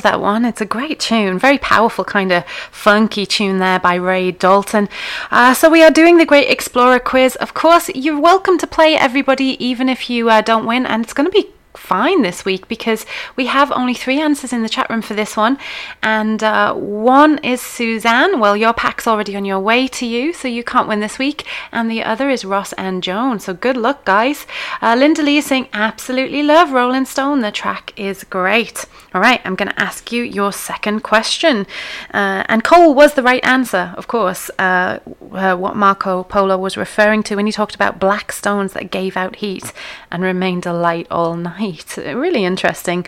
love 0.03 0.11
that 0.11 0.21
one. 0.21 0.45
It's 0.45 0.61
a 0.61 0.65
great 0.65 0.99
tune. 0.99 1.39
Very 1.39 1.57
powerful, 1.57 2.03
kind 2.03 2.31
of 2.31 2.45
funky 2.71 3.25
tune 3.25 3.59
there 3.59 3.79
by 3.79 3.95
Ray 3.95 4.31
Dalton. 4.31 4.89
Uh, 5.31 5.53
so, 5.53 5.69
we 5.69 5.83
are 5.83 5.91
doing 5.91 6.17
the 6.17 6.25
Great 6.25 6.49
Explorer 6.49 6.99
quiz. 6.99 7.35
Of 7.37 7.53
course, 7.53 7.89
you're 7.95 8.19
welcome 8.19 8.57
to 8.57 8.67
play, 8.67 8.95
everybody, 8.95 9.55
even 9.65 9.89
if 9.89 10.09
you 10.09 10.29
uh, 10.29 10.41
don't 10.41 10.65
win. 10.65 10.85
And 10.85 11.03
it's 11.03 11.13
going 11.13 11.29
to 11.29 11.31
be 11.31 11.49
fine 11.83 12.21
this 12.21 12.45
week 12.45 12.69
because 12.69 13.05
we 13.35 13.45
have 13.47 13.69
only 13.71 13.93
three 13.93 14.19
answers 14.19 14.53
in 14.53 14.63
the 14.63 14.69
chat 14.69 14.89
room 14.89 15.01
for 15.01 15.15
this 15.15 15.35
one. 15.35 15.57
And 16.01 16.41
uh, 16.41 16.73
one 16.73 17.39
is 17.39 17.61
Suzanne. 17.61 18.39
Well 18.39 18.55
your 18.55 18.73
pack's 18.73 19.05
already 19.05 19.35
on 19.35 19.43
your 19.43 19.59
way 19.59 19.89
to 19.89 20.05
you 20.05 20.31
so 20.31 20.47
you 20.47 20.63
can't 20.63 20.87
win 20.87 21.01
this 21.01 21.19
week. 21.19 21.45
And 21.73 21.91
the 21.91 22.01
other 22.01 22.29
is 22.29 22.45
Ross 22.45 22.71
and 22.73 23.03
Joan. 23.03 23.41
So 23.41 23.53
good 23.53 23.75
luck 23.75 24.05
guys. 24.05 24.47
Uh, 24.81 24.95
Linda 24.97 25.21
Lee 25.21 25.39
is 25.39 25.45
saying 25.45 25.67
absolutely 25.73 26.41
love 26.41 26.71
Rolling 26.71 27.05
Stone. 27.05 27.41
The 27.41 27.51
track 27.51 27.91
is 27.97 28.23
great. 28.23 28.85
All 29.13 29.19
right 29.19 29.41
I'm 29.43 29.55
going 29.55 29.69
to 29.69 29.81
ask 29.81 30.09
you 30.13 30.23
your 30.23 30.53
second 30.53 31.01
question. 31.01 31.67
Uh, 32.13 32.45
and 32.47 32.63
coal 32.63 32.95
was 32.95 33.15
the 33.15 33.23
right 33.23 33.43
answer 33.45 33.93
of 33.97 34.07
course 34.07 34.49
uh, 34.57 34.99
uh, 35.33 35.55
what 35.57 35.75
Marco 35.75 36.23
Polo 36.23 36.57
was 36.57 36.77
referring 36.77 37.23
to 37.23 37.35
when 37.35 37.45
he 37.45 37.51
talked 37.51 37.75
about 37.75 37.99
black 37.99 38.31
stones 38.31 38.71
that 38.71 38.89
gave 38.89 39.17
out 39.17 39.37
heat 39.37 39.73
and 40.09 40.23
remained 40.23 40.65
alight 40.65 41.07
all 41.11 41.35
night 41.35 41.72
a 41.97 42.15
really 42.15 42.45
interesting 42.45 43.05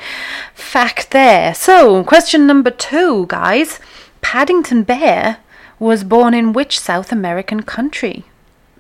fact 0.54 1.12
there. 1.12 1.54
So, 1.54 2.04
question 2.04 2.48
number 2.48 2.72
two, 2.72 3.26
guys. 3.28 3.80
Paddington 4.22 4.84
Bear 4.84 5.38
was 5.80 6.04
born 6.04 6.34
in 6.34 6.54
which 6.54 6.80
South 6.80 7.12
American 7.12 7.62
country? 7.64 8.24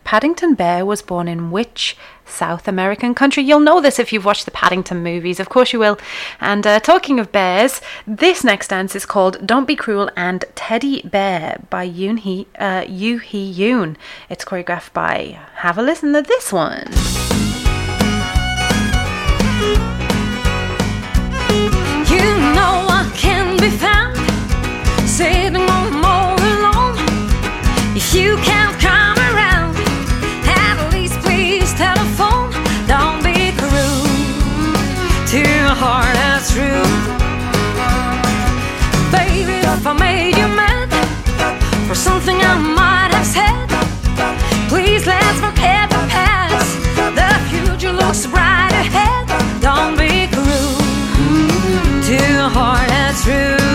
Paddington 0.03 0.53
Bear 0.53 0.85
was 0.85 1.01
born 1.01 1.27
in 1.27 1.49
which 1.49 1.97
South 2.25 2.67
American 2.67 3.15
country? 3.15 3.43
You'll 3.43 3.59
know 3.59 3.81
this 3.81 3.97
if 3.97 4.13
you've 4.13 4.23
watched 4.23 4.45
the 4.45 4.51
Paddington 4.51 5.01
movies, 5.01 5.39
of 5.39 5.49
course 5.49 5.73
you 5.73 5.79
will. 5.79 5.97
And 6.39 6.65
uh, 6.65 6.79
talking 6.79 7.19
of 7.19 7.31
bears, 7.31 7.81
this 8.05 8.43
next 8.43 8.67
dance 8.67 8.95
is 8.95 9.05
called 9.05 9.45
Don't 9.45 9.67
Be 9.67 9.75
Cruel 9.75 10.11
and 10.15 10.45
Teddy 10.53 11.01
Bear 11.01 11.59
by 11.71 11.89
Yoon 11.89 12.19
Hee, 12.19 12.47
uh, 12.59 12.85
Yoo 12.87 13.17
Hee 13.17 13.51
Yoon. 13.51 13.97
It's 14.29 14.45
choreographed 14.45 14.93
by, 14.93 15.39
have 15.55 15.77
a 15.77 15.81
listen 15.81 16.13
to 16.13 16.21
this 16.21 16.53
one. 16.53 17.44
Be 23.65 23.77
found 23.77 24.15
sitting 25.09 25.55
on 25.55 26.05
all 26.05 26.37
alone. 26.53 26.97
If 27.95 28.13
you 28.13 28.37
can't 28.49 28.77
come 28.79 29.17
around, 29.29 29.75
at 30.45 30.77
least 30.93 31.17
please 31.25 31.73
telephone. 31.73 32.51
Don't 32.85 33.23
be 33.23 33.39
cruel 33.57 34.05
to 35.31 35.41
a 35.71 35.75
heart 35.81 36.13
that's 36.13 36.53
true. 36.53 36.85
Baby, 39.17 39.57
if 39.75 39.87
I 39.87 39.93
made 39.93 40.37
you 40.37 40.47
mad 40.61 40.89
for 41.87 41.95
something 41.95 42.37
I 42.37 42.55
might 42.79 43.11
have 43.17 43.29
said, 43.37 43.67
please 44.69 45.07
let's 45.07 45.39
forget 45.39 45.89
the 45.89 46.03
past. 46.15 46.69
The 47.19 47.31
future 47.49 47.93
looks 47.93 48.27
bright 48.27 48.73
ahead. 48.73 49.34
True. 53.23 53.74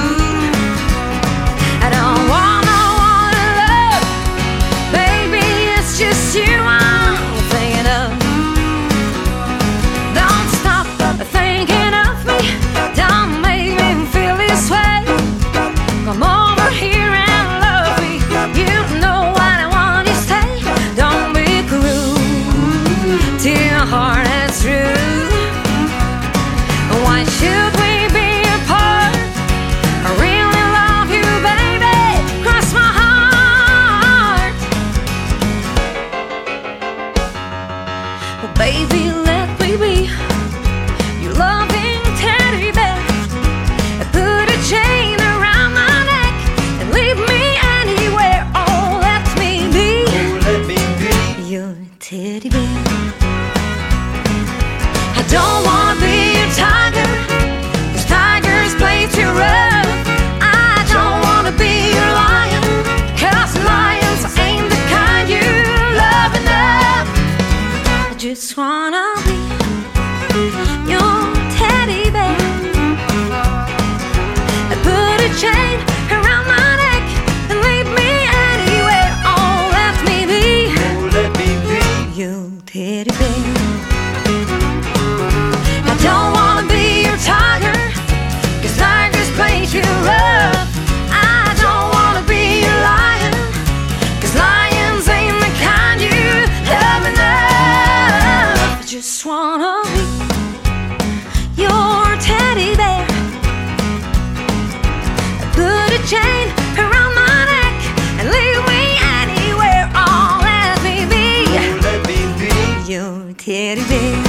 Your 113.51 113.75
teddy 113.75 113.85
bear. 113.89 114.23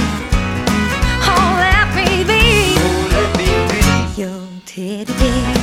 Oh, 1.30 1.54
let 1.60 1.94
me 1.94 2.24
be 2.24 2.74
your 4.20 4.48
teddy 4.66 5.12
bear. 5.12 5.54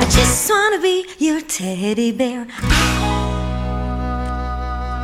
I 0.00 0.06
just 0.08 0.48
wanna 0.48 0.80
be 0.80 1.06
your 1.18 1.42
teddy 1.42 2.12
bear. 2.12 2.46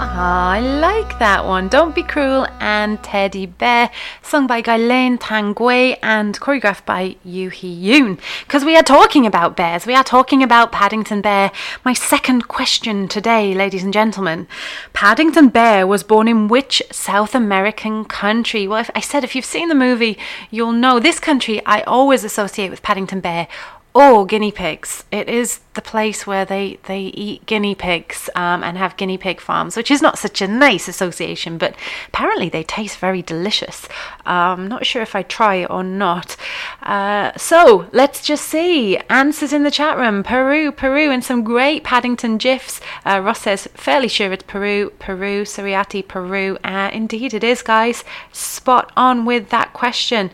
Ah, 0.04 0.50
I 0.54 0.58
like 0.58 1.20
that 1.20 1.44
one. 1.44 1.68
Don't 1.68 1.94
Be 1.94 2.02
Cruel 2.02 2.48
and 2.58 3.00
Teddy 3.04 3.46
Bear, 3.46 3.88
sung 4.20 4.48
by 4.48 4.60
Ghislaine 4.60 5.16
Tangway 5.16 5.96
and 6.02 6.40
choreographed 6.40 6.84
by 6.84 7.14
Yoo 7.24 7.50
Hee 7.50 7.88
Yoon. 7.88 8.18
Because 8.40 8.64
we 8.64 8.76
are 8.76 8.82
talking 8.82 9.26
about 9.26 9.56
bears, 9.56 9.86
we 9.86 9.94
are 9.94 10.02
talking 10.02 10.42
about 10.42 10.72
Paddington 10.72 11.20
Bear. 11.20 11.52
My 11.84 11.92
second 11.92 12.48
question 12.48 13.06
today, 13.06 13.54
ladies 13.54 13.84
and 13.84 13.92
gentlemen. 13.92 14.48
Paddington 14.92 15.50
Bear 15.50 15.86
was 15.86 16.02
born 16.02 16.26
in 16.26 16.48
which 16.48 16.82
South 16.90 17.32
American 17.32 18.04
country? 18.04 18.66
Well, 18.66 18.84
I 18.96 19.00
said 19.00 19.22
if 19.22 19.36
you've 19.36 19.44
seen 19.44 19.68
the 19.68 19.74
movie, 19.76 20.18
you'll 20.50 20.72
know 20.72 20.98
this 20.98 21.20
country 21.20 21.64
I 21.64 21.82
always 21.82 22.24
associate 22.24 22.70
with 22.70 22.82
Paddington 22.82 23.20
Bear 23.20 23.46
or 23.94 24.24
guinea 24.24 24.52
pigs. 24.52 25.04
It 25.10 25.28
is 25.28 25.60
the 25.74 25.82
place 25.82 26.26
where 26.26 26.44
they, 26.44 26.78
they 26.86 27.00
eat 27.00 27.44
guinea 27.46 27.74
pigs 27.74 28.30
um, 28.34 28.62
and 28.64 28.78
have 28.78 28.96
guinea 28.96 29.18
pig 29.18 29.40
farms, 29.40 29.76
which 29.76 29.90
is 29.90 30.00
not 30.00 30.18
such 30.18 30.40
a 30.40 30.48
nice 30.48 30.88
association, 30.88 31.58
but 31.58 31.74
apparently 32.08 32.48
they 32.48 32.62
taste 32.62 32.98
very 32.98 33.20
delicious. 33.20 33.88
Um, 34.24 34.66
not 34.68 34.86
sure 34.86 35.02
if 35.02 35.14
I 35.14 35.22
try 35.22 35.64
or 35.66 35.82
not. 35.82 36.36
Uh, 36.82 37.36
so 37.36 37.88
let's 37.92 38.24
just 38.24 38.44
see. 38.44 38.96
Answers 39.08 39.52
in 39.52 39.62
the 39.62 39.70
chat 39.70 39.96
room 39.96 40.22
Peru, 40.22 40.72
Peru, 40.72 41.10
and 41.10 41.24
some 41.24 41.44
great 41.44 41.84
Paddington 41.84 42.38
gifs. 42.38 42.80
Uh, 43.04 43.20
Ross 43.22 43.42
says, 43.42 43.68
fairly 43.74 44.08
sure 44.08 44.32
it's 44.32 44.42
Peru, 44.42 44.90
Peru, 44.98 45.44
Suriati, 45.44 46.06
Peru. 46.06 46.58
Uh, 46.64 46.90
indeed, 46.92 47.34
it 47.34 47.44
is, 47.44 47.62
guys. 47.62 48.04
Spot 48.32 48.90
on 48.96 49.24
with 49.24 49.50
that 49.50 49.72
question. 49.72 50.30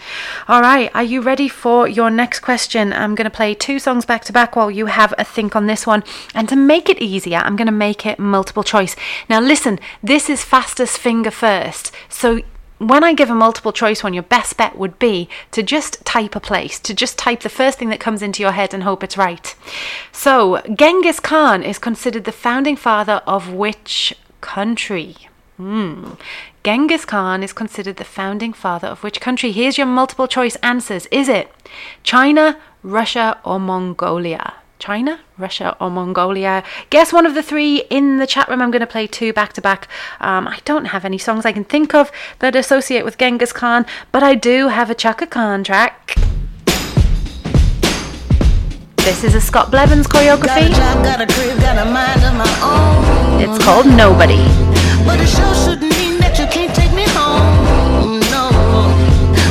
All 0.48 0.60
right, 0.60 0.90
are 0.94 1.02
you 1.02 1.20
ready 1.20 1.48
for 1.48 1.86
your 1.86 2.10
next 2.10 2.40
question? 2.40 2.92
I'm 2.92 3.14
going 3.14 3.30
to 3.30 3.36
play 3.36 3.54
two 3.54 3.78
songs 3.78 4.04
back 4.04 4.24
to 4.24 4.32
back 4.32 4.56
while 4.56 4.70
you 4.70 4.86
have 4.86 5.12
a 5.18 5.24
think 5.24 5.54
on 5.54 5.66
this 5.66 5.86
one. 5.86 6.02
And 6.34 6.48
to 6.48 6.56
make 6.56 6.88
it 6.88 7.00
easier, 7.00 7.38
I'm 7.38 7.56
going 7.56 7.66
to 7.66 7.72
make 7.72 8.06
it 8.06 8.18
multiple 8.18 8.64
choice. 8.64 8.96
Now, 9.28 9.40
listen, 9.40 9.78
this 10.02 10.30
is 10.30 10.44
fastest 10.44 10.98
finger 10.98 11.30
first. 11.30 11.92
So 12.08 12.40
when 12.78 13.02
I 13.02 13.12
give 13.12 13.30
a 13.30 13.34
multiple 13.34 13.72
choice 13.72 14.02
one, 14.02 14.14
your 14.14 14.22
best 14.22 14.56
bet 14.56 14.78
would 14.78 14.98
be 14.98 15.28
to 15.50 15.62
just 15.62 16.05
type 16.05 16.36
a 16.36 16.40
place, 16.40 16.78
to 16.80 16.94
just 16.94 17.18
type 17.18 17.40
the 17.40 17.48
first 17.48 17.78
thing 17.78 17.88
that 17.90 18.00
comes 18.00 18.22
into 18.22 18.42
your 18.42 18.52
head 18.52 18.72
and 18.72 18.82
hope 18.82 19.02
it's 19.02 19.18
right. 19.18 19.55
So, 20.12 20.62
Genghis 20.74 21.20
Khan 21.20 21.62
is 21.62 21.78
considered 21.78 22.24
the 22.24 22.32
founding 22.32 22.76
father 22.76 23.20
of 23.26 23.52
which 23.52 24.14
country? 24.40 25.16
Hmm. 25.56 26.12
Genghis 26.62 27.05
Khan 27.05 27.42
is 27.42 27.52
considered 27.52 27.96
the 27.96 28.05
founding 28.05 28.52
father 28.52 28.88
of 28.88 29.02
which 29.02 29.20
country? 29.20 29.50
Here's 29.50 29.76
your 29.76 29.86
multiple 29.86 30.28
choice 30.28 30.55
answers. 30.56 31.06
Is 31.06 31.28
it 31.28 31.50
China, 32.05 32.60
Russia, 32.82 33.38
or 33.44 33.59
Mongolia? 33.59 34.55
China, 34.78 35.20
Russia, 35.36 35.76
or 35.80 35.90
Mongolia? 35.90 36.62
Guess 36.90 37.12
one 37.12 37.26
of 37.26 37.34
the 37.34 37.42
three 37.42 37.84
in 37.90 38.18
the 38.18 38.26
chat 38.26 38.48
room. 38.48 38.62
I'm 38.62 38.70
going 38.70 38.80
to 38.80 38.86
play 38.86 39.06
two 39.06 39.32
back 39.32 39.52
to 39.55 39.60
back. 39.60 39.88
Um, 40.20 40.46
I 40.48 40.59
don't 40.64 40.86
have 40.86 41.05
any 41.05 41.18
songs 41.18 41.44
I 41.44 41.52
can 41.52 41.64
think 41.64 41.94
of 41.94 42.10
that 42.38 42.55
associate 42.55 43.05
with 43.05 43.18
Genghis 43.18 43.52
Khan, 43.52 43.86
but 44.12 44.22
I 44.22 44.34
do 44.34 44.68
have 44.68 44.90
a 44.90 44.94
Chaka 44.94 45.26
Khan 45.26 45.64
track. 45.64 46.14
This 48.98 49.24
is 49.24 49.34
a 49.34 49.40
Scott 49.40 49.70
Blevins 49.70 50.06
choreography. 50.06 50.70
Got 50.70 51.20
a 51.22 51.26
crib, 51.26 51.59
got 51.60 51.78
a 51.78 51.90
mind 51.90 52.22
of 52.24 52.34
my 52.34 52.46
own. 52.62 53.40
It's 53.40 53.64
called 53.64 53.86
Nobody. 53.86 54.44
But 55.06 55.18
it 55.18 55.28
sure 55.28 55.55
shouldn't 55.55 55.96
mean 55.96 56.18
that 56.20 56.38
you 56.38 56.46
can't 56.46 56.74
take 56.74 56.92
me 56.92 57.05
home. 57.16 58.20
No, 58.28 58.50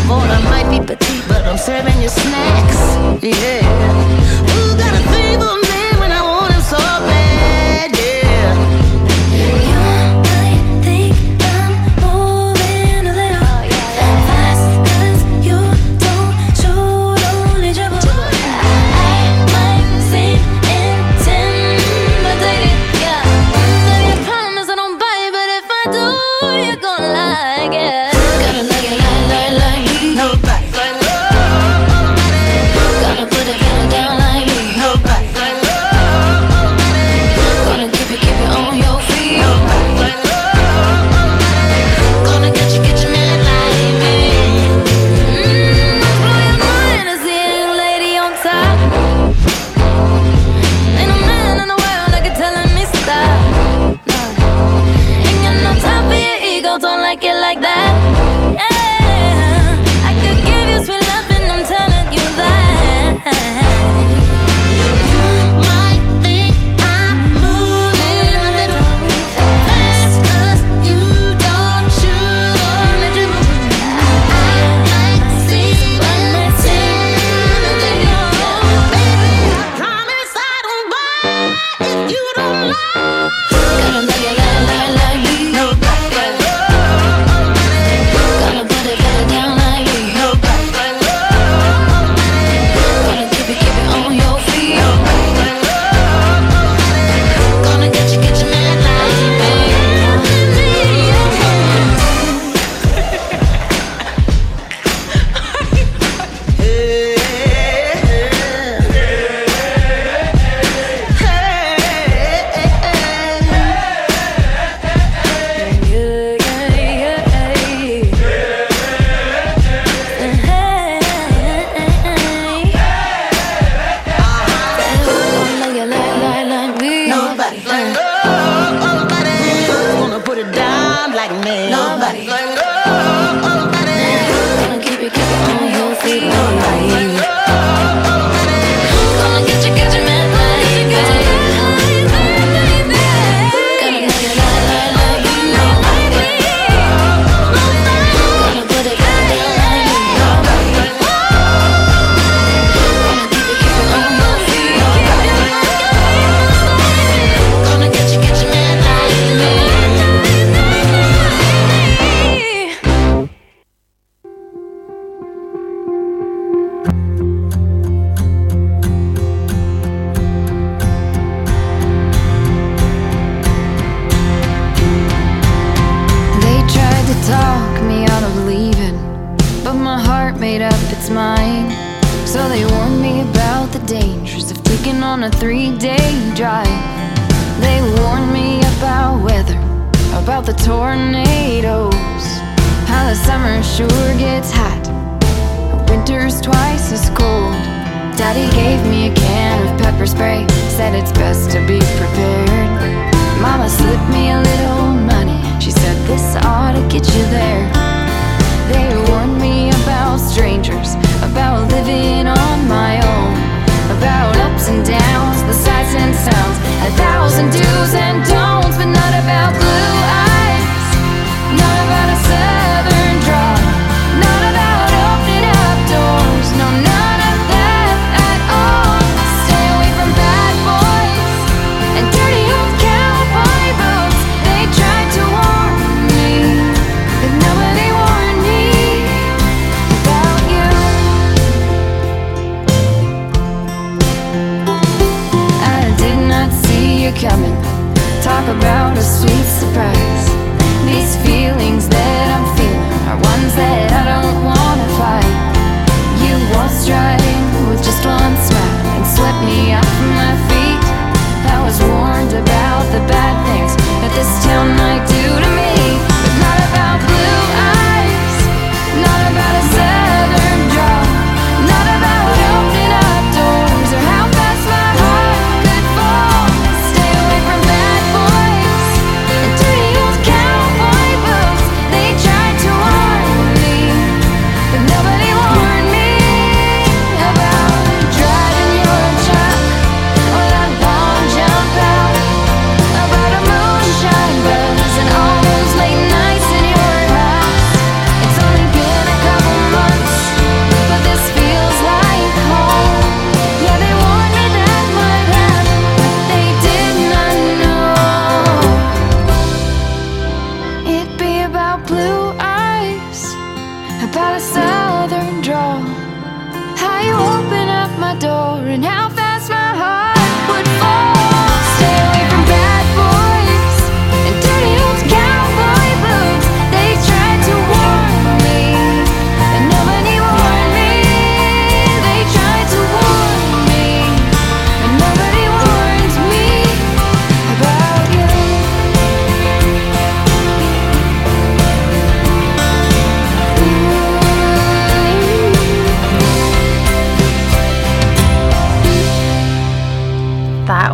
Lord, 0.08 0.30
I 0.30 0.40
might 0.44 0.70
be 0.70 0.86
petite, 0.86 1.24
but 1.28 1.44
I'm 1.45 1.58
serving 1.58 1.99
you 1.99 2.10
snacks. 2.10 3.24
Yeah. 3.24 4.27
Ooh, 5.36 5.66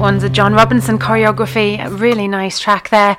one's 0.03 0.21
a 0.21 0.29
John 0.29 0.53
Robinson 0.53 0.99
choreography. 0.99 1.81
A 1.81 1.89
Really 1.89 2.27
nice 2.27 2.59
track 2.59 2.89
there. 2.89 3.15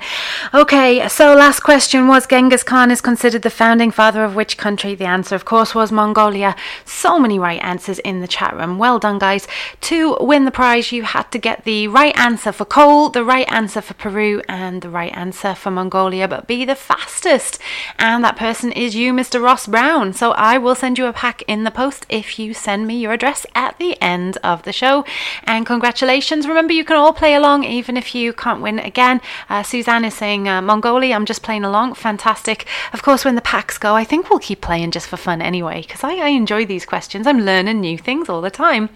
Okay, 0.53 1.07
so 1.07 1.33
last 1.33 1.61
question 1.61 2.07
was 2.07 2.27
Genghis 2.27 2.61
Khan 2.61 2.91
is 2.91 3.01
considered 3.01 3.41
the 3.41 3.49
founding 3.49 3.89
father 3.89 4.23
of 4.23 4.35
which 4.35 4.55
country? 4.55 4.93
The 4.93 5.05
answer, 5.05 5.33
of 5.33 5.45
course, 5.45 5.73
was 5.73 5.91
Mongolia. 5.91 6.55
So 6.85 7.17
many 7.17 7.39
right 7.39 7.59
answers 7.63 7.97
in 7.99 8.21
the 8.21 8.27
chat 8.27 8.55
room. 8.55 8.77
Well 8.77 8.99
done, 8.99 9.17
guys. 9.17 9.47
To 9.81 10.15
win 10.19 10.45
the 10.45 10.51
prize, 10.51 10.91
you 10.91 11.01
had 11.01 11.31
to 11.31 11.39
get 11.39 11.63
the 11.63 11.87
right 11.87 12.15
answer 12.15 12.51
for 12.51 12.65
coal, 12.65 13.09
the 13.09 13.23
right 13.23 13.51
answer 13.51 13.81
for 13.81 13.95
Peru, 13.95 14.43
and 14.47 14.83
the 14.83 14.89
right 14.89 15.11
answer 15.17 15.55
for 15.55 15.71
Mongolia, 15.71 16.27
but 16.27 16.45
be 16.45 16.65
the 16.65 16.75
fastest. 16.75 17.57
And 17.97 18.23
that 18.23 18.37
person 18.37 18.71
is 18.71 18.95
you, 18.95 19.11
Mr. 19.11 19.41
Ross 19.41 19.65
Brown. 19.65 20.13
So 20.13 20.33
I 20.33 20.59
will 20.59 20.75
send 20.75 20.99
you 20.99 21.07
a 21.07 21.13
pack 21.13 21.41
in 21.47 21.63
the 21.63 21.71
post 21.71 22.05
if 22.09 22.37
you 22.37 22.53
send 22.53 22.85
me 22.85 22.99
your 22.99 23.13
address 23.13 23.47
at 23.55 23.79
the 23.79 23.99
end 23.99 24.37
of 24.43 24.61
the 24.63 24.73
show. 24.73 25.03
And 25.45 25.65
congratulations. 25.65 26.47
Remember, 26.47 26.74
you 26.75 26.85
can 26.85 26.97
all 26.97 27.13
play 27.13 27.33
along 27.33 27.63
even 27.63 27.97
if 27.97 28.13
you 28.13 28.33
can't 28.33 28.61
win 28.61 28.79
again. 28.79 29.21
Uh, 29.49 29.63
Suzanne 29.63 30.05
is 30.05 30.13
saying 30.13 30.47
uh, 30.47 30.61
Mongolia. 30.61 31.15
I'm 31.15 31.25
just 31.25 31.41
playing 31.41 31.63
along. 31.63 31.95
Fantastic. 31.95 32.65
Of 32.93 33.01
course, 33.01 33.25
when 33.25 33.35
the 33.35 33.41
packs 33.41 33.77
go, 33.77 33.95
I 33.95 34.03
think 34.03 34.29
we'll 34.29 34.39
keep 34.39 34.61
playing 34.61 34.91
just 34.91 35.07
for 35.07 35.17
fun 35.17 35.41
anyway 35.41 35.81
because 35.81 36.03
I, 36.03 36.15
I 36.15 36.27
enjoy 36.29 36.65
these 36.65 36.85
questions. 36.85 37.25
I'm 37.25 37.39
learning 37.41 37.79
new 37.79 37.97
things 37.97 38.29
all 38.29 38.41
the 38.41 38.51
time. 38.51 38.89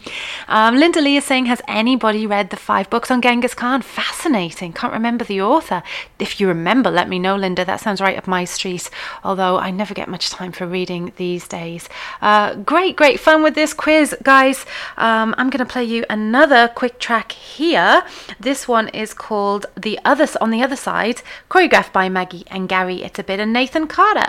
Um, 0.47 0.75
Linda 0.75 1.01
Lee 1.01 1.17
is 1.17 1.25
saying, 1.25 1.45
Has 1.45 1.61
anybody 1.67 2.27
read 2.27 2.49
the 2.49 2.57
five 2.57 2.89
books 2.89 3.09
on 3.09 3.21
Genghis 3.21 3.53
Khan? 3.53 3.81
Fascinating. 3.81 4.73
Can't 4.73 4.93
remember 4.93 5.23
the 5.23 5.41
author. 5.41 5.81
If 6.19 6.39
you 6.39 6.47
remember, 6.47 6.91
let 6.91 7.09
me 7.09 7.19
know, 7.19 7.35
Linda. 7.35 7.63
That 7.63 7.79
sounds 7.79 8.01
right 8.01 8.17
up 8.17 8.27
my 8.27 8.45
street. 8.45 8.89
Although 9.23 9.57
I 9.57 9.71
never 9.71 9.93
get 9.93 10.09
much 10.09 10.29
time 10.29 10.51
for 10.51 10.67
reading 10.67 11.13
these 11.15 11.47
days. 11.47 11.87
Uh, 12.21 12.55
great, 12.55 12.95
great 12.95 13.19
fun 13.19 13.43
with 13.43 13.55
this 13.55 13.73
quiz, 13.73 14.15
guys. 14.23 14.65
Um, 14.97 15.33
I'm 15.37 15.49
going 15.49 15.65
to 15.65 15.71
play 15.71 15.83
you 15.83 16.05
another 16.09 16.67
quick 16.67 16.99
track 16.99 17.31
here. 17.31 17.68
This 17.69 18.67
one 18.67 18.87
is 18.89 19.13
called 19.13 19.67
"The 19.75 19.99
Other 20.03 20.27
on 20.41 20.49
the 20.49 20.63
Other 20.63 20.75
Side," 20.75 21.21
choreographed 21.51 21.93
by 21.93 22.09
Maggie 22.09 22.45
and 22.47 22.67
Gary. 22.67 23.03
It's 23.03 23.19
a 23.19 23.23
bit 23.23 23.39
of 23.39 23.47
Nathan 23.47 23.87
Carter. 23.87 24.25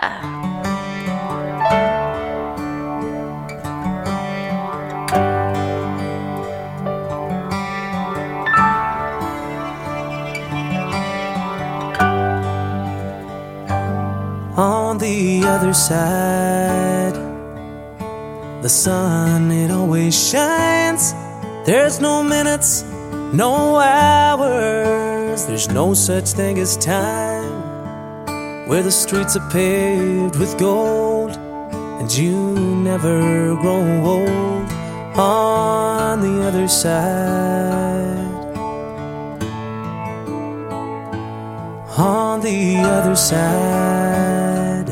On 14.57 14.99
the 14.99 15.43
other 15.47 15.73
side, 15.73 17.15
the 18.61 18.69
sun, 18.69 19.51
it 19.51 19.71
always 19.71 20.13
shines. 20.31 21.15
There's 21.65 22.01
no 22.01 22.23
minutes, 22.23 22.85
no 23.33 23.77
hours. 23.77 25.47
There's 25.47 25.69
no 25.69 25.95
such 25.95 26.31
thing 26.31 26.59
as 26.59 26.77
time. 26.77 28.69
Where 28.69 28.83
the 28.83 28.91
streets 28.93 29.37
are 29.37 29.51
paved 29.51 30.37
with 30.37 30.59
gold, 30.59 31.37
and 32.01 32.13
you 32.13 32.55
never 32.83 33.55
grow 33.57 34.05
old. 34.05 34.71
On 35.19 36.21
the 36.21 36.47
other 36.47 36.69
side. 36.69 38.31
on 41.99 42.41
the 42.41 42.77
other 42.79 43.15
side. 43.15 44.91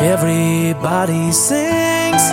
Everybody 0.00 1.30
sings. 1.30 2.24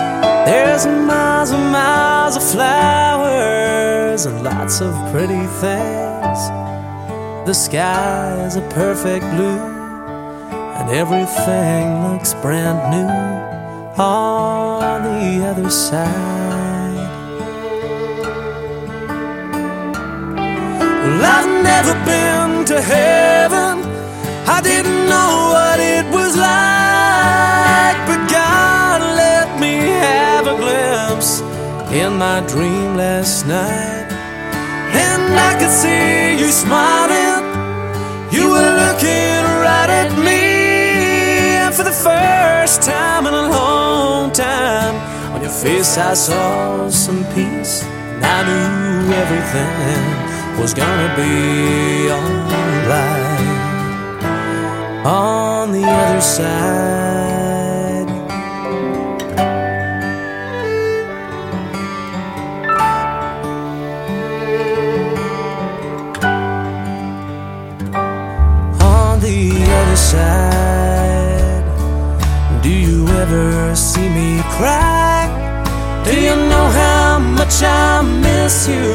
There's 0.48 0.86
miles 0.86 1.50
and 1.50 1.70
miles 1.70 2.36
of 2.36 2.42
flowers 2.42 3.87
and 4.26 4.42
lots 4.42 4.80
of 4.80 4.92
pretty 5.12 5.46
things. 5.62 6.40
The 7.46 7.52
sky 7.52 8.44
is 8.46 8.56
a 8.56 8.62
perfect 8.70 9.24
blue, 9.34 9.60
and 10.78 10.90
everything 10.90 12.02
looks 12.02 12.34
brand 12.34 12.80
new 12.90 14.02
on 14.02 15.02
the 15.04 15.46
other 15.46 15.70
side. 15.70 16.96
Well, 21.04 21.24
I've 21.36 21.62
never 21.62 21.94
been 22.04 22.64
to 22.66 22.80
heaven. 22.80 23.84
I 24.48 24.60
didn't 24.60 25.06
know 25.12 25.32
what 25.54 25.78
it 25.78 26.06
was 26.12 26.36
like, 26.36 27.98
but 28.08 28.20
God 28.28 29.00
let 29.00 29.60
me 29.60 29.74
have 30.06 30.46
a 30.48 30.56
glimpse 30.56 31.40
in 31.92 32.18
my 32.18 32.40
dream 32.48 32.96
last 32.96 33.46
night. 33.46 34.07
I 35.36 35.56
could 35.58 35.70
see 35.70 36.38
you 36.40 36.48
smiling. 36.50 37.44
You 38.30 38.50
were 38.50 38.72
looking 38.84 39.42
right 39.66 39.90
at 40.02 40.10
me. 40.26 40.42
And 41.64 41.74
for 41.74 41.84
the 41.84 41.98
first 42.08 42.82
time 42.82 43.26
in 43.26 43.34
a 43.34 43.48
long 43.48 44.32
time, 44.32 44.94
on 45.34 45.40
your 45.42 45.50
face 45.50 45.98
I 45.98 46.14
saw 46.14 46.88
some 46.90 47.24
peace. 47.34 47.82
And 47.84 48.24
I 48.24 48.38
knew 48.46 49.12
everything 49.22 50.60
was 50.60 50.74
gonna 50.74 51.14
be 51.16 52.10
alright 52.10 53.28
on 55.06 55.72
the 55.72 55.84
other 55.84 56.20
side. 56.20 57.27
Side, 70.08 71.64
do 72.62 72.70
you 72.70 73.06
ever 73.22 73.76
see 73.76 74.08
me 74.08 74.40
cry? 74.56 75.28
Do 76.04 76.12
you 76.18 76.34
know 76.50 76.66
how 76.82 77.18
much 77.18 77.62
I 77.62 78.00
miss 78.24 78.66
you? 78.68 78.88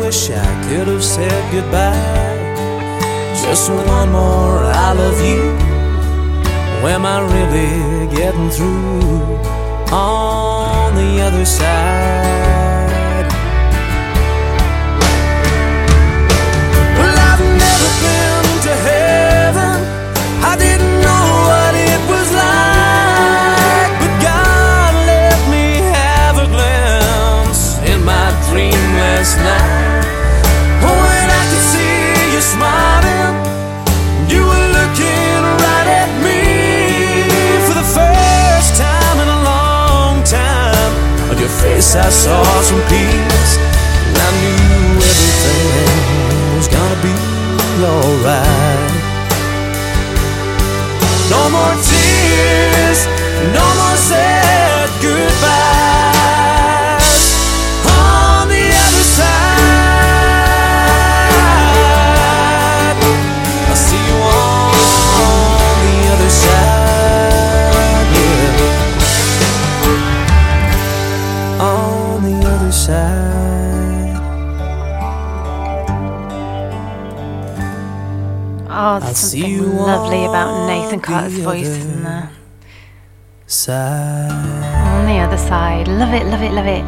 Wish 0.00 0.30
I 0.30 0.48
could 0.66 0.88
have 0.88 1.04
said 1.04 1.42
goodbye. 1.52 2.48
Just 3.40 3.70
one 3.70 4.10
more 4.10 4.58
I 4.86 4.88
love 5.02 5.20
you. 5.30 5.42
Am 6.94 7.04
I 7.06 7.18
really 7.34 8.08
getting 8.16 8.50
through 8.50 9.38
on 9.92 10.94
the 11.00 11.10
other 11.26 11.44
side? 11.44 13.28
Well, 16.98 17.16
I've 17.30 17.44
never 17.62 17.90
been 18.02 18.37
I 41.98 42.10
saw 42.10 42.42
some 42.62 42.80
peace, 42.88 43.58
and 44.06 44.16
I 44.16 44.30
knew 44.40 44.96
everything 45.10 46.56
was 46.56 46.68
gonna 46.68 47.00
be 47.02 47.14
alright. 47.84 48.92
No 51.28 51.42
more 51.50 51.76
tears, 51.90 53.00
no 53.52 53.66
more 53.80 53.96
sad 53.96 54.88
goodbyes. 55.02 55.87
Something 79.56 79.76
lovely 79.76 80.24
about 80.24 80.66
Nathan 80.66 81.00
Carter's 81.00 81.38
voice 81.38 81.84
in 81.84 82.02
there. 82.04 82.30
Side. 83.46 84.30
On 84.30 85.06
the 85.06 85.18
other 85.18 85.38
side. 85.38 85.88
Love 85.88 86.12
it, 86.12 86.26
love 86.26 86.42
it, 86.42 86.52
love 86.52 86.66
it. 86.66 86.84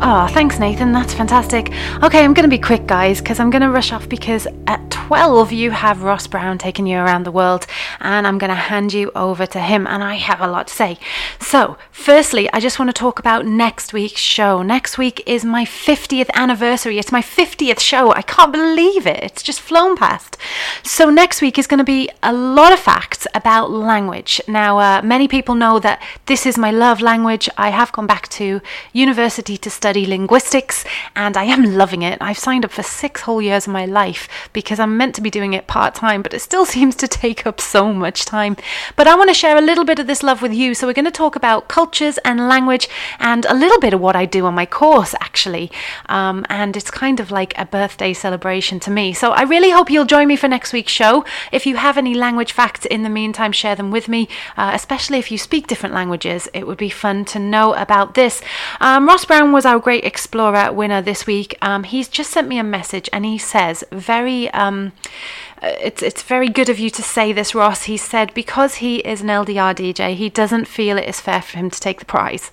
Oh, 0.00 0.28
thanks, 0.30 0.58
Nathan. 0.58 0.92
That's 0.92 1.12
fantastic. 1.12 1.72
Okay, 2.02 2.24
I'm 2.24 2.32
going 2.32 2.48
to 2.48 2.56
be 2.56 2.58
quick, 2.58 2.86
guys, 2.86 3.20
because 3.20 3.40
I'm 3.40 3.50
going 3.50 3.62
to 3.62 3.70
rush 3.70 3.92
off 3.92 4.08
because 4.08 4.46
at 4.66 4.90
12 4.90 5.52
you 5.52 5.70
have 5.70 6.02
Ross 6.02 6.26
Brown 6.26 6.56
taking 6.56 6.86
you 6.86 6.98
around 6.98 7.24
the 7.24 7.32
world, 7.32 7.66
and 8.00 8.26
I'm 8.26 8.38
going 8.38 8.50
to 8.50 8.54
hand 8.54 8.92
you 8.92 9.10
over 9.14 9.46
to 9.46 9.60
him, 9.60 9.86
and 9.86 10.02
I 10.02 10.14
have 10.14 10.40
a 10.40 10.46
lot 10.46 10.68
to 10.68 10.74
say. 10.74 10.98
So, 11.40 11.76
firstly, 11.90 12.50
I 12.52 12.60
just 12.60 12.78
want 12.78 12.88
to 12.88 12.92
talk 12.92 13.18
about 13.18 13.46
next 13.46 13.92
week's 13.92 14.20
show. 14.20 14.62
Next 14.62 14.98
week 14.98 15.22
is 15.26 15.44
my 15.44 15.64
50th 15.64 16.30
anniversary. 16.34 16.98
It's 16.98 17.12
my 17.12 17.22
50th 17.22 17.80
show. 17.80 18.12
I 18.12 18.22
can't 18.22 18.52
believe 18.52 19.06
it. 19.06 19.22
It's 19.22 19.42
just 19.42 19.60
flown 19.60 19.96
past. 19.96 20.36
So, 20.82 21.10
next 21.10 21.40
week 21.40 21.58
is 21.58 21.66
going 21.66 21.78
to 21.78 21.84
be 21.84 22.08
a 22.22 22.32
lot 22.32 22.72
of 22.72 22.78
facts 22.78 23.26
about 23.34 23.70
language. 23.70 24.40
Now, 24.46 24.78
uh, 24.78 25.02
many 25.02 25.28
people 25.28 25.54
know 25.54 25.78
that 25.80 26.02
this 26.26 26.46
is 26.46 26.56
my 26.56 26.70
love 26.70 27.00
language. 27.00 27.48
I 27.56 27.70
have 27.70 27.92
gone 27.92 28.06
back 28.06 28.28
to 28.28 28.60
university 28.92 29.56
to 29.58 29.70
study 29.70 30.06
linguistics, 30.06 30.84
and 31.16 31.36
I 31.36 31.44
am 31.44 31.76
loving 31.76 32.02
it. 32.02 32.18
I've 32.20 32.38
signed 32.38 32.64
up 32.64 32.70
for 32.70 32.82
six 32.82 33.22
whole 33.22 33.42
years 33.42 33.66
of 33.66 33.72
my 33.72 33.84
life 33.84 34.28
because 34.52 34.78
I'm 34.80 34.96
meant 34.96 35.14
to 35.16 35.20
be 35.20 35.30
doing 35.30 35.52
it 35.52 35.66
part 35.66 35.94
time, 35.94 36.22
but 36.22 36.34
it 36.34 36.40
still 36.40 36.66
seems 36.76 36.94
to 36.96 37.08
take 37.08 37.46
up 37.46 37.60
so 37.60 37.87
much 37.92 38.24
time. 38.24 38.56
But 38.96 39.06
I 39.06 39.14
want 39.14 39.30
to 39.30 39.34
share 39.34 39.56
a 39.56 39.62
little 39.62 39.84
bit 39.84 39.98
of 39.98 40.06
this 40.06 40.22
love 40.22 40.42
with 40.42 40.52
you. 40.52 40.74
So, 40.74 40.86
we're 40.86 40.92
going 40.92 41.04
to 41.04 41.10
talk 41.10 41.36
about 41.36 41.68
cultures 41.68 42.18
and 42.18 42.48
language 42.48 42.88
and 43.18 43.44
a 43.46 43.54
little 43.54 43.80
bit 43.80 43.94
of 43.94 44.00
what 44.00 44.16
I 44.16 44.24
do 44.24 44.46
on 44.46 44.54
my 44.54 44.66
course, 44.66 45.14
actually. 45.20 45.70
Um, 46.08 46.46
and 46.48 46.76
it's 46.76 46.90
kind 46.90 47.20
of 47.20 47.30
like 47.30 47.56
a 47.58 47.64
birthday 47.64 48.12
celebration 48.12 48.80
to 48.80 48.90
me. 48.90 49.12
So, 49.12 49.32
I 49.32 49.42
really 49.42 49.70
hope 49.70 49.90
you'll 49.90 50.04
join 50.04 50.28
me 50.28 50.36
for 50.36 50.48
next 50.48 50.72
week's 50.72 50.92
show. 50.92 51.24
If 51.52 51.66
you 51.66 51.76
have 51.76 51.98
any 51.98 52.14
language 52.14 52.52
facts 52.52 52.86
in 52.86 53.02
the 53.02 53.08
meantime, 53.08 53.52
share 53.52 53.76
them 53.76 53.90
with 53.90 54.08
me, 54.08 54.28
uh, 54.56 54.70
especially 54.74 55.18
if 55.18 55.30
you 55.30 55.38
speak 55.38 55.66
different 55.66 55.94
languages. 55.94 56.48
It 56.54 56.66
would 56.66 56.78
be 56.78 56.90
fun 56.90 57.24
to 57.26 57.38
know 57.38 57.74
about 57.74 58.14
this. 58.14 58.40
Um, 58.80 59.06
Ross 59.06 59.24
Brown 59.24 59.52
was 59.52 59.66
our 59.66 59.78
Great 59.78 60.04
Explorer 60.04 60.72
winner 60.72 61.02
this 61.02 61.26
week. 61.26 61.56
Um, 61.62 61.84
he's 61.84 62.08
just 62.08 62.30
sent 62.30 62.48
me 62.48 62.58
a 62.58 62.64
message 62.64 63.08
and 63.12 63.24
he 63.24 63.38
says, 63.38 63.84
very. 63.90 64.50
Um, 64.50 64.92
it's 65.62 66.02
it's 66.02 66.22
very 66.22 66.48
good 66.48 66.68
of 66.68 66.78
you 66.78 66.90
to 66.90 67.02
say 67.02 67.32
this, 67.32 67.54
Ross. 67.54 67.84
He 67.84 67.96
said 67.96 68.34
because 68.34 68.76
he 68.76 68.98
is 68.98 69.20
an 69.20 69.28
LDR 69.28 69.74
DJ, 69.74 70.14
he 70.14 70.28
doesn't 70.28 70.66
feel 70.66 70.98
it 70.98 71.08
is 71.08 71.20
fair 71.20 71.42
for 71.42 71.58
him 71.58 71.70
to 71.70 71.80
take 71.80 71.98
the 71.98 72.04
prize. 72.04 72.50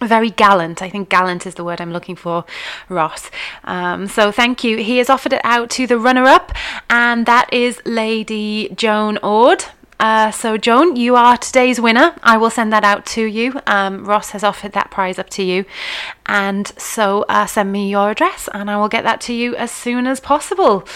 Very 0.00 0.28
gallant. 0.28 0.82
I 0.82 0.90
think 0.90 1.08
gallant 1.08 1.46
is 1.46 1.54
the 1.54 1.64
word 1.64 1.80
I'm 1.80 1.92
looking 1.92 2.16
for, 2.16 2.44
Ross. 2.90 3.30
Um, 3.64 4.08
so 4.08 4.30
thank 4.30 4.62
you. 4.62 4.76
He 4.76 4.98
has 4.98 5.08
offered 5.08 5.32
it 5.32 5.40
out 5.42 5.70
to 5.70 5.86
the 5.86 5.98
runner 5.98 6.24
up, 6.24 6.52
and 6.90 7.24
that 7.24 7.50
is 7.52 7.80
Lady 7.86 8.68
Joan 8.76 9.18
Ord. 9.22 9.64
Uh, 9.98 10.30
so, 10.30 10.58
Joan, 10.58 10.96
you 10.96 11.16
are 11.16 11.38
today's 11.38 11.80
winner. 11.80 12.14
I 12.22 12.36
will 12.36 12.50
send 12.50 12.70
that 12.72 12.84
out 12.84 13.06
to 13.06 13.24
you. 13.24 13.60
Um, 13.66 14.04
Ross 14.04 14.30
has 14.30 14.44
offered 14.44 14.72
that 14.72 14.90
prize 14.90 15.18
up 15.18 15.30
to 15.30 15.42
you. 15.42 15.64
And 16.26 16.66
so 16.76 17.24
uh, 17.28 17.46
send 17.46 17.72
me 17.72 17.88
your 17.88 18.10
address 18.10 18.48
and 18.52 18.70
I 18.70 18.76
will 18.76 18.88
get 18.88 19.04
that 19.04 19.20
to 19.22 19.32
you 19.32 19.54
as 19.56 19.70
soon 19.70 20.06
as 20.06 20.20
possible. 20.20 20.86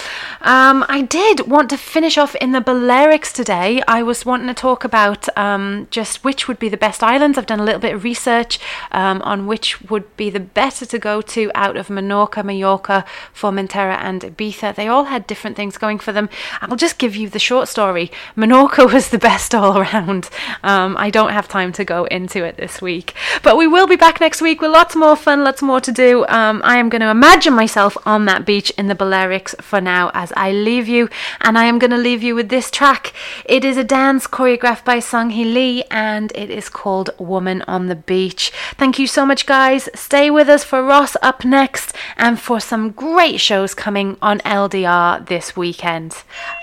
Um, 0.40 0.84
I 0.88 1.02
did 1.02 1.48
want 1.48 1.70
to 1.70 1.76
finish 1.76 2.18
off 2.18 2.34
in 2.36 2.52
the 2.52 2.60
Balearics 2.60 3.32
today. 3.32 3.82
I 3.86 4.02
was 4.02 4.26
wanting 4.26 4.48
to 4.48 4.54
talk 4.54 4.84
about 4.84 5.28
um, 5.38 5.86
just 5.90 6.24
which 6.24 6.48
would 6.48 6.58
be 6.58 6.68
the 6.68 6.76
best 6.76 7.02
islands. 7.02 7.38
I've 7.38 7.46
done 7.46 7.60
a 7.60 7.64
little 7.64 7.80
bit 7.80 7.94
of 7.94 8.04
research 8.04 8.58
um, 8.90 9.22
on 9.22 9.46
which 9.46 9.80
would 9.82 10.16
be 10.16 10.30
the 10.30 10.40
better 10.40 10.84
to 10.86 10.98
go 10.98 11.20
to 11.22 11.50
out 11.54 11.76
of 11.76 11.88
Menorca, 11.88 12.44
Mallorca, 12.44 13.04
Formentera, 13.34 13.96
and 14.00 14.22
Ibiza. 14.22 14.74
They 14.74 14.88
all 14.88 15.04
had 15.04 15.26
different 15.26 15.56
things 15.56 15.78
going 15.78 16.00
for 16.00 16.12
them. 16.12 16.28
I'll 16.60 16.76
just 16.76 16.98
give 16.98 17.14
you 17.14 17.28
the 17.28 17.38
short 17.38 17.68
story. 17.68 18.10
Menorca 18.36 18.92
was 18.92 19.10
the 19.10 19.18
best 19.18 19.54
all 19.54 19.78
around. 19.78 20.28
Um, 20.64 20.96
I 20.96 21.10
don't 21.10 21.32
have 21.32 21.46
time 21.46 21.72
to 21.72 21.84
go 21.84 22.04
into 22.06 22.44
it 22.44 22.56
this 22.56 22.82
week, 22.82 23.14
but 23.42 23.56
we 23.56 23.66
will 23.66 23.86
be 23.86 23.96
back 23.96 24.20
next 24.20 24.42
week 24.42 24.60
with 24.60 24.72
lots 24.72 24.96
more 24.96 25.16
fun, 25.20 25.44
lots 25.44 25.62
more 25.62 25.80
to 25.80 25.92
do. 25.92 26.26
Um, 26.26 26.60
I 26.64 26.78
am 26.78 26.88
going 26.88 27.00
to 27.02 27.10
imagine 27.10 27.54
myself 27.54 27.96
on 28.04 28.24
that 28.24 28.44
beach 28.44 28.70
in 28.78 28.88
the 28.88 28.94
Balearics 28.94 29.54
for 29.62 29.80
now 29.80 30.10
as 30.14 30.32
I 30.36 30.50
leave 30.50 30.88
you, 30.88 31.08
and 31.40 31.56
I 31.56 31.64
am 31.64 31.78
going 31.78 31.90
to 31.92 31.96
leave 31.96 32.22
you 32.22 32.34
with 32.34 32.48
this 32.48 32.70
track. 32.70 33.12
It 33.44 33.64
is 33.64 33.76
a 33.76 33.84
dance 33.84 34.26
choreographed 34.26 34.84
by 34.84 34.98
Sung 34.98 35.30
Hee 35.30 35.44
Lee, 35.44 35.84
and 35.90 36.32
it 36.34 36.50
is 36.50 36.68
called 36.68 37.10
Woman 37.18 37.62
on 37.68 37.86
the 37.86 37.94
Beach. 37.94 38.50
Thank 38.76 38.98
you 38.98 39.06
so 39.06 39.24
much, 39.24 39.46
guys. 39.46 39.88
Stay 39.94 40.30
with 40.30 40.48
us 40.48 40.64
for 40.64 40.82
Ross 40.82 41.16
up 41.22 41.44
next 41.44 41.94
and 42.16 42.40
for 42.40 42.58
some 42.58 42.90
great 42.90 43.40
shows 43.40 43.74
coming 43.74 44.16
on 44.20 44.40
LDR 44.40 45.26
this 45.26 45.56
weekend. 45.56 46.16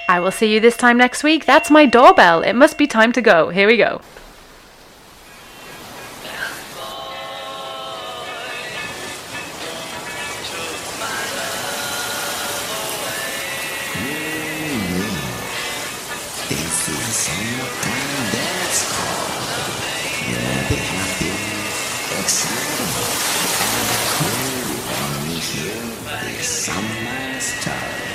I 0.10 0.20
will 0.20 0.32
see 0.32 0.54
you 0.54 0.60
this 0.60 0.78
time 0.78 0.98
next 0.98 1.24
week. 1.24 1.46
That's 1.46 1.70
my 1.70 1.86
doorbell. 1.86 2.42
It 2.42 2.54
must 2.54 2.78
be 2.78 2.88
time 2.88 3.12
to 3.14 3.22
go. 3.22 3.50
Here 3.50 3.68
we 3.68 3.78
go. 3.78 4.02
Happy, 20.70 21.32
excited, 22.20 22.92
and 23.64 23.88
cool 24.12 25.40
hear 25.40 25.80
the 26.36 26.44
summer 26.44 27.40
start. 27.40 28.07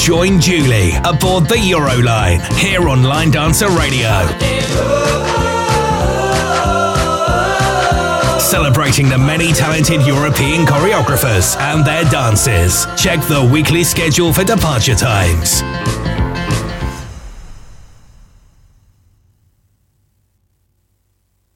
Join 0.00 0.40
Julie 0.40 0.92
aboard 1.04 1.44
the 1.44 1.56
Euroline 1.56 2.40
here 2.56 2.88
on 2.88 3.02
Line 3.02 3.30
Dancer 3.30 3.68
Radio. 3.68 4.08
Celebrating 8.38 9.10
the 9.10 9.18
many 9.18 9.52
talented 9.52 10.04
European 10.06 10.64
choreographers 10.64 11.54
and 11.60 11.86
their 11.86 12.04
dances. 12.04 12.86
Check 12.96 13.20
the 13.28 13.48
weekly 13.52 13.84
schedule 13.84 14.32
for 14.32 14.42
departure 14.42 14.94
times. 14.94 15.62